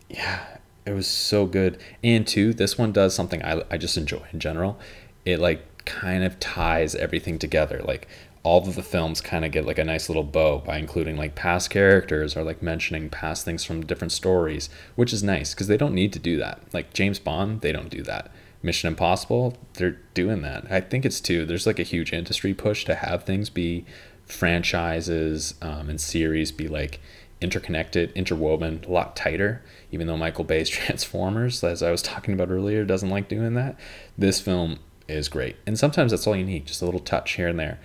yeah, 0.10 0.58
it 0.86 0.94
was 0.94 1.08
so 1.08 1.46
good. 1.46 1.80
And 2.04 2.26
two, 2.26 2.54
this 2.54 2.78
one 2.78 2.92
does 2.92 3.14
something 3.14 3.44
I, 3.44 3.64
I 3.70 3.78
just 3.78 3.98
enjoy 3.98 4.26
in 4.32 4.40
general. 4.40 4.80
It 5.26 5.40
like 5.40 5.86
kind 5.86 6.24
of 6.24 6.40
ties 6.40 6.96
everything 6.96 7.38
together. 7.38 7.82
Like 7.84 8.08
all 8.44 8.68
of 8.68 8.76
the 8.76 8.84
films 8.84 9.22
kind 9.22 9.46
of 9.46 9.52
get 9.52 9.66
like 9.66 9.80
a 9.80 9.86
nice 9.86 10.10
little 10.10 10.24
bow 10.24 10.60
by 10.60 10.78
including 10.78 11.16
like 11.16 11.34
past 11.34 11.70
characters 11.70 12.36
or 12.36 12.44
like 12.44 12.62
mentioning 12.62 13.10
past 13.10 13.46
things 13.46 13.64
from 13.64 13.86
different 13.86 14.12
stories, 14.12 14.70
which 14.96 15.14
is 15.14 15.24
nice 15.24 15.54
because 15.54 15.68
they 15.68 15.78
don't 15.78 15.96
need 15.96 16.12
to 16.12 16.20
do 16.20 16.38
that. 16.38 16.62
Like 16.74 16.94
James 16.94 17.20
Bond, 17.20 17.62
they 17.62 17.72
don't 17.72 17.90
do 17.90 18.04
that. 18.04 18.32
Mission 18.62 18.88
Impossible, 18.90 19.58
they're 19.74 20.00
doing 20.14 20.42
that. 20.42 20.70
I 20.70 20.82
think 20.82 21.06
it's 21.06 21.22
too. 21.22 21.46
There's 21.46 21.68
like 21.68 21.80
a 21.80 21.84
huge 21.84 22.12
industry 22.12 22.54
push 22.54 22.86
to 22.86 22.96
have 22.96 23.24
things 23.24 23.50
be 23.50 23.86
franchises 24.26 25.56
um, 25.62 25.90
and 25.90 26.00
series 26.00 26.52
be 26.52 26.68
like 26.68 27.00
interconnected, 27.42 28.12
interwoven, 28.14 28.84
a 28.88 28.92
lot 28.92 29.16
tighter. 29.16 29.62
Even 29.92 30.08
though 30.08 30.18
Michael 30.18 30.46
Bay's 30.46 30.70
Transformers, 30.70 31.64
as 31.64 31.82
I 31.82 31.92
was 31.92 32.02
talking 32.02 32.34
about 32.34 32.50
earlier, 32.50 32.84
doesn't 32.84 33.10
like 33.10 33.30
doing 33.30 33.54
that, 33.54 33.78
this 34.18 34.42
film 34.42 34.80
is 35.08 35.30
great. 35.30 35.58
And 35.68 35.78
sometimes 35.78 36.12
that's 36.12 36.26
all 36.26 36.36
you 36.36 36.46
need, 36.46 36.66
just 36.66 36.82
a 36.82 36.86
little 36.86 37.00
touch 37.00 37.34
here 37.34 37.48
and 37.48 37.60
there. 37.60 37.80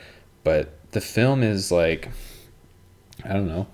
But 0.44 0.90
the 0.92 1.00
film 1.00 1.42
is 1.42 1.70
like, 1.70 2.10
I 3.24 3.32
don't 3.32 3.48
know, 3.48 3.66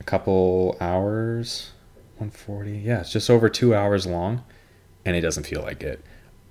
a 0.00 0.04
couple 0.04 0.76
hours, 0.80 1.72
140. 2.16 2.78
Yeah, 2.78 3.00
it's 3.00 3.12
just 3.12 3.30
over 3.30 3.48
two 3.48 3.74
hours 3.74 4.06
long, 4.06 4.44
and 5.04 5.16
it 5.16 5.20
doesn't 5.20 5.46
feel 5.46 5.62
like 5.62 5.82
it. 5.82 6.04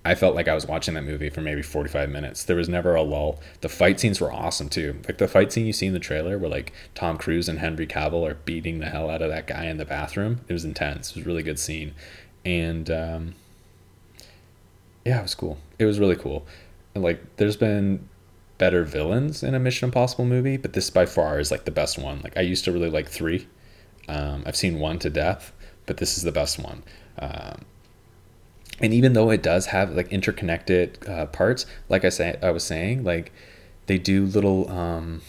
I 0.05 0.15
felt 0.15 0.33
like 0.33 0.47
I 0.47 0.55
was 0.55 0.65
watching 0.65 0.93
that 0.93 1.03
movie 1.03 1.29
for 1.29 1.41
maybe 1.41 1.61
45 1.61 2.09
minutes. 2.09 2.43
There 2.45 2.55
was 2.55 2.69
never 2.69 2.95
a 2.95 3.01
lull. 3.01 3.39
The 3.61 3.69
fight 3.69 3.99
scenes 3.99 4.21
were 4.21 4.31
awesome 4.31 4.69
too. 4.69 4.95
Like 5.05 5.17
the 5.17 5.27
fight 5.27 5.51
scene 5.51 5.65
you 5.65 5.73
see 5.73 5.87
in 5.87 5.93
the 5.93 5.99
trailer 5.99 6.37
where 6.37 6.49
like 6.49 6.71
Tom 6.95 7.17
Cruise 7.17 7.49
and 7.49 7.59
Henry 7.59 7.85
Cavill 7.85 8.27
are 8.27 8.35
beating 8.35 8.79
the 8.79 8.87
hell 8.87 9.09
out 9.09 9.21
of 9.21 9.29
that 9.29 9.45
guy 9.45 9.65
in 9.65 9.77
the 9.77 9.85
bathroom. 9.85 10.41
It 10.47 10.53
was 10.53 10.63
intense. 10.63 11.09
It 11.09 11.17
was 11.17 11.25
a 11.25 11.27
really 11.27 11.43
good 11.43 11.59
scene. 11.59 11.93
And 12.45 12.89
um, 12.89 13.35
yeah, 15.05 15.19
it 15.19 15.23
was 15.23 15.35
cool. 15.35 15.57
It 15.77 15.85
was 15.85 15.99
really 15.99 16.15
cool. 16.15 16.47
And 16.95 17.03
like 17.03 17.35
there's 17.35 17.57
been 17.57 18.07
better 18.59 18.83
villains 18.83 19.41
in 19.41 19.55
a 19.55 19.59
Mission 19.59 19.87
Impossible 19.87 20.25
movie, 20.25 20.57
but 20.57 20.73
this 20.73 20.91
by 20.91 21.07
far 21.07 21.39
is 21.39 21.49
like 21.49 21.65
the 21.65 21.71
best 21.71 21.97
one. 21.97 22.21
Like 22.23 22.37
I 22.37 22.41
used 22.41 22.65
to 22.65 22.71
really 22.71 22.91
like 22.91 23.09
three. 23.09 23.47
Um, 24.07 24.43
I've 24.45 24.55
seen 24.55 24.79
one 24.79 24.99
to 24.99 25.09
death, 25.09 25.51
but 25.87 25.97
this 25.97 26.15
is 26.17 26.23
the 26.23 26.31
best 26.31 26.59
one. 26.59 26.83
Um, 27.17 27.65
and 28.79 28.93
even 28.93 29.13
though 29.13 29.31
it 29.31 29.41
does 29.41 29.67
have 29.67 29.95
like 29.95 30.11
interconnected 30.11 30.99
uh, 31.07 31.25
parts, 31.27 31.65
like 31.89 32.05
I 32.05 32.09
say, 32.09 32.37
I 32.43 32.51
was 32.51 32.63
saying, 32.63 33.03
like 33.03 33.31
they 33.87 33.97
do 33.97 34.25
little, 34.25 34.69
um, 34.69 35.21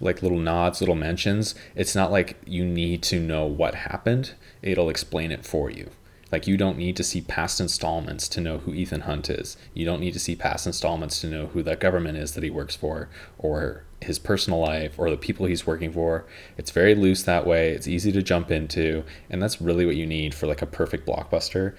like 0.00 0.22
little 0.22 0.38
nods, 0.38 0.80
little 0.80 0.94
mentions. 0.94 1.54
It's 1.74 1.94
not 1.94 2.10
like 2.10 2.36
you 2.46 2.64
need 2.64 3.02
to 3.04 3.20
know 3.20 3.44
what 3.44 3.74
happened. 3.74 4.32
It'll 4.62 4.88
explain 4.88 5.30
it 5.30 5.44
for 5.44 5.70
you. 5.70 5.90
Like 6.34 6.48
you 6.48 6.56
don't 6.56 6.76
need 6.76 6.96
to 6.96 7.04
see 7.04 7.20
past 7.20 7.60
installments 7.60 8.26
to 8.30 8.40
know 8.40 8.58
who 8.58 8.74
Ethan 8.74 9.02
Hunt 9.02 9.30
is. 9.30 9.56
You 9.72 9.84
don't 9.84 10.00
need 10.00 10.14
to 10.14 10.18
see 10.18 10.34
past 10.34 10.66
installments 10.66 11.20
to 11.20 11.28
know 11.28 11.46
who 11.46 11.62
that 11.62 11.78
government 11.78 12.18
is 12.18 12.34
that 12.34 12.42
he 12.42 12.50
works 12.50 12.74
for 12.74 13.08
or 13.38 13.84
his 14.00 14.18
personal 14.18 14.58
life 14.58 14.98
or 14.98 15.10
the 15.10 15.16
people 15.16 15.46
he's 15.46 15.64
working 15.64 15.92
for. 15.92 16.26
It's 16.58 16.72
very 16.72 16.96
loose 16.96 17.22
that 17.22 17.46
way. 17.46 17.70
It's 17.70 17.86
easy 17.86 18.10
to 18.10 18.20
jump 18.20 18.50
into, 18.50 19.04
and 19.30 19.40
that's 19.40 19.60
really 19.60 19.86
what 19.86 19.94
you 19.94 20.06
need 20.06 20.34
for 20.34 20.48
like 20.48 20.60
a 20.60 20.66
perfect 20.66 21.06
blockbuster. 21.06 21.76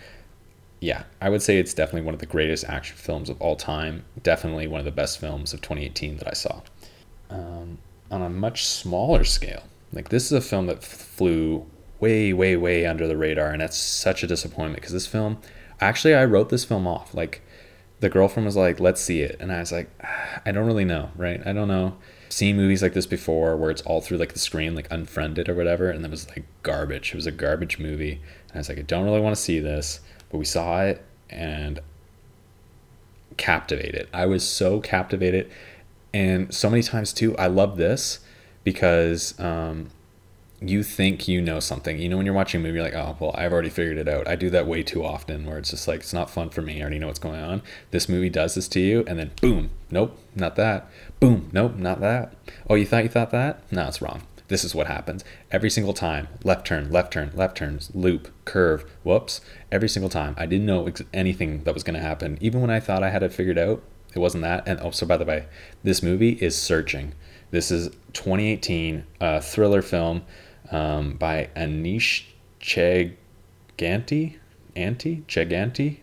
Yeah, 0.80 1.04
I 1.20 1.28
would 1.28 1.42
say 1.42 1.58
it's 1.58 1.74
definitely 1.74 2.06
one 2.06 2.14
of 2.14 2.22
the 2.22 2.26
greatest 2.26 2.64
action 2.64 2.96
films 2.96 3.30
of 3.30 3.42
all 3.42 3.58
time. 3.58 4.06
Definitely 4.24 4.68
one 4.68 4.80
of 4.80 4.86
the 4.86 4.92
best 4.92 5.20
films 5.20 5.54
of 5.54 5.60
2018 5.60 6.16
that 6.20 6.30
I 6.30 6.34
saw. 6.34 6.62
Um, 7.30 7.80
on 8.10 8.22
a 8.22 8.30
much 8.30 8.66
smaller 8.66 9.26
scale, 9.26 9.64
like 9.92 10.08
this 10.08 10.28
is 10.28 10.32
a 10.32 10.40
film 10.40 10.68
that 10.68 10.82
flew 10.82 11.66
way, 12.06 12.34
way, 12.34 12.56
way 12.56 12.86
under 12.86 13.08
the 13.08 13.18
radar, 13.18 13.50
and 13.50 13.62
that's 13.62 13.78
such 13.78 14.22
a 14.22 14.28
disappointment 14.28 14.76
because 14.76 14.94
this 14.94 15.08
film, 15.08 15.40
actually, 15.82 16.14
I 16.14 16.24
wrote 16.26 16.50
this 16.50 16.64
film 16.64 16.86
off. 16.86 17.16
Like, 17.16 17.42
the 18.00 18.10
girlfriend 18.10 18.46
was 18.46 18.56
like, 18.56 18.80
"Let's 18.80 19.02
see 19.02 19.22
it," 19.22 19.38
and 19.40 19.52
I 19.52 19.60
was 19.60 19.72
like, 19.72 19.90
"I 20.46 20.52
don't 20.52 20.68
really 20.68 20.86
know, 20.86 21.10
right? 21.16 21.42
I 21.46 21.52
don't 21.52 21.68
know." 21.68 21.98
Seen 22.30 22.58
movies 22.58 22.84
like 22.84 22.94
this 22.94 23.08
before 23.08 23.58
where 23.58 23.72
it's 23.72 23.82
all 23.84 24.02
through 24.02 24.18
like 24.18 24.34
the 24.34 24.40
screen, 24.40 24.76
like 24.76 24.88
unfriended 24.92 25.50
or 25.50 25.56
whatever, 25.56 25.90
and 25.90 26.06
it 26.06 26.12
was 26.12 26.30
like 26.30 26.46
garbage. 26.62 27.10
It 27.10 27.16
was 27.16 27.26
a 27.26 27.32
garbage 27.32 27.80
movie, 27.80 28.22
and 28.50 28.56
I 28.56 28.58
was 28.60 28.70
like, 28.70 28.78
"I 28.78 28.84
don't 28.84 29.06
really 29.06 29.22
want 29.22 29.36
to 29.36 29.42
see 29.42 29.60
this," 29.60 30.02
but 30.30 30.38
we 30.38 30.46
saw 30.46 30.84
it 30.84 31.04
and 31.30 31.80
captivated. 33.38 34.08
I 34.14 34.28
was 34.28 34.48
so 34.48 34.80
captivated, 34.80 35.50
and 36.14 36.54
so 36.54 36.70
many 36.70 36.84
times 36.84 37.14
too. 37.14 37.36
I 37.38 37.48
love 37.48 37.78
this 37.78 38.20
because 38.64 39.40
um, 39.40 39.90
you 40.70 40.84
think 40.84 41.28
you 41.28 41.42
know 41.42 41.60
something. 41.60 42.00
You 42.00 42.10
know, 42.10 42.18
when 42.18 42.26
you're 42.26 42.36
watching 42.36 42.62
a 42.62 42.64
movie, 42.64 42.76
you're 42.76 42.84
like, 42.84 42.94
oh, 42.94 43.18
well, 43.20 43.36
I've 43.36 43.52
already 43.52 43.70
figured 43.70 43.98
it 43.98 44.08
out. 44.08 44.28
I 44.28 44.36
do 44.36 44.50
that 44.52 44.68
way 44.68 44.84
too 44.84 45.04
often 45.04 45.46
where 45.46 45.58
it's 45.58 45.72
just 45.72 45.88
like, 45.88 46.02
it's 46.02 46.14
not 46.14 46.30
fun 46.30 46.50
for 46.50 46.62
me. 46.62 46.80
I 46.80 46.82
already 46.82 47.00
know 47.00 47.08
what's 47.08 47.20
going 47.20 47.40
on. 47.40 47.62
This 47.92 48.08
movie 48.08 48.30
does 48.30 48.56
this 48.56 48.68
to 48.70 48.80
you, 48.80 49.04
and 49.08 49.20
then 49.20 49.32
boom, 49.42 49.72
nope, 49.92 50.18
not 50.36 50.56
that. 50.56 50.90
Boom, 51.20 51.50
nope, 51.52 51.76
not 51.76 52.00
that. 52.02 52.34
Oh, 52.70 52.76
you 52.76 52.86
thought 52.86 53.04
you 53.04 53.10
thought 53.10 53.32
that? 53.32 53.62
No, 53.72 53.88
it's 53.88 54.02
wrong. 54.02 54.24
This 54.48 54.64
is 54.64 54.76
what 54.76 54.88
happens 54.88 55.24
every 55.52 55.70
single 55.70 55.94
time. 55.94 56.28
Left 56.44 56.68
turn, 56.68 56.92
left 56.92 57.14
turn, 57.14 57.32
left 57.34 57.58
turns, 57.58 57.90
loop, 57.96 58.32
curve, 58.46 58.86
whoops. 59.04 59.42
Every 59.72 59.90
single 59.90 60.10
time. 60.10 60.36
I 60.38 60.46
didn't 60.46 60.68
know 60.68 60.86
ex- 60.88 61.02
anything 61.14 61.64
that 61.64 61.74
was 61.74 61.84
going 61.84 61.96
to 61.96 62.00
happen. 62.00 62.38
Even 62.42 62.62
when 62.62 62.70
I 62.70 62.80
thought 62.80 63.04
I 63.04 63.10
had 63.10 63.24
it 63.24 63.34
figured 63.34 63.58
out, 63.58 63.82
it 64.14 64.20
wasn't 64.20 64.44
that. 64.44 64.68
And 64.68 64.80
oh, 64.82 64.92
so 64.92 65.06
by 65.06 65.18
the 65.18 65.26
way, 65.26 65.48
this 65.84 66.04
movie 66.04 66.34
is 66.34 66.56
Searching. 66.56 67.14
This 67.52 67.72
is 67.72 67.90
2018 68.14 69.04
uh, 69.20 69.40
thriller 69.40 69.82
film 69.82 70.24
um, 70.72 71.14
by 71.14 71.50
Aneesh 71.56 72.26
Chaganty, 72.60 74.38
Anti 74.76 75.22
Chaganty, 75.28 75.98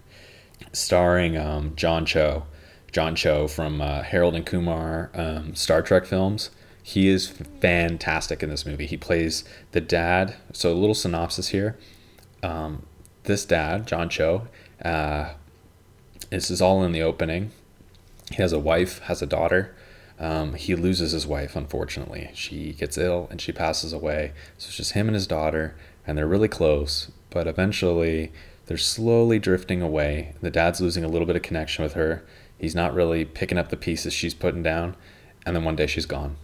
starring 0.73 1.37
um, 1.37 1.75
John 1.77 2.07
Cho, 2.07 2.45
John 2.91 3.15
Cho 3.17 3.49
from 3.49 3.81
uh, 3.81 4.03
Harold 4.03 4.35
and 4.35 4.47
Kumar 4.47 5.11
um, 5.15 5.55
Star 5.55 5.83
Trek 5.83 6.05
films. 6.05 6.51
He 6.83 7.09
is 7.09 7.29
fantastic 7.29 8.43
in 8.43 8.51
this 8.51 8.67
movie. 8.67 8.87
He 8.87 8.97
plays 8.97 9.45
the 9.71 9.81
dad. 9.81 10.35
So 10.53 10.73
a 10.73 10.75
little 10.75 10.95
synopsis 10.95 11.49
here. 11.49 11.79
Um, 12.43 12.87
this 13.25 13.45
dad, 13.45 13.87
John 13.87 14.09
Cho, 14.09 14.49
uh, 14.85 15.35
this 16.31 16.51
is 16.51 16.61
all 16.61 16.83
in 16.83 16.93
the 16.93 17.03
opening. 17.03 17.53
He 18.31 18.43
has 18.43 18.53
a 18.53 18.59
wife, 18.59 18.99
has 19.01 19.23
a 19.23 19.27
daughter. 19.27 19.75
Um, 20.23 20.55
he 20.55 20.77
loses 20.77 21.11
his 21.11 21.27
wife, 21.27 21.57
unfortunately. 21.57 22.31
She 22.33 22.75
gets 22.75 22.97
ill 22.97 23.27
and 23.31 23.41
she 23.41 23.51
passes 23.51 23.93
away. 23.93 24.33
So 24.57 24.69
it's 24.69 24.77
just 24.77 24.93
him 24.93 25.09
and 25.09 25.17
his 25.17 25.27
daughter, 25.27 25.75
and 26.07 26.17
they're 26.17 26.29
really 26.29 26.49
close. 26.49 27.11
But 27.31 27.49
eventually, 27.49 28.31
they're 28.67 28.79
slowly 28.79 29.41
drifting 29.41 29.83
away. 29.83 30.35
The 30.41 30.51
dad's 30.51 30.81
losing 30.81 31.03
a 31.03 31.09
little 31.09 31.27
bit 31.27 31.35
of 31.35 31.43
connection 31.43 31.83
with 31.83 31.95
her. 31.95 32.25
He's 32.57 32.75
not 32.75 32.95
really 32.95 33.25
picking 33.25 33.59
up 33.59 33.71
the 33.71 33.77
pieces 33.77 34.13
she's 34.13 34.33
putting 34.33 34.63
down. 34.63 34.95
And 35.45 35.57
then 35.57 35.65
one 35.65 35.75
day 35.75 35.89
she's 35.89 36.07
gone. 36.07 36.37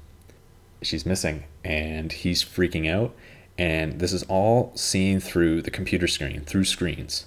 She's 0.83 1.07
missing, 1.07 1.45
and 1.65 2.11
he's 2.11 2.43
freaking 2.43 2.91
out. 2.91 3.15
And 3.57 4.01
this 4.01 4.13
is 4.13 4.25
all 4.25 4.73
seen 4.75 5.21
through 5.21 5.63
the 5.63 5.71
computer 5.71 6.09
screen, 6.09 6.41
through 6.41 6.65
screens. 6.65 7.27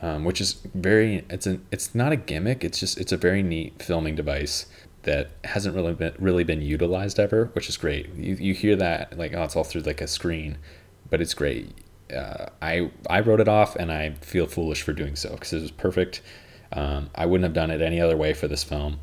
Um, 0.00 0.24
which 0.24 0.40
is 0.40 0.52
very 0.74 1.24
it's 1.28 1.44
a 1.44 1.58
it's 1.72 1.92
not 1.92 2.12
a 2.12 2.16
gimmick 2.16 2.62
it's 2.62 2.78
just 2.78 3.00
it's 3.00 3.10
a 3.10 3.16
very 3.16 3.42
neat 3.42 3.82
filming 3.82 4.14
device 4.14 4.66
that 5.08 5.30
hasn't 5.44 5.74
really 5.74 5.94
been 5.94 6.14
really 6.18 6.44
been 6.44 6.60
utilized 6.60 7.18
ever, 7.18 7.46
which 7.54 7.68
is 7.68 7.78
great. 7.78 8.14
You, 8.14 8.34
you 8.34 8.54
hear 8.54 8.76
that 8.76 9.18
like 9.18 9.32
oh 9.34 9.42
it's 9.42 9.56
all 9.56 9.64
through 9.64 9.80
like 9.82 10.02
a 10.02 10.06
screen, 10.06 10.58
but 11.08 11.20
it's 11.22 11.32
great. 11.32 11.72
Uh, 12.14 12.46
I 12.60 12.90
I 13.08 13.20
wrote 13.20 13.40
it 13.40 13.48
off 13.48 13.74
and 13.74 13.90
I 13.90 14.10
feel 14.20 14.46
foolish 14.46 14.82
for 14.82 14.92
doing 14.92 15.16
so 15.16 15.30
because 15.30 15.54
it 15.54 15.62
was 15.62 15.70
perfect. 15.70 16.20
Um, 16.72 17.08
I 17.14 17.24
wouldn't 17.24 17.44
have 17.44 17.54
done 17.54 17.70
it 17.70 17.80
any 17.80 18.00
other 18.00 18.16
way 18.18 18.34
for 18.34 18.48
this 18.48 18.62
film. 18.62 19.00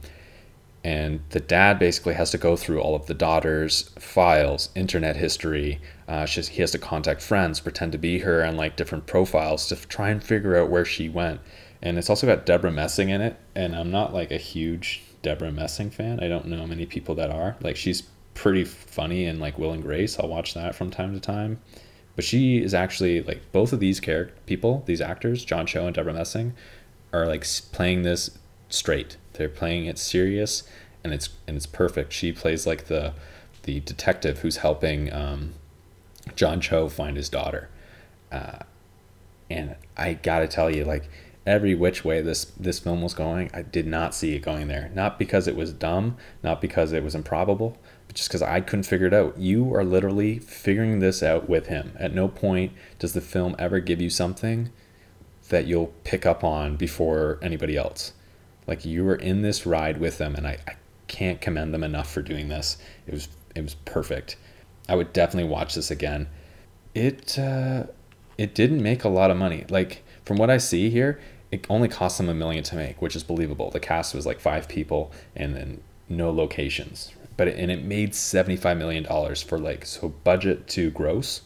And 0.84 1.22
the 1.32 1.39
dad 1.39 1.80
basically 1.80 2.14
has 2.14 2.30
to 2.30 2.38
go 2.38 2.56
through 2.56 2.80
all 2.80 2.95
of 2.95 3.08
the 3.08 3.16
daughter's 3.16 3.89
files, 3.97 4.70
internet 4.76 5.16
history. 5.16 5.82
Uh, 6.08 6.28
he 6.28 6.62
has 6.62 6.70
to 6.72 6.78
contact 6.78 7.24
friends, 7.24 7.60
pretend 7.60 7.91
to 7.93 7.97
be 7.97 8.20
her, 8.20 8.41
and 8.41 8.56
like 8.56 8.76
different 8.76 9.08
profiles 9.08 9.68
to 9.70 9.76
try 9.88 10.10
and 10.10 10.24
figure 10.24 10.56
out 10.56 10.70
where 10.70 10.86
she 10.86 11.10
went. 11.10 11.41
And 11.82 11.97
it's 11.97 12.12
also 12.12 12.28
got 12.28 12.45
Debra 12.45 12.72
Messing 12.72 13.10
in 13.10 13.22
it, 13.22 13.36
and 13.56 13.76
I'm 13.76 13.89
not 13.89 14.14
like 14.14 14.30
a 14.30 14.38
huge 14.38 15.01
Debra 15.26 15.51
Messing 15.51 15.89
fan. 15.89 16.19
I 16.19 16.28
don't 16.28 16.45
know 16.45 16.67
many 16.67 16.86
people 16.86 17.15
that 17.15 17.32
are. 17.32 17.55
Like 17.59 17.76
she's 17.76 18.03
pretty 18.36 18.63
funny 18.63 19.26
and 19.26 19.39
like 19.39 19.57
Will 19.57 19.71
and 19.71 19.82
Grace. 19.82 20.19
I'll 20.19 20.30
watch 20.30 20.53
that 20.53 20.76
from 20.76 20.91
time 20.91 21.15
to 21.15 21.19
time. 21.19 21.59
But 22.15 22.23
she 22.23 22.61
is 22.61 22.76
actually 22.76 23.23
like 23.23 23.41
both 23.51 23.73
of 23.73 23.80
these 23.80 23.99
character 23.99 24.36
people, 24.45 24.84
these 24.86 25.01
actors, 25.01 25.43
John 25.43 25.65
Cho 25.65 25.88
and 25.88 25.95
Debra 25.95 26.13
Messing, 26.13 26.53
are 27.11 27.26
like 27.26 27.43
playing 27.71 28.03
this 28.03 28.38
straight. 28.69 29.17
They're 29.34 29.49
playing 29.49 29.88
it 29.88 29.97
serious, 29.97 30.61
and 31.03 31.11
it's 31.11 31.30
and 31.47 31.57
it's 31.57 31.65
perfect. 31.65 32.13
She 32.13 32.32
plays 32.32 32.67
like 32.67 32.86
the 32.86 33.13
the 33.63 33.80
detective 33.80 34.39
who's 34.39 34.57
helping 34.57 35.11
um, 35.11 35.55
John 36.36 36.61
Cho 36.61 36.88
find 36.88 37.17
his 37.17 37.30
daughter, 37.30 37.69
uh, 38.32 38.59
and 39.49 39.76
I 39.97 40.13
gotta 40.13 40.47
tell 40.47 40.69
you, 40.69 40.86
like 40.86 41.09
every 41.45 41.75
which 41.75 42.03
way 42.03 42.21
this 42.21 42.45
this 42.59 42.79
film 42.79 43.01
was 43.01 43.13
going, 43.13 43.49
I 43.53 43.61
did 43.61 43.87
not 43.87 44.15
see 44.15 44.33
it 44.33 44.39
going 44.39 44.67
there. 44.67 44.91
Not 44.93 45.19
because 45.19 45.47
it 45.47 45.55
was 45.55 45.73
dumb, 45.73 46.17
not 46.43 46.61
because 46.61 46.91
it 46.91 47.03
was 47.03 47.15
improbable, 47.15 47.77
but 48.07 48.15
just 48.15 48.29
because 48.29 48.41
I 48.41 48.61
couldn't 48.61 48.83
figure 48.83 49.07
it 49.07 49.13
out. 49.13 49.37
You 49.37 49.73
are 49.75 49.83
literally 49.83 50.39
figuring 50.39 50.99
this 50.99 51.21
out 51.21 51.47
with 51.47 51.67
him. 51.67 51.93
At 51.99 52.13
no 52.13 52.27
point 52.27 52.73
does 52.99 53.13
the 53.13 53.21
film 53.21 53.55
ever 53.59 53.79
give 53.79 54.01
you 54.01 54.09
something 54.09 54.71
that 55.49 55.67
you'll 55.67 55.93
pick 56.03 56.25
up 56.25 56.43
on 56.43 56.75
before 56.75 57.39
anybody 57.41 57.77
else. 57.77 58.13
Like 58.67 58.83
you 58.83 59.03
were 59.03 59.15
in 59.15 59.41
this 59.41 59.65
ride 59.65 59.99
with 59.99 60.17
them, 60.17 60.35
and 60.35 60.47
I, 60.47 60.57
I 60.67 60.75
can't 61.07 61.39
commend 61.39 61.73
them 61.73 61.83
enough 61.83 62.11
for 62.11 62.21
doing 62.21 62.49
this. 62.49 62.77
It 63.05 63.13
was 63.13 63.27
it 63.55 63.61
was 63.61 63.75
perfect. 63.85 64.37
I 64.89 64.95
would 64.95 65.13
definitely 65.13 65.49
watch 65.49 65.75
this 65.75 65.91
again. 65.91 66.27
It 66.93 67.37
uh, 67.37 67.83
it 68.37 68.55
didn't 68.55 68.81
make 68.81 69.03
a 69.03 69.09
lot 69.09 69.31
of 69.31 69.37
money. 69.37 69.65
Like 69.69 70.03
from 70.25 70.37
what 70.37 70.49
I 70.49 70.57
see 70.57 70.89
here, 70.89 71.19
it 71.56 71.66
only 71.70 71.88
cost 71.88 72.18
them 72.18 72.28
a 72.28 72.34
million 72.34 72.64
to 72.66 72.76
make, 72.76 73.01
which 73.01 73.16
is 73.16 73.24
believable. 73.24 73.72
The 73.72 73.80
cast 73.80 74.14
was 74.14 74.26
like 74.26 74.39
five 74.39 74.68
people 74.68 75.12
and 75.36 75.56
then 75.56 75.82
no 76.10 76.30
locations. 76.30 77.14
But 77.38 77.47
it, 77.47 77.58
and 77.58 77.72
it 77.72 77.84
made 77.84 78.12
$75 78.12 78.78
million 78.78 79.06
for 79.36 79.58
like 79.58 79.86
so 79.86 80.10
budget 80.10 80.68
to 80.70 80.91
gross. 80.91 81.41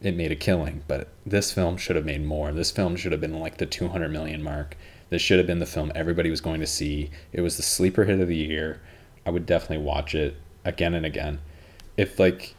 It 0.00 0.16
made 0.16 0.32
a 0.32 0.36
killing, 0.36 0.82
but 0.88 1.08
this 1.24 1.52
film 1.52 1.76
should 1.76 1.94
have 1.94 2.04
made 2.04 2.24
more. 2.24 2.52
This 2.52 2.72
film 2.72 2.96
should 2.96 3.12
have 3.12 3.20
been 3.20 3.38
like 3.38 3.58
the 3.58 3.66
200 3.66 4.08
million 4.08 4.42
mark. 4.42 4.76
This 5.10 5.22
should 5.22 5.38
have 5.38 5.46
been 5.46 5.60
the 5.60 5.66
film 5.66 5.92
everybody 5.94 6.28
was 6.28 6.40
going 6.40 6.60
to 6.60 6.66
see. 6.66 7.10
It 7.32 7.40
was 7.42 7.56
the 7.56 7.62
sleeper 7.62 8.04
hit 8.04 8.18
of 8.18 8.28
the 8.28 8.36
year. 8.36 8.80
I 9.24 9.30
would 9.30 9.46
definitely 9.46 9.84
watch 9.84 10.14
it 10.14 10.36
again 10.64 10.94
and 10.94 11.06
again. 11.06 11.40
If 11.96 12.18
like 12.18 12.56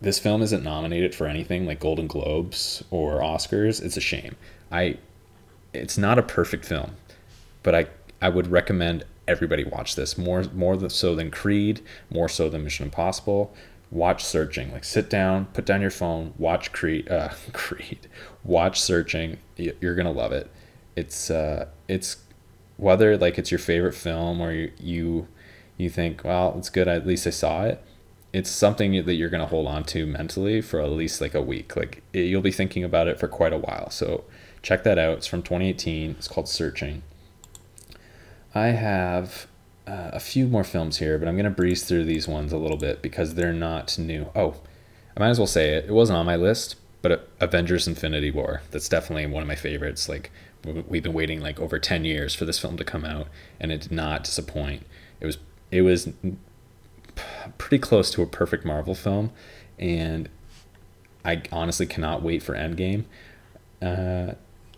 this 0.00 0.18
film 0.18 0.42
isn't 0.42 0.64
nominated 0.64 1.14
for 1.14 1.26
anything 1.26 1.66
like 1.66 1.78
Golden 1.78 2.08
Globes 2.08 2.82
or 2.90 3.20
Oscars, 3.20 3.80
it's 3.80 3.96
a 3.96 4.00
shame. 4.00 4.34
I 4.72 4.98
it's 5.72 5.98
not 5.98 6.18
a 6.18 6.22
perfect 6.22 6.64
film, 6.64 6.92
but 7.62 7.74
I 7.74 7.86
I 8.22 8.28
would 8.28 8.48
recommend 8.48 9.04
everybody 9.26 9.64
watch 9.64 9.94
this 9.94 10.18
more 10.18 10.44
more 10.52 10.88
so 10.90 11.14
than 11.14 11.30
Creed, 11.30 11.80
more 12.10 12.28
so 12.28 12.48
than 12.48 12.64
Mission 12.64 12.84
Impossible. 12.86 13.54
Watch 13.90 14.24
Searching. 14.24 14.72
Like 14.72 14.84
sit 14.84 15.10
down, 15.10 15.46
put 15.46 15.66
down 15.66 15.80
your 15.80 15.90
phone, 15.90 16.34
watch 16.38 16.72
Creed. 16.72 17.10
Uh, 17.10 17.30
Creed. 17.52 18.08
Watch 18.44 18.80
Searching. 18.80 19.38
You're 19.56 19.94
gonna 19.94 20.12
love 20.12 20.32
it. 20.32 20.50
It's 20.96 21.30
uh, 21.30 21.66
it's 21.88 22.18
whether 22.76 23.16
like 23.16 23.38
it's 23.38 23.50
your 23.50 23.58
favorite 23.58 23.94
film 23.94 24.40
or 24.40 24.52
you 24.52 24.72
you, 24.78 25.28
you 25.76 25.90
think 25.90 26.24
well 26.24 26.54
it's 26.56 26.70
good 26.70 26.88
at 26.88 27.06
least 27.06 27.26
I 27.26 27.30
saw 27.30 27.64
it. 27.64 27.82
It's 28.32 28.50
something 28.50 29.04
that 29.04 29.14
you're 29.14 29.28
gonna 29.28 29.46
hold 29.46 29.66
on 29.66 29.84
to 29.84 30.06
mentally 30.06 30.60
for 30.60 30.80
at 30.80 30.90
least 30.90 31.20
like 31.20 31.34
a 31.34 31.42
week. 31.42 31.74
Like 31.76 32.02
you'll 32.12 32.42
be 32.42 32.52
thinking 32.52 32.84
about 32.84 33.08
it 33.08 33.18
for 33.18 33.28
quite 33.28 33.52
a 33.52 33.58
while. 33.58 33.90
So 33.90 34.24
Check 34.62 34.84
that 34.84 34.98
out. 34.98 35.18
It's 35.18 35.26
from 35.26 35.42
2018. 35.42 36.12
It's 36.12 36.28
called 36.28 36.48
Searching. 36.48 37.02
I 38.54 38.68
have 38.68 39.46
uh, 39.86 40.10
a 40.12 40.20
few 40.20 40.46
more 40.46 40.64
films 40.64 40.98
here, 40.98 41.18
but 41.18 41.28
I'm 41.28 41.34
going 41.34 41.44
to 41.44 41.50
breeze 41.50 41.84
through 41.84 42.04
these 42.04 42.28
ones 42.28 42.52
a 42.52 42.58
little 42.58 42.76
bit 42.76 43.02
because 43.02 43.34
they're 43.34 43.52
not 43.52 43.98
new. 43.98 44.30
Oh, 44.34 44.60
I 45.16 45.20
might 45.20 45.30
as 45.30 45.38
well 45.38 45.46
say 45.46 45.70
it. 45.70 45.86
It 45.86 45.92
wasn't 45.92 46.18
on 46.18 46.26
my 46.26 46.36
list, 46.36 46.76
but 47.02 47.28
Avengers 47.40 47.86
Infinity 47.88 48.30
War. 48.30 48.62
That's 48.70 48.88
definitely 48.88 49.26
one 49.26 49.42
of 49.42 49.48
my 49.48 49.54
favorites. 49.54 50.08
Like, 50.08 50.30
we've 50.64 51.02
been 51.02 51.12
waiting 51.12 51.40
like 51.40 51.58
over 51.58 51.78
10 51.78 52.04
years 52.04 52.34
for 52.34 52.44
this 52.44 52.58
film 52.58 52.76
to 52.76 52.84
come 52.84 53.04
out, 53.04 53.28
and 53.58 53.72
it 53.72 53.80
did 53.80 53.92
not 53.92 54.24
disappoint. 54.24 54.84
It 55.20 55.26
was, 55.26 55.38
it 55.70 55.82
was 55.82 56.08
pretty 57.58 57.78
close 57.78 58.10
to 58.12 58.22
a 58.22 58.26
perfect 58.26 58.64
Marvel 58.64 58.94
film, 58.94 59.30
and 59.78 60.28
I 61.24 61.42
honestly 61.50 61.86
cannot 61.86 62.22
wait 62.22 62.42
for 62.42 62.54
Endgame. 62.54 63.04
Uh, 63.80 64.34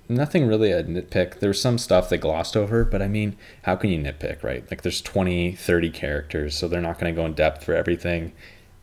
nothing 0.09 0.47
really 0.47 0.73
a 0.73 0.83
nitpick. 0.85 1.41
There's 1.41 1.61
some 1.61 1.79
stuff 1.79 2.09
they 2.09 2.19
glossed 2.19 2.57
over, 2.57 2.85
but 2.85 3.03
I 3.03 3.09
mean, 3.09 3.37
how 3.63 3.77
can 3.77 3.91
you 3.91 3.99
nitpick, 3.99 4.43
right? 4.43 4.69
Like 4.71 4.83
there's 4.83 5.01
20, 5.01 5.53
30 5.53 5.91
characters, 5.91 6.57
so 6.57 6.69
they're 6.69 6.81
not 6.81 6.99
going 6.99 7.15
to 7.15 7.21
go 7.21 7.27
in 7.27 7.35
depth 7.35 7.65
for 7.65 7.75
everything. 7.75 8.33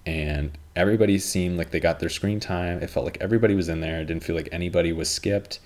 And 0.05 0.57
everybody 0.75 1.19
seemed 1.19 1.57
like 1.57 1.71
they 1.71 1.79
got 1.79 1.99
their 1.99 2.09
screen 2.09 2.39
time. 2.39 2.81
It 2.81 2.89
felt 2.89 3.05
like 3.05 3.17
everybody 3.21 3.55
was 3.55 3.69
in 3.69 3.81
there. 3.81 4.01
It 4.01 4.05
didn't 4.05 4.23
feel 4.23 4.35
like 4.35 4.49
anybody 4.51 4.93
was 4.93 5.09
skipped. 5.09 5.59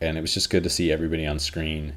And 0.00 0.18
it 0.18 0.20
was 0.20 0.34
just 0.34 0.50
good 0.50 0.64
to 0.64 0.70
see 0.70 0.90
everybody 0.90 1.26
on 1.26 1.38
screen. 1.38 1.94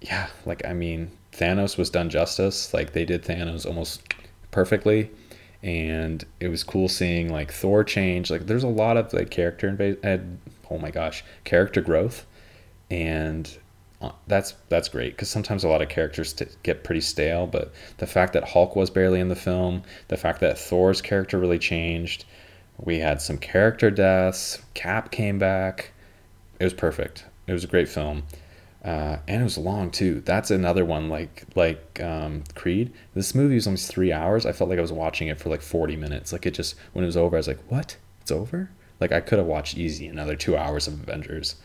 Yeah, 0.00 0.28
like 0.44 0.64
I 0.66 0.74
mean, 0.74 1.10
Thanos 1.32 1.78
was 1.78 1.90
done 1.90 2.10
justice. 2.10 2.74
Like 2.74 2.92
they 2.92 3.04
did 3.04 3.24
Thanos 3.24 3.66
almost 3.66 4.02
perfectly. 4.50 5.10
And 5.62 6.24
it 6.40 6.48
was 6.48 6.62
cool 6.62 6.88
seeing 6.88 7.32
like 7.32 7.52
Thor 7.52 7.82
change. 7.82 8.30
Like 8.30 8.46
there's 8.46 8.62
a 8.62 8.68
lot 8.68 8.96
of 8.96 9.12
like 9.12 9.30
character 9.30 9.68
invasion 9.68 10.04
uh, 10.04 10.18
oh 10.70 10.78
my 10.78 10.90
gosh, 10.90 11.24
character 11.44 11.80
growth, 11.80 12.26
and 12.90 13.58
uh, 14.00 14.12
that's 14.26 14.54
that's 14.68 14.88
great 14.88 15.12
because 15.14 15.30
sometimes 15.30 15.64
a 15.64 15.68
lot 15.68 15.82
of 15.82 15.88
characters 15.88 16.32
t- 16.32 16.46
get 16.62 16.84
pretty 16.84 17.00
stale. 17.00 17.46
But 17.46 17.72
the 17.98 18.06
fact 18.06 18.32
that 18.34 18.44
Hulk 18.48 18.76
was 18.76 18.90
barely 18.90 19.20
in 19.20 19.28
the 19.28 19.36
film, 19.36 19.82
the 20.08 20.16
fact 20.16 20.40
that 20.40 20.58
Thor's 20.58 21.00
character 21.02 21.38
really 21.38 21.58
changed, 21.58 22.24
We 22.78 22.98
had 23.00 23.20
some 23.22 23.38
character 23.38 23.90
deaths. 23.90 24.62
Cap 24.74 25.10
came 25.10 25.38
back. 25.38 25.92
It 26.60 26.64
was 26.64 26.74
perfect. 26.74 27.24
It 27.46 27.52
was 27.52 27.64
a 27.64 27.66
great 27.68 27.88
film. 27.88 28.24
Uh, 28.84 29.18
and 29.26 29.40
it 29.40 29.44
was 29.44 29.58
long 29.58 29.90
too. 29.90 30.20
That's 30.20 30.50
another 30.50 30.84
one 30.84 31.08
like 31.08 31.44
like 31.56 32.00
um, 32.00 32.44
Creed. 32.54 32.92
This 33.14 33.34
movie 33.34 33.56
was 33.56 33.66
almost 33.66 33.90
three 33.90 34.12
hours. 34.12 34.46
I 34.46 34.52
felt 34.52 34.70
like 34.70 34.78
I 34.78 34.82
was 34.82 34.92
watching 34.92 35.28
it 35.28 35.40
for 35.40 35.48
like 35.48 35.62
forty 35.62 35.96
minutes. 35.96 36.32
Like 36.32 36.46
it 36.46 36.52
just 36.54 36.76
when 36.92 37.02
it 37.04 37.06
was 37.06 37.16
over, 37.16 37.36
I 37.36 37.40
was 37.40 37.48
like, 37.48 37.60
"What? 37.68 37.96
It's 38.20 38.30
over?" 38.30 38.70
Like 39.00 39.12
I 39.12 39.20
could 39.20 39.38
have 39.38 39.46
watched 39.46 39.76
easy 39.76 40.06
another 40.06 40.36
two 40.36 40.56
hours 40.56 40.86
of 40.86 40.94
Avengers. 40.94 41.56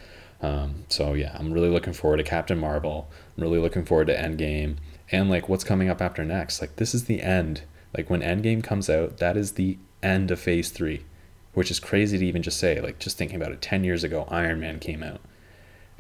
Um, 0.42 0.86
so 0.90 1.14
yeah, 1.14 1.36
I'm 1.38 1.52
really 1.52 1.70
looking 1.70 1.94
forward 1.94 2.18
to 2.18 2.24
Captain 2.24 2.58
Marvel. 2.58 3.10
I'm 3.38 3.44
really 3.44 3.60
looking 3.60 3.86
forward 3.86 4.08
to 4.08 4.18
Endgame 4.18 4.78
and 5.12 5.30
like 5.30 5.48
what's 5.48 5.64
coming 5.64 5.90
up 5.90 6.02
after 6.02 6.26
next. 6.26 6.62
Like 6.62 6.78
this 6.78 6.94
is 6.94 7.06
the 7.06 7.22
end. 7.22 7.64
Like 7.96 8.10
when 8.10 8.22
Endgame 8.22 8.64
comes 8.64 8.90
out, 8.90 9.18
that 9.18 9.38
is 9.38 9.54
the 9.54 9.78
end 10.02 10.32
of 10.32 10.40
Phase 10.40 10.72
Three, 10.72 11.06
which 11.54 11.70
is 11.70 11.80
crazy 11.80 12.18
to 12.18 12.26
even 12.26 12.42
just 12.42 12.60
say. 12.60 12.82
Like 12.82 13.00
just 13.00 13.18
thinking 13.18 13.36
about 13.36 13.52
it, 13.52 13.62
ten 13.62 13.84
years 13.84 14.04
ago, 14.04 14.28
Iron 14.30 14.60
Man 14.60 14.80
came 14.80 15.04
out 15.04 15.22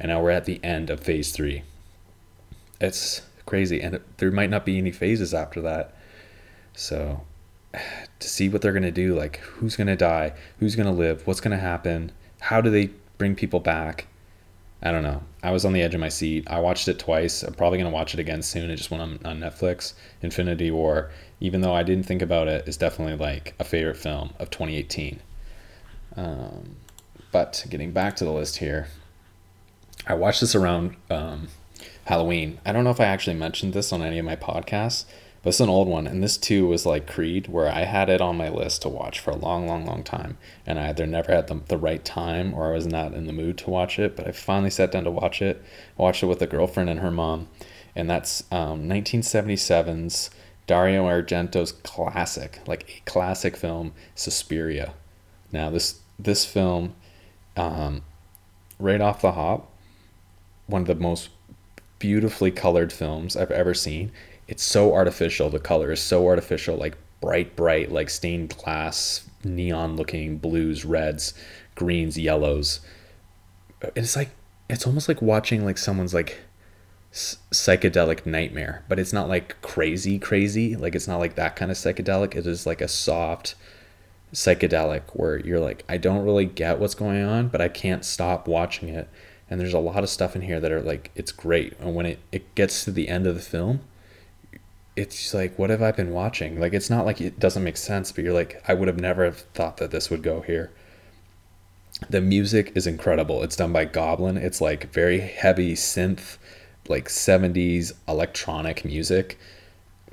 and 0.01 0.09
now 0.09 0.19
we're 0.19 0.31
at 0.31 0.45
the 0.45 0.59
end 0.63 0.89
of 0.89 0.99
phase 0.99 1.31
three. 1.31 1.61
It's 2.81 3.21
crazy, 3.45 3.79
and 3.79 3.99
there 4.17 4.31
might 4.31 4.49
not 4.49 4.65
be 4.65 4.79
any 4.79 4.91
phases 4.91 5.31
after 5.31 5.61
that. 5.61 5.93
So, 6.73 7.21
to 8.22 8.30
see 8.30 8.49
what 8.49 8.61
they're 8.61 8.73
gonna 8.73 8.91
do, 8.91 9.15
like 9.15 9.38
who's 9.38 9.76
gonna 9.76 9.95
die, 9.95 10.34
who's 10.60 10.76
gonna 10.76 10.91
live, 10.91 11.26
what's 11.27 11.41
gonna 11.41 11.57
happen, 11.57 12.11
how 12.39 12.61
do 12.61 12.69
they 12.69 12.91
bring 13.18 13.35
people 13.35 13.60
back? 13.60 14.07
I 14.84 14.91
don't 14.91 15.03
know. 15.03 15.22
I 15.43 15.52
was 15.52 15.64
on 15.64 15.73
the 15.73 15.81
edge 15.81 15.93
of 15.93 15.99
my 15.99 16.10
seat. 16.10 16.48
I 16.49 16.60
watched 16.60 16.88
it 16.88 16.98
twice. 16.98 17.43
I'm 17.43 17.53
probably 17.53 17.77
gonna 17.77 17.91
watch 17.91 18.14
it 18.14 18.19
again 18.19 18.41
soon. 18.41 18.72
It 18.72 18.77
just 18.77 18.89
went 18.89 19.03
on, 19.03 19.19
on 19.23 19.39
Netflix. 19.39 19.93
Infinity 20.22 20.72
War, 20.72 21.11
even 21.39 21.61
though 21.61 21.73
I 21.73 21.84
didn't 21.84 22.06
think 22.06 22.22
about 22.22 22.48
it, 22.48 22.68
is 22.68 22.77
definitely 22.77 23.15
like 23.15 23.53
a 23.60 23.64
favorite 23.64 23.98
film 23.98 24.34
of 24.39 24.49
2018. 24.49 25.19
Um, 26.15 26.77
but 27.31 27.65
getting 27.69 27.91
back 27.91 28.15
to 28.18 28.26
the 28.26 28.31
list 28.31 28.57
here, 28.57 28.88
I 30.07 30.15
watched 30.15 30.41
this 30.41 30.56
around 30.56 30.95
um, 31.10 31.48
Halloween. 32.06 32.60
I 32.65 32.72
don't 32.72 32.84
know 32.84 32.89
if 32.89 32.99
I 32.99 33.06
actually 33.06 33.35
mentioned 33.35 33.73
this 33.73 33.93
on 33.93 34.02
any 34.02 34.18
of 34.19 34.26
my 34.26 34.35
podcasts, 34.35 35.06
but 35.43 35.49
it's 35.49 35.59
an 35.59 35.69
old 35.69 35.88
one. 35.88 36.05
And 36.05 36.23
this 36.23 36.38
too 36.38 36.68
was 36.68 36.85
like 36.85 37.07
Creed, 37.07 37.47
where 37.47 37.68
I 37.68 37.81
had 37.81 38.09
it 38.09 38.22
on 38.22 38.38
my 38.38 38.49
list 38.49 38.84
to 38.84 38.89
watch 38.89 39.19
for 39.19 39.31
a 39.31 39.35
long, 39.35 39.68
long, 39.68 39.85
long 39.85 40.03
time. 40.03 40.38
And 40.65 40.80
I 40.80 40.89
either 40.89 41.07
never 41.07 41.31
had 41.31 41.47
the, 41.47 41.61
the 41.68 41.77
right 41.77 42.03
time 42.05 42.53
or 42.53 42.69
I 42.69 42.76
was 42.76 42.85
not 42.85 43.13
in 43.13 43.26
the 43.26 43.34
mood 43.34 43.57
to 43.59 43.69
watch 43.69 43.97
it. 43.97 44.15
But 44.15 44.27
I 44.27 44.31
finally 44.31 44.69
sat 44.69 44.91
down 44.91 45.05
to 45.05 45.11
watch 45.11 45.41
it. 45.41 45.63
I 45.97 46.01
watched 46.01 46.22
it 46.22 46.27
with 46.27 46.41
a 46.41 46.47
girlfriend 46.47 46.89
and 46.89 46.99
her 46.99 47.09
mom. 47.09 47.47
And 47.95 48.09
that's 48.09 48.43
um, 48.51 48.88
1977's 48.88 50.30
Dario 50.68 51.05
Argento's 51.05 51.72
classic, 51.72 52.59
like 52.68 53.01
a 53.05 53.09
classic 53.09 53.57
film, 53.57 53.93
Suspiria. 54.13 54.93
Now, 55.51 55.72
this, 55.72 55.99
this 56.19 56.45
film, 56.45 56.93
um, 57.57 58.03
right 58.80 59.01
off 59.01 59.22
the 59.22 59.34
hop, 59.34 59.72
one 60.68 60.81
of 60.81 60.88
the 60.88 60.95
most 60.95 61.30
beautifully 61.99 62.51
colored 62.51 62.93
films 62.93 63.35
I've 63.35 63.51
ever 63.51 63.73
seen. 63.73 64.11
It's 64.51 64.63
so 64.63 64.93
artificial. 64.93 65.49
The 65.49 65.59
color 65.59 65.93
is 65.93 66.01
so 66.01 66.27
artificial, 66.27 66.75
like 66.75 66.97
bright, 67.21 67.55
bright, 67.55 67.89
like 67.89 68.09
stained 68.09 68.57
glass, 68.57 69.25
neon 69.45 69.95
looking 69.95 70.37
blues, 70.39 70.83
reds, 70.83 71.33
greens, 71.73 72.17
yellows. 72.17 72.81
It's 73.95 74.17
like, 74.17 74.31
it's 74.69 74.85
almost 74.85 75.07
like 75.07 75.21
watching 75.21 75.63
like 75.63 75.77
someone's 75.77 76.13
like 76.13 76.41
psychedelic 77.13 78.25
nightmare, 78.25 78.83
but 78.89 78.99
it's 78.99 79.13
not 79.13 79.29
like 79.29 79.59
crazy, 79.61 80.19
crazy. 80.19 80.75
Like 80.75 80.95
it's 80.95 81.07
not 81.07 81.19
like 81.19 81.35
that 81.35 81.55
kind 81.55 81.71
of 81.71 81.77
psychedelic. 81.77 82.35
It 82.35 82.45
is 82.45 82.65
like 82.65 82.81
a 82.81 82.89
soft 82.89 83.55
psychedelic 84.33 85.03
where 85.13 85.39
you're 85.39 85.61
like, 85.61 85.85
I 85.87 85.95
don't 85.95 86.25
really 86.25 86.45
get 86.45 86.77
what's 86.77 86.93
going 86.95 87.23
on, 87.23 87.47
but 87.47 87.61
I 87.61 87.69
can't 87.69 88.03
stop 88.03 88.49
watching 88.49 88.89
it 88.89 89.07
and 89.49 89.61
there's 89.61 89.73
a 89.73 89.79
lot 89.79 90.03
of 90.03 90.09
stuff 90.09 90.35
in 90.35 90.41
here 90.41 90.59
that 90.59 90.71
are 90.71 90.81
like 90.81 91.11
it's 91.13 91.31
great 91.31 91.73
and 91.79 91.93
when 91.93 92.05
it, 92.05 92.19
it 92.31 92.55
gets 92.55 92.85
to 92.85 92.91
the 92.91 93.09
end 93.09 93.27
of 93.27 93.35
the 93.35 93.41
film 93.41 93.81
it's 94.95 95.34
like 95.34 95.57
what 95.57 95.69
have 95.69 95.81
i 95.81 95.91
been 95.91 96.11
watching? 96.11 96.59
Like 96.59 96.73
it's 96.73 96.89
not 96.89 97.05
like 97.05 97.22
it 97.22 97.39
doesn't 97.39 97.63
make 97.63 97.77
sense 97.77 98.11
but 98.11 98.23
you're 98.23 98.34
like 98.34 98.61
i 98.68 98.73
would 98.73 98.88
have 98.88 98.99
never 98.99 99.26
have 99.26 99.41
thought 99.53 99.77
that 99.77 99.91
this 99.91 100.09
would 100.09 100.23
go 100.23 100.41
here. 100.41 100.72
The 102.09 102.22
music 102.22 102.72
is 102.76 102.88
incredible. 102.88 103.43
It's 103.43 103.55
done 103.55 103.73
by 103.73 103.85
goblin. 103.85 104.38
It's 104.38 104.61
like 104.61 104.91
very 104.91 105.19
heavy 105.19 105.73
synth 105.76 106.38
like 106.88 107.07
70s 107.07 107.93
electronic 108.07 108.84
music. 108.85 109.39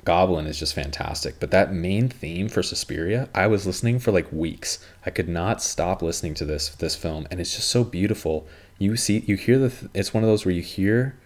Goblin 0.05 0.47
is 0.47 0.57
just 0.57 0.73
fantastic. 0.73 1.39
But 1.39 1.51
that 1.51 1.73
main 1.73 2.07
theme 2.09 2.47
for 2.47 2.63
suspiria 2.63 3.29
i 3.35 3.47
was 3.47 3.67
listening 3.67 3.99
for 3.99 4.11
like 4.11 4.31
weeks. 4.31 4.79
I 5.05 5.09
could 5.09 5.29
not 5.29 5.61
stop 5.61 6.01
listening 6.01 6.33
to 6.35 6.45
this 6.45 6.69
this 6.69 6.95
film 6.95 7.27
and 7.29 7.39
it's 7.39 7.55
just 7.55 7.69
so 7.69 7.83
beautiful. 7.83 8.47
You 8.77 8.95
see 8.95 9.23
you 9.27 9.35
hear 9.35 9.59
the 9.59 9.69
th- 9.69 9.91
it's 9.93 10.13
one 10.13 10.23
of 10.23 10.29
those 10.29 10.45
where 10.45 10.55
you 10.55 10.61
hear 10.61 11.19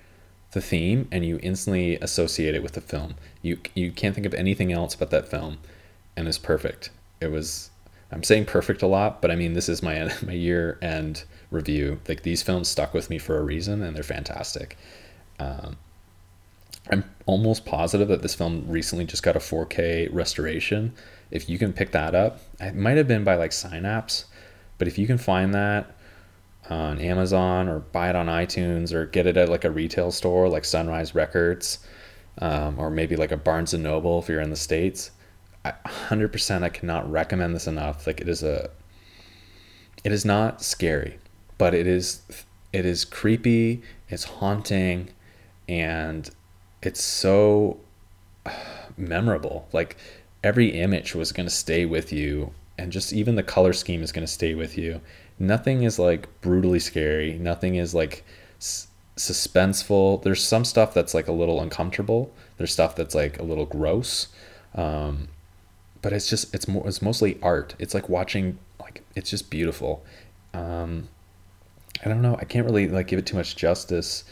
the 0.54 0.62
theme 0.62 1.08
and 1.12 1.26
you 1.26 1.40
instantly 1.44 1.96
associate 1.98 2.56
it 2.56 2.64
with 2.64 2.74
the 2.74 2.82
film. 2.82 3.16
You 3.42 3.60
you 3.76 3.92
can't 3.92 4.16
think 4.16 4.26
of 4.26 4.34
anything 4.34 4.72
else 4.72 4.96
but 4.96 5.10
that 5.12 5.28
film, 5.28 5.58
and 6.16 6.28
it's 6.28 6.38
perfect. 6.38 6.90
It 7.20 7.28
was. 7.28 7.70
I'm 8.12 8.24
saying 8.24 8.46
perfect 8.46 8.84
a 8.84 8.88
lot, 8.88 9.22
but 9.22 9.32
I 9.32 9.36
mean 9.36 9.54
this 9.54 9.68
is 9.68 9.82
my 9.82 10.12
my 10.26 10.34
year 10.34 10.78
end 10.82 11.24
review. 11.52 12.00
Like 12.08 12.24
these 12.24 12.44
films 12.44 12.68
stuck 12.68 12.94
with 12.94 13.10
me 13.10 13.18
for 13.18 13.38
a 13.38 13.44
reason, 13.44 13.82
and 13.82 13.96
they're 13.96 14.04
fantastic. 14.04 14.78
Um, 15.40 15.78
I'm 16.92 17.06
almost 17.26 17.66
positive 17.66 18.08
that 18.10 18.22
this 18.22 18.36
film 18.36 18.66
recently 18.68 19.06
just 19.06 19.24
got 19.24 19.36
a 19.36 19.40
4K 19.40 20.10
restoration. 20.12 20.94
If 21.32 21.50
you 21.50 21.58
can 21.58 21.72
pick 21.72 21.92
that 21.92 22.14
up, 22.14 22.42
it 22.60 22.76
might 22.76 22.98
have 22.98 23.08
been 23.08 23.24
by 23.24 23.36
like 23.36 23.54
Synapse, 23.54 24.26
but 24.78 24.88
if 24.88 24.98
you 24.98 25.08
can 25.08 25.18
find 25.18 25.54
that 25.54 25.96
on 26.69 26.99
Amazon 26.99 27.68
or 27.68 27.80
buy 27.80 28.10
it 28.10 28.15
on 28.15 28.27
iTunes 28.27 28.94
or 28.94 29.06
get 29.06 29.27
it 29.27 29.38
at 29.38 29.49
like 29.49 29.65
a 29.65 29.72
retail 29.72 30.11
store 30.11 30.48
like 30.48 30.65
Sunrise 30.65 31.14
Records 31.14 31.80
um, 32.40 32.80
or 32.80 32.90
maybe 32.90 33.15
like 33.15 33.31
a 33.31 33.38
Barnes 33.38 33.73
and 33.73 33.84
Noble 33.84 34.19
if 34.19 34.30
you're 34.30 34.41
in 34.41 34.49
the 34.49 34.56
States. 34.56 35.11
I, 35.65 35.73
100% 35.85 36.64
I 36.64 36.69
cannot 36.69 37.10
recommend 37.10 37.56
this 37.56 37.68
enough. 37.68 38.07
Like 38.07 38.22
it 38.22 38.27
is 38.27 38.44
a, 38.44 38.69
it 40.03 40.11
is 40.11 40.26
not 40.26 40.61
scary, 40.61 41.19
but 41.57 41.73
it 41.73 41.88
is, 41.88 42.22
it 42.72 42.85
is 42.85 43.06
creepy, 43.06 43.81
it's 44.10 44.23
haunting, 44.26 45.10
and 45.68 46.30
it's 46.81 47.03
so 47.03 47.80
memorable. 48.98 49.68
Like 49.72 49.98
every 50.44 50.69
image 50.69 51.15
was 51.15 51.31
going 51.31 51.45
to 51.45 51.53
stay 51.53 51.85
with 51.85 52.11
you 52.11 52.53
and 52.77 52.91
just 52.91 53.14
even 53.14 53.35
the 53.35 53.44
color 53.44 53.73
scheme 53.73 54.02
is 54.02 54.11
going 54.11 54.26
to 54.26 54.31
stay 54.31 54.56
with 54.56 54.77
you 54.77 54.99
nothing 55.40 55.84
is 55.84 56.00
like 56.00 56.28
brutally 56.42 56.80
scary. 56.80 57.38
Nothing 57.38 57.76
is 57.76 57.94
like 57.94 58.24
s- 58.60 58.88
suspenseful. 59.18 60.22
There's 60.24 60.46
some 60.46 60.66
stuff 60.66 60.94
that's 60.94 61.14
like 61.14 61.28
a 61.28 61.32
little 61.32 61.62
uncomfortable. 61.62 62.34
There's 62.58 62.74
stuff 62.74 62.96
that's 62.96 63.16
like 63.16 63.40
a 63.40 63.44
little 63.44 63.66
gross. 63.66 64.28
Um, 64.76 65.28
but 66.02 66.14
it's 66.14 66.30
just 66.30 66.54
it's 66.54 66.68
more 66.68 66.88
it's 66.88 67.02
mostly 67.02 67.40
art. 67.42 67.76
It's 67.80 67.94
like 67.94 68.10
watching 68.10 68.58
like 68.80 69.04
it's 69.16 69.30
just 69.30 69.50
beautiful. 69.50 70.04
Um, 70.54 71.10
I 72.04 72.10
don't 72.10 72.22
know. 72.22 72.36
I 72.40 72.46
can't 72.46 72.66
really 72.66 72.88
like 72.88 73.08
give 73.08 73.20
it 73.20 73.26
too 73.26 73.38
much 73.38 73.56
justice. 73.56 74.24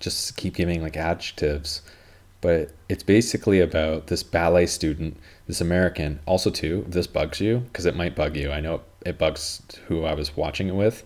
Just 0.00 0.36
keep 0.36 0.54
giving 0.54 0.82
like 0.82 0.96
adjectives 0.96 1.82
but 2.40 2.72
it's 2.88 3.02
basically 3.02 3.60
about 3.60 4.06
this 4.06 4.22
ballet 4.22 4.66
student, 4.66 5.16
this 5.46 5.60
American. 5.60 6.20
Also, 6.26 6.50
too, 6.50 6.84
this 6.88 7.06
bugs 7.06 7.40
you 7.40 7.58
because 7.58 7.86
it 7.86 7.96
might 7.96 8.16
bug 8.16 8.36
you. 8.36 8.50
I 8.50 8.60
know 8.60 8.82
it 9.04 9.18
bugs 9.18 9.62
who 9.88 10.04
I 10.04 10.14
was 10.14 10.36
watching 10.36 10.68
it 10.68 10.74
with. 10.74 11.04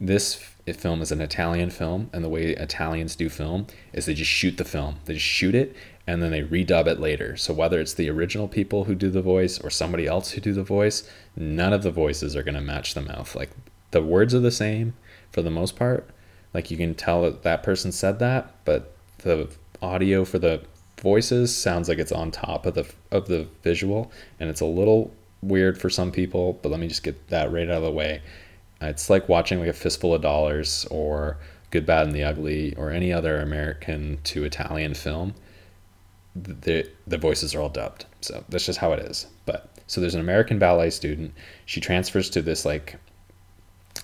This 0.00 0.34
film 0.74 1.00
is 1.00 1.12
an 1.12 1.20
Italian 1.20 1.70
film, 1.70 2.10
and 2.12 2.24
the 2.24 2.28
way 2.28 2.50
Italians 2.50 3.16
do 3.16 3.28
film 3.28 3.66
is 3.92 4.06
they 4.06 4.14
just 4.14 4.30
shoot 4.30 4.56
the 4.56 4.64
film. 4.64 4.96
They 5.04 5.14
just 5.14 5.24
shoot 5.24 5.54
it, 5.54 5.76
and 6.06 6.22
then 6.22 6.30
they 6.30 6.42
redub 6.42 6.86
it 6.86 7.00
later. 7.00 7.36
So 7.36 7.52
whether 7.52 7.80
it's 7.80 7.94
the 7.94 8.10
original 8.10 8.48
people 8.48 8.84
who 8.84 8.94
do 8.94 9.10
the 9.10 9.22
voice 9.22 9.58
or 9.60 9.70
somebody 9.70 10.06
else 10.06 10.30
who 10.30 10.40
do 10.40 10.52
the 10.52 10.62
voice, 10.62 11.08
none 11.36 11.72
of 11.72 11.82
the 11.82 11.90
voices 11.90 12.34
are 12.34 12.42
going 12.42 12.54
to 12.54 12.60
match 12.60 12.94
the 12.94 13.02
mouth. 13.02 13.34
Like 13.34 13.50
the 13.90 14.02
words 14.02 14.34
are 14.34 14.40
the 14.40 14.50
same 14.50 14.94
for 15.30 15.42
the 15.42 15.50
most 15.50 15.76
part. 15.76 16.08
Like 16.52 16.70
you 16.70 16.76
can 16.76 16.94
tell 16.94 17.22
that 17.22 17.42
that 17.42 17.62
person 17.62 17.92
said 17.92 18.18
that, 18.18 18.54
but 18.64 18.92
the 19.18 19.48
audio 19.82 20.24
for 20.24 20.38
the 20.38 20.62
voices 21.00 21.54
sounds 21.54 21.88
like 21.88 21.98
it's 21.98 22.12
on 22.12 22.30
top 22.30 22.66
of 22.66 22.74
the 22.74 22.90
of 23.10 23.26
the 23.28 23.46
visual. 23.62 24.10
And 24.40 24.50
it's 24.50 24.60
a 24.60 24.66
little 24.66 25.12
weird 25.42 25.78
for 25.78 25.90
some 25.90 26.10
people 26.10 26.54
but 26.62 26.70
let 26.70 26.80
me 26.80 26.88
just 26.88 27.02
get 27.02 27.28
that 27.28 27.52
right 27.52 27.68
out 27.68 27.78
of 27.78 27.82
the 27.82 27.90
way. 27.90 28.22
It's 28.80 29.08
like 29.08 29.28
watching 29.28 29.58
like 29.58 29.68
a 29.68 29.72
fistful 29.72 30.14
of 30.14 30.22
dollars 30.22 30.86
or 30.90 31.38
good 31.70 31.86
bad 31.86 32.06
and 32.06 32.14
the 32.14 32.24
ugly 32.24 32.74
or 32.76 32.90
any 32.90 33.12
other 33.12 33.40
american 33.40 34.18
to 34.24 34.44
italian 34.44 34.94
film. 34.94 35.34
The 36.34 36.88
the 37.06 37.18
voices 37.18 37.54
are 37.54 37.60
all 37.60 37.68
dubbed. 37.68 38.06
So 38.20 38.44
that's 38.48 38.66
just 38.66 38.78
how 38.78 38.92
it 38.92 39.00
is. 39.00 39.26
But 39.46 39.68
so 39.86 40.00
there's 40.00 40.14
an 40.14 40.20
american 40.20 40.58
ballet 40.58 40.90
student. 40.90 41.32
She 41.66 41.80
transfers 41.80 42.30
to 42.30 42.42
this 42.42 42.64
like 42.64 42.96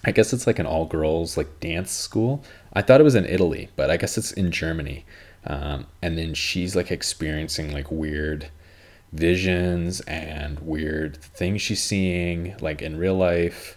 i 0.05 0.11
guess 0.11 0.32
it's 0.32 0.47
like 0.47 0.59
an 0.59 0.66
all 0.66 0.86
girls 0.86 1.36
like 1.36 1.61
dance 1.61 1.90
school. 1.90 2.44
I 2.74 2.82
thought 2.82 3.01
it 3.01 3.05
was 3.05 3.15
in 3.15 3.27
italy 3.27 3.69
but 3.77 3.90
i 3.90 3.97
guess 3.97 4.16
it's 4.16 4.32
in 4.32 4.51
germany 4.51 5.05
um, 5.47 5.86
and 6.01 6.16
then 6.16 6.35
she's 6.35 6.77
like 6.77 6.90
experiencing 6.90 7.73
like 7.73 7.90
weird 7.90 8.48
visions 9.12 10.01
and 10.02 10.59
weird 10.60 11.16
things 11.16 11.60
she's 11.60 11.82
seeing 11.82 12.55
like 12.60 12.82
in 12.82 12.97
real 12.97 13.16
life. 13.16 13.77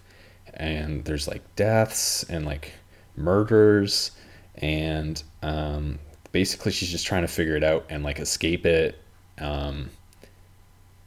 And 0.54 1.04
there's 1.04 1.28
like 1.28 1.44
deaths 1.56 2.24
and 2.24 2.46
like 2.46 2.72
murders. 3.18 4.12
And 4.56 5.22
um, 5.42 6.00
basically 6.32 6.72
she's 6.72 6.90
just 6.90 7.06
trying 7.06 7.24
to 7.24 7.28
figure 7.28 7.58
it 7.58 7.64
out 7.64 7.86
and 7.90 8.04
like 8.04 8.20
escape 8.20 8.66
it. 8.66 8.98
Um, 9.38 9.90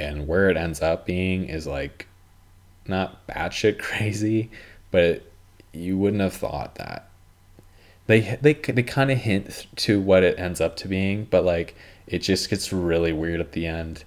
and 0.00 0.26
where 0.26 0.50
it 0.50 0.56
ends 0.56 0.82
up 0.82 1.06
being 1.06 1.48
is 1.48 1.66
like 1.66 2.06
not 2.86 3.26
batshit 3.26 3.78
crazy 3.80 4.50
but 4.90 5.22
you 5.72 5.98
wouldn't 5.98 6.22
have 6.22 6.32
thought 6.32 6.74
that 6.76 7.07
they 8.08 8.36
they, 8.42 8.54
they 8.54 8.82
kind 8.82 9.12
of 9.12 9.18
hint 9.18 9.68
to 9.76 10.00
what 10.00 10.24
it 10.24 10.38
ends 10.38 10.60
up 10.60 10.76
to 10.76 10.88
being 10.88 11.26
but 11.30 11.44
like 11.44 11.76
it 12.08 12.18
just 12.18 12.50
gets 12.50 12.72
really 12.72 13.12
weird 13.12 13.38
at 13.38 13.52
the 13.52 13.66
end 13.66 14.02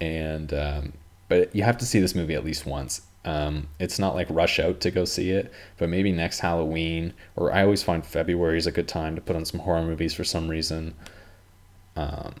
and 0.00 0.54
um, 0.54 0.92
but 1.28 1.54
you 1.54 1.62
have 1.62 1.76
to 1.76 1.84
see 1.84 2.00
this 2.00 2.14
movie 2.14 2.34
at 2.34 2.44
least 2.44 2.64
once 2.64 3.02
um, 3.24 3.68
it's 3.78 3.98
not 3.98 4.14
like 4.14 4.26
rush 4.30 4.58
out 4.58 4.80
to 4.80 4.90
go 4.90 5.04
see 5.04 5.30
it, 5.30 5.52
but 5.76 5.88
maybe 5.88 6.10
next 6.10 6.40
Halloween, 6.40 7.12
or 7.36 7.52
I 7.52 7.62
always 7.62 7.82
find 7.82 8.04
February 8.04 8.56
is 8.56 8.66
a 8.66 8.72
good 8.72 8.88
time 8.88 9.14
to 9.14 9.20
put 9.20 9.36
on 9.36 9.44
some 9.44 9.60
horror 9.60 9.82
movies 9.82 10.14
for 10.14 10.24
some 10.24 10.48
reason. 10.48 10.94
Um, 11.96 12.36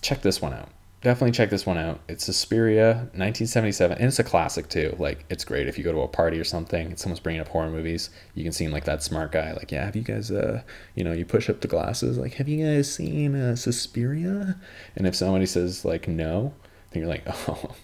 check 0.00 0.22
this 0.22 0.40
one 0.40 0.52
out. 0.52 0.68
Definitely 1.02 1.32
check 1.32 1.50
this 1.50 1.66
one 1.66 1.78
out. 1.78 1.98
It's 2.08 2.24
Suspiria, 2.24 2.92
1977, 3.14 3.98
and 3.98 4.06
it's 4.06 4.20
a 4.20 4.24
classic 4.24 4.68
too. 4.68 4.94
Like, 5.00 5.24
it's 5.28 5.44
great 5.44 5.66
if 5.66 5.76
you 5.76 5.82
go 5.82 5.90
to 5.90 5.98
a 6.00 6.08
party 6.08 6.38
or 6.38 6.44
something 6.44 6.86
and 6.86 6.98
someone's 6.98 7.18
bringing 7.18 7.40
up 7.40 7.48
horror 7.48 7.70
movies. 7.70 8.10
You 8.36 8.44
can 8.44 8.52
seem 8.52 8.70
like 8.70 8.84
that 8.84 9.02
smart 9.02 9.32
guy. 9.32 9.52
Like, 9.52 9.72
yeah, 9.72 9.84
have 9.84 9.96
you 9.96 10.02
guys, 10.02 10.30
uh, 10.30 10.62
you 10.94 11.02
know, 11.02 11.12
you 11.12 11.24
push 11.24 11.50
up 11.50 11.60
the 11.60 11.66
glasses. 11.66 12.18
Like, 12.18 12.34
have 12.34 12.48
you 12.48 12.64
guys 12.64 12.94
seen 12.94 13.34
uh, 13.34 13.56
Suspiria? 13.56 14.56
And 14.94 15.04
if 15.08 15.16
somebody 15.16 15.46
says 15.46 15.84
like 15.84 16.06
no, 16.06 16.54
then 16.92 17.02
you're 17.02 17.10
like, 17.10 17.24
oh, 17.48 17.74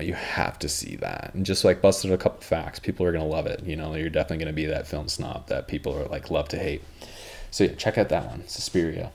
you 0.00 0.14
have 0.14 0.60
to 0.60 0.68
see 0.68 0.94
that 0.96 1.32
and 1.34 1.44
just 1.46 1.64
like 1.64 1.80
busted 1.80 2.10
a 2.10 2.18
couple 2.18 2.40
facts 2.40 2.80
people 2.80 3.06
are 3.06 3.12
to 3.12 3.22
love 3.22 3.46
it 3.46 3.62
you 3.64 3.76
know 3.76 3.94
you're 3.94 4.10
definitely 4.10 4.44
to 4.44 4.52
be 4.52 4.64
that 4.64 4.84
film 4.84 5.08
snob 5.08 5.46
that 5.46 5.68
people 5.68 5.96
are 5.96 6.06
like 6.06 6.28
love 6.28 6.48
to 6.48 6.58
hate 6.58 6.82
so 7.52 7.62
yeah 7.62 7.72
check 7.74 7.96
out 7.96 8.08
that 8.08 8.26
one 8.26 8.46
suspiria 8.48 9.12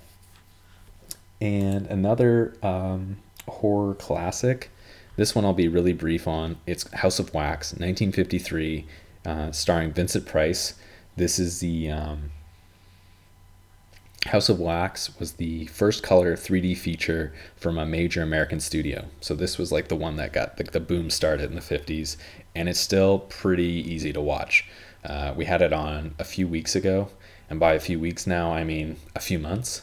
and 1.44 1.88
another 1.88 2.56
um, 2.64 3.18
horror 3.48 3.94
classic 3.96 4.72
this 5.18 5.36
one 5.36 5.44
i'll 5.44 5.54
be 5.54 5.68
really 5.68 5.94
brief 5.94 6.28
on 6.28 6.58
it's 6.66 6.90
house 6.94 7.20
of 7.20 7.34
wax 7.34 7.74
1953 7.74 8.88
uh, 9.26 9.52
starring 9.52 9.92
vincent 9.92 10.26
price 10.26 10.76
this 11.16 11.38
is 11.38 11.60
the 11.60 11.92
um, 11.92 12.32
House 14.28 14.48
of 14.48 14.58
Wax 14.58 15.20
was 15.20 15.34
the 15.34 15.66
first 15.66 16.02
color 16.02 16.36
3D 16.36 16.78
feature 16.78 17.34
from 17.58 17.78
a 17.78 17.86
major 17.86 18.22
American 18.22 18.62
studio. 18.62 19.06
So 19.20 19.36
this 19.36 19.58
was 19.58 19.72
like 19.72 19.90
the 19.90 19.98
one 19.98 20.16
that 20.16 20.32
got 20.32 20.56
the, 20.56 20.64
the 20.64 20.80
boom 20.80 21.10
started 21.10 21.50
in 21.50 21.56
the 21.56 21.62
50s, 21.62 22.16
and 22.56 22.70
it's 22.70 22.80
still 22.80 23.20
pretty 23.20 23.64
easy 23.64 24.14
to 24.14 24.22
watch. 24.22 24.66
Uh, 25.04 25.34
we 25.36 25.44
had 25.44 25.62
it 25.62 25.74
on 25.74 26.16
a 26.20 26.24
few 26.24 26.48
weeks 26.48 26.74
ago, 26.74 27.10
and 27.50 27.60
by 27.60 27.74
a 27.74 27.82
few 27.82 28.00
weeks 28.00 28.26
now, 28.26 28.54
I 28.54 28.64
mean 28.64 28.96
a 29.14 29.20
few 29.20 29.40
months. 29.40 29.82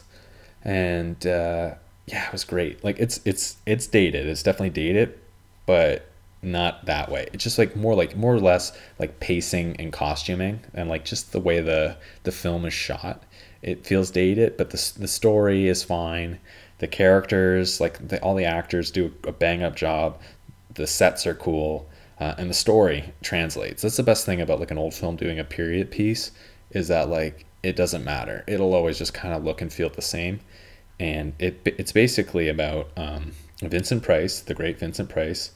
And 0.63 1.25
uh, 1.25 1.75
yeah, 2.05 2.27
it 2.27 2.31
was 2.31 2.43
great. 2.43 2.83
Like 2.83 2.99
it's 2.99 3.19
it's 3.25 3.57
it's 3.65 3.87
dated. 3.87 4.27
It's 4.27 4.43
definitely 4.43 4.69
dated, 4.71 5.17
but 5.65 6.07
not 6.41 6.85
that 6.85 7.11
way. 7.11 7.27
It's 7.33 7.43
just 7.43 7.57
like 7.57 7.75
more 7.75 7.95
like 7.95 8.15
more 8.15 8.33
or 8.33 8.39
less 8.39 8.77
like 8.99 9.19
pacing 9.19 9.75
and 9.79 9.93
costuming 9.93 10.61
and 10.73 10.89
like 10.89 11.05
just 11.05 11.31
the 11.31 11.39
way 11.39 11.61
the 11.61 11.97
the 12.23 12.31
film 12.31 12.65
is 12.65 12.73
shot 12.73 13.23
it 13.61 13.85
feels 13.85 14.11
dated, 14.11 14.57
but 14.57 14.71
the 14.71 14.93
the 14.97 15.07
story 15.07 15.67
is 15.67 15.83
fine. 15.83 16.39
The 16.79 16.87
characters, 16.87 17.79
like 17.79 18.07
the, 18.07 18.21
all 18.21 18.35
the 18.35 18.45
actors, 18.45 18.89
do 18.89 19.13
a 19.25 19.31
bang 19.31 19.61
up 19.63 19.75
job. 19.75 20.19
The 20.73 20.87
sets 20.87 21.27
are 21.27 21.35
cool, 21.35 21.87
uh, 22.19 22.33
and 22.37 22.49
the 22.49 22.55
story 22.55 23.13
translates. 23.21 23.83
That's 23.83 23.97
the 23.97 24.03
best 24.03 24.25
thing 24.25 24.41
about 24.41 24.59
like 24.59 24.71
an 24.71 24.77
old 24.77 24.93
film 24.93 25.15
doing 25.15 25.39
a 25.39 25.43
period 25.43 25.91
piece 25.91 26.31
is 26.73 26.87
that 26.87 27.09
like 27.09 27.45
it 27.63 27.75
doesn't 27.75 28.03
matter. 28.03 28.43
It'll 28.47 28.73
always 28.73 28.97
just 28.97 29.13
kind 29.13 29.33
of 29.33 29.43
look 29.43 29.61
and 29.61 29.71
feel 29.71 29.89
the 29.89 30.01
same, 30.01 30.39
and 30.99 31.33
it 31.39 31.61
it's 31.65 31.91
basically 31.91 32.49
about 32.49 32.89
um, 32.97 33.31
Vincent 33.61 34.03
Price, 34.03 34.39
the 34.39 34.53
great 34.53 34.79
Vincent 34.79 35.09
Price. 35.09 35.51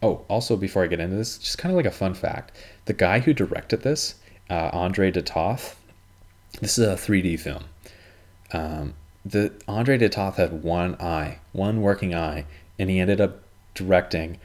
Oh, 0.00 0.24
also 0.28 0.56
before 0.56 0.84
I 0.84 0.86
get 0.86 1.00
into 1.00 1.16
this, 1.16 1.38
just 1.38 1.58
kind 1.58 1.72
of 1.72 1.76
like 1.76 1.86
a 1.86 1.90
fun 1.90 2.14
fact: 2.14 2.52
the 2.84 2.92
guy 2.92 3.18
who 3.20 3.34
directed 3.34 3.82
this, 3.82 4.16
uh, 4.50 4.70
Andre 4.72 5.10
de 5.10 5.22
Toth, 5.22 5.76
this 6.60 6.78
is 6.78 6.86
a 6.86 6.94
3D 6.94 7.38
film. 7.40 7.64
Um, 8.52 8.94
the 9.24 9.52
Andre 9.66 9.98
de 9.98 10.08
Toth 10.08 10.36
had 10.36 10.62
one 10.62 10.94
eye, 10.96 11.38
one 11.52 11.82
working 11.82 12.14
eye, 12.14 12.46
and 12.78 12.88
he 12.88 13.00
ended 13.00 13.20
up 13.20 13.42
directing 13.74 14.38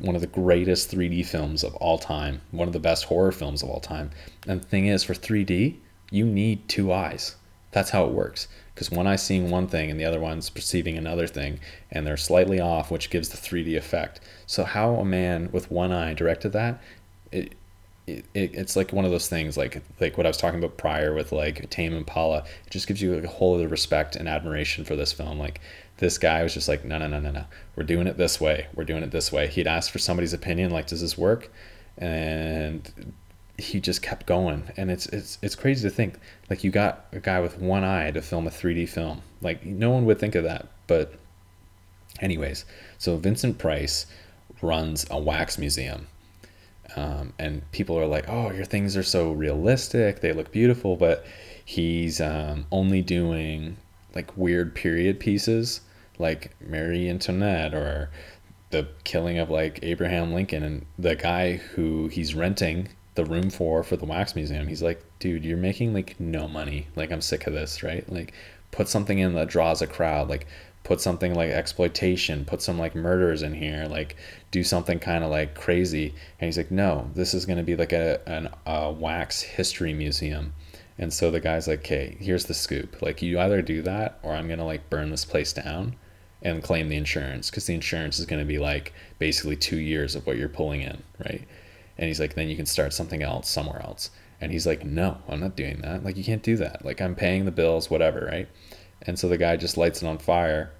one 0.00 0.14
of 0.14 0.20
the 0.20 0.26
greatest 0.26 0.90
3D 0.90 1.26
films 1.26 1.64
of 1.64 1.74
all 1.76 1.98
time, 1.98 2.40
one 2.50 2.68
of 2.68 2.72
the 2.72 2.80
best 2.80 3.04
horror 3.04 3.32
films 3.32 3.62
of 3.62 3.68
all 3.68 3.80
time. 3.80 4.10
And 4.48 4.62
the 4.62 4.66
thing 4.66 4.86
is, 4.86 5.04
for 5.04 5.14
3D, 5.14 5.76
you 6.10 6.24
need 6.24 6.68
two 6.68 6.92
eyes. 6.92 7.36
That's 7.70 7.90
how 7.90 8.06
it 8.06 8.12
works. 8.12 8.48
Because 8.74 8.90
one 8.90 9.06
eye's 9.06 9.22
seeing 9.22 9.50
one 9.50 9.68
thing 9.68 9.90
and 9.90 10.00
the 10.00 10.04
other 10.04 10.20
one's 10.20 10.50
perceiving 10.50 10.96
another 10.96 11.26
thing, 11.26 11.60
and 11.90 12.06
they're 12.06 12.16
slightly 12.16 12.58
off, 12.58 12.90
which 12.90 13.10
gives 13.10 13.28
the 13.28 13.36
3D 13.36 13.76
effect. 13.76 14.20
So, 14.46 14.64
how 14.64 14.94
a 14.96 15.04
man 15.04 15.50
with 15.52 15.70
one 15.70 15.92
eye 15.92 16.14
directed 16.14 16.52
that, 16.52 16.80
it, 17.30 17.54
it, 18.06 18.24
it's 18.34 18.74
like 18.76 18.92
one 18.92 19.04
of 19.04 19.10
those 19.10 19.28
things 19.28 19.58
like 19.58 19.82
like 20.00 20.16
what 20.16 20.24
I 20.24 20.30
was 20.30 20.38
talking 20.38 20.58
about 20.58 20.78
prior 20.78 21.12
with 21.12 21.30
like 21.32 21.68
Tame 21.70 21.92
Impala. 21.92 22.44
It 22.66 22.70
just 22.70 22.86
gives 22.86 23.02
you 23.02 23.14
like 23.14 23.24
a 23.24 23.28
whole 23.28 23.56
other 23.56 23.68
respect 23.68 24.16
and 24.16 24.28
admiration 24.28 24.84
for 24.84 24.96
this 24.96 25.12
film. 25.12 25.38
Like 25.38 25.60
this 25.98 26.16
guy 26.16 26.42
was 26.42 26.54
just 26.54 26.68
like, 26.68 26.84
no, 26.84 26.98
no, 26.98 27.06
no, 27.06 27.20
no, 27.20 27.30
no. 27.30 27.44
We're 27.76 27.82
doing 27.82 28.06
it 28.06 28.16
this 28.16 28.40
way. 28.40 28.68
We're 28.74 28.84
doing 28.84 29.02
it 29.02 29.10
this 29.10 29.30
way. 29.30 29.48
He'd 29.48 29.66
ask 29.66 29.90
for 29.90 29.98
somebody's 29.98 30.32
opinion, 30.32 30.70
like, 30.70 30.86
does 30.86 31.00
this 31.00 31.18
work? 31.18 31.50
And 31.96 33.12
he 33.58 33.80
just 33.80 34.00
kept 34.00 34.26
going. 34.26 34.70
And 34.76 34.90
it's 34.90 35.06
it's 35.06 35.38
it's 35.42 35.54
crazy 35.54 35.88
to 35.88 35.94
think 35.94 36.18
like 36.48 36.64
you 36.64 36.70
got 36.70 37.06
a 37.12 37.20
guy 37.20 37.40
with 37.40 37.58
one 37.58 37.84
eye 37.84 38.10
to 38.12 38.22
film 38.22 38.46
a 38.46 38.50
3D 38.50 38.88
film. 38.88 39.22
Like 39.42 39.66
no 39.66 39.90
one 39.90 40.06
would 40.06 40.18
think 40.18 40.34
of 40.34 40.44
that. 40.44 40.68
But 40.86 41.14
anyways, 42.20 42.64
so 42.96 43.16
Vincent 43.16 43.58
Price 43.58 44.06
runs 44.62 45.06
a 45.10 45.18
wax 45.18 45.58
museum 45.58 46.08
um, 46.96 47.32
and 47.38 47.70
people 47.72 47.98
are 47.98 48.06
like, 48.06 48.28
"Oh, 48.28 48.50
your 48.50 48.64
things 48.64 48.96
are 48.96 49.02
so 49.02 49.32
realistic. 49.32 50.20
They 50.20 50.32
look 50.32 50.50
beautiful," 50.50 50.96
but 50.96 51.24
he's 51.64 52.20
um, 52.20 52.66
only 52.72 53.02
doing 53.02 53.76
like 54.14 54.36
weird 54.36 54.74
period 54.74 55.20
pieces, 55.20 55.82
like 56.18 56.52
Marie 56.60 57.08
Antoinette 57.08 57.74
or 57.74 58.10
the 58.70 58.88
killing 59.04 59.38
of 59.38 59.50
like 59.50 59.78
Abraham 59.82 60.32
Lincoln, 60.32 60.62
and 60.62 60.86
the 60.98 61.14
guy 61.14 61.56
who 61.56 62.08
he's 62.08 62.34
renting 62.34 62.88
the 63.18 63.26
room 63.26 63.50
for 63.50 63.82
for 63.82 63.96
the 63.96 64.06
wax 64.06 64.34
museum. 64.34 64.66
He's 64.66 64.82
like, 64.82 65.02
"Dude, 65.18 65.44
you're 65.44 65.58
making 65.58 65.92
like 65.92 66.18
no 66.18 66.48
money. 66.48 66.86
Like, 66.96 67.12
I'm 67.12 67.20
sick 67.20 67.46
of 67.46 67.52
this, 67.52 67.82
right? 67.82 68.10
Like." 68.10 68.32
Put 68.70 68.86
something 68.86 69.18
in 69.18 69.32
that 69.32 69.48
draws 69.48 69.80
a 69.80 69.86
crowd. 69.86 70.28
Like, 70.28 70.46
put 70.88 71.00
something 71.02 71.34
like 71.34 71.50
exploitation, 71.50 72.46
put 72.46 72.62
some 72.62 72.78
like 72.78 72.94
murders 72.94 73.42
in 73.42 73.52
here, 73.52 73.86
like 73.90 74.16
do 74.50 74.64
something 74.64 74.98
kind 74.98 75.22
of 75.22 75.30
like 75.30 75.54
crazy. 75.54 76.14
And 76.40 76.46
he's 76.48 76.56
like, 76.56 76.70
no, 76.70 77.10
this 77.14 77.34
is 77.34 77.44
going 77.44 77.58
to 77.58 77.62
be 77.62 77.76
like 77.76 77.92
a, 77.92 78.20
an, 78.26 78.48
a 78.64 78.90
wax 78.90 79.42
history 79.42 79.92
museum. 79.92 80.54
And 80.96 81.12
so 81.12 81.30
the 81.30 81.40
guy's 81.40 81.68
like, 81.68 81.80
okay, 81.80 82.16
here's 82.18 82.46
the 82.46 82.54
scoop. 82.54 83.02
Like, 83.02 83.20
you 83.20 83.38
either 83.38 83.60
do 83.60 83.82
that 83.82 84.18
or 84.22 84.32
I'm 84.32 84.46
going 84.46 84.58
to 84.60 84.64
like 84.64 84.88
burn 84.88 85.10
this 85.10 85.26
place 85.26 85.52
down 85.52 85.94
and 86.40 86.62
claim 86.62 86.88
the 86.88 86.96
insurance 86.96 87.50
because 87.50 87.66
the 87.66 87.74
insurance 87.74 88.18
is 88.18 88.24
going 88.24 88.40
to 88.40 88.46
be 88.46 88.58
like 88.58 88.94
basically 89.18 89.56
two 89.56 89.78
years 89.78 90.14
of 90.14 90.26
what 90.26 90.38
you're 90.38 90.48
pulling 90.48 90.80
in, 90.80 91.02
right? 91.18 91.46
And 91.98 92.06
he's 92.06 92.20
like, 92.20 92.34
then 92.34 92.48
you 92.48 92.56
can 92.56 92.66
start 92.66 92.92
something 92.92 93.22
else 93.22 93.48
somewhere 93.48 93.82
else. 93.82 94.10
And 94.40 94.52
he's 94.52 94.66
like, 94.66 94.84
no, 94.84 95.18
I'm 95.28 95.40
not 95.40 95.56
doing 95.56 95.80
that. 95.82 96.04
Like, 96.04 96.16
you 96.16 96.22
can't 96.22 96.42
do 96.42 96.56
that. 96.58 96.84
Like, 96.84 97.00
I'm 97.00 97.16
paying 97.16 97.44
the 97.44 97.50
bills, 97.50 97.90
whatever, 97.90 98.28
right? 98.30 98.48
And 99.02 99.18
so 99.18 99.28
the 99.28 99.36
guy 99.36 99.56
just 99.56 99.76
lights 99.76 100.02
it 100.02 100.06
on 100.06 100.18
fire 100.18 100.70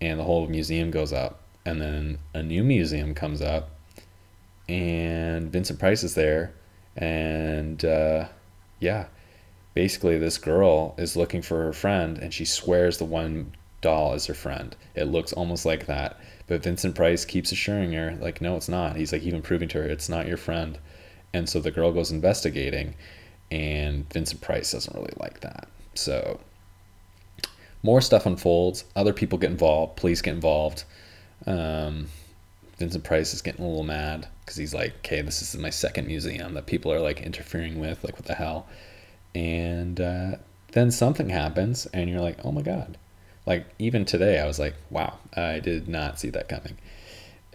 and 0.00 0.18
the 0.18 0.24
whole 0.24 0.46
museum 0.48 0.90
goes 0.90 1.12
up 1.12 1.40
and 1.64 1.80
then 1.80 2.18
a 2.34 2.42
new 2.42 2.64
museum 2.64 3.14
comes 3.14 3.40
up 3.40 3.70
and 4.68 5.50
vincent 5.50 5.78
price 5.78 6.02
is 6.02 6.14
there 6.14 6.52
and 6.96 7.84
uh, 7.84 8.26
yeah 8.80 9.06
basically 9.74 10.18
this 10.18 10.38
girl 10.38 10.94
is 10.98 11.16
looking 11.16 11.40
for 11.40 11.62
her 11.62 11.72
friend 11.72 12.18
and 12.18 12.34
she 12.34 12.44
swears 12.44 12.98
the 12.98 13.04
one 13.04 13.52
doll 13.80 14.12
is 14.14 14.26
her 14.26 14.34
friend 14.34 14.76
it 14.94 15.04
looks 15.04 15.32
almost 15.32 15.64
like 15.64 15.86
that 15.86 16.18
but 16.46 16.62
vincent 16.62 16.94
price 16.94 17.24
keeps 17.24 17.52
assuring 17.52 17.92
her 17.92 18.16
like 18.20 18.40
no 18.40 18.56
it's 18.56 18.68
not 18.68 18.96
he's 18.96 19.12
like 19.12 19.22
even 19.22 19.42
proving 19.42 19.68
to 19.68 19.78
her 19.78 19.84
it's 19.84 20.08
not 20.08 20.26
your 20.26 20.36
friend 20.36 20.78
and 21.32 21.48
so 21.48 21.60
the 21.60 21.70
girl 21.70 21.92
goes 21.92 22.10
investigating 22.10 22.94
and 23.50 24.10
vincent 24.12 24.40
price 24.40 24.72
doesn't 24.72 24.94
really 24.94 25.14
like 25.18 25.40
that 25.40 25.68
so 25.94 26.40
more 27.82 28.00
stuff 28.00 28.26
unfolds. 28.26 28.84
Other 28.94 29.12
people 29.12 29.38
get 29.38 29.50
involved. 29.50 29.96
Police 29.96 30.22
get 30.22 30.34
involved. 30.34 30.84
Um, 31.46 32.06
Vincent 32.78 33.04
Price 33.04 33.34
is 33.34 33.42
getting 33.42 33.64
a 33.64 33.68
little 33.68 33.84
mad 33.84 34.28
because 34.40 34.56
he's 34.56 34.74
like, 34.74 34.94
okay, 34.98 35.22
this 35.22 35.42
is 35.42 35.56
my 35.60 35.70
second 35.70 36.06
museum 36.06 36.54
that 36.54 36.66
people 36.66 36.92
are 36.92 37.00
like 37.00 37.20
interfering 37.20 37.78
with. 37.80 38.02
Like, 38.04 38.14
what 38.14 38.26
the 38.26 38.34
hell? 38.34 38.66
And 39.34 40.00
uh, 40.00 40.36
then 40.72 40.90
something 40.90 41.28
happens, 41.28 41.86
and 41.86 42.08
you're 42.08 42.20
like, 42.20 42.38
oh 42.44 42.52
my 42.52 42.62
god, 42.62 42.98
Like 43.46 43.66
even 43.78 44.04
today, 44.04 44.38
I 44.38 44.46
was 44.46 44.58
like, 44.58 44.74
wow, 44.90 45.18
I 45.36 45.58
did 45.58 45.88
not 45.88 46.18
see 46.18 46.30
that 46.30 46.48
coming. 46.48 46.78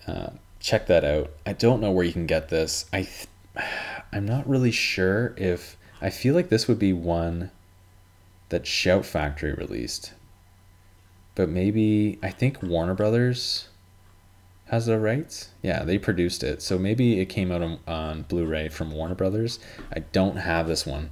Uh, 0.05 0.31
check 0.59 0.87
that 0.87 1.03
out. 1.03 1.31
I 1.45 1.53
don't 1.53 1.81
know 1.81 1.91
where 1.91 2.05
you 2.05 2.13
can 2.13 2.25
get 2.25 2.49
this. 2.49 2.85
I, 2.91 3.03
th- 3.03 3.27
I'm 4.11 4.25
not 4.25 4.47
really 4.47 4.71
sure 4.71 5.33
if 5.37 5.77
I 6.01 6.09
feel 6.09 6.35
like 6.35 6.49
this 6.49 6.67
would 6.67 6.79
be 6.79 6.93
one 6.93 7.51
that 8.49 8.65
Shout 8.65 9.05
Factory 9.05 9.53
released, 9.53 10.13
but 11.35 11.49
maybe 11.49 12.17
I 12.23 12.29
think 12.29 12.63
Warner 12.63 12.93
Brothers 12.93 13.67
has 14.67 14.85
the 14.85 14.99
rights. 14.99 15.49
Yeah, 15.61 15.83
they 15.83 15.97
produced 15.97 16.43
it, 16.43 16.61
so 16.61 16.77
maybe 16.77 17.19
it 17.19 17.25
came 17.25 17.51
out 17.51 17.61
on, 17.61 17.79
on 17.87 18.21
Blu-ray 18.23 18.69
from 18.69 18.91
Warner 18.91 19.15
Brothers. 19.15 19.59
I 19.93 19.99
don't 19.99 20.37
have 20.37 20.67
this 20.67 20.85
one, 20.85 21.09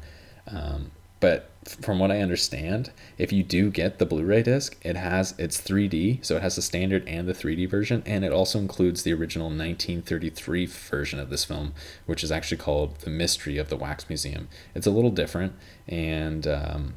um, 0.48 0.92
but 1.20 1.50
from 1.66 1.98
what 1.98 2.12
I 2.12 2.22
understand, 2.22 2.92
if 3.18 3.34
you 3.34 3.44
do 3.44 3.72
get 3.72 3.98
the 3.98 4.06
Blu-ray 4.06 4.44
disc, 4.44 4.78
it 4.84 4.96
has 4.96 5.34
it's 5.38 5.60
3D, 5.60 6.24
so 6.24 6.38
it 6.38 6.42
has 6.44 6.56
the 6.56 6.62
standard 6.62 7.08
and 7.08 7.28
the 7.28 7.34
3D 7.34 7.68
version, 7.70 8.04
and 8.06 8.24
it 8.24 8.32
also 8.32 8.60
includes 8.60 9.04
the 9.04 9.14
original 9.14 9.48
1933 9.48 10.66
version 10.68 11.20
of 11.20 11.30
this 11.30 11.44
film, 11.44 11.74
which 12.06 12.24
is 12.24 12.32
actually 12.32 12.58
called 12.58 13.00
"The 13.00 13.10
Mystery 13.10 13.58
of 13.58 13.70
the 13.70 13.78
Wax 13.78 14.08
Museum." 14.10 14.48
It's 14.76 14.88
a 14.88 14.92
little 14.92 15.10
different, 15.10 15.54
and 15.88 16.48
um, 16.48 16.94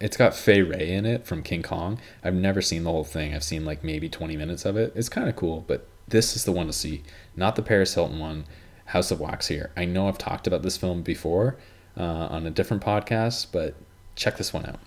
it's 0.00 0.16
got 0.16 0.34
Fay 0.34 0.62
Wray 0.62 0.92
in 0.92 1.04
it 1.04 1.26
from 1.26 1.42
King 1.42 1.62
Kong. 1.62 1.98
I've 2.24 2.34
never 2.34 2.62
seen 2.62 2.84
the 2.84 2.90
whole 2.90 3.04
thing. 3.04 3.34
I've 3.34 3.44
seen 3.44 3.64
like 3.64 3.84
maybe 3.84 4.08
20 4.08 4.36
minutes 4.36 4.64
of 4.64 4.76
it. 4.76 4.92
It's 4.96 5.10
kind 5.10 5.28
of 5.28 5.36
cool, 5.36 5.64
but 5.66 5.86
this 6.08 6.36
is 6.36 6.44
the 6.44 6.52
one 6.52 6.66
to 6.68 6.72
see, 6.72 7.02
not 7.34 7.56
the 7.56 7.62
Paris 7.62 7.94
Hilton 7.94 8.18
one. 8.18 8.44
House 8.86 9.10
of 9.10 9.18
Wax 9.18 9.48
here. 9.48 9.72
I 9.76 9.84
know 9.84 10.06
I've 10.06 10.16
talked 10.16 10.46
about 10.46 10.62
this 10.62 10.76
film 10.76 11.02
before 11.02 11.56
uh, 11.96 12.28
on 12.30 12.46
a 12.46 12.50
different 12.50 12.84
podcast, 12.84 13.48
but 13.50 13.74
check 14.16 14.36
this 14.38 14.52
one 14.52 14.66
out. 14.66 14.80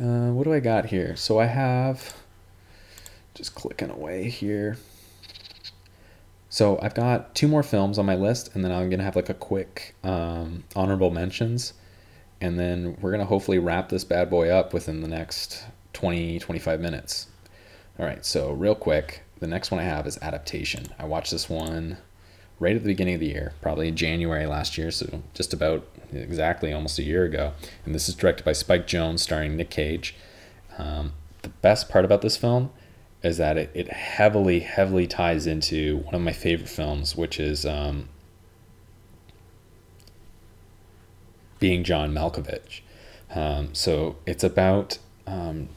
Uh, 0.00 0.32
what 0.32 0.44
do 0.44 0.52
I 0.52 0.60
got 0.60 0.86
here? 0.86 1.14
So 1.16 1.38
I 1.38 1.46
have, 1.46 2.16
just 3.34 3.54
clicking 3.54 3.90
away 3.90 4.30
here. 4.30 4.76
So 6.48 6.78
I've 6.80 6.94
got 6.94 7.34
two 7.34 7.48
more 7.48 7.62
films 7.62 7.98
on 7.98 8.06
my 8.06 8.14
list, 8.14 8.54
and 8.54 8.64
then 8.64 8.72
I'm 8.72 8.88
gonna 8.88 9.02
have 9.02 9.16
like 9.16 9.28
a 9.28 9.34
quick 9.34 9.94
um, 10.04 10.64
honorable 10.76 11.10
mentions, 11.10 11.74
and 12.40 12.58
then 12.58 12.96
we're 13.00 13.10
gonna 13.10 13.24
hopefully 13.24 13.58
wrap 13.58 13.88
this 13.88 14.04
bad 14.04 14.30
boy 14.30 14.48
up 14.48 14.72
within 14.72 15.00
the 15.00 15.08
next 15.08 15.64
20 15.92 16.38
25 16.38 16.80
minutes. 16.80 17.26
All 17.98 18.06
right, 18.06 18.24
so 18.24 18.52
real 18.52 18.74
quick, 18.74 19.22
the 19.38 19.46
next 19.46 19.70
one 19.70 19.80
I 19.80 19.84
have 19.84 20.06
is 20.06 20.18
Adaptation. 20.22 20.86
I 20.98 21.04
watched 21.04 21.30
this 21.30 21.48
one 21.48 21.98
right 22.58 22.74
at 22.74 22.82
the 22.82 22.88
beginning 22.88 23.14
of 23.14 23.20
the 23.20 23.28
year, 23.28 23.52
probably 23.60 23.90
January 23.90 24.46
last 24.46 24.78
year, 24.78 24.90
so 24.90 25.22
just 25.32 25.52
about 25.52 25.86
exactly 26.16 26.72
almost 26.72 26.98
a 26.98 27.02
year 27.02 27.24
ago. 27.24 27.52
And 27.84 27.94
this 27.94 28.08
is 28.08 28.14
directed 28.14 28.44
by 28.44 28.52
Spike 28.52 28.86
Jonze, 28.86 29.20
starring 29.20 29.56
Nick 29.56 29.70
Cage. 29.70 30.14
Um, 30.78 31.12
the 31.42 31.48
best 31.48 31.88
part 31.88 32.04
about 32.04 32.22
this 32.22 32.36
film 32.36 32.70
is 33.22 33.38
that 33.38 33.56
it, 33.56 33.70
it 33.74 33.92
heavily, 33.92 34.60
heavily 34.60 35.06
ties 35.06 35.46
into 35.46 35.98
one 35.98 36.14
of 36.14 36.20
my 36.20 36.32
favorite 36.32 36.68
films, 36.68 37.16
which 37.16 37.40
is 37.40 37.64
um, 37.64 38.08
Being 41.58 41.84
John 41.84 42.12
Malkovich. 42.12 42.80
Um, 43.34 43.74
so 43.74 44.16
it's 44.26 44.44
about. 44.44 44.98
Um, 45.26 45.68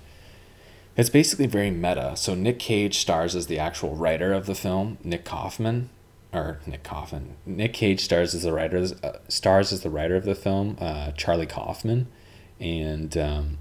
it's 0.98 1.12
basically 1.12 1.46
very 1.46 1.70
meta. 1.70 2.14
So 2.18 2.34
Nick 2.34 2.58
Cage 2.58 2.98
stars 2.98 3.36
as 3.36 3.46
the 3.46 3.60
actual 3.60 3.96
writer 3.96 4.34
of 4.34 4.48
the 4.48 4.56
film, 4.56 4.98
Nick 5.04 5.24
Kaufman, 5.24 5.90
or 6.38 6.60
Nick 6.66 6.84
Coffin. 6.84 7.36
Nick 7.46 7.74
Cage 7.74 8.02
stars 8.02 8.34
as 8.34 8.44
the 8.44 8.54
writer, 8.54 8.86
uh, 9.04 9.14
stars 9.28 9.74
as 9.74 9.82
the 9.82 9.90
writer 9.90 10.16
of 10.16 10.26
the 10.26 10.36
film, 10.36 10.78
uh, 10.80 11.12
Charlie 11.12 11.46
Kaufman, 11.46 12.08
and 12.60 13.18
um, 13.18 13.58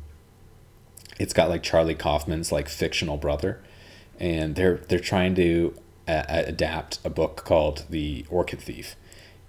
it's 1.18 1.32
got 1.32 1.48
like 1.48 1.62
Charlie 1.62 1.94
Kaufman's 1.94 2.52
like 2.52 2.68
fictional 2.68 3.16
brother, 3.16 3.62
and 4.20 4.54
they're 4.54 4.78
they're 4.88 4.98
trying 4.98 5.34
to 5.36 5.74
uh, 6.06 6.24
adapt 6.28 6.98
a 7.04 7.10
book 7.10 7.44
called 7.44 7.84
The 7.90 8.24
Orchid 8.28 8.60
Thief, 8.60 8.96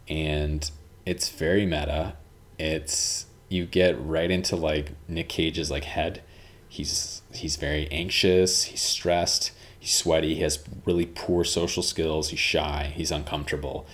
and 0.07 0.69
it's 1.05 1.29
very 1.29 1.65
meta. 1.65 2.15
It's 2.57 3.27
you 3.49 3.65
get 3.65 3.99
right 3.99 4.31
into 4.31 4.55
like 4.55 4.91
Nick 5.07 5.29
Cage's 5.29 5.69
like 5.69 5.83
head. 5.83 6.21
He's 6.67 7.21
he's 7.33 7.55
very 7.55 7.87
anxious. 7.91 8.63
He's 8.63 8.81
stressed 8.81 9.51
he's 9.79 9.93
sweaty, 9.93 10.35
he 10.35 10.41
has 10.41 10.63
really 10.85 11.05
poor 11.05 11.43
social 11.43 11.83
skills, 11.83 12.29
he's 12.29 12.39
shy, 12.39 12.91
he's 12.95 13.11
uncomfortable. 13.11 13.87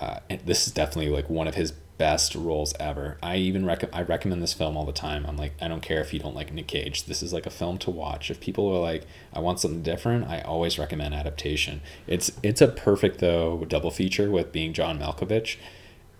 Uh, 0.00 0.20
and 0.28 0.40
this 0.40 0.66
is 0.66 0.72
definitely 0.72 1.10
like 1.10 1.28
one 1.28 1.48
of 1.48 1.54
his 1.54 1.72
best 1.98 2.34
roles 2.34 2.72
ever. 2.78 3.18
I 3.22 3.36
even 3.36 3.66
rec- 3.66 3.94
I 3.94 4.02
recommend 4.02 4.42
this 4.42 4.54
film 4.54 4.76
all 4.76 4.86
the 4.86 4.92
time. 4.92 5.26
I'm 5.26 5.36
like, 5.36 5.52
I 5.60 5.68
don't 5.68 5.82
care 5.82 6.00
if 6.00 6.14
you 6.14 6.20
don't 6.20 6.34
like 6.34 6.52
Nick 6.52 6.68
Cage. 6.68 7.04
This 7.04 7.22
is 7.22 7.32
like 7.32 7.44
a 7.44 7.50
film 7.50 7.76
to 7.78 7.90
watch. 7.90 8.30
If 8.30 8.40
people 8.40 8.68
are 8.68 8.80
like, 8.80 9.04
I 9.32 9.40
want 9.40 9.60
something 9.60 9.82
different, 9.82 10.28
I 10.28 10.40
always 10.40 10.78
recommend 10.78 11.14
adaptation. 11.14 11.82
It's 12.06 12.30
it's 12.42 12.60
a 12.60 12.68
perfect 12.68 13.18
though 13.18 13.64
double 13.68 13.90
feature 13.90 14.30
with 14.30 14.52
being 14.52 14.72
John 14.72 14.98
Malkovich, 14.98 15.56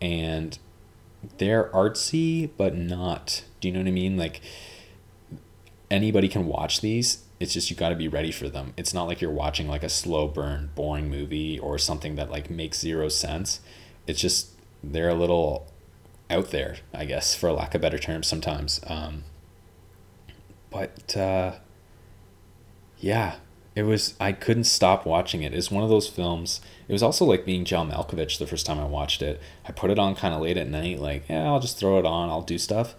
and 0.02 0.58
they're 1.38 1.70
artsy 1.70 2.50
but 2.56 2.76
not. 2.76 3.44
Do 3.60 3.68
you 3.68 3.74
know 3.74 3.80
what 3.80 3.88
I 3.88 3.92
mean? 3.92 4.16
Like 4.16 4.40
anybody 5.90 6.28
can 6.28 6.46
watch 6.46 6.80
these 6.80 7.24
it's 7.40 7.52
just 7.52 7.70
you 7.70 7.76
got 7.76 7.90
to 7.90 7.94
be 7.94 8.08
ready 8.08 8.32
for 8.32 8.48
them. 8.48 8.74
It's 8.76 8.92
not 8.92 9.04
like 9.04 9.20
you're 9.20 9.30
watching 9.30 9.68
like 9.68 9.82
a 9.82 9.88
slow 9.88 10.26
burn, 10.26 10.70
boring 10.74 11.08
movie 11.08 11.58
or 11.58 11.78
something 11.78 12.16
that 12.16 12.30
like 12.30 12.50
makes 12.50 12.80
zero 12.80 13.08
sense. 13.08 13.60
It's 14.06 14.20
just 14.20 14.50
they're 14.82 15.08
a 15.08 15.14
little 15.14 15.66
out 16.30 16.50
there, 16.50 16.76
I 16.92 17.04
guess, 17.04 17.34
for 17.34 17.52
lack 17.52 17.74
of 17.74 17.80
better 17.80 17.98
terms 17.98 18.26
sometimes. 18.26 18.80
Um, 18.86 19.24
but 20.70 21.16
uh, 21.16 21.52
yeah, 22.98 23.36
it 23.76 23.84
was. 23.84 24.14
I 24.18 24.32
couldn't 24.32 24.64
stop 24.64 25.06
watching 25.06 25.42
it. 25.42 25.54
It's 25.54 25.70
one 25.70 25.84
of 25.84 25.90
those 25.90 26.08
films. 26.08 26.60
It 26.88 26.92
was 26.92 27.02
also 27.04 27.24
like 27.24 27.44
being 27.44 27.64
John 27.64 27.90
Malkovich 27.90 28.38
the 28.38 28.46
first 28.48 28.66
time 28.66 28.80
I 28.80 28.84
watched 28.84 29.22
it. 29.22 29.40
I 29.64 29.70
put 29.70 29.90
it 29.90 29.98
on 29.98 30.16
kind 30.16 30.34
of 30.34 30.40
late 30.40 30.56
at 30.56 30.68
night, 30.68 30.98
like 30.98 31.28
yeah, 31.28 31.44
I'll 31.44 31.60
just 31.60 31.78
throw 31.78 31.98
it 32.00 32.06
on. 32.06 32.30
I'll 32.30 32.42
do 32.42 32.58
stuff 32.58 32.96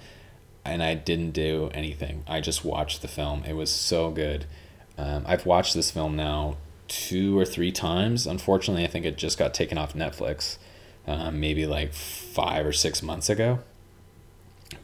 and 0.65 0.83
I 0.83 0.95
didn't 0.95 1.31
do 1.31 1.69
anything. 1.73 2.23
I 2.27 2.41
just 2.41 2.63
watched 2.65 3.01
the 3.01 3.07
film. 3.07 3.43
It 3.47 3.53
was 3.53 3.71
so 3.71 4.11
good. 4.11 4.45
Um, 4.97 5.23
I've 5.25 5.45
watched 5.45 5.73
this 5.73 5.91
film 5.91 6.15
now 6.15 6.57
two 6.87 7.37
or 7.37 7.45
three 7.45 7.71
times. 7.71 8.27
Unfortunately, 8.27 8.83
I 8.83 8.87
think 8.87 9.05
it 9.05 9.17
just 9.17 9.37
got 9.37 9.53
taken 9.53 9.77
off 9.77 9.93
Netflix 9.93 10.57
um, 11.07 11.39
maybe 11.39 11.65
like 11.65 11.93
five 11.93 12.65
or 12.65 12.71
six 12.71 13.01
months 13.01 13.29
ago. 13.29 13.59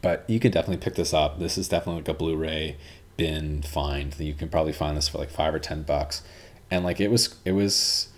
But 0.02 0.24
you 0.28 0.40
can 0.40 0.50
definitely 0.50 0.82
pick 0.82 0.96
this 0.96 1.14
up. 1.14 1.38
This 1.38 1.56
is 1.56 1.68
definitely 1.68 2.02
like 2.02 2.08
a 2.08 2.14
Blu 2.14 2.36
ray 2.36 2.76
bin 3.16 3.62
find. 3.62 4.18
You 4.18 4.34
can 4.34 4.48
probably 4.48 4.72
find 4.72 4.96
this 4.96 5.08
for 5.08 5.18
like 5.18 5.30
five 5.30 5.54
or 5.54 5.58
ten 5.58 5.82
bucks. 5.82 6.22
And 6.70 6.84
like 6.84 7.00
it 7.00 7.10
was, 7.10 7.36
it 7.44 7.52
was 7.52 8.08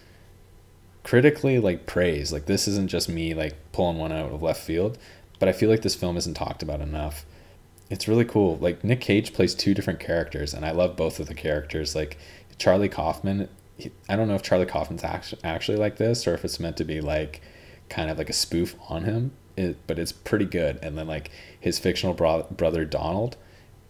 critically 1.02 1.58
like 1.58 1.86
praised. 1.86 2.32
Like 2.32 2.46
this 2.46 2.66
isn't 2.66 2.88
just 2.88 3.08
me 3.08 3.34
like 3.34 3.54
pulling 3.72 3.98
one 3.98 4.12
out 4.12 4.32
of 4.32 4.42
left 4.42 4.62
field, 4.62 4.96
but 5.38 5.48
I 5.48 5.52
feel 5.52 5.68
like 5.68 5.82
this 5.82 5.94
film 5.94 6.16
isn't 6.16 6.34
talked 6.34 6.62
about 6.62 6.80
enough 6.80 7.26
it's 7.90 8.08
really 8.08 8.24
cool. 8.24 8.56
Like 8.58 8.84
Nick 8.84 9.00
Cage 9.00 9.32
plays 9.32 9.54
two 9.54 9.74
different 9.74 10.00
characters, 10.00 10.54
and 10.54 10.64
I 10.64 10.72
love 10.72 10.96
both 10.96 11.20
of 11.20 11.26
the 11.26 11.34
characters. 11.34 11.94
Like 11.94 12.18
Charlie 12.58 12.88
Kaufman, 12.88 13.48
he, 13.76 13.90
I 14.08 14.16
don't 14.16 14.28
know 14.28 14.34
if 14.34 14.42
Charlie 14.42 14.66
Kaufman's 14.66 15.04
actually 15.04 15.42
actually 15.44 15.78
like 15.78 15.96
this 15.96 16.26
or 16.26 16.34
if 16.34 16.44
it's 16.44 16.60
meant 16.60 16.76
to 16.78 16.84
be 16.84 17.00
like 17.00 17.40
kind 17.88 18.10
of 18.10 18.18
like 18.18 18.30
a 18.30 18.34
spoof 18.34 18.74
on 18.88 19.04
him. 19.04 19.32
It, 19.56 19.76
but 19.86 19.98
it's 19.98 20.12
pretty 20.12 20.44
good. 20.44 20.78
And 20.82 20.96
then 20.96 21.06
like 21.06 21.30
his 21.58 21.78
fictional 21.78 22.14
bro- 22.14 22.46
brother 22.50 22.84
Donald, 22.84 23.36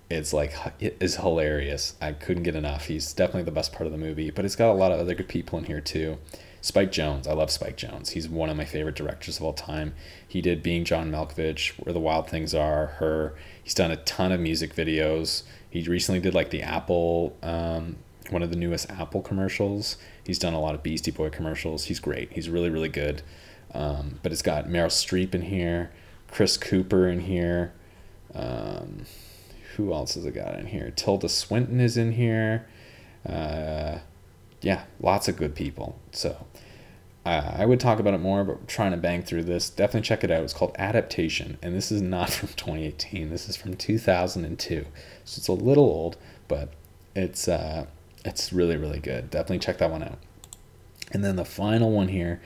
it's 0.09 0.33
like 0.33 0.55
is 0.81 1.17
hilarious. 1.17 1.95
I 2.01 2.13
couldn't 2.13 2.45
get 2.45 2.55
enough. 2.55 2.87
He's 2.87 3.13
definitely 3.13 3.43
the 3.43 3.51
best 3.51 3.73
part 3.73 3.87
of 3.87 3.93
the 3.93 3.99
movie. 3.99 4.31
But 4.31 4.45
it's 4.45 4.57
got 4.57 4.71
a 4.71 4.75
lot 4.75 4.93
of 4.93 5.01
other 5.01 5.15
good 5.15 5.29
people 5.29 5.59
in 5.59 5.65
here 5.65 5.81
too. 5.81 6.19
Spike 6.61 6.91
Jonze. 6.91 7.29
I 7.29 7.35
love 7.35 7.51
Spike 7.51 7.77
Jonze. 7.77 8.11
He's 8.11 8.29
one 8.29 8.51
of 8.51 8.57
my 8.57 8.65
favorite 8.65 8.97
directors 8.97 9.39
of 9.39 9.45
all 9.45 9.53
time. 9.53 9.95
He 10.27 10.41
did 10.41 10.63
Being 10.63 10.85
John 10.85 11.11
Malkovich, 11.11 11.73
Where 11.79 11.93
the 11.93 12.01
Wild 12.01 12.29
Things 12.29 12.55
Are, 12.55 12.87
Her. 12.99 13.35
He's 13.69 13.75
done 13.75 13.91
a 13.91 13.97
ton 13.97 14.33
of 14.33 14.41
music 14.41 14.75
videos. 14.75 15.43
He 15.69 15.83
recently 15.83 16.23
did 16.23 16.33
like 16.33 16.49
the 16.49 16.63
Apple, 16.63 17.37
um, 17.43 17.97
one 18.31 18.43
of 18.43 18.49
the 18.49 18.57
newest 18.57 18.91
Apple 18.91 19.21
commercials. 19.21 19.99
He's 20.25 20.39
done 20.39 20.55
a 20.55 20.59
lot 20.59 20.75
of 20.75 20.83
Beastie 20.83 21.11
Boy 21.11 21.29
commercials. 21.29 21.85
He's 21.85 22.01
great. 22.01 22.33
He's 22.33 22.49
really, 22.49 22.71
really 22.71 22.89
good. 22.89 23.21
Um, 23.75 24.21
but 24.23 24.33
it's 24.33 24.41
got 24.41 24.69
Meryl 24.69 24.87
Streep 24.87 25.35
in 25.35 25.43
here, 25.43 25.91
Chris 26.31 26.57
Cooper 26.57 27.09
in 27.09 27.21
here. 27.21 27.75
Um, 28.35 29.03
who 29.77 29.93
else 29.93 30.15
has 30.15 30.25
it 30.25 30.33
got 30.33 30.59
in 30.59 30.69
here? 30.69 30.91
Tilda 30.97 31.29
Swinton 31.29 31.79
is 31.79 31.99
in 31.99 32.13
here. 32.13 32.67
Uh, 33.29 33.99
yeah, 34.63 34.85
lots 34.99 35.29
of 35.29 35.37
good 35.37 35.55
people. 35.55 35.99
So 36.13 36.47
I 37.29 37.67
would 37.67 37.81
talk 37.81 37.99
about 37.99 38.15
it 38.15 38.21
more, 38.21 38.45
but 38.45 38.69
trying 38.69 38.93
to 38.93 38.97
bang 38.97 39.23
through 39.23 39.45
this. 39.45 39.71
Definitely 39.71 40.07
check 40.07 40.25
it 40.25 40.31
out. 40.31 40.45
It's 40.45 40.53
called 40.53 40.75
Adaptation, 40.79 41.59
and 41.63 41.75
this 41.75 41.91
is 41.91 42.03
not 42.03 42.31
from 42.31 42.49
2018. 42.49 43.31
This 43.31 43.49
is 43.49 43.57
from 43.57 43.75
2002, 43.75 44.87
so 45.25 45.39
it's 45.39 45.49
a 45.49 45.53
little 45.53 45.85
old, 45.85 46.17
but 46.47 46.73
it's 47.15 47.49
uh, 47.49 47.87
it's 48.25 48.53
really 48.53 48.77
really 48.77 49.01
good. 49.01 49.31
Definitely 49.31 49.61
check 49.61 49.79
that 49.79 49.91
one 49.91 50.03
out. 50.03 50.19
And 51.13 51.25
then 51.25 51.37
the 51.37 51.45
final 51.45 51.91
one 51.91 52.09
here, 52.09 52.41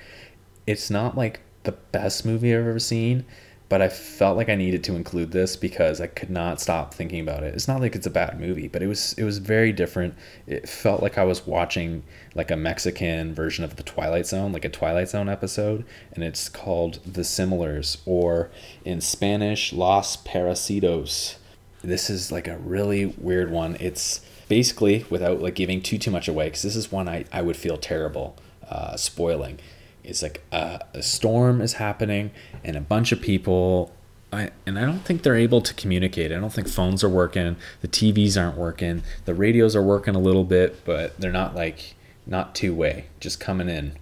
it's 0.67 0.91
not 0.91 1.17
like 1.17 1.41
the 1.65 1.73
best 1.73 2.25
movie 2.25 2.55
I've 2.55 2.67
ever 2.67 2.79
seen, 2.79 3.25
but 3.73 3.81
I 3.81 3.89
felt 3.89 4.37
like 4.37 4.51
I 4.51 4.55
needed 4.55 4.85
to 4.85 4.97
include 4.97 5.31
this 5.31 5.57
because 5.57 5.99
I 5.99 6.07
could 6.07 6.29
not 6.29 6.61
stop 6.61 6.93
thinking 6.93 7.21
about 7.21 7.43
it. 7.43 7.55
It's 7.55 7.67
not 7.67 7.81
like 7.81 7.95
it's 7.97 8.07
a 8.07 8.11
bad 8.11 8.39
movie, 8.39 8.69
but 8.69 8.83
it 8.83 8.87
was 8.87 9.15
it 9.15 9.25
was 9.25 9.39
very 9.39 9.73
different. 9.73 10.13
It 10.47 10.69
felt 10.69 11.03
like 11.03 11.17
I 11.17 11.25
was 11.25 11.47
watching 11.47 12.03
like 12.35 12.51
a 12.51 12.57
Mexican 12.57 13.35
version 13.35 13.65
of 13.65 13.77
the 13.77 13.83
Twilight 13.83 14.27
Zone, 14.27 14.53
like 14.53 14.67
a 14.67 14.69
Twilight 14.69 15.09
Zone 15.09 15.27
episode, 15.27 15.87
and 16.13 16.23
it's 16.23 16.51
called 16.51 16.99
The 17.07 17.25
Similars 17.25 18.03
or 18.05 18.51
in 18.85 19.01
Spanish 19.01 19.73
Los 19.73 20.19
Parecidos. 20.19 21.37
This 21.81 22.11
is 22.11 22.31
like 22.31 22.49
a 22.49 22.59
really 22.59 23.07
weird 23.07 23.51
one. 23.51 23.79
It's 23.81 24.21
basically 24.51 25.07
without 25.09 25.41
like 25.41 25.55
giving 25.55 25.81
too 25.81 25.97
too 25.97 26.11
much 26.11 26.29
away 26.29 26.51
cuz 26.51 26.61
this 26.61 26.77
is 26.77 26.93
one 26.93 27.09
I 27.09 27.25
I 27.33 27.41
would 27.41 27.57
feel 27.57 27.79
terrible 27.79 28.37
uh, 28.69 28.97
spoiling 28.97 29.61
it's 30.05 30.23
like 30.23 30.43
a, 30.53 30.81
a 30.95 31.03
storm 31.03 31.61
is 31.61 31.75
happening 31.75 32.31
and 32.65 32.77
a 32.77 32.81
bunch 32.81 33.13
of 33.13 33.21
people 33.21 33.93
I, 34.33 34.51
and 34.65 34.79
I 34.79 34.87
don't 34.87 35.01
think 35.01 35.23
they're 35.23 35.37
able 35.37 35.61
to 35.61 35.75
communicate. 35.75 36.33
I 36.33 36.37
don't 36.37 36.53
think 36.53 36.67
phones 36.67 37.05
are 37.05 37.09
working. 37.09 37.57
The 37.83 37.89
TVs 37.89 38.41
aren't 38.41 38.57
working. 38.57 39.03
The 39.27 39.35
radios 39.35 39.77
are 39.77 39.83
working 39.83 40.15
a 40.15 40.19
little 40.19 40.45
bit, 40.45 40.85
but 40.87 41.21
they're 41.21 41.31
not 41.31 41.55
like 41.55 41.95
not 42.27 42.55
two 42.55 42.75
way, 42.75 43.07
just 43.21 43.41
coming 43.41 43.69
in. 43.69 43.99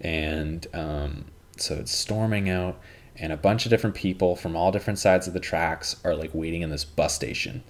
And 0.00 0.66
um, 0.72 1.24
so 1.56 1.74
it's 1.74 1.90
storming 1.90 2.48
out, 2.48 2.78
and 3.16 3.32
a 3.32 3.36
bunch 3.36 3.66
of 3.66 3.70
different 3.70 3.96
people 3.96 4.36
from 4.36 4.54
all 4.54 4.70
different 4.70 5.00
sides 5.00 5.26
of 5.26 5.34
the 5.34 5.40
tracks 5.40 5.96
are 6.04 6.14
like 6.14 6.30
waiting 6.32 6.62
in 6.62 6.70
this 6.70 6.84
bus 6.84 7.14
station. 7.14 7.64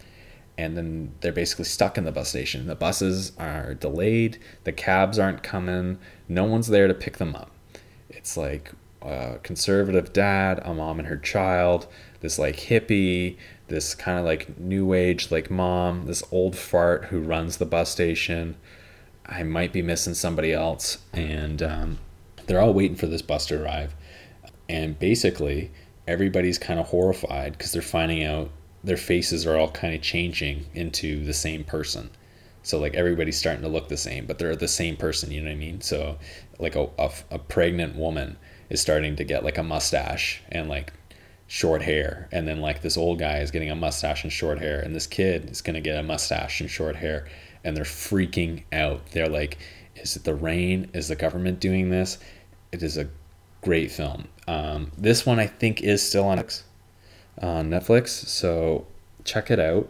And 0.59 0.77
then 0.77 1.15
they're 1.23 1.33
basically 1.33 1.65
stuck 1.65 1.97
in 1.97 2.05
the 2.05 2.13
bus 2.13 2.29
station. 2.29 2.67
The 2.67 2.75
buses 2.75 3.33
are 3.39 3.73
delayed. 3.73 4.39
The 4.65 4.73
cabs 4.73 5.19
aren't 5.19 5.43
coming. 5.43 5.99
No 6.29 6.45
one's 6.45 6.69
there 6.69 6.89
to 6.89 6.95
pick 6.95 7.17
them 7.17 7.35
up 7.35 7.51
it's 8.23 8.37
like 8.37 8.71
a 9.03 9.41
conservative 9.43 10.13
dad, 10.13 10.61
a 10.65 10.73
mom 10.73 11.01
and 11.01 11.09
her 11.09 11.17
child, 11.17 11.89
this 12.21 12.39
like 12.39 12.55
hippie, 12.55 13.37
this 13.67 13.97
kind 13.97 14.17
of 14.17 14.25
like 14.25 14.57
new 14.61 14.93
age 14.93 15.33
like 15.33 15.51
mom, 15.51 16.07
this 16.07 16.23
old 16.31 16.55
fart 16.55 17.07
who 17.07 17.19
runs 17.19 17.57
the 17.57 17.67
bus 17.67 17.91
station. 17.91 18.55
I 19.27 19.43
might 19.43 19.73
be 19.73 19.83
missing 19.83 20.15
somebody 20.15 20.53
else, 20.53 20.99
and 21.13 21.63
um, 21.65 21.99
they're 22.47 22.61
all 22.61 22.73
waiting 22.73 22.97
for 22.97 23.07
this 23.07 23.23
bus 23.23 23.47
to 23.47 23.61
arrive. 23.61 23.93
And 24.69 24.97
basically, 24.97 25.73
everybody's 26.07 26.59
kind 26.59 26.79
of 26.79 26.87
horrified 26.87 27.59
because 27.59 27.73
they're 27.73 27.83
finding 27.83 28.23
out 28.23 28.51
their 28.85 28.97
faces 28.97 29.47
are 29.47 29.57
all 29.57 29.71
kind 29.73 29.95
of 29.95 30.01
changing 30.01 30.67
into 30.75 31.25
the 31.25 31.35
same 31.35 31.65
person. 31.65 32.11
So 32.63 32.79
like 32.79 32.95
everybody's 32.95 33.39
starting 33.39 33.63
to 33.63 33.69
look 33.69 33.89
the 33.89 33.97
same, 33.97 34.27
but 34.27 34.39
they're 34.39 34.55
the 34.55 34.69
same 34.69 34.97
person. 34.97 35.33
You 35.33 35.41
know 35.41 35.51
what 35.51 35.57
I 35.57 35.59
mean? 35.59 35.81
So 35.81 36.19
like 36.63 36.77
a, 36.77 36.89
a, 36.99 37.11
a 37.31 37.39
pregnant 37.39 37.97
woman 37.97 38.39
is 38.71 38.81
starting 38.81 39.17
to 39.17 39.25
get 39.25 39.45
like 39.45 39.59
a 39.59 39.63
mustache 39.63 40.43
and 40.51 40.69
like 40.69 40.93
short 41.47 41.83
hair. 41.83 42.29
And 42.33 42.49
then 42.49 42.61
like 42.61 42.81
this 42.81 42.97
old 42.97 43.19
guy 43.19 43.41
is 43.41 43.51
getting 43.51 43.71
a 43.71 43.77
mustache 43.77 44.23
and 44.25 44.33
short 44.33 44.59
hair. 44.59 44.81
And 44.81 44.95
this 44.95 45.07
kid 45.07 45.51
is 45.51 45.61
going 45.61 45.75
to 45.75 45.81
get 45.81 45.99
a 45.99 46.03
mustache 46.03 46.61
and 46.61 46.71
short 46.71 46.97
hair. 46.97 47.29
And 47.63 47.77
they're 47.77 47.85
freaking 47.85 48.65
out. 48.73 49.07
They're 49.11 49.29
like 49.29 49.59
is 49.97 50.17
it 50.17 50.25
the 50.25 50.35
rain? 50.35 50.91
Is 50.95 51.09
the 51.09 51.17
government 51.17 51.61
doing 51.61 51.91
this? 51.91 52.19
It 52.73 52.83
is 52.83 52.97
a 52.97 53.09
great 53.61 53.91
film. 53.91 54.29
Um, 54.49 54.91
this 54.99 55.25
one 55.25 55.39
i 55.39 55.47
think 55.47 55.83
is 55.83 56.03
still 56.03 56.25
on 56.25 56.39
netflix 57.39 58.09
so 58.09 58.87
check 59.25 59.51
it 59.51 59.61
out. 59.61 59.89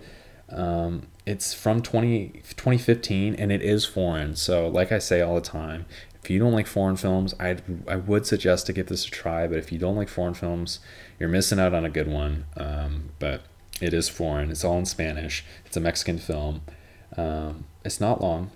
Um, 0.51 1.07
it's 1.25 1.55
from 1.55 1.81
20, 1.81 2.43
2015 2.57 3.35
and 3.37 3.51
it 3.51 3.63
is 3.63 3.87
foreign. 3.87 4.37
So 4.37 4.69
like 4.69 4.93
i 4.93 4.99
say 4.99 5.21
all 5.21 5.37
the 5.37 5.41
time 5.41 5.87
if 6.23 6.31
you 6.31 6.39
don't 6.39 6.53
like 6.53 6.67
foreign 6.67 6.97
films, 6.97 7.35
I 7.41 7.57
I 7.89 7.97
would 7.97 8.27
suggest 8.27 8.67
to 8.67 8.73
give 8.73 8.87
this 8.87 9.07
a 9.07 9.11
try. 9.11 9.47
But 9.47 9.59
if 9.59 9.73
you 9.73 9.79
don't 9.79 9.97
like 9.97 10.09
foreign 10.09 10.35
films, 10.35 10.79
you're 11.19 11.29
missing 11.29 11.59
out 11.59 11.75
on 11.75 11.85
a 11.85 11.91
good 11.91 12.09
one. 12.09 12.45
Um, 12.57 13.11
but 13.19 13.43
it 13.81 13.93
is 13.93 14.09
foreign. 14.09 14.51
It's 14.51 14.65
all 14.65 14.79
in 14.79 14.87
Spanish. 14.87 15.45
It's 15.67 15.77
a 15.77 15.81
Mexican 15.81 16.19
film. 16.19 16.63
Um, 17.17 17.65
it's 17.85 18.01
not 18.01 18.21
long. 18.21 18.51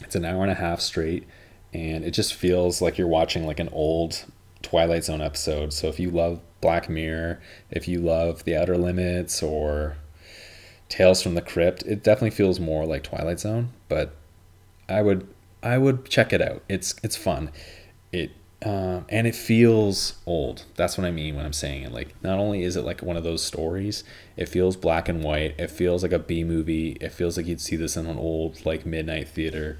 It's 0.00 0.16
an 0.16 0.24
hour 0.24 0.42
and 0.42 0.50
a 0.50 0.56
half 0.56 0.80
straight, 0.80 1.26
and 1.72 2.04
it 2.04 2.12
just 2.12 2.34
feels 2.34 2.80
like 2.80 2.98
you're 2.98 3.06
watching 3.06 3.46
like 3.46 3.60
an 3.60 3.68
old 3.70 4.24
Twilight 4.62 5.04
Zone 5.04 5.20
episode. 5.20 5.72
So 5.72 5.88
if 5.88 6.00
you 6.00 6.10
love 6.10 6.40
Black 6.60 6.88
Mirror, 6.88 7.40
if 7.70 7.86
you 7.86 8.00
love 8.00 8.44
The 8.44 8.56
Outer 8.56 8.78
Limits 8.78 9.42
or 9.42 9.98
Tales 10.88 11.22
from 11.22 11.34
the 11.34 11.42
Crypt, 11.42 11.82
it 11.82 12.02
definitely 12.02 12.30
feels 12.30 12.58
more 12.58 12.86
like 12.86 13.02
Twilight 13.02 13.40
Zone. 13.40 13.68
But 13.88 14.16
I 14.88 15.02
would 15.02 15.28
I 15.64 15.78
would 15.78 16.04
check 16.04 16.32
it 16.32 16.42
out. 16.42 16.62
It's 16.68 16.94
it's 17.02 17.16
fun. 17.16 17.50
It 18.12 18.32
uh, 18.64 19.00
and 19.08 19.26
it 19.26 19.34
feels 19.34 20.14
old. 20.26 20.64
That's 20.76 20.96
what 20.96 21.06
I 21.06 21.10
mean 21.10 21.36
when 21.36 21.44
I'm 21.44 21.52
saying 21.52 21.82
it. 21.82 21.92
Like 21.92 22.14
not 22.22 22.38
only 22.38 22.62
is 22.62 22.76
it 22.76 22.84
like 22.84 23.02
one 23.02 23.16
of 23.16 23.24
those 23.24 23.42
stories, 23.42 24.04
it 24.36 24.48
feels 24.48 24.76
black 24.76 25.08
and 25.08 25.22
white. 25.24 25.54
It 25.58 25.70
feels 25.70 26.02
like 26.02 26.12
a 26.12 26.18
B 26.18 26.44
movie. 26.44 26.92
It 27.00 27.12
feels 27.12 27.36
like 27.36 27.46
you'd 27.46 27.60
see 27.60 27.76
this 27.76 27.96
in 27.96 28.06
an 28.06 28.18
old 28.18 28.64
like 28.64 28.86
midnight 28.86 29.28
theater. 29.28 29.78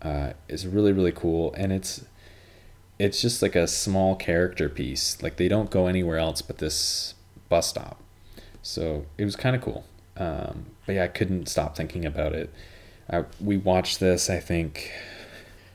Uh, 0.00 0.32
it's 0.48 0.64
really 0.64 0.92
really 0.92 1.12
cool, 1.12 1.52
and 1.54 1.72
it's 1.72 2.04
it's 2.98 3.20
just 3.20 3.42
like 3.42 3.56
a 3.56 3.66
small 3.66 4.14
character 4.16 4.68
piece. 4.68 5.20
Like 5.22 5.36
they 5.36 5.48
don't 5.48 5.70
go 5.70 5.86
anywhere 5.86 6.18
else 6.18 6.40
but 6.40 6.58
this 6.58 7.14
bus 7.48 7.68
stop. 7.68 8.00
So 8.62 9.06
it 9.18 9.24
was 9.24 9.36
kind 9.36 9.54
of 9.54 9.62
cool. 9.62 9.84
Um, 10.16 10.66
but 10.86 10.94
yeah, 10.94 11.04
I 11.04 11.08
couldn't 11.08 11.48
stop 11.48 11.76
thinking 11.76 12.04
about 12.04 12.32
it. 12.32 12.52
I, 13.08 13.24
we 13.40 13.56
watched 13.56 14.00
this, 14.00 14.28
I 14.28 14.40
think, 14.40 14.90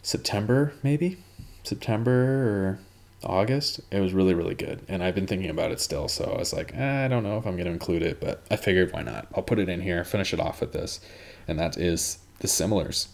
September, 0.02 0.74
maybe 0.84 1.18
September 1.64 2.12
or 2.12 2.80
August. 3.24 3.82
It 3.92 4.00
was 4.00 4.14
really, 4.14 4.34
really 4.34 4.56
good. 4.56 4.82
And 4.88 5.04
I've 5.04 5.16
been 5.16 5.28
thinking 5.28 5.50
about 5.50 5.72
it 5.72 5.80
still. 5.80 6.08
So 6.08 6.34
I 6.36 6.40
was 6.40 6.54
like, 6.54 6.74
eh, 6.76 7.06
I 7.06 7.08
don't 7.08 7.24
know 7.24 7.38
if 7.38 7.46
I'm 7.46 7.56
going 7.56 7.68
to 7.68 7.72
include 7.72 8.02
it, 8.02 8.20
but 8.20 8.44
I 8.50 8.56
figured 8.56 8.92
why 8.94 9.04
not? 9.04 9.28
I'll 9.36 9.44
put 9.44 9.60
it 9.60 9.70
in 9.70 9.82
here, 9.82 10.04
finish 10.04 10.34
it 10.34 10.40
off 10.40 10.62
with 10.62 10.74
this. 10.74 11.00
And 11.48 11.60
that 11.60 11.78
is 11.78 12.20
The 12.40 12.48
Similars. 12.48 13.10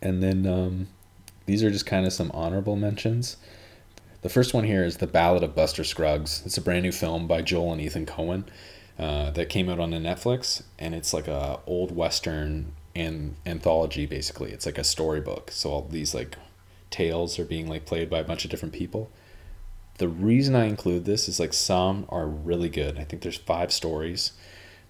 And 0.00 0.22
then 0.22 0.46
um, 0.46 0.88
these 1.46 1.62
are 1.62 1.70
just 1.70 1.86
kind 1.86 2.06
of 2.06 2.12
some 2.12 2.30
honorable 2.32 2.76
mentions. 2.76 3.36
The 4.22 4.28
first 4.28 4.54
one 4.54 4.64
here 4.64 4.84
is 4.84 4.98
The 4.98 5.06
Ballad 5.06 5.42
of 5.42 5.54
Buster 5.54 5.84
Scruggs. 5.84 6.42
It's 6.44 6.58
a 6.58 6.62
brand 6.62 6.82
new 6.82 6.92
film 6.92 7.26
by 7.26 7.42
Joel 7.42 7.72
and 7.72 7.80
Ethan 7.80 8.06
Coen 8.06 8.44
uh, 8.98 9.30
that 9.32 9.48
came 9.48 9.68
out 9.68 9.80
on 9.80 9.90
the 9.90 9.98
Netflix. 9.98 10.62
And 10.78 10.94
it's 10.94 11.12
like 11.12 11.28
a 11.28 11.60
old 11.66 11.94
Western 11.94 12.72
an 12.94 13.36
anthology 13.46 14.06
basically. 14.06 14.52
It's 14.52 14.66
like 14.66 14.78
a 14.78 14.84
storybook. 14.84 15.50
So 15.50 15.70
all 15.70 15.88
these 15.88 16.14
like 16.14 16.36
tales 16.90 17.38
are 17.38 17.44
being 17.44 17.68
like 17.68 17.86
played 17.86 18.10
by 18.10 18.18
a 18.18 18.24
bunch 18.24 18.44
of 18.44 18.50
different 18.50 18.74
people. 18.74 19.10
The 19.98 20.08
reason 20.08 20.54
I 20.54 20.64
include 20.64 21.04
this 21.04 21.28
is 21.28 21.38
like 21.38 21.52
some 21.52 22.06
are 22.08 22.26
really 22.26 22.68
good. 22.68 22.98
I 22.98 23.04
think 23.04 23.22
there's 23.22 23.36
five 23.36 23.72
stories. 23.72 24.32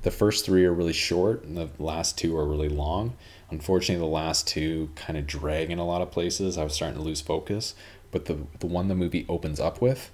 The 0.02 0.10
first 0.10 0.46
three 0.46 0.64
are 0.64 0.72
really 0.72 0.94
short, 0.94 1.44
and 1.44 1.56
the 1.56 1.68
last 1.78 2.16
two 2.16 2.36
are 2.36 2.46
really 2.46 2.70
long. 2.70 3.14
Unfortunately, 3.50 4.00
the 4.00 4.10
last 4.10 4.48
two 4.48 4.90
kind 4.94 5.18
of 5.18 5.26
drag 5.26 5.70
in 5.70 5.78
a 5.78 5.86
lot 5.86 6.00
of 6.00 6.10
places. 6.10 6.56
I 6.56 6.64
was 6.64 6.74
starting 6.74 6.96
to 6.96 7.02
lose 7.02 7.20
focus. 7.20 7.74
But 8.10 8.24
the 8.26 8.38
the 8.58 8.66
one 8.66 8.88
the 8.88 8.94
movie 8.94 9.26
opens 9.28 9.60
up 9.60 9.80
with, 9.80 10.10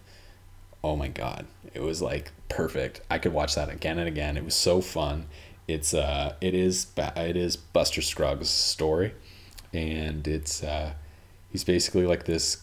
oh 0.84 0.96
my 0.96 1.08
god, 1.08 1.46
it 1.72 1.82
was 1.82 2.02
like 2.02 2.32
perfect. 2.48 3.00
I 3.10 3.18
could 3.18 3.32
watch 3.32 3.54
that 3.54 3.70
again 3.70 3.98
and 3.98 4.08
again. 4.08 4.36
It 4.36 4.44
was 4.44 4.54
so 4.54 4.80
fun 4.80 5.26
it's 5.68 5.94
uh 5.94 6.34
it 6.40 6.54
is 6.54 6.86
it 6.96 7.36
is 7.36 7.56
Buster 7.56 8.02
Scruggs' 8.02 8.50
story, 8.50 9.14
and 9.72 10.26
it's 10.26 10.62
uh 10.62 10.94
he's 11.50 11.64
basically 11.64 12.06
like 12.06 12.24
this 12.24 12.62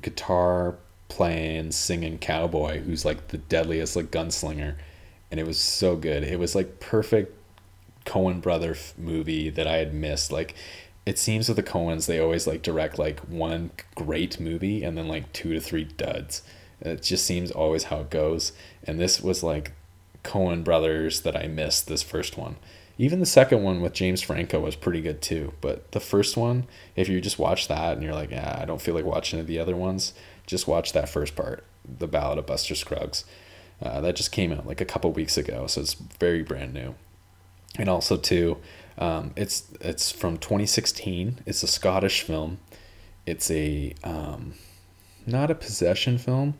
guitar 0.00 0.76
playing 1.08 1.72
singing 1.72 2.18
cowboy 2.18 2.80
who's 2.80 3.04
like 3.04 3.28
the 3.28 3.38
deadliest 3.38 3.96
like 3.96 4.10
gunslinger, 4.10 4.76
and 5.30 5.40
it 5.40 5.46
was 5.46 5.58
so 5.58 5.96
good. 5.96 6.22
It 6.22 6.38
was 6.38 6.54
like 6.54 6.80
perfect 6.80 7.34
Coen 8.06 8.40
brother 8.40 8.76
movie 8.96 9.50
that 9.50 9.66
I 9.66 9.76
had 9.76 9.92
missed. 9.92 10.32
Like 10.32 10.54
it 11.04 11.18
seems 11.18 11.48
with 11.48 11.56
the 11.56 11.62
Coens 11.62 12.06
they 12.06 12.18
always 12.18 12.46
like 12.46 12.62
direct 12.62 12.98
like 12.98 13.20
one 13.20 13.70
great 13.94 14.40
movie 14.40 14.82
and 14.82 14.96
then 14.96 15.08
like 15.08 15.32
two 15.32 15.52
to 15.52 15.60
three 15.60 15.84
duds. 15.84 16.42
It 16.80 17.02
just 17.02 17.26
seems 17.26 17.50
always 17.50 17.84
how 17.84 18.00
it 18.00 18.10
goes. 18.10 18.52
And 18.84 18.98
this 18.98 19.20
was 19.20 19.42
like 19.42 19.72
Coen 20.24 20.64
brothers 20.64 21.22
that 21.22 21.36
I 21.36 21.46
missed 21.46 21.86
this 21.86 22.02
first 22.02 22.36
one. 22.36 22.56
Even 22.98 23.20
the 23.20 23.26
second 23.26 23.62
one 23.62 23.80
with 23.80 23.92
James 23.92 24.22
Franco 24.22 24.60
was 24.60 24.74
pretty 24.74 25.00
good 25.00 25.22
too. 25.22 25.52
But 25.60 25.92
the 25.92 26.00
first 26.00 26.36
one, 26.36 26.66
if 26.96 27.08
you 27.08 27.20
just 27.20 27.38
watch 27.38 27.68
that 27.68 27.92
and 27.92 28.02
you're 28.02 28.14
like, 28.14 28.30
yeah, 28.30 28.58
I 28.60 28.64
don't 28.64 28.82
feel 28.82 28.94
like 28.94 29.04
watching 29.04 29.44
the 29.44 29.58
other 29.58 29.76
ones, 29.76 30.14
just 30.46 30.66
watch 30.66 30.92
that 30.92 31.08
first 31.08 31.36
part, 31.36 31.64
The 31.84 32.08
Ballad 32.08 32.38
of 32.38 32.46
Buster 32.46 32.74
Scruggs. 32.74 33.24
Uh, 33.80 34.00
that 34.00 34.16
just 34.16 34.32
came 34.32 34.52
out 34.52 34.66
like 34.66 34.80
a 34.80 34.84
couple 34.84 35.12
weeks 35.12 35.36
ago, 35.36 35.68
so 35.68 35.80
it's 35.80 35.94
very 35.94 36.42
brand 36.42 36.74
new. 36.74 36.96
And 37.78 37.88
also 37.88 38.16
too, 38.16 38.58
um, 38.98 39.32
it's 39.36 39.68
it's 39.80 40.10
from 40.10 40.36
2016. 40.38 41.40
It's 41.46 41.62
a 41.62 41.68
Scottish 41.68 42.22
film. 42.22 42.58
It's 43.24 43.50
a 43.50 43.94
um, 44.02 44.54
not 45.26 45.50
a 45.50 45.54
possession 45.54 46.18
film, 46.18 46.54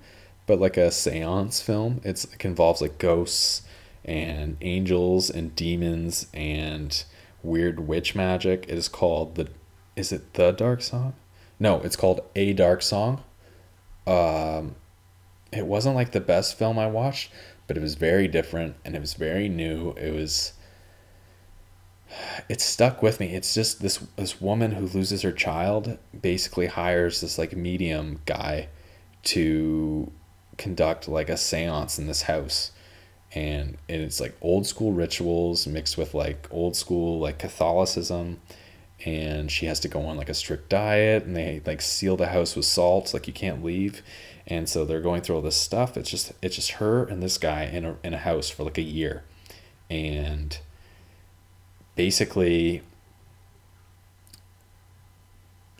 but 0.49 0.59
like 0.59 0.79
a 0.79 0.91
seance 0.91 1.61
film. 1.61 2.01
It's 2.03 2.25
it 2.25 2.45
involves 2.45 2.81
like 2.81 2.99
ghosts 2.99 3.63
and 4.05 4.57
angels 4.63 5.29
and 5.29 5.55
demons 5.55 6.27
and 6.33 7.05
weird 7.43 7.87
witch 7.87 8.17
magic. 8.17 8.65
It 8.65 8.79
is 8.79 8.89
called 8.89 9.37
the 9.37 9.49
is 9.95 10.11
it 10.11 10.35
the 10.35 10.51
dark 10.51 10.83
song? 10.83 11.13
No, 11.61 11.81
it's 11.81 11.97
called 11.97 12.23
A 12.35 12.55
Dark 12.55 12.83
Song. 12.83 13.23
Um 14.07 14.75
it 15.53 15.67
wasn't 15.67 15.95
like 15.95 16.13
the 16.13 16.21
best 16.21 16.59
film 16.59 16.79
I 16.79 16.89
watched, 16.89 17.31
but 17.67 17.77
it 17.77 17.83
was 17.83 17.95
very 17.95 18.27
different 18.27 18.77
and 18.85 18.97
it 18.97 19.01
was 19.01 19.15
very 19.15 19.49
new. 19.51 19.91
It 19.93 20.15
was 20.15 20.55
it 22.49 22.63
stuck 22.63 23.03
with 23.03 23.21
me. 23.21 23.35
It's 23.35 23.53
just 23.53 23.83
this 23.83 23.99
this 24.17 24.41
woman 24.41 24.73
who 24.73 24.87
loses 24.87 25.21
her 25.23 25.33
child 25.33 25.99
basically 26.19 26.69
hires 26.69 27.21
this 27.21 27.37
like 27.37 27.55
medium 27.55 28.23
guy 28.25 28.69
to 29.25 30.11
conduct 30.59 31.09
like 31.09 31.31
a 31.31 31.35
séance 31.35 31.99
in 31.99 32.07
this 32.07 32.23
house. 32.23 32.73
And 33.33 33.79
it's 33.89 34.21
like 34.21 34.37
old 34.41 34.67
school 34.67 34.93
rituals 34.93 35.67
mixed 35.67 35.97
with 35.97 36.15
like 36.15 36.49
old 36.51 36.77
school 36.77 37.19
like 37.19 37.39
Catholicism. 37.39 38.41
And 39.07 39.51
she 39.51 39.67
has 39.67 39.81
to 39.81 39.89
go 39.89 40.01
on 40.03 40.17
like 40.17 40.29
a 40.29 40.35
strict 40.35 40.69
diet 40.69 41.25
and 41.25 41.37
they 41.37 41.63
like 41.65 41.81
seal 41.81 42.17
the 42.17 42.29
house 42.29 42.57
with 42.57 42.65
salt 42.65 43.15
like 43.15 43.27
you 43.27 43.33
can't 43.33 43.65
leave. 43.65 44.03
And 44.47 44.69
so 44.69 44.85
they're 44.85 45.01
going 45.01 45.23
through 45.23 45.37
all 45.37 45.43
this 45.43 45.57
stuff. 45.57 45.97
It's 45.97 46.11
just 46.11 46.33
it's 46.43 46.57
just 46.57 46.73
her 46.73 47.05
and 47.05 47.23
this 47.23 47.39
guy 47.39 47.65
in 47.65 47.85
a, 47.85 47.97
in 48.03 48.15
a 48.15 48.19
house 48.19 48.51
for 48.51 48.65
like 48.65 48.79
a 48.79 48.83
year. 48.83 49.25
And 49.89 50.59
basically 51.95 52.83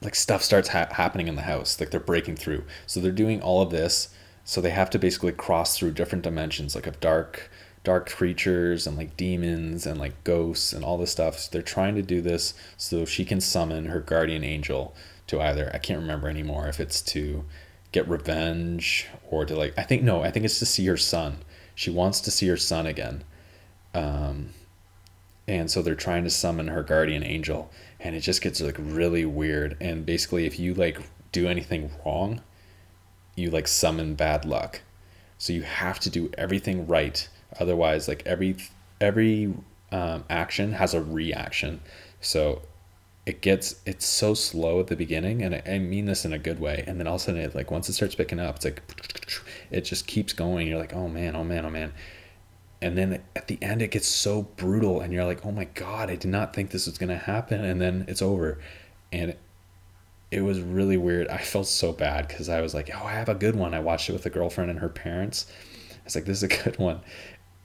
like 0.03 0.15
stuff 0.15 0.43
starts 0.43 0.69
ha- 0.69 0.89
happening 0.93 1.29
in 1.29 1.35
the 1.35 1.43
house. 1.43 1.81
Like 1.81 1.91
they're 1.91 2.01
breaking 2.01 2.37
through. 2.37 2.65
So 2.87 3.01
they're 3.01 3.11
doing 3.11 3.41
all 3.43 3.63
of 3.63 3.71
this 3.71 4.15
so 4.49 4.63
they 4.63 4.71
have 4.71 4.89
to 4.89 4.99
basically 4.99 5.31
cross 5.33 5.77
through 5.77 5.91
different 5.91 6.25
dimensions 6.25 6.75
like 6.75 6.87
of 6.87 6.99
dark 7.01 7.51
dark 7.85 8.09
creatures 8.09 8.87
and 8.87 8.97
like 8.97 9.15
demons 9.15 9.85
and 9.85 10.01
like 10.01 10.25
ghosts 10.25 10.73
and 10.73 10.83
all 10.83 10.97
this 10.97 11.13
stuff. 11.13 11.39
So 11.39 11.51
they're 11.53 11.61
trying 11.61 11.95
to 11.97 12.03
do 12.03 12.23
this 12.23 12.55
so 12.79 13.05
she 13.05 13.27
can 13.27 13.43
summon 13.43 13.85
her 13.85 14.01
guardian 14.01 14.43
angel 14.43 14.95
to 15.27 15.39
either 15.39 15.71
I 15.75 15.77
can't 15.77 16.01
remember 16.01 16.31
anymore 16.31 16.67
if 16.67 16.81
it's 16.81 17.03
to 17.13 17.45
get 17.93 18.09
revenge 18.09 19.07
or 19.31 19.45
to 19.45 19.55
like 19.55 19.75
I 19.79 19.83
think 19.83 20.03
no, 20.03 20.23
I 20.23 20.31
think 20.31 20.47
it's 20.47 20.61
to 20.61 20.67
see 20.67 20.87
her 20.87 20.97
son. 20.97 21.41
She 21.75 21.91
wants 21.91 22.19
to 22.23 22.31
see 22.31 22.49
her 22.49 22.57
son 22.57 22.87
again. 22.87 23.25
Um 23.93 24.55
and 25.47 25.71
so 25.71 25.83
they're 25.83 25.95
trying 25.95 26.25
to 26.25 26.31
summon 26.31 26.69
her 26.69 26.83
guardian 26.83 27.23
angel 27.23 27.71
and 28.01 28.17
it 28.17 28.21
just 28.21 28.41
gets 28.41 28.63
like 28.63 28.77
really 28.79 29.27
weird 29.27 29.77
and 29.79 30.07
basically 30.07 30.47
if 30.47 30.59
you 30.59 30.73
like 30.73 31.03
do 31.33 31.49
anything 31.49 31.91
wrong, 32.03 32.41
you 33.39 33.51
like 33.51 33.69
summon 33.69 34.15
bad 34.15 34.45
luck. 34.45 34.83
So 35.39 35.53
you 35.53 35.63
have 35.63 36.01
to 36.01 36.11
do 36.11 36.31
everything 36.37 36.87
right 36.87 37.29
Otherwise, 37.59 38.09
like 38.09 38.23
every 38.27 38.57
every 39.01 39.55
um, 39.91 40.25
action 40.29 40.73
has 40.73 40.95
a 40.95 41.03
reaction. 41.03 41.81
So 42.21 42.63
it 43.27 43.41
gets 43.41 43.81
it's 43.87 44.07
so 44.07 44.35
slow 44.35 44.81
at 44.81 44.89
the 44.89 44.97
beginning, 44.97 45.43
and 45.43 45.55
I, 45.55 45.63
I 45.67 45.79
mean 45.79 46.07
this 46.07 46.25
in 46.25 46.33
a 46.33 46.39
good 46.39 46.61
way. 46.61 46.85
And 46.87 47.01
then 47.01 47.07
all 47.07 47.15
of 47.15 47.23
a 47.23 47.25
sudden, 47.25 47.41
it 47.41 47.55
like 47.55 47.71
once 47.71 47.89
it 47.89 47.95
starts 47.95 48.15
picking 48.15 48.39
up, 48.39 48.57
it's 48.57 48.65
like 48.65 48.83
it 49.71 49.83
just 49.83 50.07
keeps 50.07 50.33
going. 50.33 50.67
You're 50.67 50.79
like, 50.79 50.95
oh 50.95 51.09
man, 51.09 51.35
oh 51.35 51.45
man, 51.45 51.65
oh 51.65 51.71
man. 51.71 51.93
And 52.81 52.97
then 52.97 53.23
at 53.35 53.49
the 53.49 53.59
end, 53.61 53.83
it 53.83 53.91
gets 53.91 54.07
so 54.07 54.43
brutal, 54.43 55.01
and 55.01 55.13
you're 55.13 55.25
like, 55.25 55.45
oh 55.45 55.51
my 55.51 55.65
god, 55.65 56.11
I 56.11 56.17
did 56.17 56.31
not 56.31 56.55
think 56.55 56.71
this 56.71 56.87
was 56.87 56.99
gonna 56.99 57.17
happen. 57.17 57.65
And 57.65 57.81
then 57.81 58.05
it's 58.09 58.23
over, 58.23 58.61
and 59.11 59.37
it, 60.31 60.43
was 60.43 60.61
really 60.61 60.97
weird. 60.97 61.29
I 61.29 61.39
felt 61.39 61.67
so 61.67 61.93
bad 61.93 62.29
because 62.29 62.49
I 62.49 62.61
was 62.61 62.75
like, 62.75 62.91
oh, 62.95 63.05
I 63.05 63.13
have 63.13 63.29
a 63.29 63.35
good 63.35 63.57
one. 63.57 63.75
I 63.75 63.81
watched 63.81 64.09
it 64.09 64.13
with 64.13 64.27
a 64.27 64.31
girlfriend 64.31 64.71
and 64.71 64.81
her 64.81 64.89
parents. 64.89 65.47
I 65.93 66.05
was 66.05 66.15
like, 66.15 66.25
this 66.25 66.39
is 66.39 66.43
a 66.45 66.49
good 66.65 66.79
one 66.79 67.01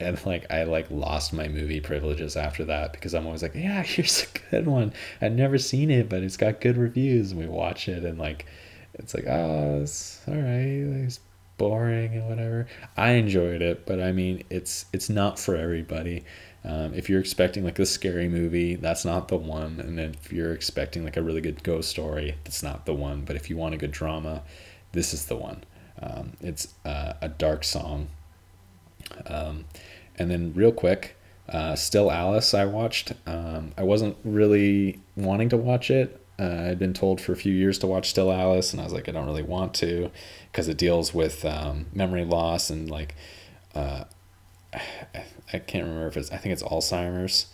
and 0.00 0.24
like 0.26 0.50
I 0.50 0.64
like 0.64 0.90
lost 0.90 1.32
my 1.32 1.48
movie 1.48 1.80
privileges 1.80 2.36
after 2.36 2.64
that 2.66 2.92
because 2.92 3.14
I'm 3.14 3.26
always 3.26 3.42
like, 3.42 3.54
yeah, 3.54 3.82
here's 3.82 4.24
a 4.24 4.50
good 4.50 4.66
one. 4.66 4.92
I've 5.20 5.32
never 5.32 5.58
seen 5.58 5.90
it, 5.90 6.08
but 6.08 6.22
it's 6.22 6.36
got 6.36 6.60
good 6.60 6.76
reviews, 6.76 7.32
and 7.32 7.40
we 7.40 7.46
watch 7.46 7.88
it, 7.88 8.04
and 8.04 8.18
like, 8.18 8.46
it's 8.94 9.14
like, 9.14 9.26
oh, 9.26 9.80
it's 9.82 10.20
all 10.26 10.34
right, 10.34 11.04
it's 11.04 11.20
boring 11.58 12.14
and 12.14 12.28
whatever. 12.28 12.66
I 12.96 13.12
enjoyed 13.12 13.62
it, 13.62 13.86
but 13.86 14.00
I 14.00 14.12
mean, 14.12 14.44
it's 14.50 14.86
it's 14.92 15.08
not 15.08 15.38
for 15.38 15.56
everybody. 15.56 16.24
Um, 16.64 16.94
if 16.94 17.10
you're 17.10 17.20
expecting 17.20 17.64
like 17.64 17.78
a 17.78 17.86
scary 17.86 18.28
movie, 18.28 18.76
that's 18.76 19.04
not 19.04 19.28
the 19.28 19.36
one. 19.36 19.80
And 19.80 20.00
if 20.00 20.32
you're 20.32 20.52
expecting 20.52 21.04
like 21.04 21.16
a 21.16 21.22
really 21.22 21.42
good 21.42 21.62
ghost 21.62 21.90
story, 21.90 22.36
that's 22.44 22.62
not 22.62 22.86
the 22.86 22.94
one. 22.94 23.24
But 23.24 23.36
if 23.36 23.50
you 23.50 23.56
want 23.56 23.74
a 23.74 23.78
good 23.78 23.92
drama, 23.92 24.42
this 24.92 25.12
is 25.12 25.26
the 25.26 25.36
one. 25.36 25.64
Um, 26.02 26.32
it's 26.40 26.74
uh, 26.84 27.14
a 27.20 27.28
dark 27.28 27.64
song 27.64 28.08
um, 29.26 29.64
and 30.16 30.30
then, 30.30 30.52
real 30.54 30.72
quick, 30.72 31.16
uh, 31.48 31.74
Still 31.76 32.10
Alice, 32.10 32.54
I 32.54 32.64
watched. 32.64 33.12
Um, 33.26 33.72
I 33.76 33.82
wasn't 33.82 34.16
really 34.24 35.00
wanting 35.16 35.48
to 35.50 35.56
watch 35.56 35.90
it. 35.90 36.20
Uh, 36.38 36.68
I'd 36.68 36.78
been 36.78 36.94
told 36.94 37.20
for 37.20 37.32
a 37.32 37.36
few 37.36 37.52
years 37.52 37.78
to 37.78 37.86
watch 37.86 38.10
Still 38.10 38.32
Alice, 38.32 38.72
and 38.72 38.80
I 38.80 38.84
was 38.84 38.92
like, 38.92 39.08
I 39.08 39.12
don't 39.12 39.26
really 39.26 39.42
want 39.42 39.74
to 39.74 40.10
because 40.50 40.68
it 40.68 40.76
deals 40.76 41.14
with 41.14 41.44
um, 41.44 41.86
memory 41.92 42.24
loss 42.24 42.70
and 42.70 42.90
like, 42.90 43.14
uh, 43.74 44.04
I 45.52 45.58
can't 45.58 45.84
remember 45.84 46.08
if 46.08 46.16
it's, 46.16 46.32
I 46.32 46.36
think 46.38 46.52
it's 46.52 46.62
Alzheimer's. 46.62 47.46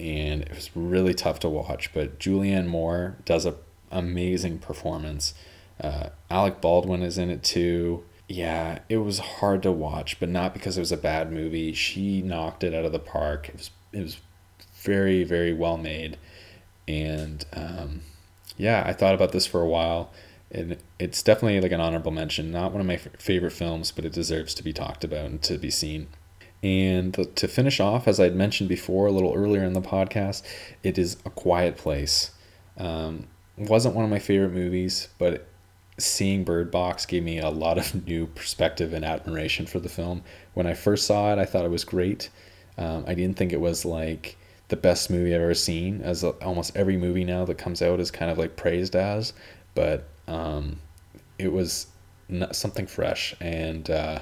And 0.00 0.42
it 0.42 0.54
was 0.54 0.70
really 0.74 1.14
tough 1.14 1.38
to 1.40 1.48
watch, 1.48 1.94
but 1.94 2.18
Julianne 2.18 2.66
Moore 2.66 3.16
does 3.24 3.46
a 3.46 3.54
amazing 3.92 4.58
performance. 4.58 5.34
Uh, 5.80 6.08
Alec 6.30 6.60
Baldwin 6.60 7.02
is 7.02 7.16
in 7.16 7.30
it 7.30 7.44
too 7.44 8.02
yeah, 8.28 8.78
it 8.88 8.98
was 8.98 9.18
hard 9.18 9.62
to 9.64 9.72
watch, 9.72 10.18
but 10.18 10.28
not 10.28 10.54
because 10.54 10.76
it 10.76 10.80
was 10.80 10.92
a 10.92 10.96
bad 10.96 11.30
movie. 11.30 11.72
She 11.72 12.22
knocked 12.22 12.64
it 12.64 12.74
out 12.74 12.84
of 12.84 12.92
the 12.92 12.98
park. 12.98 13.48
It 13.48 13.56
was 13.56 13.70
it 13.92 14.02
was 14.02 14.16
very 14.76 15.24
very 15.24 15.52
well 15.52 15.76
made, 15.76 16.16
and 16.86 17.44
um, 17.52 18.02
yeah, 18.56 18.84
I 18.86 18.92
thought 18.92 19.14
about 19.14 19.32
this 19.32 19.46
for 19.46 19.60
a 19.60 19.68
while, 19.68 20.12
and 20.50 20.76
it's 20.98 21.22
definitely 21.22 21.60
like 21.60 21.72
an 21.72 21.80
honorable 21.80 22.12
mention. 22.12 22.50
Not 22.50 22.72
one 22.72 22.80
of 22.80 22.86
my 22.86 22.94
f- 22.94 23.08
favorite 23.18 23.52
films, 23.52 23.90
but 23.90 24.04
it 24.04 24.12
deserves 24.12 24.54
to 24.54 24.62
be 24.62 24.72
talked 24.72 25.04
about 25.04 25.26
and 25.26 25.42
to 25.42 25.58
be 25.58 25.70
seen. 25.70 26.08
And 26.62 27.12
to 27.36 27.46
finish 27.46 27.78
off, 27.78 28.08
as 28.08 28.18
I'd 28.18 28.34
mentioned 28.34 28.70
before 28.70 29.06
a 29.06 29.12
little 29.12 29.34
earlier 29.34 29.64
in 29.64 29.74
the 29.74 29.82
podcast, 29.82 30.42
it 30.82 30.96
is 30.96 31.18
A 31.26 31.30
Quiet 31.30 31.76
Place. 31.76 32.30
Um, 32.78 33.26
wasn't 33.58 33.94
one 33.94 34.04
of 34.04 34.10
my 34.10 34.18
favorite 34.18 34.52
movies, 34.52 35.08
but 35.18 35.46
seeing 35.98 36.42
Bird 36.42 36.70
Box 36.70 37.04
gave 37.04 37.22
me 37.22 37.38
a 37.38 37.50
lot 37.50 37.76
of 37.76 38.06
new 38.06 38.26
perspective 38.26 38.94
and 38.94 39.04
admiration 39.04 39.66
for 39.66 39.78
the 39.78 39.90
film. 39.90 40.22
When 40.54 40.66
I 40.66 40.72
first 40.72 41.06
saw 41.06 41.32
it, 41.32 41.38
I 41.38 41.44
thought 41.44 41.66
it 41.66 41.70
was 41.70 41.84
great. 41.84 42.30
Um, 42.78 43.04
I 43.06 43.14
didn't 43.14 43.36
think 43.36 43.52
it 43.52 43.60
was 43.60 43.84
like 43.84 44.36
the 44.74 44.80
best 44.80 45.08
movie 45.08 45.32
I've 45.32 45.40
ever 45.40 45.54
seen, 45.54 46.02
as 46.02 46.24
almost 46.24 46.76
every 46.76 46.96
movie 46.96 47.22
now 47.22 47.44
that 47.44 47.58
comes 47.58 47.80
out 47.80 48.00
is 48.00 48.10
kind 48.10 48.28
of 48.28 48.38
like 48.38 48.56
praised 48.56 48.96
as, 48.96 49.32
but 49.76 50.08
um, 50.26 50.80
it 51.38 51.52
was 51.52 51.86
something 52.50 52.88
fresh, 52.88 53.36
and 53.40 53.88
uh, 53.88 54.18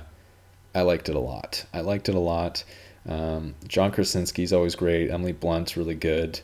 I 0.75 0.83
liked 0.83 1.09
it 1.09 1.15
a 1.15 1.21
lot. 1.21 1.65
I 1.73 1.81
liked 1.81 2.11
it 2.11 2.15
a 2.15 2.21
lot. 2.21 2.65
Um, 3.09 3.55
John 3.67 3.93
Krasinski's 3.93 4.53
always 4.53 4.75
great. 4.75 5.11
Emily 5.11 5.33
Blunt's 5.33 5.75
really 5.79 5.95
good. 5.95 6.39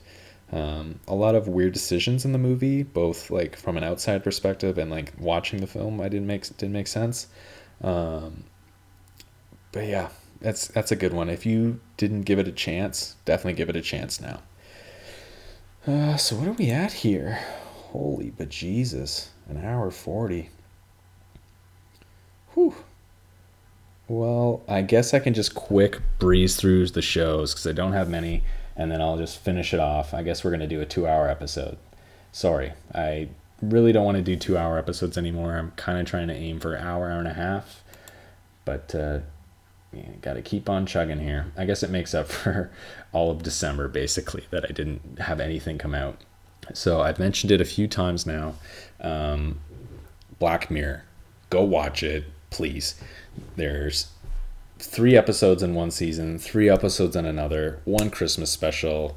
Um, 0.53 1.01
a 1.07 1.15
lot 1.15 1.35
of 1.35 1.47
weird 1.47 1.75
decisions 1.75 2.25
in 2.25 2.33
the 2.33 2.39
movie, 2.39 2.85
both 2.85 3.31
like 3.31 3.57
from 3.57 3.77
an 3.77 3.85
outside 3.85 4.25
perspective 4.25 4.79
and 4.79 4.91
like 4.91 5.13
watching 5.19 5.61
the 5.61 5.67
film, 5.67 6.01
I 6.01 6.09
didn't 6.09 6.27
make 6.27 6.45
didn't 6.57 6.73
make 6.73 6.87
sense. 6.87 7.27
Um, 7.83 8.45
but 9.71 9.87
yeah, 9.87 10.09
that's 10.41 10.69
that's 10.69 10.93
a 10.93 10.97
good 10.97 11.13
one. 11.13 11.29
If 11.29 11.47
you 11.47 11.81
didn't 11.97 12.23
give 12.23 12.39
it 12.39 12.49
a 12.49 12.53
chance, 12.53 13.17
definitely 13.25 13.55
give 13.55 13.69
it 13.69 13.77
a 13.77 13.83
chance 13.83 14.21
now. 14.21 14.41
Uh, 15.87 16.17
so 16.17 16.37
what 16.37 16.49
are 16.49 16.53
we 16.53 16.71
at 16.71 16.93
here? 16.93 17.39
Holy 17.93 18.31
but 18.31 18.49
Jesus, 18.49 19.31
an 19.49 19.65
hour 19.65 19.91
forty. 19.91 20.51
Whew. 22.55 22.75
Well, 24.07 24.63
I 24.67 24.83
guess 24.83 25.13
I 25.13 25.19
can 25.19 25.35
just 25.35 25.55
quick 25.55 26.01
breeze 26.19 26.57
through 26.57 26.87
the 26.89 27.03
shows 27.03 27.53
because 27.53 27.67
I 27.67 27.73
don't 27.73 27.93
have 27.93 28.09
many 28.09 28.43
and 28.79 28.91
then 28.93 29.03
I'll 29.03 29.19
just 29.19 29.39
finish 29.39 29.75
it 29.75 29.81
off. 29.81 30.15
I 30.15 30.23
guess 30.23 30.45
we're 30.45 30.57
to 30.57 30.67
do 30.67 30.81
a 30.81 30.87
two 30.87 31.07
hour 31.07 31.29
episode. 31.29 31.77
Sorry, 32.31 32.73
I 32.95 33.29
really 33.61 33.93
don't 33.93 34.05
want 34.05 34.17
to 34.17 34.23
do 34.23 34.37
two 34.37 34.57
hour 34.57 34.79
episodes 34.79 35.19
anymore. 35.19 35.57
I'm 35.57 35.73
kind 35.73 35.99
of 35.99 36.07
trying 36.07 36.29
to 36.29 36.35
aim 36.35 36.61
for 36.61 36.75
an 36.75 36.87
hour, 36.87 37.11
hour 37.11 37.19
and 37.19 37.29
a 37.29 37.35
half, 37.35 37.83
but 38.65 38.95
uh, 38.95 39.19
got 40.21 40.35
to 40.35 40.43
keep 40.43 40.69
on 40.69 40.87
chugging 40.87 41.21
here. 41.21 41.53
I 41.57 41.65
guess 41.65 41.83
it 41.83 41.91
makes 41.91 42.15
up 42.15 42.29
for 42.29 42.71
all 43.13 43.31
of 43.31 43.43
December 43.43 43.89
basically 43.89 44.45
that 44.51 44.65
I 44.65 44.73
didn't 44.73 45.19
have 45.21 45.41
anything 45.41 45.79
come 45.79 45.95
out. 45.95 46.23
So 46.75 47.01
I've 47.01 47.19
mentioned 47.19 47.51
it 47.51 47.61
a 47.61 47.65
few 47.65 47.89
times 47.89 48.27
now. 48.27 48.55
Um, 49.01 49.61
Black 50.39 50.71
Mirror, 50.71 51.05
go 51.51 51.63
watch 51.63 52.03
it, 52.03 52.25
please. 52.51 53.01
There's 53.57 54.09
three 54.79 55.17
episodes 55.17 55.63
in 55.63 55.75
one 55.75 55.91
season, 55.91 56.39
three 56.39 56.69
episodes 56.69 57.17
in 57.17 57.25
another, 57.25 57.81
one 57.85 58.11
Christmas 58.11 58.51
special, 58.51 59.17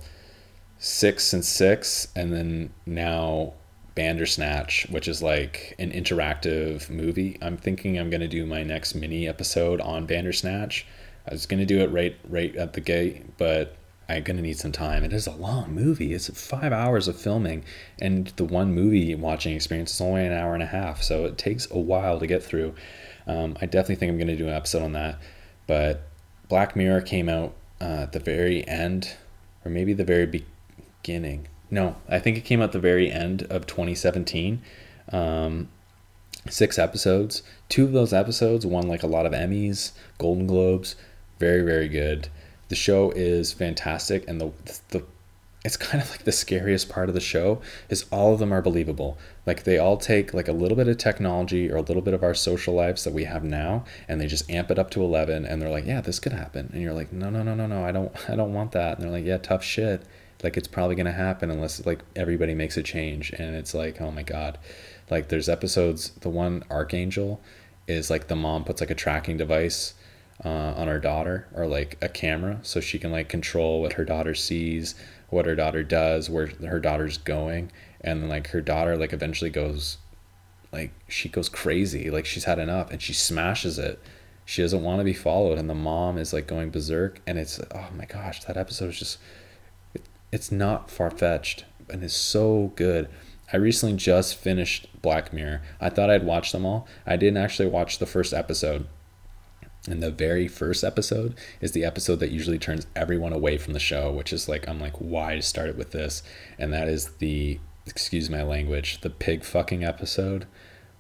six 0.80 1.34
and 1.34 1.45
six, 1.45 2.07
and 2.15 2.34
then 2.34 2.72
now 2.85 3.53
Bandersnatch, 3.95 4.88
which 4.89 5.07
is 5.07 5.22
like 5.22 5.76
an 5.80 5.91
interactive 5.91 6.89
movie. 6.89 7.38
I'm 7.41 7.57
thinking 7.57 7.97
I'm 7.97 8.09
gonna 8.09 8.27
do 8.27 8.45
my 8.45 8.63
next 8.63 8.95
mini 8.95 9.27
episode 9.27 9.81
on 9.81 10.05
Bandersnatch. 10.05 10.85
I 11.27 11.34
was 11.34 11.45
gonna 11.45 11.65
do 11.65 11.80
it 11.80 11.91
right 11.91 12.15
right 12.27 12.55
at 12.55 12.73
the 12.73 12.81
gate, 12.81 13.38
but 13.38 13.76
I'm 14.09 14.23
gonna 14.23 14.41
need 14.41 14.57
some 14.57 14.72
time. 14.72 15.03
It 15.03 15.13
is 15.13 15.27
a 15.27 15.31
long 15.31 15.73
movie. 15.73 16.13
It's 16.13 16.30
five 16.30 16.73
hours 16.73 17.07
of 17.07 17.19
filming, 17.19 17.63
and 17.99 18.27
the 18.35 18.45
one 18.45 18.73
movie 18.73 19.13
watching 19.15 19.55
experience 19.55 19.93
is 19.93 20.01
only 20.01 20.26
an 20.26 20.34
hour 20.34 20.53
and 20.53 20.63
a 20.63 20.68
half, 20.68 21.01
so 21.03 21.26
it 21.26 21.38
takes 21.38 21.69
a 21.72 21.77
while 21.77 22.19
to 22.19 22.27
get 22.27 22.43
through. 22.43 22.73
Um, 23.27 23.57
I 23.61 23.65
definitely 23.65 23.95
think 23.95 24.09
I'm 24.09 24.18
going 24.18 24.27
to 24.27 24.35
do 24.35 24.47
an 24.47 24.53
episode 24.53 24.81
on 24.81 24.93
that. 24.93 25.19
But 25.68 26.07
Black 26.49 26.76
Mirror 26.76 27.01
came 27.01 27.30
out 27.30 27.53
uh, 27.80 28.03
at 28.03 28.11
the 28.11 28.19
very 28.19 28.68
end, 28.68 29.15
or 29.63 29.72
maybe 29.72 29.93
the 29.93 30.03
very 30.03 30.26
beginning. 30.26 31.47
No, 31.72 31.95
I 32.10 32.19
think 32.19 32.38
it 32.38 32.41
came 32.41 32.61
out 32.61 32.73
the 32.73 32.80
very 32.80 33.10
end 33.10 33.43
of 33.43 33.65
2017. 33.65 34.61
Um, 35.11 35.69
six 36.49 36.77
episodes. 36.77 37.43
Two 37.69 37.85
of 37.85 37.93
those 37.93 38.14
episodes 38.14 38.65
won 38.65 38.88
like 38.88 39.03
a 39.03 39.07
lot 39.07 39.26
of 39.26 39.31
Emmys, 39.31 39.91
Golden 40.18 40.45
Globes. 40.45 40.95
Very, 41.39 41.61
very 41.64 41.88
good. 41.88 42.27
The 42.68 42.76
show 42.76 43.11
is 43.11 43.53
fantastic, 43.53 44.27
and 44.27 44.39
the 44.39 44.52
the 44.89 45.03
it's 45.64 45.77
kind 45.77 46.02
of 46.03 46.10
like 46.10 46.23
the 46.23 46.31
scariest 46.31 46.89
part 46.89 47.07
of 47.07 47.14
the 47.14 47.22
show 47.22 47.61
is 47.89 48.06
all 48.11 48.34
of 48.34 48.39
them 48.39 48.52
are 48.52 48.61
believable 48.61 49.18
like 49.45 49.64
they 49.64 49.77
all 49.77 49.98
take 49.98 50.34
like 50.34 50.48
a 50.48 50.53
little 50.53 50.76
bit 50.76 50.88
of 50.88 50.98
technology 50.98 51.69
or 51.69 51.76
a 51.76 51.81
little 51.81 52.02
bit 52.02 52.14
of 52.14 52.23
our 52.23 52.34
social 52.34 52.73
lives 52.73 53.03
that 53.03 53.14
we 53.14 53.26
have 53.26 53.43
now 53.43 53.84
and 54.07 54.19
they 54.19 54.26
just 54.26 54.49
amp 54.49 54.72
it 54.72 54.80
up 54.80 54.89
to 54.89 55.03
11 55.03 55.45
and 55.45 55.61
they're 55.61 55.69
like 55.69 55.85
yeah 55.85 56.02
this 56.02 56.19
could 56.19 56.34
happen 56.34 56.69
and 56.73 56.81
you're 56.81 56.93
like 56.93 57.14
no 57.14 57.30
no 57.30 57.43
no 57.43 57.53
no 57.53 57.68
no 57.68 57.85
i 57.85 57.91
don't 57.91 58.11
i 58.30 58.35
don't 58.35 58.53
want 58.53 58.72
that 58.72 58.98
and 58.98 59.03
they're 59.03 59.11
like 59.11 59.26
yeah 59.26 59.38
tough 59.38 59.64
shit 59.64 60.02
like 60.43 60.57
it's 60.57 60.68
probably 60.68 60.95
going 60.95 61.05
to 61.05 61.11
happen 61.11 61.51
unless 61.51 61.85
like 61.85 61.99
everybody 62.15 62.53
makes 62.53 62.77
a 62.77 62.84
change 62.84 63.31
and 63.34 63.55
it's 63.55 63.73
like 63.73 64.01
oh 64.01 64.11
my 64.11 64.23
god 64.23 64.57
like 65.09 65.30
there's 65.30 65.49
episodes 65.49 66.11
the 66.22 66.30
one 66.30 66.63
Arkangel 66.69 67.39
is 67.88 68.09
like 68.09 68.27
the 68.27 68.35
mom 68.35 68.63
puts 68.63 68.81
like 68.81 68.91
a 68.91 68.95
tracking 68.95 69.38
device 69.38 69.93
uh, 70.43 70.49
on 70.49 70.88
her 70.88 70.99
daughter 70.99 71.47
or 71.53 71.68
like 71.68 71.97
a 72.01 72.09
camera 72.09 72.59
so 72.63 72.80
she 72.80 72.97
can 72.97 73.11
like 73.11 73.30
control 73.30 73.81
what 73.81 73.93
her 73.93 74.05
daughter 74.05 74.34
sees 74.34 74.95
what 75.31 75.45
her 75.45 75.55
daughter 75.55 75.81
does, 75.81 76.30
where 76.30 76.47
her 76.47 76.80
daughter's 76.80 77.18
going, 77.18 77.72
and 78.01 78.30
like 78.30 78.49
her 78.49 78.61
daughter 78.61 78.97
like 78.97 79.13
eventually 79.13 79.49
goes 79.49 79.97
like 80.72 80.91
she 81.07 81.30
goes 81.30 81.49
crazy, 81.49 82.11
like 82.11 82.26
she's 82.26 82.43
had 82.43 82.59
enough 82.59 82.91
and 82.91 83.01
she 83.01 83.13
smashes 83.13 83.80
it. 83.80 83.99
She 84.45 84.61
doesn't 84.61 84.84
want 84.84 84.99
to 84.99 85.05
be 85.05 85.13
followed 85.13 85.57
and 85.57 85.69
the 85.69 85.76
mom 85.76 86.18
is 86.18 86.34
like 86.34 86.47
going 86.47 86.69
berserk 86.69 87.22
and 87.26 87.39
it's 87.39 87.59
oh 87.73 87.88
my 87.97 88.05
gosh, 88.05 88.43
that 88.43 88.57
episode 88.57 88.89
is 88.89 88.99
just 88.99 89.18
it's 90.32 90.52
not 90.52 90.90
far-fetched 90.90 91.66
and 91.90 92.03
it's 92.03 92.16
so 92.16 92.72
good. 92.76 93.10
I 93.53 93.58
recently 93.58 93.98
just 93.98 94.36
finished 94.36 94.88
Black 95.02 95.34
Mirror. 95.34 95.62
I 95.80 95.90
thought 95.90 96.10
I'd 96.10 96.26
watch 96.26 96.52
them 96.52 96.66
all. 96.66 96.88
I 97.06 97.18
didn't 97.18 97.38
actually 97.38 97.68
watch 97.68 97.99
the 97.99 98.06
first 98.06 98.34
episode 98.34 98.88
and 99.88 100.02
the 100.02 100.12
very 100.12 100.48
first 100.48 100.84
episode 100.84 101.36
is 101.60 101.72
the 101.72 101.84
episode 101.84 102.18
that 102.18 102.32
usually 102.32 102.60
turns 102.60 102.86
everyone 102.95 103.34
away 103.34 103.58
from 103.58 103.74
the 103.74 103.80
show, 103.80 104.12
which 104.12 104.32
is 104.32 104.48
like, 104.48 104.68
I'm 104.68 104.80
like, 104.80 104.98
why 104.98 105.40
start 105.40 105.70
it 105.70 105.78
with 105.78 105.91
this? 105.91 106.22
And 106.60 106.72
that 106.72 106.88
is 106.88 107.14
the, 107.18 107.60
excuse 107.88 108.30
my 108.30 108.44
language, 108.44 109.02
the 109.02 109.10
pig 109.10 109.44
fucking 109.44 109.84
episode. 109.84 110.45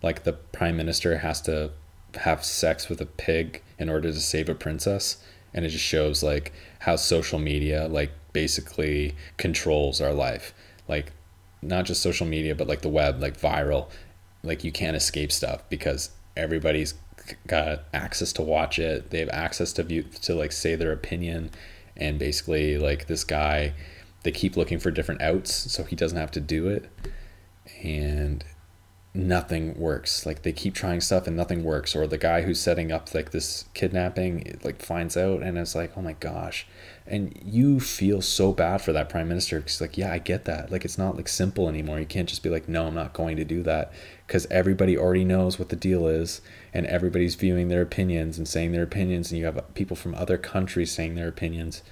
Like 0.01 0.23
the 0.23 0.33
prime 0.33 0.77
minister 0.77 1.19
has 1.19 1.41
to 1.41 1.71
have 2.15 2.43
sex 2.43 2.89
with 2.89 2.99
a 3.01 3.05
pig 3.05 3.61
in 3.77 3.87
order 3.87 4.11
to 4.11 4.19
save 4.19 4.49
a 4.49 4.55
princess. 4.55 5.23
And 5.53 5.63
it 5.63 5.69
just 5.69 5.85
shows 5.85 6.23
like 6.23 6.51
how 6.79 6.95
social 6.95 7.37
media, 7.37 7.87
like, 7.87 8.11
basically 8.33 9.15
controls 9.37 10.01
our 10.01 10.13
life. 10.13 10.53
Like, 10.87 11.11
not 11.61 11.85
just 11.85 12.01
social 12.01 12.27
media, 12.27 12.55
but 12.55 12.67
like 12.67 12.81
the 12.81 12.89
web, 12.89 13.21
like 13.21 13.39
viral. 13.39 13.89
Like, 14.43 14.63
you 14.63 14.71
can't 14.71 14.95
escape 14.95 15.31
stuff 15.31 15.63
because 15.69 16.11
everybody's 16.35 16.95
got 17.47 17.83
access 17.93 18.33
to 18.33 18.41
watch 18.41 18.79
it. 18.79 19.11
They 19.11 19.19
have 19.19 19.29
access 19.29 19.73
to 19.73 19.83
view 19.83 20.03
to 20.03 20.35
like 20.35 20.51
say 20.51 20.75
their 20.75 20.91
opinion, 20.91 21.51
and 21.95 22.17
basically 22.17 22.77
like 22.77 23.07
this 23.07 23.23
guy, 23.23 23.73
they 24.23 24.31
keep 24.31 24.57
looking 24.57 24.79
for 24.79 24.91
different 24.91 25.21
outs 25.21 25.53
so 25.53 25.83
he 25.83 25.95
doesn't 25.95 26.17
have 26.17 26.31
to 26.31 26.39
do 26.39 26.67
it, 26.67 26.89
and 27.83 28.43
nothing 29.13 29.77
works. 29.77 30.25
Like 30.25 30.43
they 30.43 30.53
keep 30.53 30.73
trying 30.73 31.01
stuff 31.01 31.27
and 31.27 31.35
nothing 31.35 31.63
works. 31.63 31.95
Or 31.95 32.07
the 32.07 32.17
guy 32.17 32.41
who's 32.41 32.59
setting 32.59 32.91
up 32.91 33.13
like 33.13 33.31
this 33.31 33.65
kidnapping 33.73 34.59
like 34.63 34.81
finds 34.81 35.17
out 35.17 35.41
and 35.43 35.57
it's 35.57 35.75
like, 35.75 35.91
oh 35.97 36.01
my 36.01 36.13
gosh. 36.13 36.67
And 37.11 37.37
you 37.45 37.79
feel 37.81 38.21
so 38.21 38.53
bad 38.53 38.81
for 38.81 38.93
that 38.93 39.09
prime 39.09 39.27
minister 39.27 39.59
because 39.59 39.81
like, 39.81 39.97
yeah, 39.97 40.11
I 40.13 40.17
get 40.17 40.45
that. 40.45 40.71
Like 40.71 40.85
it's 40.85 40.97
not 40.97 41.17
like 41.17 41.27
simple 41.27 41.67
anymore. 41.67 41.99
You 41.99 42.05
can't 42.05 42.29
just 42.29 42.41
be 42.41 42.49
like, 42.49 42.69
no, 42.69 42.87
I'm 42.87 42.95
not 42.95 43.13
going 43.13 43.35
to 43.37 43.43
do 43.43 43.61
that 43.63 43.91
because 44.25 44.47
everybody 44.49 44.97
already 44.97 45.25
knows 45.25 45.59
what 45.59 45.69
the 45.69 45.75
deal 45.75 46.07
is 46.07 46.41
and 46.73 46.85
everybody's 46.85 47.35
viewing 47.35 47.67
their 47.67 47.81
opinions 47.81 48.37
and 48.37 48.47
saying 48.47 48.71
their 48.71 48.83
opinions 48.83 49.29
and 49.29 49.39
you 49.39 49.45
have 49.45 49.73
people 49.73 49.97
from 49.97 50.15
other 50.15 50.37
countries 50.37 50.91
saying 50.91 51.15
their 51.15 51.27
opinions. 51.27 51.83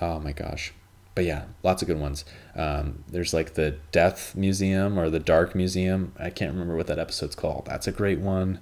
Oh 0.00 0.20
my 0.20 0.32
gosh 0.32 0.72
but 1.16 1.24
yeah, 1.24 1.46
lots 1.62 1.80
of 1.80 1.88
good 1.88 1.98
ones. 1.98 2.26
Um, 2.54 3.02
there's 3.08 3.32
like 3.32 3.54
the 3.54 3.78
Death 3.90 4.36
Museum 4.36 4.98
or 4.98 5.08
the 5.08 5.18
Dark 5.18 5.54
Museum. 5.54 6.12
I 6.18 6.28
can't 6.28 6.52
remember 6.52 6.76
what 6.76 6.88
that 6.88 6.98
episode's 6.98 7.34
called. 7.34 7.64
That's 7.64 7.86
a 7.86 7.92
great 7.92 8.20
one. 8.20 8.60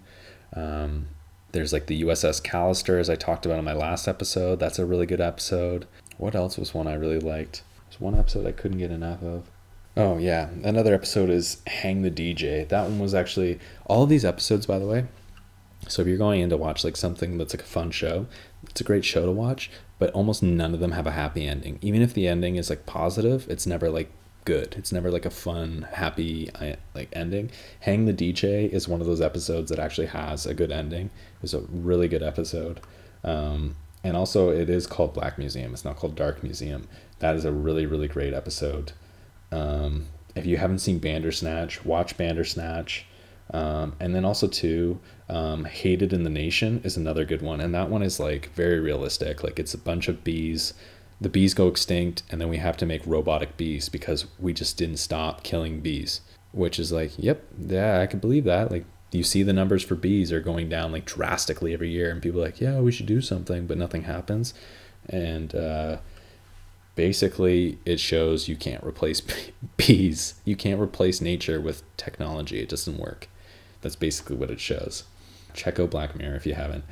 Um, 0.54 1.08
there's 1.54 1.72
like 1.72 1.86
the 1.86 2.02
USS 2.02 2.42
Callister, 2.42 3.00
as 3.00 3.08
I 3.08 3.16
talked 3.16 3.46
about 3.46 3.58
in 3.58 3.64
my 3.64 3.72
last 3.72 4.06
episode. 4.06 4.60
That's 4.60 4.78
a 4.78 4.84
really 4.84 5.06
good 5.06 5.20
episode. 5.20 5.86
What 6.18 6.34
else 6.34 6.58
was 6.58 6.74
one 6.74 6.86
I 6.86 6.94
really 6.94 7.18
liked? 7.18 7.62
There's 7.88 8.00
one 8.00 8.14
episode 8.14 8.46
I 8.46 8.52
couldn't 8.52 8.78
get 8.78 8.90
enough 8.90 9.22
of. 9.22 9.44
Oh, 9.96 10.18
yeah. 10.18 10.50
Another 10.62 10.94
episode 10.94 11.30
is 11.30 11.62
Hang 11.66 12.02
the 12.02 12.10
DJ. 12.10 12.68
That 12.68 12.82
one 12.84 12.98
was 12.98 13.14
actually 13.14 13.58
all 13.86 14.06
these 14.06 14.24
episodes, 14.24 14.66
by 14.66 14.78
the 14.78 14.86
way. 14.86 15.06
So 15.88 16.02
if 16.02 16.08
you're 16.08 16.18
going 16.18 16.40
in 16.40 16.50
to 16.50 16.56
watch 16.56 16.84
like 16.84 16.96
something 16.96 17.38
that's 17.38 17.54
like 17.54 17.62
a 17.62 17.66
fun 17.66 17.90
show, 17.90 18.26
it's 18.64 18.80
a 18.80 18.84
great 18.84 19.04
show 19.04 19.24
to 19.24 19.32
watch 19.32 19.70
but 19.98 20.12
almost 20.12 20.42
none 20.42 20.74
of 20.74 20.80
them 20.80 20.92
have 20.92 21.06
a 21.06 21.12
happy 21.12 21.46
ending. 21.46 21.78
Even 21.80 22.02
if 22.02 22.14
the 22.14 22.26
ending 22.26 22.56
is 22.56 22.70
like 22.70 22.86
positive, 22.86 23.48
it's 23.48 23.66
never 23.66 23.90
like 23.90 24.10
good. 24.44 24.74
It's 24.76 24.92
never 24.92 25.10
like 25.10 25.26
a 25.26 25.30
fun, 25.30 25.86
happy 25.92 26.50
like 26.94 27.08
ending. 27.12 27.50
Hang 27.80 28.06
the 28.06 28.12
DJ 28.12 28.68
is 28.68 28.88
one 28.88 29.00
of 29.00 29.06
those 29.06 29.20
episodes 29.20 29.70
that 29.70 29.78
actually 29.78 30.08
has 30.08 30.46
a 30.46 30.54
good 30.54 30.72
ending. 30.72 31.10
It's 31.42 31.54
a 31.54 31.60
really 31.60 32.08
good 32.08 32.22
episode. 32.22 32.80
Um, 33.22 33.76
and 34.02 34.16
also, 34.16 34.50
it 34.50 34.68
is 34.68 34.86
called 34.86 35.14
Black 35.14 35.38
Museum. 35.38 35.72
It's 35.72 35.84
not 35.84 35.96
called 35.96 36.14
Dark 36.14 36.42
Museum. 36.42 36.86
That 37.20 37.36
is 37.36 37.46
a 37.46 37.52
really, 37.52 37.86
really 37.86 38.08
great 38.08 38.34
episode. 38.34 38.92
Um, 39.50 40.06
if 40.34 40.44
you 40.44 40.58
haven't 40.58 40.80
seen 40.80 40.98
Bandersnatch, 40.98 41.84
watch 41.84 42.16
Bandersnatch. 42.16 43.06
Um, 43.52 43.94
and 44.00 44.14
then 44.14 44.24
also 44.24 44.46
too, 44.46 45.00
um, 45.28 45.64
Hated 45.64 46.12
in 46.12 46.24
the 46.24 46.30
Nation 46.30 46.80
is 46.84 46.96
another 46.96 47.24
good 47.24 47.42
one, 47.42 47.60
and 47.60 47.74
that 47.74 47.88
one 47.88 48.02
is 48.02 48.18
like 48.20 48.50
very 48.54 48.80
realistic. 48.80 49.42
Like 49.42 49.58
it's 49.58 49.74
a 49.74 49.78
bunch 49.78 50.08
of 50.08 50.24
bees. 50.24 50.74
The 51.20 51.28
bees 51.28 51.54
go 51.54 51.68
extinct, 51.68 52.22
and 52.30 52.40
then 52.40 52.48
we 52.48 52.58
have 52.58 52.76
to 52.78 52.86
make 52.86 53.06
robotic 53.06 53.56
bees 53.56 53.88
because 53.88 54.26
we 54.38 54.52
just 54.52 54.76
didn't 54.76 54.98
stop 54.98 55.42
killing 55.42 55.80
bees. 55.80 56.20
Which 56.52 56.78
is 56.78 56.92
like, 56.92 57.12
yep, 57.18 57.44
yeah, 57.58 58.00
I 58.00 58.06
can 58.06 58.20
believe 58.20 58.44
that. 58.44 58.70
Like 58.70 58.84
you 59.10 59.24
see 59.24 59.42
the 59.42 59.52
numbers 59.52 59.82
for 59.82 59.96
bees 59.96 60.32
are 60.32 60.40
going 60.40 60.68
down 60.68 60.92
like 60.92 61.04
drastically 61.04 61.72
every 61.72 61.90
year, 61.90 62.10
and 62.10 62.22
people 62.22 62.40
like, 62.40 62.60
yeah, 62.60 62.80
we 62.80 62.92
should 62.92 63.06
do 63.06 63.20
something, 63.20 63.66
but 63.66 63.78
nothing 63.78 64.02
happens. 64.02 64.54
And 65.08 65.54
uh, 65.54 65.98
basically, 66.94 67.78
it 67.84 68.00
shows 68.00 68.48
you 68.48 68.56
can't 68.56 68.84
replace 68.84 69.22
bees. 69.76 70.34
You 70.44 70.56
can't 70.56 70.80
replace 70.80 71.20
nature 71.20 71.60
with 71.60 71.82
technology. 71.96 72.60
It 72.60 72.68
doesn't 72.68 72.98
work. 72.98 73.28
That's 73.80 73.96
basically 73.96 74.36
what 74.36 74.50
it 74.50 74.60
shows 74.60 75.04
check 75.54 75.78
out 75.80 75.90
Black 75.90 76.14
Mirror 76.16 76.36
if 76.36 76.46
you 76.46 76.54
haven't. 76.54 76.84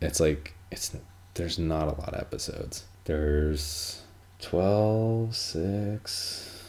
It's 0.00 0.20
like 0.20 0.54
it's 0.70 0.96
there's 1.34 1.58
not 1.58 1.88
a 1.88 2.00
lot 2.00 2.14
of 2.14 2.20
episodes. 2.20 2.84
There's 3.04 4.02
12, 4.40 5.34
6, 5.36 6.62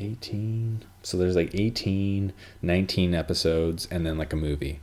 18. 0.00 0.84
So 1.02 1.16
there's 1.16 1.36
like 1.36 1.54
18, 1.54 2.32
19 2.62 3.14
episodes 3.14 3.88
and 3.90 4.06
then 4.06 4.18
like 4.18 4.32
a 4.32 4.36
movie. 4.36 4.80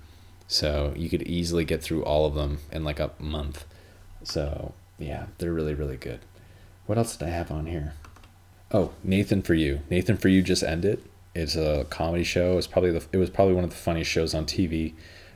So 0.47 0.93
you 0.95 1.09
could 1.09 1.23
easily 1.23 1.65
get 1.65 1.81
through 1.83 2.03
all 2.03 2.25
of 2.25 2.35
them 2.35 2.59
in 2.71 2.83
like 2.83 2.99
a 2.99 3.11
month. 3.19 3.65
So 4.23 4.73
yeah, 4.97 5.27
they're 5.37 5.53
really, 5.53 5.73
really 5.73 5.97
good. 5.97 6.19
What 6.85 6.97
else 6.97 7.15
did 7.15 7.27
I 7.27 7.31
have 7.31 7.51
on 7.51 7.67
here? 7.67 7.93
Oh, 8.71 8.91
Nathan 9.03 9.41
for 9.41 9.53
You. 9.53 9.81
Nathan 9.89 10.17
for 10.17 10.27
You 10.27 10.41
just 10.41 10.63
ended. 10.63 11.03
It's 11.35 11.55
a 11.55 11.85
comedy 11.89 12.23
show. 12.23 12.57
It's 12.57 12.67
probably 12.67 12.91
the 12.91 13.05
it 13.11 13.17
was 13.17 13.29
probably 13.29 13.53
one 13.53 13.63
of 13.63 13.69
the 13.69 13.75
funniest 13.75 14.11
shows 14.11 14.33
on 14.33 14.45
TV. 14.45 14.93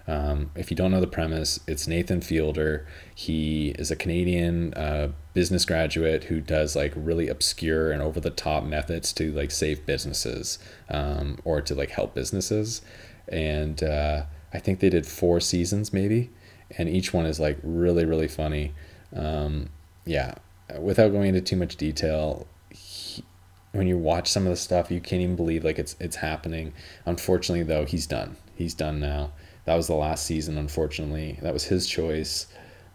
Um, 0.08 0.52
if 0.56 0.70
you 0.70 0.76
don't 0.76 0.92
know 0.92 1.00
the 1.00 1.08
premise, 1.08 1.60
it's 1.66 1.88
Nathan 1.88 2.22
Fielder. 2.22 2.86
He 3.16 3.70
is 3.80 3.90
a 3.90 3.96
Canadian 3.96 4.74
uh, 4.74 5.12
business 5.34 5.64
graduate 5.66 6.26
who 6.26 6.42
does 6.42 6.76
like 6.76 6.92
really 6.96 7.30
obscure 7.30 7.92
and 7.92 8.02
over 8.02 8.20
the 8.20 8.30
top 8.30 8.66
methods 8.66 9.14
to 9.14 9.32
like 9.32 9.52
save 9.52 9.86
businesses 9.86 10.60
um, 10.90 11.40
or 11.46 11.62
to 11.62 11.74
like 11.74 11.92
help 11.92 12.14
businesses. 12.14 12.82
And 13.30 13.82
uh, 13.82 14.24
I 14.54 14.60
think 14.60 14.82
they 14.82 14.90
did 14.90 15.06
four 15.06 15.40
seasons 15.40 15.94
maybe, 15.94 16.32
and 16.78 16.90
each 16.90 17.14
one 17.14 17.26
is 17.26 17.40
like 17.40 17.58
really 17.64 18.04
really 18.04 18.28
funny. 18.28 18.74
Um, 19.16 19.70
yeah, 20.06 20.36
without 20.80 21.14
going 21.14 21.30
into 21.30 21.40
too 21.42 21.56
much 21.56 21.78
detail, 21.78 22.46
he, 22.70 23.24
when 23.72 23.88
you 23.88 23.98
watch 23.98 24.30
some 24.30 24.44
of 24.44 24.50
the 24.50 24.58
stuff, 24.58 24.92
you 24.92 25.00
can't 25.00 25.22
even 25.22 25.38
believe 25.38 25.64
like 25.64 25.80
it's 25.80 25.96
it's 26.02 26.18
happening. 26.18 26.74
Unfortunately, 27.06 27.64
though, 27.64 27.86
he's 27.86 28.06
done. 28.06 28.36
He's 28.56 28.74
done 28.74 29.00
now 29.00 29.32
that 29.66 29.76
was 29.76 29.88
the 29.88 29.96
last 29.96 30.26
season, 30.26 30.58
unfortunately. 30.58 31.40
That 31.42 31.54
was 31.54 31.64
his 31.64 31.88
choice. 31.88 32.48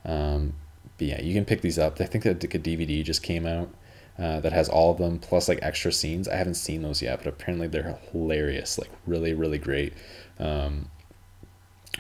Um, 0.05 0.55
but 0.99 1.07
yeah, 1.07 1.23
you 1.23 1.35
can 1.35 1.45
pick 1.45 1.61
these 1.61 1.79
up. 1.79 2.01
I 2.01 2.05
think 2.05 2.25
that 2.25 2.43
a 2.43 2.49
DVD 2.59 3.03
just 3.05 3.23
came 3.23 3.47
out 3.47 3.71
uh, 4.19 4.41
that 4.41 4.53
has 4.53 4.69
all 4.69 4.91
of 4.91 4.99
them 4.99 5.19
plus 5.19 5.49
like 5.49 5.61
extra 5.63 5.93
scenes. 5.93 6.29
I 6.29 6.37
haven't 6.37 6.55
seen 6.55 6.83
those 6.83 7.01
yet, 7.01 7.19
but 7.19 7.29
apparently 7.29 7.69
they're 7.69 7.99
hilarious, 8.13 8.79
like 8.79 8.91
really, 9.07 9.33
really 9.33 9.59
great. 9.59 9.95
Um, 10.39 10.91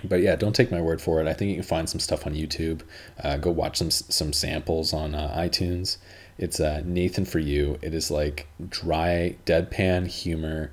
but 0.04 0.20
yeah, 0.20 0.36
don't 0.36 0.54
take 0.54 0.70
my 0.70 0.80
word 0.80 1.00
for 1.00 1.20
it. 1.20 1.28
I 1.28 1.32
think 1.32 1.50
you 1.50 1.54
can 1.56 1.64
find 1.64 1.88
some 1.88 2.00
stuff 2.00 2.26
on 2.26 2.34
YouTube. 2.34 2.82
Uh, 3.22 3.36
go 3.36 3.50
watch 3.50 3.78
some 3.78 3.90
some 3.90 4.32
samples 4.32 4.92
on 4.92 5.14
uh, 5.14 5.34
iTunes. 5.36 5.98
It's 6.38 6.60
uh, 6.60 6.82
Nathan 6.84 7.24
for 7.24 7.38
you. 7.38 7.78
It 7.82 7.94
is 7.94 8.10
like 8.10 8.46
dry, 8.68 9.36
deadpan 9.44 10.06
humor, 10.06 10.72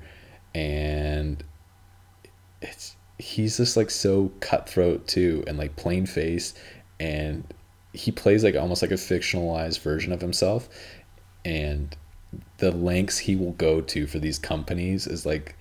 and 0.54 1.42
it's 2.60 2.95
he's 3.18 3.56
just 3.56 3.76
like 3.76 3.90
so 3.90 4.30
cutthroat 4.40 5.06
too, 5.06 5.44
and 5.46 5.58
like 5.58 5.76
plain 5.76 6.06
face, 6.06 6.54
and 7.00 7.44
he 7.92 8.12
plays 8.12 8.44
like 8.44 8.56
almost 8.56 8.82
like 8.82 8.90
a 8.90 8.94
fictionalized 8.94 9.80
version 9.80 10.12
of 10.12 10.20
himself, 10.20 10.68
and 11.44 11.96
the 12.58 12.70
lengths 12.70 13.18
he 13.18 13.36
will 13.36 13.52
go 13.52 13.80
to 13.80 14.06
for 14.06 14.18
these 14.18 14.38
companies 14.38 15.06
is 15.06 15.24
like, 15.24 15.56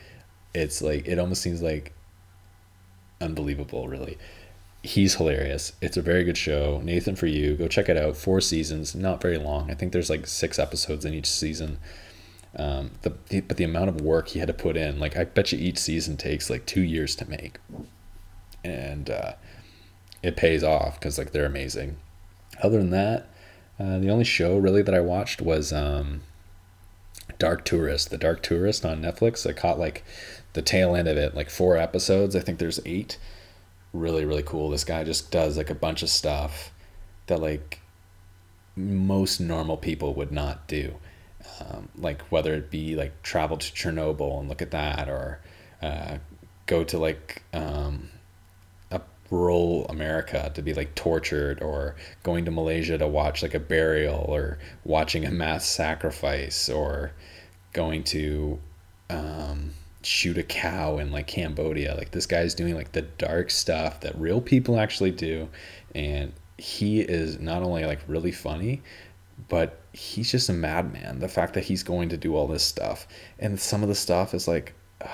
it's 0.53 0.81
like 0.81 1.07
it 1.07 1.19
almost 1.19 1.41
seems 1.41 1.61
like 1.61 1.93
unbelievable, 3.21 3.87
really. 3.87 4.17
He's 4.83 5.15
hilarious. 5.15 5.73
It's 5.81 5.97
a 5.97 6.01
very 6.01 6.23
good 6.23 6.37
show. 6.37 6.79
Nathan 6.83 7.15
for 7.15 7.25
you. 7.25 7.55
Go 7.55 7.67
check 7.67 7.89
it 7.89 7.97
out. 7.97 8.15
Four 8.15 8.39
seasons, 8.39 8.93
not 8.93 9.19
very 9.19 9.37
long. 9.37 9.71
I 9.71 9.73
think 9.73 9.93
there's 9.93 10.11
like 10.11 10.27
six 10.27 10.59
episodes 10.59 11.05
in 11.05 11.13
each 11.13 11.29
season. 11.29 11.79
Um, 12.57 12.91
the, 13.01 13.41
but 13.41 13.57
the 13.57 13.63
amount 13.65 13.89
of 13.89 14.01
work 14.01 14.29
he 14.29 14.39
had 14.39 14.47
to 14.47 14.53
put 14.53 14.77
in, 14.77 14.99
like 14.99 15.17
I 15.17 15.25
bet 15.25 15.51
you 15.51 15.59
each 15.59 15.77
season 15.77 16.15
takes 16.15 16.49
like 16.49 16.65
two 16.65 16.81
years 16.81 17.15
to 17.17 17.29
make, 17.29 17.57
and 18.63 19.09
uh, 19.09 19.33
it 20.23 20.37
pays 20.37 20.63
off 20.63 20.99
because 20.99 21.17
like 21.17 21.31
they're 21.31 21.45
amazing. 21.45 21.97
Other 22.63 22.77
than 22.77 22.91
that, 22.91 23.27
uh, 23.79 23.99
the 23.99 24.09
only 24.09 24.23
show 24.23 24.57
really 24.57 24.81
that 24.81 24.95
I 24.95 25.01
watched 25.01 25.41
was 25.41 25.73
um, 25.73 26.21
Dark 27.37 27.65
Tourist. 27.65 28.09
The 28.09 28.17
Dark 28.17 28.41
Tourist 28.41 28.85
on 28.85 29.01
Netflix. 29.01 29.47
I 29.47 29.53
caught 29.53 29.79
like 29.79 30.03
the 30.53 30.61
tail 30.61 30.95
end 30.95 31.07
of 31.07 31.17
it, 31.17 31.35
like 31.35 31.49
four 31.49 31.77
episodes. 31.77 32.35
I 32.35 32.39
think 32.39 32.59
there's 32.59 32.79
eight. 32.85 33.17
Really, 33.91 34.25
really 34.25 34.43
cool. 34.43 34.69
This 34.69 34.83
guy 34.83 35.03
just 35.03 35.31
does 35.31 35.57
like 35.57 35.69
a 35.69 35.75
bunch 35.75 36.03
of 36.03 36.09
stuff 36.09 36.71
that 37.27 37.41
like 37.41 37.81
most 38.75 39.39
normal 39.39 39.77
people 39.77 40.13
would 40.13 40.31
not 40.31 40.67
do. 40.67 40.95
Um, 41.59 41.89
like 41.97 42.21
whether 42.23 42.53
it 42.53 42.69
be 42.69 42.95
like 42.95 43.21
travel 43.23 43.57
to 43.57 43.71
Chernobyl 43.71 44.39
and 44.39 44.49
look 44.49 44.61
at 44.61 44.71
that, 44.71 45.07
or 45.07 45.39
uh, 45.81 46.17
go 46.65 46.83
to 46.83 46.97
like 46.97 47.43
um, 47.53 48.09
a 48.91 49.01
rural 49.29 49.85
America 49.87 50.51
to 50.53 50.61
be 50.61 50.73
like 50.73 50.95
tortured, 50.95 51.61
or 51.61 51.95
going 52.23 52.45
to 52.45 52.51
Malaysia 52.51 52.97
to 52.97 53.07
watch 53.07 53.41
like 53.41 53.53
a 53.53 53.59
burial, 53.59 54.25
or 54.27 54.57
watching 54.83 55.25
a 55.25 55.31
mass 55.31 55.65
sacrifice, 55.65 56.69
or 56.69 57.11
going 57.73 58.03
to 58.03 58.59
um, 59.09 59.71
shoot 60.03 60.37
a 60.37 60.43
cow 60.43 60.97
in 60.97 61.11
like 61.11 61.27
Cambodia. 61.27 61.95
Like 61.95 62.11
this 62.11 62.25
guy's 62.25 62.53
doing 62.53 62.75
like 62.75 62.91
the 62.91 63.03
dark 63.03 63.49
stuff 63.49 64.01
that 64.01 64.19
real 64.19 64.41
people 64.41 64.79
actually 64.79 65.11
do, 65.11 65.47
and 65.93 66.33
he 66.57 67.01
is 67.01 67.39
not 67.39 67.63
only 67.63 67.85
like 67.85 68.01
really 68.07 68.31
funny, 68.31 68.81
but 69.47 69.79
he's 69.95 70.31
just 70.31 70.49
a 70.49 70.53
madman. 70.53 71.19
The 71.19 71.27
fact 71.27 71.53
that 71.53 71.63
he's 71.63 71.83
going 71.83 72.09
to 72.09 72.17
do 72.17 72.35
all 72.35 72.47
this 72.47 72.63
stuff, 72.63 73.07
and 73.39 73.59
some 73.59 73.83
of 73.83 73.89
the 73.89 73.95
stuff 73.95 74.33
is 74.33 74.47
like, 74.47 74.73
uh, 75.01 75.07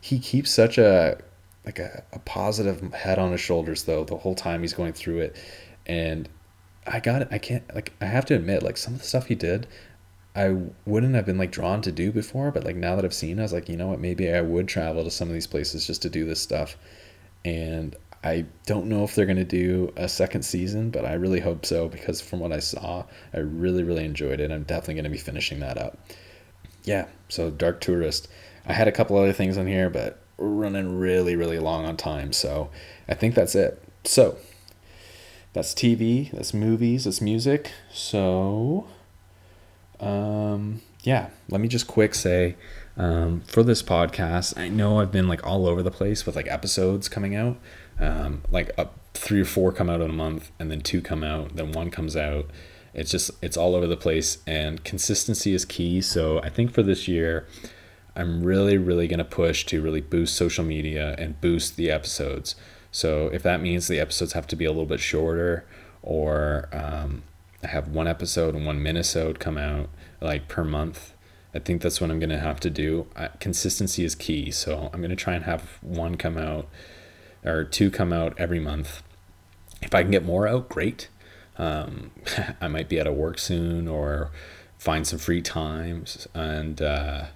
he 0.00 0.18
keeps 0.18 0.50
such 0.50 0.78
a 0.78 1.18
like 1.64 1.78
a, 1.78 2.04
a 2.12 2.18
positive 2.20 2.92
head 2.92 3.18
on 3.18 3.32
his 3.32 3.40
shoulders 3.40 3.82
though 3.84 4.04
the 4.04 4.16
whole 4.16 4.36
time 4.36 4.60
he's 4.60 4.74
going 4.74 4.92
through 4.92 5.20
it, 5.20 5.36
and 5.86 6.28
I 6.86 7.00
got 7.00 7.22
it. 7.22 7.28
I 7.30 7.38
can't 7.38 7.64
like 7.74 7.92
I 8.00 8.06
have 8.06 8.26
to 8.26 8.34
admit 8.34 8.62
like 8.62 8.76
some 8.76 8.94
of 8.94 9.00
the 9.00 9.06
stuff 9.06 9.26
he 9.26 9.34
did 9.34 9.66
I 10.36 10.54
wouldn't 10.84 11.14
have 11.14 11.24
been 11.24 11.38
like 11.38 11.50
drawn 11.50 11.80
to 11.80 11.90
do 11.90 12.12
before, 12.12 12.50
but 12.50 12.62
like 12.62 12.76
now 12.76 12.94
that 12.94 13.06
I've 13.06 13.14
seen, 13.14 13.38
it, 13.38 13.40
I 13.40 13.44
was 13.44 13.54
like, 13.54 13.70
you 13.70 13.76
know 13.76 13.88
what, 13.88 14.00
maybe 14.00 14.30
I 14.30 14.42
would 14.42 14.68
travel 14.68 15.02
to 15.02 15.10
some 15.10 15.28
of 15.28 15.34
these 15.34 15.46
places 15.46 15.86
just 15.86 16.02
to 16.02 16.10
do 16.10 16.26
this 16.26 16.40
stuff. 16.40 16.76
And 17.42 17.96
I 18.26 18.44
don't 18.66 18.86
know 18.86 19.04
if 19.04 19.14
they're 19.14 19.24
gonna 19.24 19.44
do 19.44 19.92
a 19.96 20.08
second 20.08 20.42
season, 20.42 20.90
but 20.90 21.04
I 21.04 21.12
really 21.12 21.38
hope 21.38 21.64
so 21.64 21.88
because 21.88 22.20
from 22.20 22.40
what 22.40 22.52
I 22.52 22.58
saw, 22.58 23.04
I 23.32 23.38
really 23.38 23.84
really 23.84 24.04
enjoyed 24.04 24.40
it. 24.40 24.50
I'm 24.50 24.64
definitely 24.64 24.94
gonna 24.94 25.10
be 25.10 25.18
finishing 25.18 25.60
that 25.60 25.78
up. 25.78 25.96
Yeah, 26.82 27.06
so 27.28 27.50
Dark 27.50 27.80
Tourist. 27.80 28.26
I 28.66 28.72
had 28.72 28.88
a 28.88 28.92
couple 28.92 29.16
other 29.16 29.32
things 29.32 29.56
on 29.56 29.68
here, 29.68 29.88
but 29.88 30.18
we're 30.38 30.48
running 30.48 30.98
really 30.98 31.36
really 31.36 31.60
long 31.60 31.84
on 31.84 31.96
time, 31.96 32.32
so 32.32 32.68
I 33.08 33.14
think 33.14 33.36
that's 33.36 33.54
it. 33.54 33.80
So 34.02 34.36
that's 35.52 35.72
TV, 35.72 36.32
that's 36.32 36.52
movies, 36.52 37.04
that's 37.04 37.20
music. 37.20 37.70
So 37.92 38.88
um, 40.00 40.82
yeah, 41.04 41.30
let 41.48 41.60
me 41.60 41.68
just 41.68 41.86
quick 41.86 42.12
say 42.16 42.56
um, 42.96 43.42
for 43.42 43.62
this 43.62 43.82
podcast, 43.82 44.58
I 44.58 44.68
know 44.68 45.00
I've 45.00 45.12
been 45.12 45.28
like 45.28 45.46
all 45.46 45.66
over 45.66 45.82
the 45.82 45.90
place 45.90 46.26
with 46.26 46.34
like 46.34 46.48
episodes 46.48 47.08
coming 47.08 47.36
out. 47.36 47.58
Um, 47.98 48.42
like 48.50 48.72
uh, 48.78 48.86
three 49.14 49.40
or 49.40 49.46
four 49.46 49.72
come 49.72 49.88
out 49.88 50.00
in 50.00 50.10
a 50.10 50.14
month, 50.14 50.52
and 50.58 50.70
then 50.70 50.80
two 50.80 51.00
come 51.00 51.24
out, 51.24 51.56
then 51.56 51.72
one 51.72 51.90
comes 51.90 52.16
out. 52.16 52.50
It's 52.94 53.10
just 53.10 53.30
it's 53.42 53.56
all 53.56 53.74
over 53.74 53.86
the 53.86 53.96
place, 53.96 54.38
and 54.46 54.82
consistency 54.84 55.54
is 55.54 55.64
key. 55.64 56.00
So 56.00 56.40
I 56.42 56.48
think 56.50 56.72
for 56.72 56.82
this 56.82 57.08
year, 57.08 57.46
I'm 58.14 58.42
really 58.42 58.78
really 58.78 59.08
gonna 59.08 59.24
push 59.24 59.64
to 59.66 59.82
really 59.82 60.00
boost 60.00 60.34
social 60.36 60.64
media 60.64 61.14
and 61.18 61.40
boost 61.40 61.76
the 61.76 61.90
episodes. 61.90 62.54
So 62.90 63.28
if 63.28 63.42
that 63.42 63.60
means 63.60 63.88
the 63.88 64.00
episodes 64.00 64.32
have 64.32 64.46
to 64.48 64.56
be 64.56 64.64
a 64.64 64.70
little 64.70 64.86
bit 64.86 65.00
shorter, 65.00 65.66
or 66.02 66.68
um, 66.72 67.24
I 67.62 67.68
have 67.68 67.88
one 67.88 68.08
episode 68.08 68.54
and 68.54 68.64
one 68.64 68.80
minisode 68.80 69.38
come 69.38 69.58
out 69.58 69.90
like 70.20 70.48
per 70.48 70.64
month. 70.64 71.12
I 71.54 71.58
think 71.58 71.80
that's 71.82 72.00
what 72.00 72.10
I'm 72.10 72.20
gonna 72.20 72.38
have 72.38 72.60
to 72.60 72.70
do. 72.70 73.06
Consistency 73.40 74.04
is 74.04 74.14
key, 74.14 74.50
so 74.50 74.90
I'm 74.92 75.00
gonna 75.00 75.16
try 75.16 75.34
and 75.34 75.44
have 75.44 75.78
one 75.82 76.16
come 76.16 76.36
out 76.38 76.68
or 77.46 77.64
two 77.64 77.90
come 77.90 78.12
out 78.12 78.34
every 78.38 78.60
month. 78.60 79.02
If 79.82 79.94
I 79.94 80.02
can 80.02 80.10
get 80.10 80.24
more 80.24 80.46
out, 80.48 80.68
great. 80.68 81.08
Um, 81.58 82.10
I 82.60 82.68
might 82.68 82.88
be 82.88 83.00
out 83.00 83.06
of 83.06 83.14
work 83.14 83.38
soon 83.38 83.88
or 83.88 84.30
find 84.78 85.06
some 85.06 85.18
free 85.18 85.42
times, 85.42 86.28
and 86.34 86.80
uh, 86.82 87.26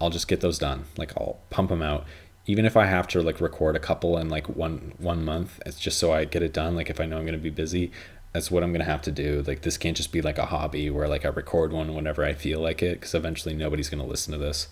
I'll 0.00 0.10
just 0.10 0.28
get 0.28 0.40
those 0.40 0.58
done. 0.58 0.84
Like 0.96 1.12
I'll 1.16 1.38
pump 1.50 1.70
them 1.70 1.82
out, 1.82 2.04
even 2.46 2.64
if 2.64 2.76
I 2.76 2.86
have 2.86 3.06
to 3.08 3.22
like 3.22 3.40
record 3.40 3.76
a 3.76 3.80
couple 3.80 4.18
in 4.18 4.28
like 4.28 4.48
one 4.48 4.94
one 4.98 5.24
month. 5.24 5.60
It's 5.66 5.78
just 5.78 5.98
so 5.98 6.12
I 6.12 6.24
get 6.24 6.42
it 6.42 6.52
done. 6.52 6.74
Like 6.74 6.90
if 6.90 7.00
I 7.00 7.06
know 7.06 7.18
I'm 7.18 7.24
gonna 7.26 7.38
be 7.38 7.50
busy, 7.50 7.92
that's 8.32 8.50
what 8.50 8.62
I'm 8.62 8.72
gonna 8.72 8.84
have 8.84 9.02
to 9.02 9.12
do. 9.12 9.42
Like 9.46 9.62
this 9.62 9.78
can't 9.78 9.96
just 9.96 10.12
be 10.12 10.22
like 10.22 10.38
a 10.38 10.46
hobby 10.46 10.90
where 10.90 11.08
like 11.08 11.24
I 11.24 11.28
record 11.28 11.72
one 11.72 11.94
whenever 11.94 12.24
I 12.24 12.34
feel 12.34 12.60
like 12.60 12.82
it, 12.82 13.00
because 13.00 13.14
eventually 13.14 13.54
nobody's 13.54 13.88
gonna 13.88 14.06
listen 14.06 14.32
to 14.32 14.38
this. 14.38 14.68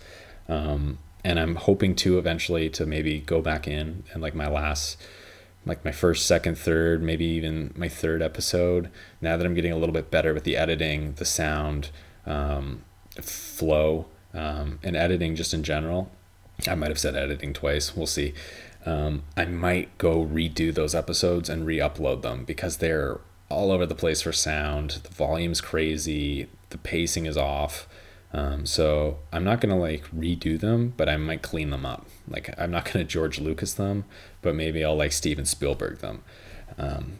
Um, 0.47 0.99
and 1.25 1.39
I'm 1.39 1.55
hoping 1.55 1.95
to 1.95 2.19
eventually 2.19 2.69
to 2.69 2.85
maybe 2.85 3.19
go 3.19 3.41
back 3.41 3.67
in 3.67 4.03
and 4.13 4.21
like 4.21 4.35
my 4.35 4.47
last, 4.47 4.95
like 5.65 5.83
my 5.83 5.91
first, 5.91 6.27
second, 6.27 6.55
third, 6.55 7.01
maybe 7.01 7.25
even 7.25 7.73
my 7.75 7.89
third 7.89 8.21
episode. 8.21 8.91
Now 9.21 9.35
that 9.35 9.43
I'm 9.43 9.55
getting 9.55 9.71
a 9.71 9.77
little 9.77 9.91
bit 9.91 10.11
better 10.11 10.35
with 10.35 10.43
the 10.43 10.55
editing, 10.55 11.13
the 11.13 11.25
sound, 11.25 11.89
um, 12.27 12.83
flow, 13.19 14.05
um, 14.35 14.77
and 14.83 14.95
editing 14.95 15.35
just 15.35 15.51
in 15.51 15.63
general. 15.63 16.11
I 16.67 16.75
might 16.75 16.89
have 16.89 16.99
said 16.99 17.15
editing 17.15 17.53
twice. 17.53 17.95
We'll 17.95 18.05
see. 18.05 18.35
Um, 18.85 19.23
I 19.35 19.45
might 19.45 19.97
go 19.97 20.23
redo 20.23 20.71
those 20.71 20.93
episodes 20.93 21.49
and 21.49 21.65
re-upload 21.65 22.21
them 22.21 22.45
because 22.45 22.77
they're 22.77 23.19
all 23.49 23.71
over 23.71 23.87
the 23.87 23.95
place 23.95 24.21
for 24.21 24.31
sound. 24.31 24.99
The 25.01 25.09
volume's 25.09 25.59
crazy. 25.59 26.49
The 26.69 26.77
pacing 26.77 27.25
is 27.25 27.35
off. 27.35 27.87
Um, 28.35 28.65
so 28.65 29.19
I'm 29.31 29.45
not 29.45 29.61
gonna 29.61 29.79
like 29.79 30.03
redo 30.11 30.59
them, 30.59 30.93
but 30.97 31.07
I 31.07 31.15
might 31.15 31.41
clean 31.41 31.69
them 31.69 31.85
up. 31.85 32.05
Like 32.27 32.53
I'm 32.57 32.69
not 32.69 32.83
gonna 32.91 33.05
George 33.05 33.39
Lucas 33.39 33.73
them, 33.73 34.03
but 34.41 34.55
maybe 34.55 34.83
I'll 34.83 34.97
like 34.97 35.13
Steven 35.13 35.45
Spielberg 35.45 35.99
them. 35.99 36.21
Um, 36.77 37.19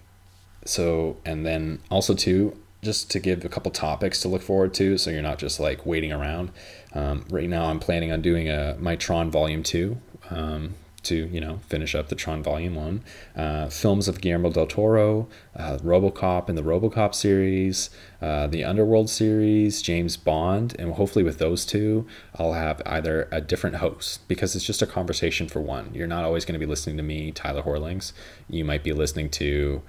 so 0.65 1.15
and 1.25 1.45
then 1.45 1.79
also 1.89 2.15
too, 2.15 2.57
just 2.81 3.09
to 3.11 3.19
give 3.19 3.45
a 3.45 3.49
couple 3.49 3.71
topics 3.71 4.19
to 4.21 4.27
look 4.27 4.41
forward 4.41 4.73
to, 4.73 4.97
so 4.97 5.09
you're 5.09 5.21
not 5.21 5.39
just 5.39 5.57
like 5.57 5.85
waiting 5.85 6.11
around. 6.11 6.51
Um, 6.93 7.25
right 7.29 7.47
now, 7.47 7.67
I'm 7.67 7.79
planning 7.79 8.11
on 8.11 8.21
doing 8.21 8.49
a 8.49 8.75
my 8.77 8.97
Tron 8.97 9.31
Volume 9.31 9.63
Two. 9.63 9.97
Um, 10.29 10.75
to 11.05 11.27
you 11.31 11.39
know 11.39 11.59
finish 11.67 11.95
up 11.95 12.09
the 12.09 12.15
Tron 12.15 12.43
Volume 12.43 12.75
One, 12.75 13.03
uh, 13.35 13.69
films 13.69 14.07
of 14.07 14.19
Guillermo 14.19 14.51
del 14.51 14.67
Toro, 14.67 15.29
uh, 15.55 15.77
RoboCop 15.77 16.49
and 16.49 16.57
the 16.57 16.63
RoboCop 16.63 17.15
series, 17.15 17.89
uh, 18.25 18.47
the 18.47 18.63
Underworld 18.63 19.07
series, 19.07 19.83
James 19.83 20.17
Bond, 20.17 20.75
and 20.79 20.93
hopefully 20.93 21.23
with 21.23 21.37
those 21.37 21.63
two, 21.63 22.07
I'll 22.33 22.53
have 22.53 22.81
either 22.83 23.27
a 23.31 23.39
different 23.39 23.75
host 23.75 24.27
because 24.27 24.55
it's 24.55 24.65
just 24.65 24.81
a 24.81 24.87
conversation 24.87 25.47
for 25.47 25.61
one. 25.61 25.91
You're 25.93 26.07
not 26.07 26.23
always 26.23 26.43
going 26.43 26.59
to 26.59 26.59
be 26.59 26.65
listening 26.65 26.97
to 26.97 27.03
me, 27.03 27.31
Tyler 27.31 27.61
Horlings. 27.61 28.13
You 28.49 28.65
might 28.65 28.83
be 28.83 28.93
listening 28.93 29.29
to 29.31 29.83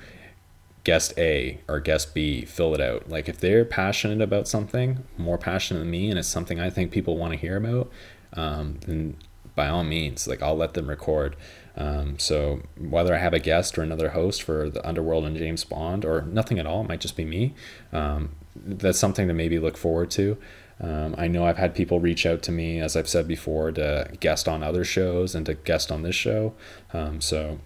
guest 0.84 1.14
A 1.16 1.60
or 1.66 1.80
guest 1.80 2.12
B, 2.12 2.44
fill 2.44 2.74
it 2.74 2.80
out. 2.82 3.08
Like 3.08 3.26
if 3.26 3.40
they're 3.40 3.64
passionate 3.64 4.20
about 4.20 4.46
something, 4.46 5.04
more 5.16 5.38
passionate 5.38 5.80
than 5.80 5.90
me, 5.90 6.10
and 6.10 6.18
it's 6.18 6.28
something 6.28 6.60
I 6.60 6.68
think 6.68 6.90
people 6.90 7.16
want 7.16 7.32
to 7.32 7.38
hear 7.38 7.56
about, 7.56 7.90
um, 8.34 8.80
then 8.86 9.16
by 9.54 9.68
all 9.68 9.82
means, 9.82 10.28
like 10.28 10.42
I'll 10.42 10.58
let 10.58 10.74
them 10.74 10.90
record. 10.90 11.36
Um, 11.76 12.18
so 12.18 12.62
whether 12.78 13.14
I 13.14 13.18
have 13.18 13.34
a 13.34 13.38
guest 13.38 13.78
or 13.78 13.82
another 13.82 14.10
host 14.10 14.42
for 14.42 14.70
the 14.70 14.86
Underworld 14.86 15.24
and 15.24 15.36
James 15.36 15.64
Bond, 15.64 16.04
or 16.04 16.22
nothing 16.22 16.58
at 16.58 16.66
all, 16.66 16.82
it 16.82 16.88
might 16.88 17.00
just 17.00 17.16
be 17.16 17.24
me. 17.24 17.54
Um, 17.92 18.36
that's 18.54 18.98
something 18.98 19.28
to 19.28 19.34
maybe 19.34 19.58
look 19.58 19.76
forward 19.76 20.10
to. 20.12 20.38
Um, 20.80 21.14
I 21.16 21.28
know 21.28 21.46
I've 21.46 21.58
had 21.58 21.74
people 21.74 22.00
reach 22.00 22.26
out 22.26 22.42
to 22.44 22.52
me, 22.52 22.80
as 22.80 22.96
I've 22.96 23.08
said 23.08 23.26
before, 23.26 23.72
to 23.72 24.10
guest 24.20 24.48
on 24.48 24.62
other 24.62 24.84
shows 24.84 25.34
and 25.34 25.46
to 25.46 25.54
guest 25.54 25.90
on 25.90 26.02
this 26.02 26.14
show. 26.14 26.54
Um, 26.92 27.20
so 27.20 27.60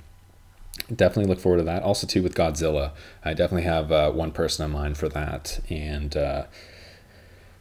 definitely 0.94 1.28
look 1.28 1.40
forward 1.40 1.58
to 1.58 1.64
that. 1.64 1.82
Also, 1.82 2.06
too 2.06 2.22
with 2.22 2.34
Godzilla, 2.34 2.92
I 3.24 3.34
definitely 3.34 3.64
have 3.64 3.90
uh, 3.90 4.12
one 4.12 4.32
person 4.32 4.64
in 4.64 4.70
mind 4.70 4.96
for 4.96 5.08
that, 5.08 5.60
and 5.68 6.16
uh, 6.16 6.44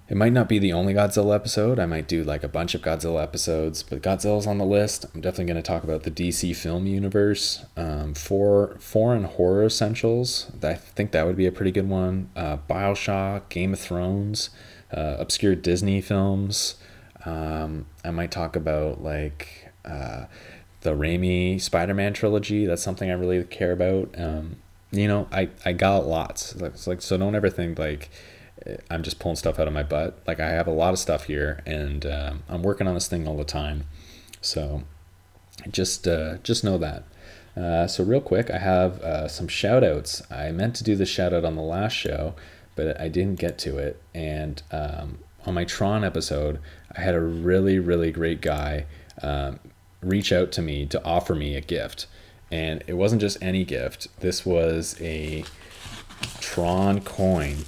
it 0.10 0.18
might 0.18 0.34
not 0.34 0.50
be 0.50 0.58
the 0.58 0.74
only 0.74 0.96
Godzilla 0.96 1.36
episode. 1.36 1.78
I 1.78 1.86
might 1.86 2.08
do 2.08 2.24
like 2.24 2.44
a 2.44 2.48
bunch 2.48 2.74
of 2.74 2.82
Godzilla 2.82 3.22
episodes, 3.22 3.84
but 3.84 4.02
Godzilla's 4.02 4.48
on 4.48 4.58
the 4.58 4.66
list. 4.66 5.06
I'm 5.14 5.22
definitely 5.22 5.54
going 5.54 5.62
to 5.62 5.68
talk 5.68 5.84
about 5.84 6.02
the 6.02 6.10
DC 6.10 6.56
film 6.56 6.88
universe, 6.88 7.64
um, 7.78 8.16
for 8.16 8.76
foreign 8.80 9.26
horror 9.26 9.66
essentials. 9.66 10.52
I 10.64 10.74
think 10.74 11.12
that 11.12 11.28
would 11.28 11.38
be 11.38 11.46
a 11.46 11.52
pretty 11.52 11.72
good 11.72 11.88
one. 11.88 12.32
Uh, 12.36 12.58
Bioshock, 12.68 13.50
Game 13.50 13.74
of 13.74 13.80
Thrones, 13.80 14.50
uh, 14.92 15.18
obscure 15.20 15.54
Disney 15.54 16.02
films. 16.02 16.76
Um, 17.24 17.86
I 18.04 18.10
might 18.10 18.32
talk 18.32 18.56
about 18.56 19.04
like 19.04 19.72
uh, 19.86 20.26
the 20.82 20.96
Raimi 20.96 21.62
Spider-Man 21.62 22.14
trilogy. 22.14 22.66
That's 22.66 22.82
something 22.82 23.12
I 23.12 23.14
really 23.14 23.44
care 23.44 23.74
about. 23.74 24.16
Um, 24.18 24.56
you 24.92 25.08
know, 25.08 25.28
I, 25.32 25.50
I 25.64 25.74
got 25.74 26.08
lots. 26.08 26.56
It's 26.56 26.88
like 26.88 27.04
so. 27.04 27.16
Don't 27.16 27.36
ever 27.36 27.52
think 27.52 27.78
like 27.78 28.10
I'm 28.90 29.04
just 29.04 29.20
pulling 29.20 29.38
stuff 29.38 29.60
out 29.60 29.68
of 29.68 29.74
my 29.74 29.84
butt. 29.84 30.20
Like 30.28 30.40
I 30.40 30.50
have 30.50 30.68
a 30.68 30.72
lot 30.72 30.94
of 30.94 31.00
stuff 31.00 31.26
here, 31.26 31.62
and 31.66 32.06
um, 32.06 32.44
I'm 32.50 32.64
working 32.64 32.88
on 32.88 32.94
this 32.94 33.08
thing 33.08 33.28
all 33.28 33.38
the 33.38 33.44
time. 33.44 33.86
So 34.42 34.84
just 35.72 36.08
uh, 36.08 36.38
just 36.44 36.64
know 36.64 36.78
that. 36.78 37.04
Uh, 37.56 37.88
so 37.88 38.04
real 38.04 38.22
quick, 38.22 38.50
I 38.50 38.58
have 38.58 39.02
uh, 39.02 39.28
some 39.28 39.48
shout 39.48 39.84
outs. 39.84 40.22
I 40.32 40.52
meant 40.52 40.76
to 40.76 40.84
do 40.84 40.96
the 40.96 41.06
shout 41.06 41.34
out 41.34 41.46
on 41.46 41.56
the 41.56 41.62
last 41.62 41.94
show, 41.94 42.36
but 42.76 43.00
I 43.00 43.08
didn't 43.08 43.40
get 43.40 43.58
to 43.60 43.78
it. 43.78 44.02
And 44.14 44.62
um, 44.72 45.20
on 45.46 45.54
my 45.54 45.66
Tron 45.66 46.04
episode, 46.04 46.60
I 46.96 47.02
had 47.02 47.16
a 47.16 47.22
really 47.22 47.80
really 47.80 48.12
great 48.12 48.42
guy 48.42 48.86
um, 49.22 49.60
reach 50.02 50.32
out 50.32 50.52
to 50.54 50.62
me 50.62 50.86
to 50.88 51.04
offer 51.04 51.36
me 51.36 51.56
a 51.56 51.62
gift, 51.62 52.08
and 52.52 52.84
it 52.88 52.94
wasn't 52.94 53.22
just 53.22 53.42
any 53.42 53.64
gift. 53.64 54.08
This 54.20 54.46
was 54.46 54.96
a 55.00 55.44
Tron 56.40 57.02
coin 57.02 57.66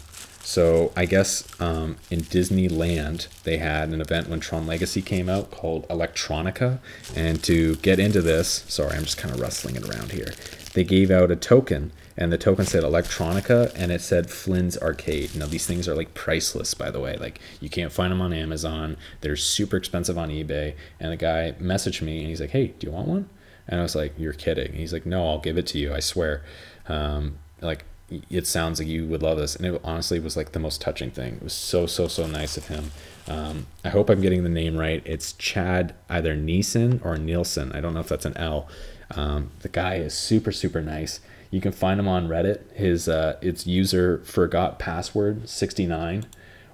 so 0.51 0.91
I 0.97 1.05
guess 1.05 1.47
um, 1.61 1.95
in 2.09 2.23
Disneyland 2.23 3.29
they 3.43 3.55
had 3.55 3.87
an 3.87 4.01
event 4.01 4.27
when 4.27 4.41
Tron 4.41 4.67
Legacy 4.67 5.01
came 5.01 5.29
out 5.29 5.49
called 5.49 5.87
Electronica, 5.87 6.79
and 7.15 7.41
to 7.45 7.77
get 7.77 7.99
into 7.99 8.21
this, 8.21 8.65
sorry, 8.67 8.97
I'm 8.97 9.05
just 9.05 9.17
kind 9.17 9.33
of 9.33 9.39
rustling 9.39 9.77
it 9.77 9.87
around 9.87 10.11
here. 10.11 10.33
They 10.73 10.83
gave 10.83 11.09
out 11.09 11.31
a 11.31 11.37
token, 11.37 11.93
and 12.17 12.33
the 12.33 12.37
token 12.37 12.65
said 12.65 12.83
Electronica, 12.83 13.71
and 13.77 13.93
it 13.93 14.01
said 14.01 14.29
Flynn's 14.29 14.77
Arcade. 14.77 15.37
Now 15.37 15.45
these 15.45 15.65
things 15.65 15.87
are 15.87 15.95
like 15.95 16.15
priceless, 16.15 16.73
by 16.73 16.91
the 16.91 16.99
way. 16.99 17.15
Like 17.15 17.39
you 17.61 17.69
can't 17.69 17.93
find 17.93 18.11
them 18.11 18.21
on 18.21 18.33
Amazon. 18.33 18.97
They're 19.21 19.37
super 19.37 19.77
expensive 19.77 20.17
on 20.17 20.27
eBay. 20.27 20.75
And 20.99 21.13
the 21.13 21.17
guy 21.17 21.53
messaged 21.61 22.01
me, 22.01 22.19
and 22.19 22.27
he's 22.27 22.41
like, 22.41 22.49
"Hey, 22.49 22.73
do 22.77 22.87
you 22.87 22.91
want 22.91 23.07
one?" 23.07 23.29
And 23.69 23.79
I 23.79 23.83
was 23.83 23.95
like, 23.95 24.15
"You're 24.17 24.33
kidding." 24.33 24.71
And 24.71 24.75
he's 24.75 24.91
like, 24.91 25.05
"No, 25.05 25.29
I'll 25.29 25.39
give 25.39 25.57
it 25.57 25.67
to 25.67 25.77
you. 25.77 25.93
I 25.93 26.01
swear." 26.01 26.43
Um, 26.89 27.37
like 27.61 27.85
it 28.29 28.47
sounds 28.47 28.79
like 28.79 28.87
you 28.87 29.07
would 29.07 29.23
love 29.23 29.37
this. 29.37 29.55
And 29.55 29.65
it 29.65 29.81
honestly 29.83 30.19
was 30.19 30.35
like 30.35 30.51
the 30.51 30.59
most 30.59 30.81
touching 30.81 31.11
thing. 31.11 31.35
It 31.35 31.43
was 31.43 31.53
so 31.53 31.85
so 31.85 32.07
so 32.07 32.27
nice 32.27 32.57
of 32.57 32.67
him. 32.67 32.91
Um, 33.27 33.67
i 33.85 33.89
hope 33.89 34.09
i'm 34.09 34.19
getting 34.19 34.43
the 34.43 34.49
name 34.49 34.77
right. 34.77 35.01
It's 35.05 35.33
chad 35.33 35.93
either 36.09 36.35
neeson 36.35 37.03
or 37.05 37.17
nielsen. 37.17 37.71
I 37.71 37.81
don't 37.81 37.93
know 37.93 37.99
if 37.99 38.09
that's 38.09 38.25
an 38.25 38.37
l. 38.37 38.67
Um, 39.15 39.51
the 39.59 39.69
guy 39.69 39.95
is 39.95 40.13
super 40.13 40.51
super 40.51 40.81
nice. 40.81 41.19
You 41.49 41.61
can 41.61 41.71
find 41.71 41.99
him 41.99 42.07
on 42.07 42.27
reddit. 42.27 42.61
His 42.73 43.07
uh, 43.07 43.37
it's 43.41 43.67
user 43.67 44.21
forgot 44.23 44.79
password 44.79 45.49
69 45.49 46.25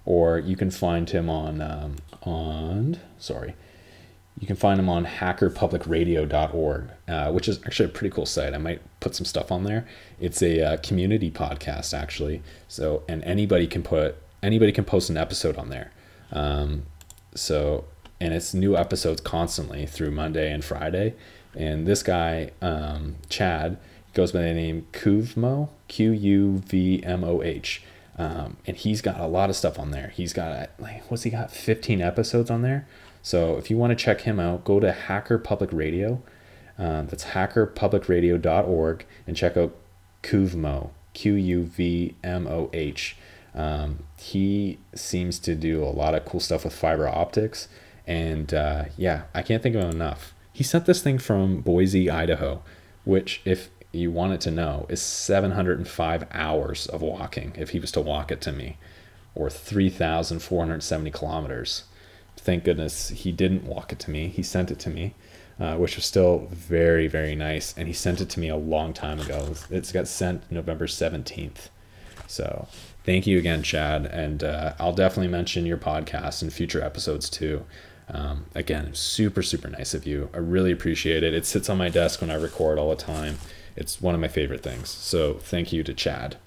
or 0.05 0.39
you 0.39 0.55
can 0.55 0.71
find 0.71 1.09
him 1.09 1.29
on 1.29 1.61
um, 1.61 1.95
on 2.23 2.99
sorry 3.17 3.55
you 4.39 4.45
can 4.45 4.55
find 4.55 4.77
them 4.77 4.89
on 4.89 5.05
hackerpublicradio.org, 5.05 6.89
uh, 7.07 7.31
which 7.31 7.47
is 7.47 7.59
actually 7.65 7.85
a 7.87 7.91
pretty 7.91 8.13
cool 8.13 8.25
site. 8.25 8.53
I 8.53 8.59
might 8.59 8.81
put 8.99 9.15
some 9.15 9.25
stuff 9.25 9.51
on 9.51 9.63
there. 9.63 9.87
It's 10.19 10.41
a 10.43 10.61
uh, 10.61 10.77
community 10.77 11.31
podcast, 11.31 11.97
actually. 11.97 12.43
So, 12.67 13.03
and 13.07 13.23
anybody 13.23 13.65
can 13.67 13.81
put 13.81 14.17
anybody 14.43 14.71
can 14.71 14.85
post 14.85 15.09
an 15.09 15.17
episode 15.17 15.57
on 15.57 15.69
there. 15.69 15.91
Um, 16.31 16.85
so, 17.33 17.85
and 18.19 18.33
it's 18.33 18.53
new 18.53 18.75
episodes 18.77 19.21
constantly 19.21 19.85
through 19.85 20.11
Monday 20.11 20.51
and 20.51 20.63
Friday. 20.63 21.15
And 21.55 21.87
this 21.87 22.03
guy, 22.03 22.51
um, 22.61 23.15
Chad, 23.29 23.77
goes 24.13 24.31
by 24.31 24.41
the 24.41 24.53
name 24.53 24.87
Quvmoh, 24.91 25.69
Q 25.87 26.11
U 26.11 26.57
V 26.59 27.03
M 27.03 27.23
O 27.23 27.41
H. 27.41 27.83
Um, 28.19 28.57
and 28.65 28.75
he's 28.75 29.01
got 29.01 29.19
a 29.19 29.27
lot 29.27 29.49
of 29.49 29.55
stuff 29.55 29.77
on 29.77 29.91
there. 29.91 30.09
He's 30.09 30.33
got 30.33 30.69
like 30.79 31.09
what's 31.09 31.23
he 31.23 31.31
got? 31.31 31.51
15 31.51 32.01
episodes 32.01 32.51
on 32.51 32.61
there. 32.61 32.87
So 33.27 33.57
if 33.57 33.69
you 33.69 33.75
want 33.75 33.91
to 33.91 34.01
check 34.01 34.21
him 34.21 34.39
out, 34.39 34.63
go 34.63 34.79
to 34.79 34.89
Hacker 34.89 35.37
Public 35.37 35.73
Radio. 35.73 36.21
Um, 36.77 37.07
that's 37.07 37.25
hackerpublicradio.org 37.25 39.05
and 39.27 39.35
check 39.35 39.57
out 39.57 39.75
Quvmoh, 40.23 40.91
Q 41.11 41.33
U 41.33 41.63
V 41.65 42.15
M 42.23 42.47
O 42.47 42.69
H. 42.71 43.17
Um, 43.53 44.05
he 44.17 44.77
seems 44.95 45.39
to 45.39 45.55
do 45.55 45.83
a 45.83 45.91
lot 45.91 46.15
of 46.15 46.23
cool 46.23 46.39
stuff 46.39 46.63
with 46.63 46.73
fiber 46.73 47.05
optics. 47.05 47.67
And 48.07 48.53
uh, 48.53 48.85
yeah, 48.95 49.23
I 49.35 49.41
can't 49.41 49.61
think 49.61 49.75
of 49.75 49.83
him 49.83 49.91
enough. 49.91 50.33
He 50.53 50.63
sent 50.63 50.85
this 50.85 51.01
thing 51.01 51.17
from 51.17 51.59
Boise, 51.59 52.09
Idaho, 52.09 52.63
which, 53.03 53.41
if 53.43 53.69
you 53.91 54.09
wanted 54.09 54.39
to 54.39 54.51
know, 54.51 54.85
is 54.87 55.01
705 55.01 56.27
hours 56.31 56.87
of 56.87 57.01
walking 57.01 57.51
if 57.57 57.71
he 57.71 57.81
was 57.81 57.91
to 57.91 57.99
walk 57.99 58.31
it 58.31 58.39
to 58.39 58.53
me, 58.53 58.77
or 59.35 59.49
3,470 59.49 61.11
kilometers 61.11 61.83
thank 62.47 62.63
goodness 62.63 63.09
he 63.09 63.33
didn't 63.33 63.65
walk 63.65 63.91
it 63.91 63.99
to 63.99 64.09
me. 64.09 64.29
He 64.29 64.41
sent 64.41 64.71
it 64.71 64.79
to 64.79 64.89
me, 64.89 65.13
uh, 65.59 65.75
which 65.75 65.97
was 65.97 66.05
still 66.05 66.47
very, 66.49 67.09
very 67.09 67.35
nice. 67.35 67.77
And 67.77 67.87
he 67.87 67.93
sent 67.93 68.21
it 68.21 68.29
to 68.29 68.39
me 68.39 68.47
a 68.47 68.55
long 68.55 68.93
time 68.93 69.19
ago. 69.19 69.53
It's 69.69 69.91
got 69.91 70.07
sent 70.07 70.49
November 70.49 70.87
17th. 70.87 71.67
So 72.25 72.69
thank 73.03 73.27
you 73.27 73.37
again, 73.37 73.63
Chad. 73.63 74.05
And 74.05 74.45
uh, 74.45 74.75
I'll 74.79 74.93
definitely 74.93 75.27
mention 75.27 75.65
your 75.65 75.75
podcast 75.75 76.41
in 76.41 76.49
future 76.49 76.81
episodes 76.81 77.29
too. 77.29 77.65
Um, 78.07 78.45
again, 78.55 78.93
super, 78.93 79.41
super 79.41 79.67
nice 79.67 79.93
of 79.93 80.07
you. 80.07 80.29
I 80.33 80.37
really 80.37 80.71
appreciate 80.71 81.23
it. 81.23 81.33
It 81.33 81.45
sits 81.45 81.69
on 81.69 81.77
my 81.77 81.89
desk 81.89 82.21
when 82.21 82.31
I 82.31 82.35
record 82.35 82.79
all 82.79 82.91
the 82.91 82.95
time. 82.95 83.39
It's 83.75 84.01
one 84.01 84.15
of 84.15 84.21
my 84.21 84.29
favorite 84.29 84.63
things. 84.63 84.89
So 84.89 85.33
thank 85.33 85.73
you 85.73 85.83
to 85.83 85.93
Chad. 85.93 86.37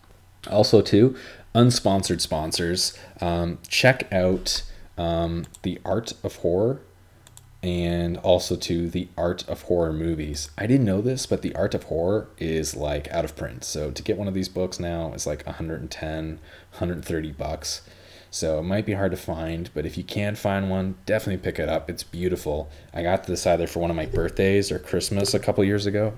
Also, 0.51 0.81
too, 0.81 1.15
unsponsored 1.55 2.23
sponsors. 2.23 2.97
Um, 3.21 3.59
check 3.69 4.11
out 4.11 4.63
um, 4.99 5.47
the 5.63 5.81
art 5.85 6.13
of 6.23 6.37
horror 6.37 6.81
and 7.63 8.17
also 8.19 8.57
to 8.57 8.89
the 8.89 9.09
art 9.19 9.47
of 9.49 9.63
horror 9.63 9.93
movies. 9.93 10.51
I 10.57 10.67
didn't 10.67 10.87
know 10.87 11.03
this, 11.03 11.27
but 11.27 11.43
the 11.43 11.55
art 11.55 11.75
of 11.75 11.85
horror 11.85 12.29
is 12.39 12.75
like 12.75 13.09
out 13.09 13.25
of 13.25 13.37
print. 13.37 13.65
So 13.65 13.91
to 13.91 14.03
get 14.03 14.17
one 14.17 14.29
of 14.29 14.35
these 14.35 14.49
books 14.49 14.81
now 14.81 15.13
is 15.13 15.27
like 15.27 15.45
110, 15.45 16.27
130 16.29 17.33
bucks. 17.33 17.83
So 18.31 18.61
it 18.61 18.63
might 18.63 18.87
be 18.87 18.95
hard 18.95 19.11
to 19.11 19.17
find, 19.17 19.69
but 19.75 19.85
if 19.85 19.99
you 19.99 20.05
can 20.05 20.37
find 20.37 20.71
one, 20.71 20.95
definitely 21.05 21.43
pick 21.43 21.59
it 21.59 21.69
up. 21.69 21.91
It's 21.91 22.05
beautiful. 22.05 22.71
I 22.95 23.03
got 23.03 23.25
this 23.25 23.47
either 23.47 23.67
for 23.67 23.81
one 23.81 23.91
of 23.91 23.97
my 23.97 24.07
birthdays 24.07 24.71
or 24.71 24.79
Christmas 24.79 25.35
a 25.35 25.41
couple 25.41 25.65
years 25.65 25.85
ago. 25.85 26.15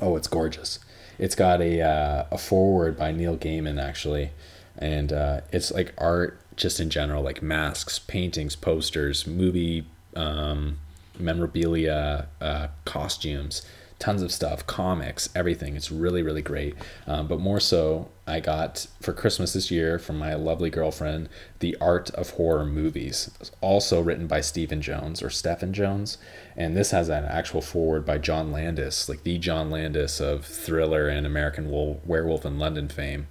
Oh, 0.00 0.16
it's 0.16 0.28
gorgeous. 0.28 0.80
It's 1.18 1.34
got 1.34 1.60
a 1.60 1.80
uh, 1.80 2.24
a 2.32 2.38
foreword 2.38 2.96
by 2.96 3.12
Neil 3.12 3.36
Gaiman 3.36 3.80
actually, 3.80 4.32
and 4.78 5.12
uh, 5.12 5.42
it's 5.52 5.70
like 5.70 5.92
art 5.98 6.40
just 6.56 6.80
in 6.80 6.90
general, 6.90 7.22
like 7.22 7.42
masks, 7.42 7.98
paintings, 7.98 8.56
posters, 8.56 9.26
movie 9.26 9.86
um, 10.16 10.78
memorabilia, 11.18 12.28
uh, 12.40 12.68
costumes, 12.84 13.62
tons 13.98 14.22
of 14.22 14.32
stuff, 14.32 14.66
comics, 14.66 15.28
everything. 15.34 15.76
It's 15.76 15.90
really, 15.90 16.22
really 16.22 16.42
great. 16.42 16.74
Um, 17.06 17.26
but 17.26 17.40
more 17.40 17.60
so, 17.60 18.08
I 18.26 18.40
got 18.40 18.86
for 19.00 19.12
Christmas 19.12 19.52
this 19.52 19.70
year 19.70 19.98
from 19.98 20.18
my 20.18 20.34
lovely 20.34 20.70
girlfriend, 20.70 21.28
The 21.60 21.76
Art 21.80 22.10
of 22.10 22.30
Horror 22.30 22.66
Movies, 22.66 23.30
also 23.60 24.00
written 24.00 24.26
by 24.26 24.40
Stephen 24.40 24.82
Jones 24.82 25.22
or 25.22 25.30
Stephen 25.30 25.72
Jones. 25.72 26.18
And 26.56 26.76
this 26.76 26.90
has 26.90 27.08
an 27.08 27.24
actual 27.24 27.60
foreword 27.60 28.04
by 28.04 28.18
John 28.18 28.50
Landis, 28.50 29.08
like 29.08 29.22
the 29.22 29.38
John 29.38 29.70
Landis 29.70 30.20
of 30.20 30.44
Thriller 30.44 31.08
and 31.08 31.26
American 31.26 31.70
Werewolf 32.04 32.44
in 32.44 32.58
London 32.58 32.88
fame. 32.88 33.28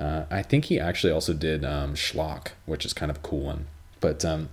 Uh, 0.00 0.24
I 0.30 0.42
think 0.42 0.66
he 0.66 0.78
actually 0.78 1.12
also 1.12 1.34
did 1.34 1.64
um, 1.64 1.94
Schlock, 1.94 2.48
which 2.66 2.84
is 2.84 2.92
kind 2.92 3.10
of 3.10 3.16
a 3.16 3.20
cool 3.20 3.40
one. 3.40 3.66
But 4.00 4.24
um, 4.24 4.50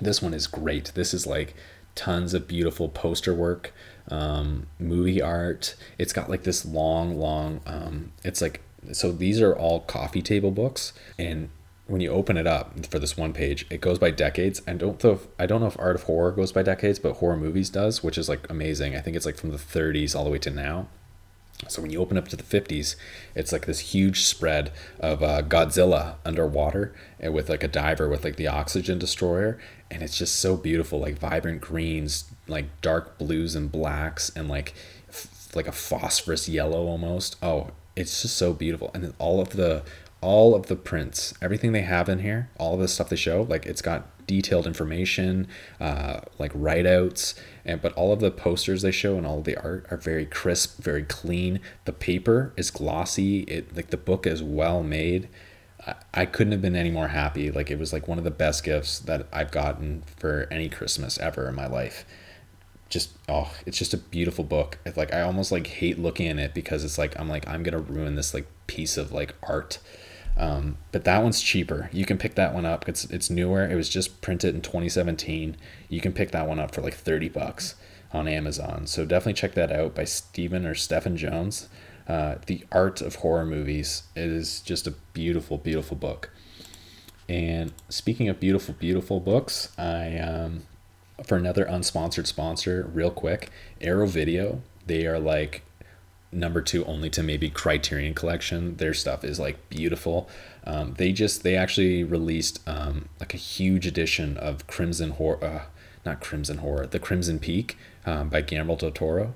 this 0.00 0.20
one 0.20 0.34
is 0.34 0.46
great. 0.46 0.92
This 0.94 1.14
is 1.14 1.26
like 1.26 1.54
tons 1.94 2.34
of 2.34 2.48
beautiful 2.48 2.88
poster 2.88 3.34
work, 3.34 3.72
um, 4.08 4.66
movie 4.78 5.22
art. 5.22 5.74
It's 5.98 6.12
got 6.12 6.28
like 6.28 6.42
this 6.42 6.64
long, 6.64 7.18
long. 7.18 7.60
Um, 7.66 8.12
it's 8.22 8.42
like 8.42 8.60
so. 8.92 9.12
These 9.12 9.40
are 9.40 9.56
all 9.56 9.80
coffee 9.80 10.22
table 10.22 10.50
books, 10.50 10.92
and 11.18 11.48
when 11.86 12.00
you 12.00 12.10
open 12.10 12.36
it 12.36 12.46
up 12.46 12.86
for 12.86 12.98
this 12.98 13.16
one 13.16 13.32
page, 13.32 13.66
it 13.70 13.80
goes 13.80 13.98
by 13.98 14.10
decades. 14.10 14.62
And 14.66 14.78
don't 14.78 15.02
know 15.02 15.12
if, 15.12 15.26
I 15.38 15.46
don't 15.46 15.60
know 15.60 15.66
if 15.66 15.78
Art 15.78 15.96
of 15.96 16.04
Horror 16.04 16.32
goes 16.32 16.52
by 16.52 16.62
decades, 16.62 16.98
but 16.98 17.14
horror 17.14 17.36
movies 17.36 17.68
does, 17.68 18.02
which 18.02 18.16
is 18.16 18.28
like 18.28 18.48
amazing. 18.50 18.96
I 18.96 19.00
think 19.00 19.16
it's 19.16 19.26
like 19.26 19.36
from 19.36 19.50
the 19.50 19.58
30s 19.58 20.16
all 20.16 20.24
the 20.24 20.30
way 20.30 20.38
to 20.38 20.50
now. 20.50 20.88
So 21.68 21.82
when 21.82 21.90
you 21.90 22.00
open 22.00 22.16
up 22.16 22.28
to 22.28 22.36
the 22.36 22.42
50s, 22.42 22.96
it's 23.34 23.52
like 23.52 23.66
this 23.66 23.80
huge 23.80 24.24
spread 24.24 24.72
of 25.00 25.22
uh, 25.22 25.42
Godzilla 25.42 26.16
underwater 26.24 26.94
and 27.18 27.32
with 27.34 27.48
like 27.48 27.62
a 27.62 27.68
diver 27.68 28.08
with 28.08 28.24
like 28.24 28.36
the 28.36 28.48
oxygen 28.48 28.98
destroyer. 28.98 29.58
And 29.90 30.02
it's 30.02 30.16
just 30.16 30.36
so 30.36 30.56
beautiful, 30.56 31.00
like 31.00 31.18
vibrant 31.18 31.60
greens, 31.60 32.24
like 32.46 32.66
dark 32.80 33.18
blues 33.18 33.54
and 33.54 33.70
blacks, 33.70 34.30
and 34.34 34.48
like 34.48 34.74
f- 35.08 35.50
like 35.54 35.68
a 35.68 35.72
phosphorus 35.72 36.48
yellow 36.48 36.86
almost. 36.86 37.36
Oh, 37.42 37.70
it's 37.96 38.22
just 38.22 38.36
so 38.36 38.52
beautiful. 38.52 38.90
And 38.94 39.04
then 39.04 39.14
all 39.18 39.40
of 39.40 39.50
the 39.50 39.82
all 40.24 40.54
of 40.54 40.68
the 40.68 40.76
prints, 40.76 41.34
everything 41.42 41.72
they 41.72 41.82
have 41.82 42.08
in 42.08 42.20
here, 42.20 42.48
all 42.56 42.72
of 42.72 42.80
the 42.80 42.88
stuff 42.88 43.10
they 43.10 43.16
show, 43.16 43.42
like 43.42 43.66
it's 43.66 43.82
got 43.82 44.06
detailed 44.26 44.66
information, 44.66 45.46
uh, 45.78 46.20
like 46.38 46.50
write 46.54 46.86
outs, 46.86 47.34
and 47.66 47.82
but 47.82 47.92
all 47.92 48.10
of 48.10 48.20
the 48.20 48.30
posters 48.30 48.80
they 48.80 48.90
show 48.90 49.18
and 49.18 49.26
all 49.26 49.42
the 49.42 49.54
art 49.58 49.86
are 49.90 49.98
very 49.98 50.24
crisp, 50.24 50.82
very 50.82 51.02
clean. 51.02 51.60
The 51.84 51.92
paper 51.92 52.54
is 52.56 52.70
glossy. 52.70 53.40
It 53.40 53.76
like 53.76 53.90
the 53.90 53.98
book 53.98 54.26
is 54.26 54.42
well 54.42 54.82
made. 54.82 55.28
I, 55.86 55.94
I 56.14 56.24
couldn't 56.24 56.52
have 56.52 56.62
been 56.62 56.74
any 56.74 56.90
more 56.90 57.08
happy. 57.08 57.50
Like 57.50 57.70
it 57.70 57.78
was 57.78 57.92
like 57.92 58.08
one 58.08 58.16
of 58.16 58.24
the 58.24 58.30
best 58.30 58.64
gifts 58.64 59.00
that 59.00 59.26
I've 59.30 59.50
gotten 59.50 60.04
for 60.16 60.48
any 60.50 60.70
Christmas 60.70 61.18
ever 61.18 61.50
in 61.50 61.54
my 61.54 61.66
life. 61.66 62.06
Just 62.88 63.10
oh, 63.28 63.52
it's 63.66 63.76
just 63.76 63.92
a 63.92 63.98
beautiful 63.98 64.44
book. 64.44 64.78
It's 64.86 64.96
like 64.96 65.12
I 65.12 65.20
almost 65.20 65.52
like 65.52 65.66
hate 65.66 65.98
looking 65.98 66.28
at 66.28 66.38
it 66.38 66.54
because 66.54 66.82
it's 66.82 66.96
like 66.96 67.14
I'm 67.20 67.28
like 67.28 67.46
I'm 67.46 67.62
gonna 67.62 67.78
ruin 67.78 68.14
this 68.14 68.32
like 68.32 68.46
piece 68.66 68.96
of 68.96 69.12
like 69.12 69.34
art 69.42 69.80
um, 70.36 70.78
but 70.92 71.04
that 71.04 71.22
one's 71.22 71.40
cheaper. 71.40 71.88
You 71.92 72.04
can 72.04 72.18
pick 72.18 72.34
that 72.34 72.54
one 72.54 72.64
up. 72.64 72.88
It's 72.88 73.04
it's 73.06 73.30
newer. 73.30 73.64
It 73.68 73.76
was 73.76 73.88
just 73.88 74.20
printed 74.20 74.54
in 74.54 74.62
2017. 74.62 75.56
You 75.88 76.00
can 76.00 76.12
pick 76.12 76.32
that 76.32 76.48
one 76.48 76.58
up 76.58 76.74
for 76.74 76.82
like 76.82 76.94
30 76.94 77.28
bucks 77.28 77.76
on 78.12 78.26
Amazon. 78.28 78.86
So 78.86 79.04
definitely 79.04 79.34
check 79.34 79.54
that 79.54 79.70
out 79.70 79.94
by 79.94 80.04
Stephen 80.04 80.66
or 80.66 80.74
Stephen 80.74 81.16
Jones. 81.16 81.68
Uh, 82.08 82.36
the 82.46 82.64
Art 82.70 83.00
of 83.00 83.16
Horror 83.16 83.46
Movies. 83.46 84.04
It 84.14 84.28
is 84.28 84.60
just 84.60 84.86
a 84.86 84.94
beautiful, 85.12 85.56
beautiful 85.56 85.96
book. 85.96 86.30
And 87.28 87.72
speaking 87.88 88.28
of 88.28 88.38
beautiful, 88.38 88.74
beautiful 88.74 89.20
books, 89.20 89.72
I 89.78 90.18
um, 90.18 90.64
for 91.24 91.36
another 91.36 91.64
unsponsored 91.64 92.26
sponsor, 92.26 92.90
real 92.92 93.10
quick, 93.10 93.50
Arrow 93.80 94.06
Video. 94.06 94.62
They 94.86 95.06
are 95.06 95.18
like 95.18 95.62
number 96.34 96.60
two 96.60 96.84
only 96.84 97.10
to 97.10 97.22
maybe 97.22 97.48
Criterion 97.48 98.14
Collection. 98.14 98.76
Their 98.76 98.94
stuff 98.94 99.24
is 99.24 99.38
like 99.38 99.68
beautiful. 99.68 100.28
Um, 100.64 100.94
they 100.98 101.12
just 101.12 101.42
they 101.42 101.56
actually 101.56 102.04
released 102.04 102.60
um, 102.66 103.08
like 103.20 103.34
a 103.34 103.38
huge 103.38 103.86
edition 103.86 104.36
of 104.36 104.66
Crimson 104.66 105.10
Horror, 105.10 105.44
uh, 105.44 105.62
not 106.04 106.20
Crimson 106.20 106.58
Horror, 106.58 106.86
The 106.86 106.98
Crimson 106.98 107.38
Peak 107.38 107.76
um, 108.06 108.28
by 108.28 108.40
Guillermo 108.40 108.76
del 108.76 108.90
Toro. 108.90 109.34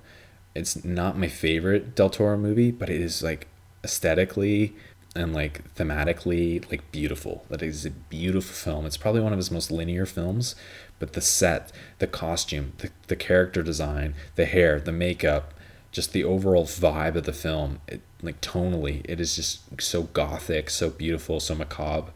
It's 0.55 0.85
not 0.85 1.19
my 1.19 1.29
favorite 1.29 1.95
del 1.95 2.11
Toro 2.11 2.37
movie, 2.37 2.71
but 2.71 2.91
it 2.91 3.01
is 3.01 3.23
like 3.23 3.47
aesthetically 3.85 4.75
and 5.15 5.35
like 5.35 5.75
thematically 5.75 6.69
like 6.71 6.91
beautiful. 6.93 7.45
That 7.49 7.63
is 7.63 7.85
a 7.87 7.91
beautiful 7.91 8.55
film. 8.55 8.87
It's 8.87 8.97
probably 8.97 9.21
one 9.21 9.33
of 9.33 9.39
his 9.39 9.51
most 9.51 9.71
linear 9.71 10.07
films, 10.07 10.55
but 10.99 11.13
the 11.13 11.21
set, 11.21 11.73
the 11.99 12.07
costume, 12.07 12.73
the, 12.79 12.91
the 13.07 13.17
character 13.17 13.63
design, 13.63 14.15
the 14.37 14.47
hair, 14.47 14.81
the 14.81 14.93
makeup, 14.93 15.55
just 15.93 16.13
the 16.13 16.25
overall 16.25 16.65
vibe 16.65 17.17
of 17.17 17.25
the 17.25 17.33
film, 17.33 17.81
it, 17.89 18.01
like 18.23 18.41
tonally, 18.41 19.03
it 19.09 19.21
is 19.21 19.37
just 19.37 19.81
so 19.81 20.05
gothic, 20.05 20.71
so 20.71 20.91
beautiful, 20.91 21.41
so 21.41 21.55
macabre. 21.55 22.13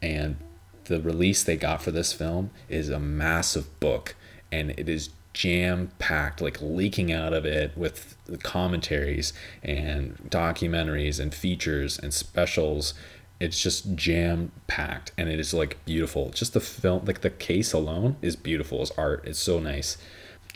And 0.00 0.36
the 0.84 1.00
release 1.00 1.42
they 1.42 1.56
got 1.56 1.82
for 1.82 1.90
this 1.90 2.12
film 2.12 2.50
is 2.68 2.88
a 2.88 3.00
massive 3.00 3.80
book, 3.80 4.14
and 4.52 4.70
it 4.70 4.88
is 4.88 5.10
jam 5.32 5.90
packed, 5.98 6.40
like 6.40 6.62
leaking 6.62 7.12
out 7.12 7.32
of 7.32 7.44
it 7.44 7.76
with 7.76 8.16
the 8.24 8.38
commentaries 8.38 9.32
and 9.62 10.16
documentaries 10.30 11.20
and 11.20 11.34
features 11.34 11.98
and 11.98 12.14
specials. 12.14 12.94
It's 13.38 13.60
just 13.60 13.96
jam 13.96 14.52
packed, 14.66 15.12
and 15.18 15.28
it 15.28 15.40
is 15.40 15.52
like 15.52 15.84
beautiful. 15.84 16.30
Just 16.30 16.54
the 16.54 16.60
film, 16.60 17.04
like 17.04 17.20
the 17.20 17.30
case 17.30 17.72
alone, 17.72 18.16
is 18.22 18.36
beautiful. 18.36 18.80
As 18.80 18.92
art, 18.92 19.24
it's 19.26 19.38
so 19.38 19.58
nice 19.58 19.98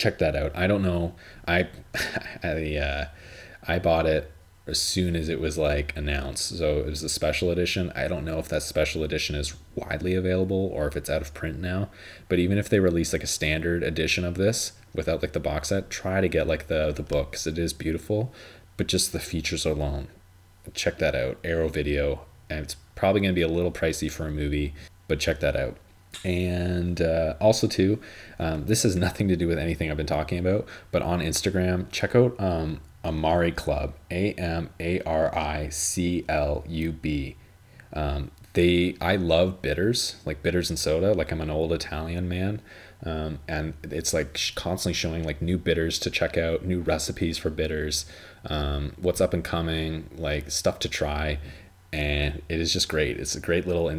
check 0.01 0.19
that 0.19 0.35
out. 0.35 0.51
I 0.57 0.67
don't 0.67 0.83
know. 0.83 1.15
I 1.47 1.69
I 2.43 2.77
uh, 2.77 3.09
I 3.69 3.79
bought 3.79 4.07
it 4.07 4.33
as 4.67 4.81
soon 4.81 5.17
as 5.17 5.29
it 5.29 5.41
was 5.41 5.59
like 5.59 5.97
announced. 5.97 6.57
So 6.59 6.79
it 6.79 6.87
was 6.87 7.03
a 7.03 7.09
special 7.09 7.51
edition. 7.51 7.93
I 7.95 8.09
don't 8.09 8.25
know 8.25 8.39
if 8.39 8.49
that 8.49 8.63
special 8.63 9.05
edition 9.05 9.35
is 9.35 9.55
widely 9.75 10.15
available 10.15 10.71
or 10.73 10.87
if 10.87 10.97
it's 10.97 11.11
out 11.11 11.23
of 11.23 11.35
print 11.35 11.61
now. 11.61 11.91
But 12.29 12.39
even 12.39 12.57
if 12.57 12.69
they 12.69 12.79
release 12.79 13.13
like 13.13 13.23
a 13.25 13.29
standard 13.29 13.83
edition 13.83 14.25
of 14.25 14.37
this 14.37 14.73
without 14.95 15.23
like 15.23 15.33
the 15.33 15.41
box 15.41 15.69
set, 15.69 15.91
try 15.91 16.21
to 16.21 16.29
get 16.29 16.47
like 16.47 16.69
the 16.69 16.93
the 16.93 17.03
book 17.03 17.33
because 17.33 17.47
it 17.47 17.59
is 17.59 17.73
beautiful. 17.73 18.33
But 18.77 18.87
just 18.87 19.13
the 19.13 19.21
features 19.21 19.67
alone, 19.67 20.09
check 20.73 20.99
that 20.99 21.15
out. 21.15 21.37
Arrow 21.45 21.69
Video, 21.69 22.23
and 22.49 22.61
it's 22.61 22.77
probably 22.95 23.21
gonna 23.21 23.35
be 23.35 23.43
a 23.43 23.49
little 23.49 23.73
pricey 23.73 24.11
for 24.11 24.27
a 24.27 24.31
movie, 24.31 24.73
but 25.07 25.21
check 25.21 25.41
that 25.41 25.57
out. 25.57 25.77
And 26.25 27.01
uh, 27.01 27.35
also, 27.41 27.67
too, 27.67 28.01
um, 28.39 28.67
this 28.67 28.83
has 28.83 28.97
nothing 28.97 29.29
to 29.29 29.37
do 29.37 29.47
with 29.47 29.59
anything 29.59 29.91
I've 29.91 29.97
been 29.97 30.07
talking 30.07 30.39
about, 30.39 30.69
but 30.91 31.03
on 31.03 31.21
Instagram, 31.21 31.91
check 31.91 32.15
out 32.15 32.39
um, 32.39 32.81
Amari 33.05 33.53
Club, 33.53 33.95
A 34.11 34.33
M 34.35 34.71
A 34.79 35.01
R 35.03 35.35
I 35.37 35.69
C 35.71 36.25
L 36.29 36.65
U 36.69 36.93
B. 36.93 37.37
Um, 37.93 38.31
they, 38.53 38.97
I 39.01 39.17
love 39.17 39.63
bitters, 39.63 40.17
like 40.27 40.43
bitters 40.43 40.71
and 40.71 40.79
soda. 40.79 41.15
Like 41.15 41.33
I'm 41.33 41.41
an 41.41 41.51
old 41.51 41.73
Italian 41.73 42.29
man, 42.29 42.61
um, 43.05 43.39
and 43.49 43.75
it's 43.85 44.13
like 44.13 44.39
constantly 44.57 44.95
showing 44.95 45.25
like 45.25 45.41
new 45.41 45.57
bitters 45.57 45.99
to 46.01 46.11
check 46.11 46.37
out, 46.37 46.65
new 46.65 46.81
recipes 46.81 47.39
for 47.39 47.49
bitters, 47.49 48.05
um, 48.47 48.93
what's 49.01 49.21
up 49.21 49.33
and 49.33 49.45
coming, 49.45 50.11
like 50.17 50.51
stuff 50.51 50.79
to 50.81 50.89
try 50.89 51.39
and 51.93 52.43
it 52.49 52.61
is 52.61 52.73
just 52.73 52.89
great. 52.89 53.19
It's 53.19 53.35
a 53.35 53.41
great 53.41 53.67
little 53.67 53.89
uh, 53.89 53.91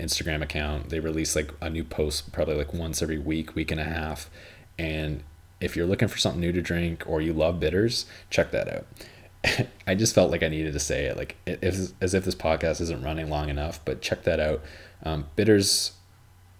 Instagram 0.00 0.42
account. 0.42 0.88
They 0.88 1.00
release 1.00 1.36
like 1.36 1.52
a 1.60 1.70
new 1.70 1.84
post 1.84 2.32
probably 2.32 2.56
like 2.56 2.74
once 2.74 3.00
every 3.00 3.18
week, 3.18 3.54
week 3.54 3.70
and 3.70 3.80
a 3.80 3.84
half. 3.84 4.28
And 4.78 5.22
if 5.60 5.76
you're 5.76 5.86
looking 5.86 6.08
for 6.08 6.18
something 6.18 6.40
new 6.40 6.52
to 6.52 6.62
drink 6.62 7.04
or 7.06 7.20
you 7.20 7.32
love 7.32 7.60
bitters, 7.60 8.06
check 8.30 8.50
that 8.50 8.68
out. 8.68 8.86
I 9.86 9.94
just 9.94 10.14
felt 10.14 10.30
like 10.30 10.42
I 10.42 10.48
needed 10.48 10.72
to 10.72 10.80
say 10.80 11.04
it, 11.04 11.16
like 11.16 11.36
if, 11.46 11.92
as 12.00 12.14
if 12.14 12.24
this 12.24 12.34
podcast 12.34 12.80
isn't 12.80 13.02
running 13.02 13.30
long 13.30 13.48
enough. 13.48 13.80
But 13.84 14.02
check 14.02 14.24
that 14.24 14.40
out. 14.40 14.62
Um, 15.04 15.26
bitters 15.36 15.92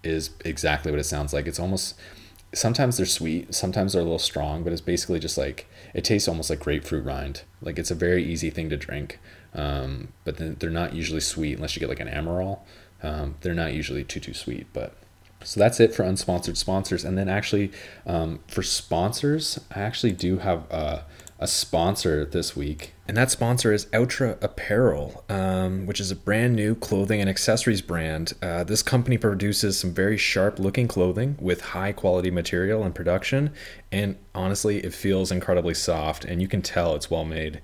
is 0.05 0.31
exactly 0.45 0.93
what 0.93 1.01
it 1.01 1.05
sounds 1.05 1.33
like. 1.33 1.47
It's 1.47 1.61
almost 1.61 1.97
sometimes 2.55 2.97
they're 2.99 3.07
sweet, 3.07 3.55
sometimes 3.55 3.93
they're 3.93 4.03
a 4.03 4.05
little 4.05 4.19
strong, 4.19 4.63
but 4.63 4.73
it's 4.73 4.83
basically 4.83 5.19
just 5.19 5.39
like 5.39 5.67
it 5.95 6.05
tastes 6.05 6.29
almost 6.29 6.51
like 6.51 6.61
grapefruit 6.61 7.05
rind. 7.05 7.43
Like 7.61 7.79
it's 7.79 7.91
a 7.91 7.97
very 7.97 8.25
easy 8.25 8.51
thing 8.51 8.71
to 8.71 8.77
drink. 8.77 9.19
Um, 9.55 10.09
but 10.25 10.39
then 10.39 10.57
they're 10.59 10.71
not 10.71 10.95
usually 10.95 11.21
sweet 11.21 11.55
unless 11.55 11.77
you 11.77 11.81
get 11.81 11.89
like 11.89 12.01
an 12.01 12.09
Amaral. 12.09 12.61
Um, 13.03 13.35
they're 13.41 13.55
not 13.55 13.75
usually 13.75 14.05
too 14.05 14.21
too 14.21 14.35
sweet, 14.35 14.67
but 14.73 14.95
so 15.45 15.61
that's 15.61 15.81
it 15.81 15.95
for 15.95 16.05
unsponsored 16.05 16.57
sponsors. 16.57 17.05
And 17.05 17.19
then 17.19 17.29
actually, 17.29 17.73
um, 18.07 18.41
for 18.49 18.63
sponsors, 18.63 19.59
I 19.75 19.81
actually 19.81 20.13
do 20.13 20.39
have 20.39 20.71
a, 20.71 21.05
a 21.39 21.47
sponsor 21.47 22.25
this 22.25 22.55
week, 22.55 22.95
and 23.09 23.17
that 23.17 23.31
sponsor 23.31 23.73
is 23.73 23.87
Outra 23.87 24.41
Apparel, 24.43 25.25
um, 25.29 25.87
which 25.87 26.01
is 26.01 26.11
a 26.11 26.17
brand 26.17 26.55
new 26.55 26.75
clothing 26.75 27.21
and 27.21 27.29
accessories 27.29 27.83
brand. 27.83 28.35
Uh, 28.41 28.65
this 28.65 28.83
company 28.83 29.19
produces 29.19 29.79
some 29.79 29.93
very 29.93 30.17
sharp 30.17 30.59
looking 30.59 30.87
clothing 30.87 31.37
with 31.41 31.61
high 31.61 31.93
quality 31.93 32.31
material 32.31 32.85
and 32.85 32.95
production, 32.95 33.51
and 33.91 34.17
honestly, 34.35 34.79
it 34.79 34.95
feels 34.95 35.33
incredibly 35.33 35.75
soft, 35.75 36.25
and 36.25 36.41
you 36.41 36.49
can 36.49 36.63
tell 36.63 36.95
it's 36.95 37.11
well 37.11 37.25
made. 37.25 37.61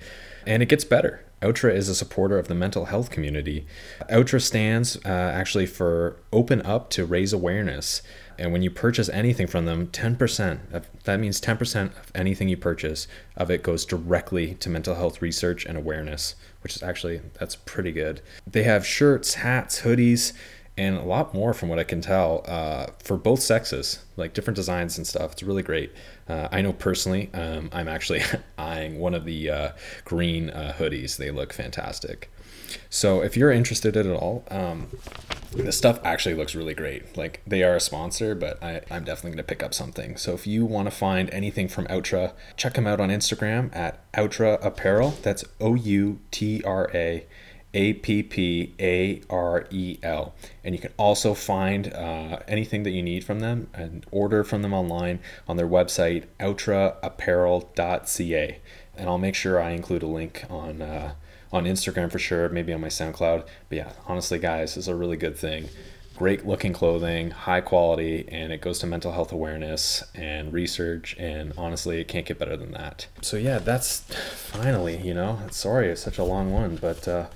And 0.46 0.62
it 0.62 0.68
gets 0.68 0.84
better. 0.84 1.24
Outra 1.40 1.72
is 1.72 1.88
a 1.88 1.94
supporter 1.94 2.38
of 2.38 2.48
the 2.48 2.54
mental 2.54 2.86
health 2.86 3.10
community. 3.10 3.66
Outra 4.10 4.42
stands 4.42 4.96
uh, 5.04 5.08
actually 5.08 5.66
for 5.66 6.16
Open 6.32 6.60
Up 6.62 6.90
to 6.90 7.04
Raise 7.04 7.32
Awareness. 7.32 8.02
And 8.38 8.52
when 8.52 8.62
you 8.62 8.70
purchase 8.70 9.08
anything 9.08 9.46
from 9.46 9.64
them, 9.64 9.88
10%, 9.88 10.72
of, 10.72 10.86
that 11.04 11.20
means 11.20 11.40
10% 11.40 11.86
of 11.98 12.12
anything 12.14 12.48
you 12.48 12.56
purchase 12.56 13.08
of 13.36 13.50
it 13.50 13.62
goes 13.62 13.84
directly 13.84 14.54
to 14.54 14.68
mental 14.68 14.94
health 14.94 15.22
research 15.22 15.64
and 15.64 15.76
awareness, 15.76 16.34
which 16.62 16.76
is 16.76 16.82
actually, 16.82 17.20
that's 17.38 17.56
pretty 17.56 17.92
good. 17.92 18.20
They 18.46 18.64
have 18.64 18.86
shirts, 18.86 19.34
hats, 19.34 19.82
hoodies, 19.82 20.32
and 20.78 20.96
a 20.96 21.02
lot 21.02 21.34
more 21.34 21.52
from 21.52 21.68
what 21.68 21.80
I 21.80 21.84
can 21.84 22.00
tell 22.00 22.44
uh, 22.46 22.86
for 23.02 23.16
both 23.16 23.40
sexes, 23.40 23.98
like 24.16 24.32
different 24.32 24.54
designs 24.54 24.96
and 24.96 25.06
stuff. 25.06 25.32
It's 25.32 25.42
really 25.42 25.64
great. 25.64 25.92
Uh, 26.28 26.48
I 26.52 26.62
know 26.62 26.72
personally, 26.72 27.30
um, 27.34 27.68
I'm 27.72 27.88
actually 27.88 28.22
eyeing 28.58 28.98
one 29.00 29.12
of 29.12 29.24
the 29.24 29.50
uh, 29.50 29.72
green 30.04 30.50
uh, 30.50 30.74
hoodies. 30.78 31.16
They 31.16 31.32
look 31.32 31.52
fantastic. 31.52 32.30
So 32.90 33.22
if 33.22 33.36
you're 33.36 33.50
interested 33.50 33.96
at 33.96 34.06
all, 34.06 34.44
um, 34.50 34.88
the 35.52 35.72
stuff 35.72 35.98
actually 36.04 36.36
looks 36.36 36.54
really 36.54 36.74
great. 36.74 37.16
Like 37.16 37.42
they 37.44 37.64
are 37.64 37.74
a 37.74 37.80
sponsor, 37.80 38.36
but 38.36 38.62
I, 38.62 38.82
I'm 38.88 39.02
definitely 39.02 39.30
going 39.30 39.38
to 39.38 39.44
pick 39.44 39.64
up 39.64 39.74
something. 39.74 40.16
So 40.16 40.34
if 40.34 40.46
you 40.46 40.64
want 40.64 40.86
to 40.88 40.94
find 40.94 41.28
anything 41.30 41.66
from 41.66 41.86
Outra, 41.86 42.34
check 42.56 42.74
them 42.74 42.86
out 42.86 43.00
on 43.00 43.08
Instagram 43.08 43.74
at 43.74 44.10
Outra 44.12 44.64
Apparel. 44.64 45.14
That's 45.22 45.44
O 45.60 45.74
U 45.74 46.20
T 46.30 46.62
R 46.62 46.88
A 46.94 47.26
a 47.74 47.94
P 47.94 48.22
P 48.22 48.74
A 48.80 49.20
R 49.28 49.66
E 49.70 49.98
L. 50.02 50.34
And 50.64 50.74
you 50.74 50.80
can 50.80 50.92
also 50.96 51.34
find 51.34 51.92
uh, 51.92 52.38
anything 52.48 52.82
that 52.84 52.90
you 52.90 53.02
need 53.02 53.24
from 53.24 53.40
them 53.40 53.68
and 53.74 54.06
order 54.10 54.44
from 54.44 54.62
them 54.62 54.72
online 54.72 55.20
on 55.46 55.56
their 55.56 55.68
website, 55.68 56.24
outraapparel.ca. 56.40 58.60
And 58.96 59.08
I'll 59.08 59.18
make 59.18 59.34
sure 59.34 59.60
I 59.60 59.70
include 59.70 60.02
a 60.02 60.06
link 60.06 60.44
on, 60.50 60.82
uh, 60.82 61.14
on 61.52 61.64
Instagram 61.64 62.10
for 62.10 62.18
sure, 62.18 62.48
maybe 62.48 62.72
on 62.72 62.80
my 62.80 62.88
SoundCloud. 62.88 63.46
But 63.68 63.76
yeah, 63.76 63.92
honestly, 64.06 64.38
guys, 64.38 64.74
this 64.74 64.84
is 64.84 64.88
a 64.88 64.94
really 64.94 65.16
good 65.16 65.36
thing. 65.36 65.68
great 66.16 66.44
looking 66.44 66.72
clothing, 66.72 67.30
high 67.30 67.60
quality, 67.60 68.28
and 68.32 68.52
it 68.52 68.60
goes 68.60 68.80
to 68.80 68.86
mental 68.86 69.12
health 69.12 69.30
awareness 69.30 70.02
and 70.16 70.52
research. 70.52 71.14
And 71.16 71.52
honestly, 71.56 72.00
it 72.00 72.08
can't 72.08 72.26
get 72.26 72.40
better 72.40 72.56
than 72.56 72.72
that. 72.72 73.06
So, 73.22 73.36
yeah, 73.36 73.60
that's 73.60 74.00
finally, 74.00 74.96
you 74.96 75.14
know, 75.14 75.38
sorry 75.52 75.90
it's 75.90 76.02
such 76.02 76.18
a 76.18 76.24
long 76.24 76.52
one, 76.52 76.74
but 76.74 77.06
uh, 77.06 77.26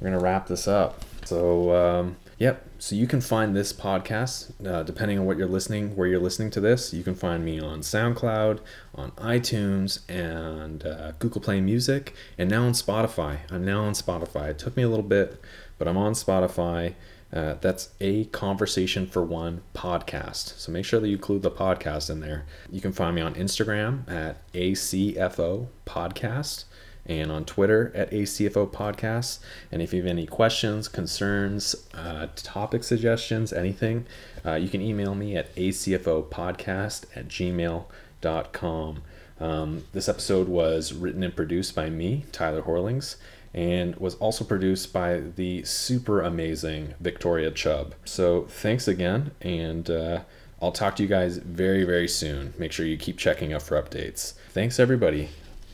we're 0.00 0.08
going 0.08 0.18
to 0.18 0.24
wrap 0.24 0.46
this 0.46 0.66
up. 0.66 1.04
So, 1.24 1.74
um, 1.74 2.16
Yep. 2.40 2.64
So 2.78 2.96
you 2.96 3.06
can 3.06 3.20
find 3.20 3.54
this 3.54 3.70
podcast, 3.70 4.66
uh, 4.66 4.82
depending 4.82 5.18
on 5.18 5.26
what 5.26 5.36
you're 5.36 5.46
listening, 5.46 5.94
where 5.94 6.08
you're 6.08 6.18
listening 6.18 6.48
to 6.52 6.60
this. 6.60 6.94
You 6.94 7.04
can 7.04 7.14
find 7.14 7.44
me 7.44 7.60
on 7.60 7.82
SoundCloud, 7.82 8.60
on 8.94 9.10
iTunes, 9.12 10.00
and 10.08 10.86
uh, 10.86 11.12
Google 11.18 11.42
Play 11.42 11.60
Music, 11.60 12.14
and 12.38 12.48
now 12.48 12.64
on 12.64 12.72
Spotify. 12.72 13.40
I'm 13.50 13.62
now 13.62 13.82
on 13.82 13.92
Spotify. 13.92 14.48
It 14.48 14.58
took 14.58 14.74
me 14.74 14.82
a 14.82 14.88
little 14.88 15.04
bit, 15.04 15.38
but 15.76 15.86
I'm 15.86 15.98
on 15.98 16.14
Spotify. 16.14 16.94
Uh, 17.30 17.56
that's 17.60 17.90
a 18.00 18.24
conversation 18.24 19.06
for 19.06 19.22
one 19.22 19.60
podcast. 19.74 20.58
So 20.58 20.72
make 20.72 20.86
sure 20.86 20.98
that 20.98 21.08
you 21.08 21.16
include 21.16 21.42
the 21.42 21.50
podcast 21.50 22.08
in 22.08 22.20
there. 22.20 22.46
You 22.70 22.80
can 22.80 22.92
find 22.92 23.14
me 23.14 23.20
on 23.20 23.34
Instagram 23.34 24.10
at 24.10 24.50
ACFO 24.54 25.66
Podcast 25.84 26.64
and 27.06 27.30
on 27.30 27.44
Twitter 27.44 27.92
at 27.94 28.10
ACFO 28.10 28.70
Podcasts. 28.70 29.40
And 29.72 29.82
if 29.82 29.92
you 29.92 30.02
have 30.02 30.10
any 30.10 30.26
questions, 30.26 30.88
concerns, 30.88 31.74
uh, 31.94 32.28
topic 32.36 32.84
suggestions, 32.84 33.52
anything, 33.52 34.06
uh, 34.44 34.54
you 34.54 34.68
can 34.68 34.80
email 34.80 35.14
me 35.14 35.36
at 35.36 35.54
acfopodcast 35.56 37.04
at 37.14 37.28
gmail.com. 37.28 39.02
Um, 39.40 39.84
this 39.92 40.08
episode 40.08 40.48
was 40.48 40.92
written 40.92 41.22
and 41.22 41.34
produced 41.34 41.74
by 41.74 41.88
me, 41.88 42.26
Tyler 42.30 42.62
Horlings, 42.62 43.16
and 43.54 43.96
was 43.96 44.14
also 44.16 44.44
produced 44.44 44.92
by 44.92 45.20
the 45.20 45.64
super 45.64 46.20
amazing 46.20 46.94
Victoria 47.00 47.50
Chubb. 47.50 47.94
So 48.04 48.42
thanks 48.48 48.86
again, 48.86 49.32
and 49.40 49.90
uh, 49.90 50.20
I'll 50.62 50.72
talk 50.72 50.96
to 50.96 51.02
you 51.02 51.08
guys 51.08 51.38
very, 51.38 51.84
very 51.84 52.06
soon. 52.06 52.52
Make 52.58 52.70
sure 52.72 52.84
you 52.84 52.98
keep 52.98 53.18
checking 53.18 53.52
up 53.52 53.62
for 53.62 53.80
updates. 53.82 54.34
Thanks, 54.50 54.78
everybody. 54.78 55.30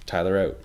Tyler 0.07 0.39
out. 0.39 0.59